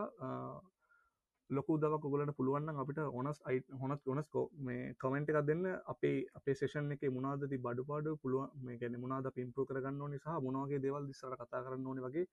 ලොකු 1.50 1.78
දවක් 1.78 2.06
ඔගලට 2.08 2.34
පුළුවන් 2.36 2.70
අපිට 2.74 3.00
ඔනස් 3.14 3.40
අයි 3.44 3.60
හොනත් 3.80 4.08
ඔනස් 4.08 4.28
මේ 4.60 4.94
කමෙන්ට් 4.96 5.32
එකක් 5.32 5.42
දෙන්න. 5.44 5.66
අපේ 5.86 6.18
අපේ 6.34 6.56
සේෂන් 6.56 6.94
එක 6.94 7.04
මුණදති 7.10 7.58
බඩු 7.58 7.84
පාඩු 7.84 8.12
පුළුවන් 8.18 8.50
මේ 8.62 8.78
ගැන 8.78 8.96
මුණද 8.98 9.28
පින්පු 9.32 9.66
කරගන්න 9.66 10.02
නිසා 10.10 10.38
මොනවගේ 10.40 10.80
දේවල් 10.80 11.08
දිස්සර 11.08 11.36
කතා 11.36 11.64
කරන්න 11.66 11.88
ඕන 11.88 12.00
වගේ 12.00 12.26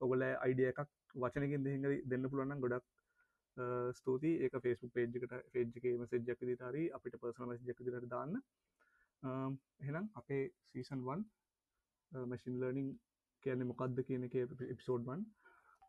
ඔගල 0.00 0.22
අයිඩිය 0.24 0.68
එකක් 0.72 0.80
වචනකින් 1.14 1.64
දෙහිඟ 1.64 1.86
දෙන්න 2.06 2.30
පුළුවන් 2.30 2.60
ගොඩක් 2.60 2.86
ස්තුති 3.92 4.32
ඒක 4.38 4.54
ෆේස්බුක් 4.58 4.92
පේජ්කට 4.92 5.34
ෆේජ්ක 5.52 5.84
මසෙජ්ජක් 5.96 6.40
දිතාරී 6.42 6.86
අපිට 6.90 7.16
පර්සන 7.16 7.48
මසිජක් 7.48 7.80
දිට 7.80 8.08
දාන්න. 8.08 8.36
එහෙනම් 9.80 10.06
අපේ 10.14 10.44
සීසන් 10.66 11.00
1 11.08 11.24
මැසින් 12.12 12.60
ලර්නිං 12.60 12.88
කියන්නේ 13.42 13.70
මොකක්ද 13.70 14.00
කියන 14.02 14.24
එක 14.24 14.34
එපිසෝඩ්වන් 14.66 15.22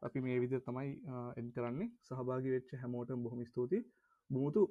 අපි 0.02 0.22
මේ 0.22 0.40
විදිර 0.40 0.62
තමයි 0.62 0.92
එන් 1.38 1.48
කරන්නේ. 1.52 1.90
සහභාගි 2.04 2.54
වෙච්ච 2.56 2.70
හැමෝට 2.76 3.16
බොහොම 3.18 3.42
ස්තුති 3.46 3.80
බුමුතු 4.30 4.64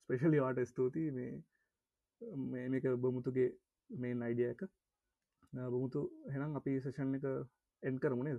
ස්පේෂලි 0.00 0.40
වාට 0.40 0.60
ස්තුතියි. 0.64 1.10
මේ 2.46 2.68
මේක 2.68 2.84
බමුතුගේ 2.98 3.48
මේ 3.90 4.14
නයිඩිය 4.14 4.50
එක. 4.50 4.62
බමුතු 5.52 6.00
හෙනම් 6.32 6.56
අපි 6.56 6.80
සේෂන් 6.80 7.14
එක 7.14 7.26
එන් 7.82 7.98
කරමුණේ 7.98 8.38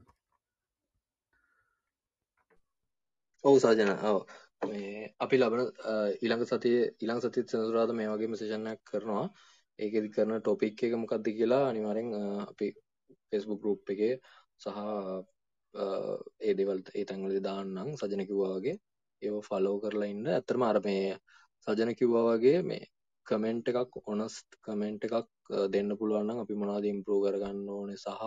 ඔවු 3.44 3.60
සාජන 3.60 3.92
ඔව. 4.06 4.20
අපි 5.20 5.36
ලබන 5.38 5.62
ඉළඟ 6.22 6.46
සතිය 6.46 6.80
ඉළං 7.02 7.22
සතිත් 7.22 7.48
සඳරාද 7.48 7.94
මේ 7.94 8.10
වගේම 8.10 8.36
සේෂණයක් 8.36 8.82
කරනවා. 8.84 9.26
ඒකෙදි 9.80 10.14
කරන 10.16 10.36
ටොපික් 10.40 10.84
එක 10.86 10.94
මොකක්ද 11.02 11.28
කියලා 11.32 11.64
අනිවාරෙන් 11.72 12.08
අපි 12.46 12.68
ෆෙස්බුක් 13.30 13.60
ගරුප් 13.64 13.92
එක 13.94 14.02
සහ 14.58 14.78
ඒ 16.42 16.54
දෙවල් 16.54 16.80
ඒ 16.92 17.06
තැන්වලදී 17.06 17.46
දාන්නම්. 17.48 17.90
සජන 17.96 18.24
කිව්වා 18.30 18.54
වගේ 18.56 18.78
ඒව 19.22 19.36
ෆලෝ 19.48 19.76
කරලා 19.84 20.10
ඉන්න. 20.14 20.26
ඇත්තටම 20.28 20.64
අර 20.64 20.80
මේ 20.86 21.18
සජන 21.68 21.92
කිව්වා 21.96 22.26
වගේ 22.30 22.60
මේ 22.64 22.86
කමෙන්ට් 23.28 23.70
එකක් 23.72 23.96
ඔනස්ට් 24.06 24.58
කමෙන්ට් 24.66 25.06
එකක් 25.08 25.30
දෙන්න 25.74 25.98
පුළුවන් 26.00 26.28
නම් 26.28 26.42
අපි 26.44 26.60
මොනවද 26.62 26.86
ඉම්ප්‍රූව් 26.92 27.24
කරගන්න 27.26 27.70
ඕනේ 27.70 27.98
සහ 27.98 28.26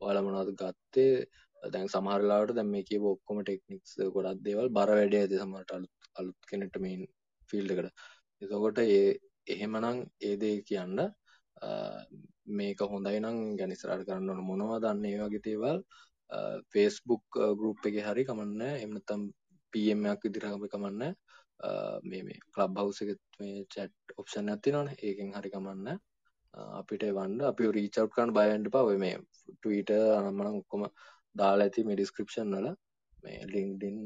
ඔයාලා 0.00 0.26
මොනවද 0.26 0.50
ගත්තේ? 0.60 1.14
දැන් 1.62 1.88
සමහර 1.88 2.22
වෙලාවට 2.22 2.56
දැන් 2.56 2.70
මේ 2.70 2.88
කියපු 2.88 3.06
ඔක්කොම 3.14 3.38
ටෙක්නික්ස් 3.42 3.92
ගොඩක් 4.14 4.42
දේවල් 4.46 4.68
බර 4.76 4.90
වැඩි 4.92 5.20
ඇති 5.20 5.42
සමහරට 5.42 5.76
අලුත් 5.76 6.10
අලුත් 6.14 6.48
කෙනෙක්ට 6.50 6.76
මේන් 6.78 7.06
ෆීල්ඩ් 7.50 7.74
එකට. 7.74 7.94
එතකොට 8.42 8.78
ඒ 8.84 9.06
එහෙමනම් 9.46 10.00
ඒ 10.20 10.36
දේ 10.36 10.56
කියන්න 10.62 10.98
මේක 12.58 12.80
හොඳයි 12.86 13.20
නම් 13.20 13.38
ගැන 13.58 13.74
ඉස්සරහට 13.76 14.06
කරන්න 14.08 14.30
ඕන 14.30 14.42
මොනවද 14.50 14.88
අන්න 14.90 15.04
ඒ 15.04 15.18
වගේ 15.20 15.44
දේවල්. 15.46 15.78
ෆේස්බුක් 16.72 17.40
ගරුප් 17.58 17.86
එක 17.86 18.00
හරි 18.06 18.24
කමන්න 18.24 18.62
එමනතම් 18.78 19.28
පමයක් 19.72 20.24
විදිරහම 20.24 20.66
කමන්න 20.68 21.14
මේ 22.04 22.22
මේ 22.22 22.40
කලබ් 22.54 22.80
හවස 22.80 23.02
එක 23.04 23.20
මේ 23.40 23.64
චැට් 23.68 24.16
ඔප්ෂන් 24.16 24.52
ඇති 24.52 24.72
නොන 24.72 24.90
ඒකෙන් 24.98 25.34
හරි 25.36 25.50
කමන්න 25.50 26.00
අපිට 26.80 27.04
වන්ඩ 27.10 27.50
අපි 27.50 27.70
රීචව් 27.76 28.08
කරන්න 28.14 28.34
බයන්ඩ 28.36 28.72
පව 28.74 28.96
මේ 28.98 29.18
ටීට 29.52 29.92
අනම්මන 30.18 30.50
ඔක්කොම 30.52 30.88
දාලා 31.36 31.68
ඇති 31.68 31.86
මේ 31.86 31.96
ඩිස්ක්‍රපෂන් 31.96 32.56
වල. 32.56 32.68
මේ 33.18 33.46
ලින්ක්ඩින් 33.52 33.98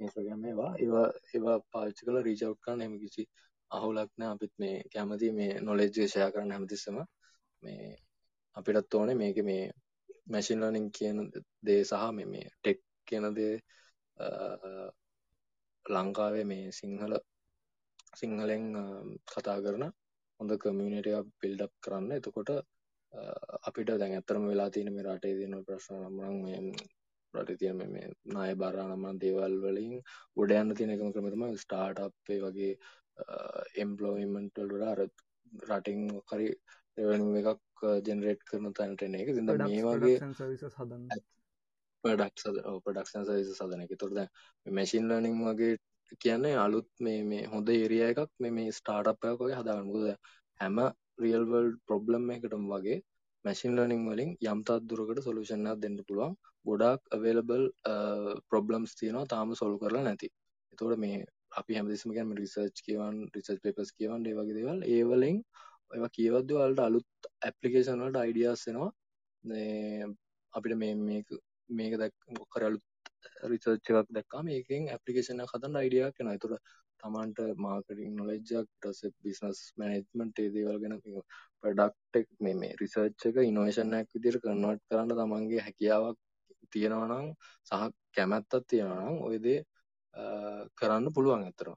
ඉන්ස්ට්‍රග්‍රෑම් 0.00 0.44
ඒවා. 0.44 0.72
ඒවා 0.78 1.06
ඒවා 1.34 1.58
පාවිච්චි 1.72 2.06
කරලා 2.06 2.26
රීච් 2.26 2.42
අවුට් 2.46 2.62
කරන්න. 2.64 2.82
එහෙම 2.82 2.98
කිසි 3.02 3.26
අහුලක් 3.70 4.10
නැහැ 4.18 4.34
අපිත් 4.34 4.52
මේ 4.58 4.76
කැමති 4.92 5.28
මේ 5.32 5.52
නොලෙජ් 5.60 5.88
එක 5.94 6.08
ෂෙයා 6.08 6.32
කරන්න 6.34 6.52
හැමතිස්සෙම. 6.52 6.98
මේ 7.62 7.96
අපිටත් 8.56 8.94
ඕනේ 8.94 9.14
මේකේ 9.14 9.42
මේ 9.42 9.64
මැෂින් 10.32 10.60
ලර්නින් 10.62 10.88
කියන 10.92 11.18
දේ 11.66 11.82
සහ 11.84 12.04
මේ 12.16 12.26
මේ 12.26 12.46
ටෙක් 12.54 12.78
කියන 13.06 13.24
දේ 13.34 13.54
අ, 14.16 14.26
ලංකාවේ 15.86 16.44
මේ 16.44 16.72
සිංහල 16.72 17.14
සිංහලෙන් 18.20 18.64
අ, 18.76 18.84
කතා 19.32 19.58
කරන 19.64 19.84
හොඳ 20.40 20.52
කමියුනිටි 20.62 21.10
එකක් 21.12 21.28
බිල්ඩ් 21.40 21.60
අප් 21.66 21.72
කරන්න. 21.84 22.12
එතකොට 22.12 22.50
අ, 22.52 23.20
අපිට 23.68 23.90
දැන් 24.00 24.16
ඇත්තටම 24.16 24.44
වෙලා 24.50 24.70
තියෙන 24.70 24.92
මේ 24.94 25.04
රටේ 25.06 25.34
තියෙන 25.38 25.64
ප්‍රශ්න 25.66 25.96
නම් 26.00 26.16
නම් 26.20 26.36
මේ 26.44 26.60
රටේ 27.34 27.56
තියෙන 27.60 27.76
මේ 27.76 27.88
මේ 27.88 28.06
ණය 28.26 28.52
බර 28.60 28.76
නම් 28.84 29.04
දේවල් 29.22 29.54
වලින් 29.64 29.94
ගොඩ 30.36 30.54
යන්න 30.56 30.74
තියෙන 30.76 30.94
එකම 30.94 31.12
ක්‍රමය 31.14 31.30
තමයි 31.34 31.58
ස්ටාර්ට්අප් 31.64 32.32
ඒ 32.34 32.40
වගේ 32.44 32.72
එම්ප්ලොයිමන්ට් 33.76 34.60
වල 34.60 34.70
වඩා 34.70 34.92
අර 34.94 35.02
රටින් 35.70 36.06
හරි 36.26 36.48
රෙවෙනියු 36.96 37.42
එකක් 37.44 37.84
ජෙනරේට් 38.06 38.42
කරන 38.44 38.72
තැනට 38.72 39.02
එන 39.02 39.14
එක. 39.14 39.34
දැන් 39.36 39.66
මේ 39.66 39.84
වගේ 39.84 40.16
හදන්න 40.70 41.06
ප්‍රඩක්ස් 42.04 42.48
ප්‍රඩක්ෂන් 42.84 43.26
සවිස 43.26 43.52
සදන 43.56 43.84
එක 43.84 43.94
තුර 43.98 44.12
දැන් 44.12 44.30
මැසින් 44.66 45.08
ලර්නිං 45.08 45.38
වගේ 45.42 45.76
කියන්නේ 46.18 46.56
අලුත් 46.56 46.88
මේ 47.00 47.22
මේ 47.24 47.46
හොඳ 47.46 47.68
ඒරිය 47.70 48.04
එකක් 48.06 48.30
මේ 48.38 48.54
මේ 48.58 48.72
ස්ටාර්ට් 48.72 49.28
එකක් 49.30 49.42
වගේ 49.42 49.60
හදාගන්න 49.60 49.88
මොකද 49.88 50.06
දැන් 50.06 50.20
හැම 50.60 50.78
රියල් 51.22 51.44
වර්ල්ඩ් 51.44 51.80
ප්‍රොබ්ලම් 51.86 52.30
එකකටම 52.36 52.64
වගේ 52.72 52.98
මැසින් 53.44 53.76
ලර්නිං 53.76 54.06
වලින් 54.06 54.32
යම් 54.46 54.62
තාක් 54.62 54.86
දුරකට 54.86 55.22
සොලියුෂන් 55.22 55.66
එකක් 55.66 55.82
දෙන්න 55.82 55.98
පුළුවන් 56.02 56.38
ගොඩාක් 56.66 57.00
අවේලබල් 57.10 57.66
ප්‍රොබ්ලම්ස් 58.50 58.96
තියෙනවා 58.96 59.30
තාම 59.34 59.54
සොල්ව් 59.54 59.76
කරලා 59.82 60.04
නැති. 60.04 60.28
එතකොට 60.72 60.98
මේ 60.98 61.20
අපි 61.52 61.76
හැමදෙස්සම 61.76 62.12
කියන්නේ 62.12 62.38
රිසර්ච් 62.38 62.82
කියවන්න 62.86 63.18
රිසර්ච් 63.34 63.60
පේපර්ස් 63.62 63.92
කියවන්න 63.92 64.26
ඒ 64.26 64.34
වගේ 64.34 64.56
දේවල් 64.58 64.80
ඒ 64.88 65.02
වලින් 65.06 65.38
ඒවා 65.90 66.10
කියවද්දි 66.10 66.54
ඔයාලට 66.54 66.80
අලුත් 66.80 67.08
ඇප්ලිකේෂන් 67.42 68.02
වලට 68.02 68.18
අයිඩියාස් 68.18 68.62
එනවා. 68.68 68.90
මේ 69.44 70.06
අපිට 70.52 70.76
මේ 70.76 70.94
මේක 71.00 71.28
මේක 71.70 71.94
දැක් 71.98 72.14
මොකක් 72.30 72.56
හරි 72.56 72.66
අලුත් 72.66 72.84
රිසර්ච් 73.44 73.90
එකක් 73.92 74.12
දැක්කාම 74.12 74.48
ඒකෙන් 74.50 74.88
ඇප්ලිකේෂන් 74.90 75.42
එකක් 75.44 75.54
හදන්න 75.54 75.80
අයිඩියා 75.82 76.08
එකක් 76.10 76.20
එනවා. 76.20 76.36
ඒතර 76.36 76.52
තමන්ට 77.00 77.38
මාර්කටිං 77.58 78.16
නොලෙජ් 78.16 78.38
එකක් 78.40 78.54
ඊට 78.54 78.80
පස්සේ 78.84 79.12
බිස්නස් 79.24 79.60
මැනේජ්මන්ට් 79.78 80.40
ඒ 80.40 80.50
දේවල් 80.56 80.78
ගැන 80.82 80.96
ප්‍රොඩක්ට් 81.62 82.18
එක 82.20 82.28
මේ 82.40 82.54
මේ 82.54 82.76
රිසර්ච් 82.80 83.26
එක 83.28 83.36
ඉනෝවේෂන් 83.44 83.94
එකක් 84.00 84.10
විදිහට 84.16 84.42
කන්වර්ට් 84.44 84.84
කරන්න 84.88 85.14
තමන්ගේ 85.14 85.64
හැකියාවක් 85.66 86.18
තියෙනවා 86.72 87.06
නම් 87.10 87.28
සහ 87.66 87.84
කැමැත්තක් 88.16 88.66
තියෙනවා 88.70 89.00
නම් 89.04 89.16
ওই 89.26 89.38
දේ 89.40 89.58
අ, 89.60 89.64
කරන්න 90.78 91.12
පුළුවන් 91.14 91.44
ඇත්තටම. 91.44 91.74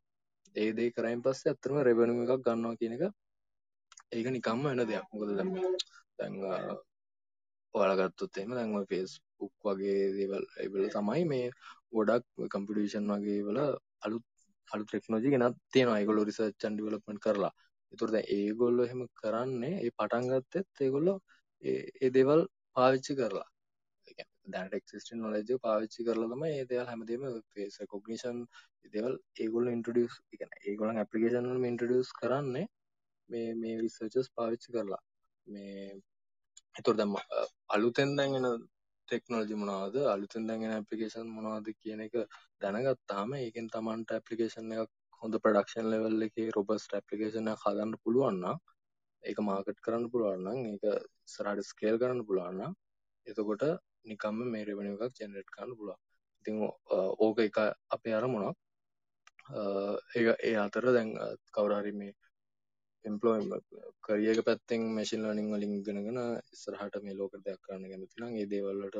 ඒ 0.55 0.71
දේ 0.77 0.91
කරයින් 0.91 1.21
පස්සේ 1.25 1.51
ඇත්තටම 1.51 1.77
රෙවෙනියු 1.87 2.23
එකක් 2.25 2.43
ගන්නවා 2.45 2.79
කියන 2.79 2.93
එක 2.97 3.03
ඒක 4.11 4.27
නිකම්ම 4.29 4.63
වෙන 4.65 4.81
දෙයක්. 4.89 5.05
මොකද 5.11 5.29
දැන් 5.37 5.49
දැන් 6.17 6.33
අ, 6.45 6.57
ඔයාලා 7.73 7.97
ගත්තොත් 8.01 8.37
එහෙම 8.37 8.51
දැන් 8.57 8.75
ඔය 8.77 8.85
Facebook 8.91 9.53
වගේ 9.65 10.11
දේවල් 10.17 10.45
ඒවල 10.63 10.85
තමයි 10.95 11.23
මේ 11.31 11.47
ගොඩක් 11.91 12.25
කම්පියුටේෂන් 12.53 13.09
වගේ 13.13 13.41
වල 13.47 13.59
අලුත් 14.05 14.25
අලුත් 14.67 14.87
ටෙක්නොලොජි 14.89 15.29
ගෙනත් 15.33 15.57
තියෙනවා. 15.73 15.99
ඒගොල්ලෝ 15.99 16.25
රිසර්ච් 16.29 16.63
ඇන්ඩ් 16.65 16.77
ඩෙවලොප්මන්ට් 16.79 17.23
කරලා. 17.25 17.53
ඒතකොට 17.91 18.13
දැන් 18.15 18.27
ඒගොල්ලෝ 18.37 18.85
එහෙම 18.87 19.01
කරන්නේ 19.19 19.73
ඒ 19.85 19.91
පටන් 19.97 20.29
ගත්තෙත් 20.31 20.83
ඒගොල්ලෝ 20.85 21.17
ඒ 21.63 21.81
ඒ 22.03 22.09
දේවල් 22.15 22.41
පාවිච්චි 22.75 23.13
කරලා. 23.19 23.47
ඒ 24.43 24.45
කියන්නේ 24.45 24.53
දැනට 24.53 24.73
එක්සිස්ටිං 24.73 25.19
නොලෙජ් 25.19 25.43
එක 25.47 25.61
පාවිච්චි 25.61 26.05
කරලා 26.05 26.29
තමයි 26.29 26.39
මේ 26.43 26.65
දේවල් 26.65 26.87
හැමදේම 26.87 27.23
ෆේස් 27.53 27.79
රෙකොග්නිෂන් 27.81 28.39
ඒ 28.85 28.89
දේවල් 28.93 29.15
ඒගොල්ලෝ 29.39 29.73
ඉන්ට්‍රොඩියුස් 29.77 30.15
ඒ 30.23 30.37
කියන්නේ 30.37 30.63
ඒගොල්ලන් 30.69 30.97
ඇප්ලිකේෂන් 30.97 31.49
වලම 31.49 31.65
ඉන්ට්‍රොඩියුස් 31.65 32.11
කරන්නේ 32.13 32.65
මේ 33.29 33.53
මේ 33.55 33.75
රිසර්චර්ස් 33.81 34.29
පාවිච්චි 34.35 34.73
කරලා. 34.75 35.01
මේ 35.47 36.01
එතකොට 36.75 36.97
දැන් 36.97 37.09
ම- 37.09 37.25
අ, 37.31 37.45
අලුතෙන් 37.69 38.15
දැන් 38.17 38.35
එන 38.39 38.47
ටෙක්නොලොජි 39.07 39.55
මොනවද 39.55 39.95
අලුතෙන් 40.07 40.47
දැන් 40.47 40.63
එන 40.63 40.73
ඇප්ලිකේෂන් 40.73 41.27
මොනවද 41.37 41.67
කියන 41.81 42.01
එක 42.01 42.13
දැනගත්තාම 42.61 43.33
ඒකෙන් 43.35 43.67
Tamanට 43.69 44.11
ඇප්ලිකේෂන් 44.11 44.71
එකක් 44.75 44.91
හොඳ 45.21 45.35
ප්‍රොඩක්ෂන් 45.43 45.89
ලෙවල් 45.91 46.27
එකේ 46.27 46.49
රොබස්ට් 46.51 46.95
ඇප්ලිකේෂන් 46.99 47.47
එකක් 47.47 47.65
හදන්න 47.65 47.95
පුළුවන් 48.03 48.39
නම් 48.41 48.57
ඒක 49.23 49.37
මාකට් 49.41 49.79
කරන්න 49.85 50.09
පුළුවන් 50.11 50.41
නම් 50.45 50.59
ඒක 50.67 50.83
ඉස්සරහට 51.23 51.67
ස්කේල් 51.67 51.97
කරන්න 51.97 52.25
පුළුවන් 52.27 52.57
නම් 52.59 52.73
එතකොට 53.27 53.63
නිකම්ම 54.05 54.43
මේ 54.53 54.65
රෙවෙනියු 54.67 54.97
එකක් 55.05 55.19
ජෙනරේට් 55.19 55.49
කරන්න 55.55 55.75
පුළුවන්. 55.77 55.99
ඉතින් 56.39 56.55
ඕ- 56.65 56.77
අ, 56.95 56.97
ඕක 57.23 57.39
එක 57.39 57.57
අපේ 57.95 58.13
අරමුණක්. 58.19 58.57
අ, 59.57 59.59
ඒ 60.15 60.35
ඒ 60.49 60.55
අතර 60.65 60.85
දැන් 60.95 61.09
අ, 61.23 61.27
කවුරු 61.55 61.75
හරි 61.79 61.91
මේ 62.01 62.13
එම්පලොයි 63.05 63.47
කරිය 64.05 64.29
එක 64.31 64.41
පැත්තෙන් 64.47 64.81
මැෂින් 64.95 65.23
ලර්නින් 65.23 65.51
වලින් 65.53 65.73
ඉගෙනගෙන 65.79 66.19
ඉස්සරහට 66.53 66.95
මේ 67.03 67.13
ලෝකෙට 67.19 67.43
දෙයක් 67.45 67.59
කරන්න 67.65 67.89
කැමති 67.91 68.21
නම් 68.21 68.35
ඒ 68.41 68.45
දේවල් 68.53 68.81
වලට 68.83 68.97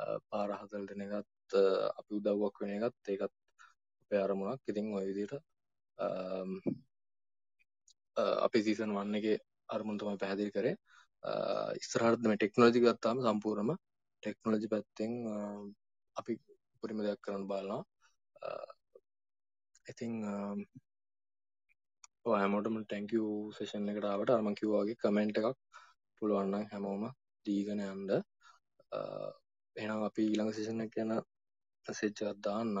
අ, 0.00 0.02
පාර 0.30 0.50
හදලා 0.60 0.86
දෙන 0.90 1.02
එකත් 1.06 1.56
අ, 1.62 1.64
අපි 2.00 2.12
උදව්වක් 2.18 2.60
වෙන 2.62 2.70
එකත් 2.78 3.08
ඒකත් 3.14 3.32
අපේ 4.02 4.22
අරමුණක්. 4.26 4.60
ඉතින් 4.70 4.94
ওই 4.96 5.06
විදිහට 5.10 5.34
අම්, 5.98 6.50
අ, 8.16 8.22
අපි 8.46 8.58
සීසන් 8.66 8.90
1 9.02 9.14
එකේ 9.20 9.38
අරමුණ 9.74 9.98
තමයි 10.00 10.18
පැහැදිලි 10.22 10.52
කරේ. 10.56 10.76
අ, 11.28 11.32
ඉස්සරහට 11.80 12.22
මේ 12.28 12.36
ටෙක්නොලොජි 12.38 12.80
ගත්තාම 12.84 13.18
සම්පූර්ණම 13.26 13.70
ටෙක්නොලොජි 14.22 14.68
පැත්තෙන් 14.72 15.12
අ, 15.34 15.36
අපි 16.16 16.32
උපරිම 16.76 17.02
දෙයක් 17.06 17.20
කරන්න 17.24 17.46
බලනවා. 17.50 17.82
අ, 18.46 18.48
ඉතින් 19.90 20.12
අම්, 20.32 20.60
ඔය 22.24 22.38
හැමෝටම 22.40 22.76
තැන්කියු 22.90 23.26
සෙෂන් 23.58 23.88
එකට 23.92 24.04
ආවට 24.08 24.30
අර 24.34 24.42
මං 24.46 24.54
කිව්වා 24.60 24.82
වගේ 24.84 25.00
කමෙන්ට් 25.02 25.38
එකක් 25.40 25.58
පුළුවන් 26.18 26.50
නම් 26.52 26.66
හැමෝම 26.72 27.04
දීගෙන 27.46 27.82
යන්න. 27.86 28.10
අ, 28.96 29.00
එහෙනම් 29.76 30.02
අපි 30.08 30.22
ඊළඟ 30.30 30.52
සෙෂන් 30.56 30.84
එක 30.84 30.92
ගැන 30.96 31.12
මෙසේජ් 31.86 32.12
එකක් 32.30 32.42
දාන්නම්. 32.46 32.78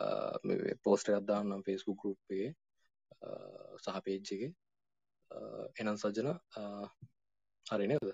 අ, 0.00 0.02
මේ 0.46 0.76
පෝස්ට් 0.84 1.12
එකක් 1.12 1.26
දාන්නම් 1.30 1.64
Facebook 1.68 1.98
group 2.02 2.18
එකේ 2.32 2.50
අ, 3.22 3.28
සහ 3.84 4.00
page 4.06 4.32
එකේ. 4.36 4.52
අ, 5.30 5.36
එහෙනම් 5.76 5.96
සජන 6.02 6.32
අ, 6.32 6.62
හරි 7.66 7.86
නේද? 7.92 8.12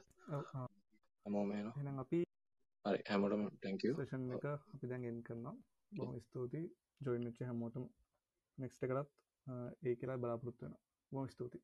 හැමෝම 1.29 1.51
එහෙනම් 1.53 1.73
එහෙනම් 1.73 1.97
අපි 2.03 2.19
හරි 2.85 3.01
හැමෝටම 3.09 3.43
තැන්කියු. 3.63 3.95
සෙෂන් 3.97 4.23
එක 4.37 4.45
අපි 4.75 4.87
දැන් 4.91 5.03
එන් 5.05 5.19
කරනවා. 5.23 5.57
බොහොම 5.93 6.21
ස්තුතියි. 6.21 6.67
ජොයින් 7.05 7.27
වෙච්ච 7.29 7.41
හැමෝටම 7.49 7.85
නෙක්ස්ට් 8.59 8.85
එකටත් 8.85 9.11
ඒ 9.87 9.95
කියලා 9.99 10.19
බලාපොරොත්තු 10.23 10.65
වෙනවා. 10.65 10.83
බොහොම 11.13 11.29
ස්තුතියි 11.29 11.63